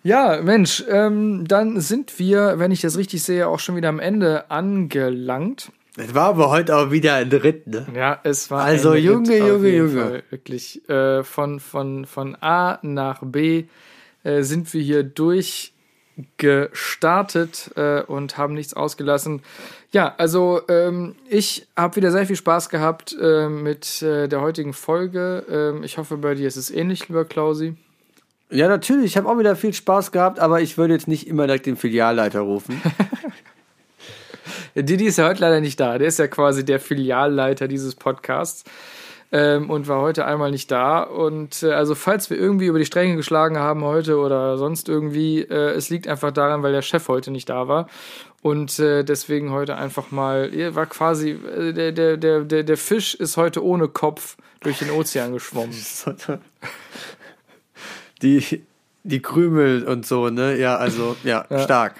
Ja, 0.05 0.41
Mensch, 0.43 0.83
ähm, 0.89 1.47
dann 1.47 1.79
sind 1.81 2.19
wir, 2.19 2.59
wenn 2.59 2.73
ich 2.73 2.81
das 2.81 2.97
richtig 2.99 3.23
sehe, 3.23 3.47
auch 3.47 3.61
schon 3.61 3.77
wieder 3.77 3.89
am 3.89 4.01
Ende 4.01 4.51
angelangt. 4.51 5.71
Es 5.97 6.13
war 6.15 6.31
aber 6.31 6.51
heute 6.51 6.77
auch 6.77 6.91
wieder 6.91 7.15
ein 7.15 7.29
Ritt, 7.29 7.69
ne? 7.69 7.87
Ja, 7.95 8.19
es 8.25 8.51
war 8.51 8.65
Also, 8.65 8.89
ein 8.91 8.95
Ritt 8.95 9.05
Junge, 9.05 9.43
auf 9.43 9.49
Junge, 9.49 9.69
Junge. 9.69 10.01
Fall, 10.03 10.23
wirklich 10.31 10.89
äh, 10.89 11.23
von 11.23 11.61
von 11.61 12.05
von 12.07 12.37
A 12.41 12.81
nach 12.83 13.23
B 13.25 13.65
äh, 14.25 14.43
sind 14.43 14.73
wir 14.75 14.83
hier 14.83 15.05
durchgestartet 15.05 17.71
äh, 17.77 18.03
und 18.03 18.37
haben 18.39 18.55
nichts 18.55 18.75
ausgelassen. 18.75 19.43
Ja, 19.93 20.15
also 20.17 20.63
ähm, 20.69 21.15
ich 21.29 21.69
habe 21.77 21.97
wieder 21.97 22.11
sehr 22.11 22.27
viel 22.27 22.37
Spaß 22.37 22.71
gehabt 22.71 23.15
äh, 23.21 23.49
mit 23.49 24.01
äh, 24.01 24.27
der 24.27 24.41
heutigen 24.41 24.73
Folge. 24.73 25.45
Ähm, 25.51 25.85
ich 25.85 25.99
hoffe, 25.99 26.17
bei 26.17 26.35
dir 26.35 26.49
ist 26.49 26.57
es 26.57 26.71
ähnlich, 26.71 27.09
lieber 27.09 27.27
Klausi. 27.27 27.75
Ja, 28.51 28.69
natürlich. 28.69 29.05
Ich 29.05 29.17
habe 29.19 29.29
auch 29.29 29.39
wieder 29.39 29.55
viel 29.55 29.75
Spaß 29.75 30.11
gehabt, 30.11 30.41
aber 30.41 30.63
ich 30.63 30.79
würde 30.79 30.95
jetzt 30.95 31.09
nicht 31.09 31.27
immer 31.27 31.47
direkt 31.47 31.67
den 31.67 31.77
Filialleiter 31.77 32.41
rufen. 32.41 32.81
Didi 34.75 35.05
ist 35.05 35.19
ja 35.19 35.29
heute 35.29 35.43
leider 35.43 35.61
nicht 35.61 35.79
da. 35.79 35.99
Der 35.99 36.09
ist 36.09 36.19
ja 36.19 36.27
quasi 36.27 36.65
der 36.65 36.81
Filialleiter 36.81 37.69
dieses 37.69 37.95
Podcasts 37.95 38.65
ähm, 39.31 39.69
und 39.69 39.89
war 39.89 40.01
heute 40.01 40.25
einmal 40.25 40.51
nicht 40.51 40.71
da. 40.71 41.03
Und 41.03 41.63
äh, 41.63 41.73
also 41.73 41.95
falls 41.95 42.31
wir 42.31 42.39
irgendwie 42.39 42.67
über 42.67 42.79
die 42.79 42.87
Stränge 42.87 43.17
geschlagen 43.17 43.59
haben 43.59 43.85
heute 43.85 44.19
oder 44.19 44.57
sonst 44.57 44.89
irgendwie, 44.89 45.43
äh, 45.43 45.73
es 45.73 45.91
liegt 45.91 46.09
einfach 46.09 46.33
daran, 46.33 46.63
weil 46.63 46.73
der 46.73 46.83
Chef 46.83 47.09
heute 47.09 47.31
nicht 47.31 47.51
da 47.51 47.69
war. 47.69 47.89
Und 48.43 48.81
äh, 48.81 49.05
deswegen 49.05 49.53
heute 49.53 49.77
einfach 49.77 50.11
mal, 50.11 50.53
ihr 50.53 50.75
war 50.75 50.87
quasi, 50.87 51.31
äh, 51.31 51.73
der, 51.73 51.93
der, 51.93 52.17
der, 52.17 52.65
der, 52.65 52.77
Fisch 52.77 53.15
ist 53.15 53.37
heute 53.37 53.65
ohne 53.65 53.87
Kopf 53.87 54.37
durch 54.61 54.81
den 54.81 54.91
Ozean 54.91 55.33
geschwommen. 55.33 55.73
Die, 58.21 58.63
die 59.03 59.21
Krümel 59.21 59.83
und 59.83 60.07
so, 60.07 60.31
ne? 60.31 60.57
Ja, 60.57 60.77
also, 60.77 61.17
ja, 61.25 61.45
stark. 61.65 61.97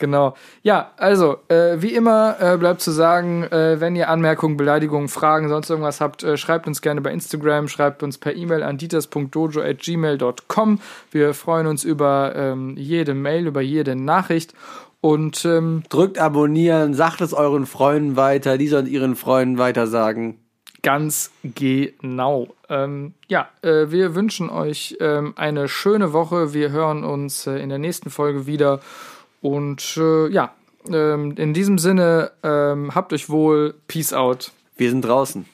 Genau. 0.00 0.34
Ja, 0.62 0.90
also, 0.96 1.36
äh, 1.48 1.80
wie 1.80 1.94
immer 1.94 2.36
äh, 2.40 2.56
bleibt 2.56 2.80
zu 2.80 2.90
sagen, 2.90 3.44
äh, 3.44 3.80
wenn 3.80 3.94
ihr 3.94 4.08
Anmerkungen, 4.08 4.56
Beleidigungen, 4.56 5.08
Fragen, 5.08 5.48
sonst 5.50 5.70
irgendwas 5.70 6.00
habt, 6.00 6.24
äh, 6.24 6.36
schreibt 6.38 6.66
uns 6.66 6.82
gerne 6.82 7.00
bei 7.02 7.12
Instagram, 7.12 7.68
schreibt 7.68 8.02
uns 8.02 8.18
per 8.18 8.34
E-Mail 8.34 8.62
an 8.62 8.78
dieters.dojo.gmail.com. 8.78 10.80
Wir 11.10 11.34
freuen 11.34 11.66
uns 11.66 11.84
über 11.84 12.32
ähm, 12.34 12.76
jede 12.78 13.12
Mail, 13.14 13.46
über 13.46 13.60
jede 13.60 13.94
Nachricht. 13.94 14.54
Und 15.00 15.44
ähm, 15.44 15.82
Drückt 15.88 16.18
abonnieren, 16.18 16.94
sagt 16.94 17.20
es 17.20 17.32
euren 17.32 17.66
Freunden 17.66 18.16
weiter, 18.16 18.58
die 18.58 18.68
sollen 18.68 18.86
ihren 18.86 19.16
Freunden 19.16 19.58
weiter 19.58 19.86
sagen. 19.86 20.38
Ganz 20.82 21.30
genau. 21.42 22.48
Ähm, 22.68 23.14
ja, 23.28 23.48
äh, 23.62 23.90
wir 23.90 24.14
wünschen 24.14 24.48
euch 24.48 24.96
ähm, 25.00 25.34
eine 25.36 25.68
schöne 25.68 26.12
Woche. 26.12 26.54
Wir 26.54 26.70
hören 26.70 27.04
uns 27.04 27.46
äh, 27.46 27.58
in 27.58 27.68
der 27.68 27.78
nächsten 27.78 28.10
Folge 28.10 28.46
wieder. 28.46 28.80
Und 29.42 29.96
äh, 29.96 30.28
ja, 30.28 30.54
ähm, 30.90 31.32
in 31.36 31.52
diesem 31.52 31.78
Sinne, 31.78 32.30
ähm, 32.42 32.94
habt 32.94 33.12
euch 33.12 33.28
wohl. 33.28 33.74
Peace 33.88 34.12
out. 34.12 34.52
Wir 34.76 34.90
sind 34.90 35.02
draußen. 35.02 35.44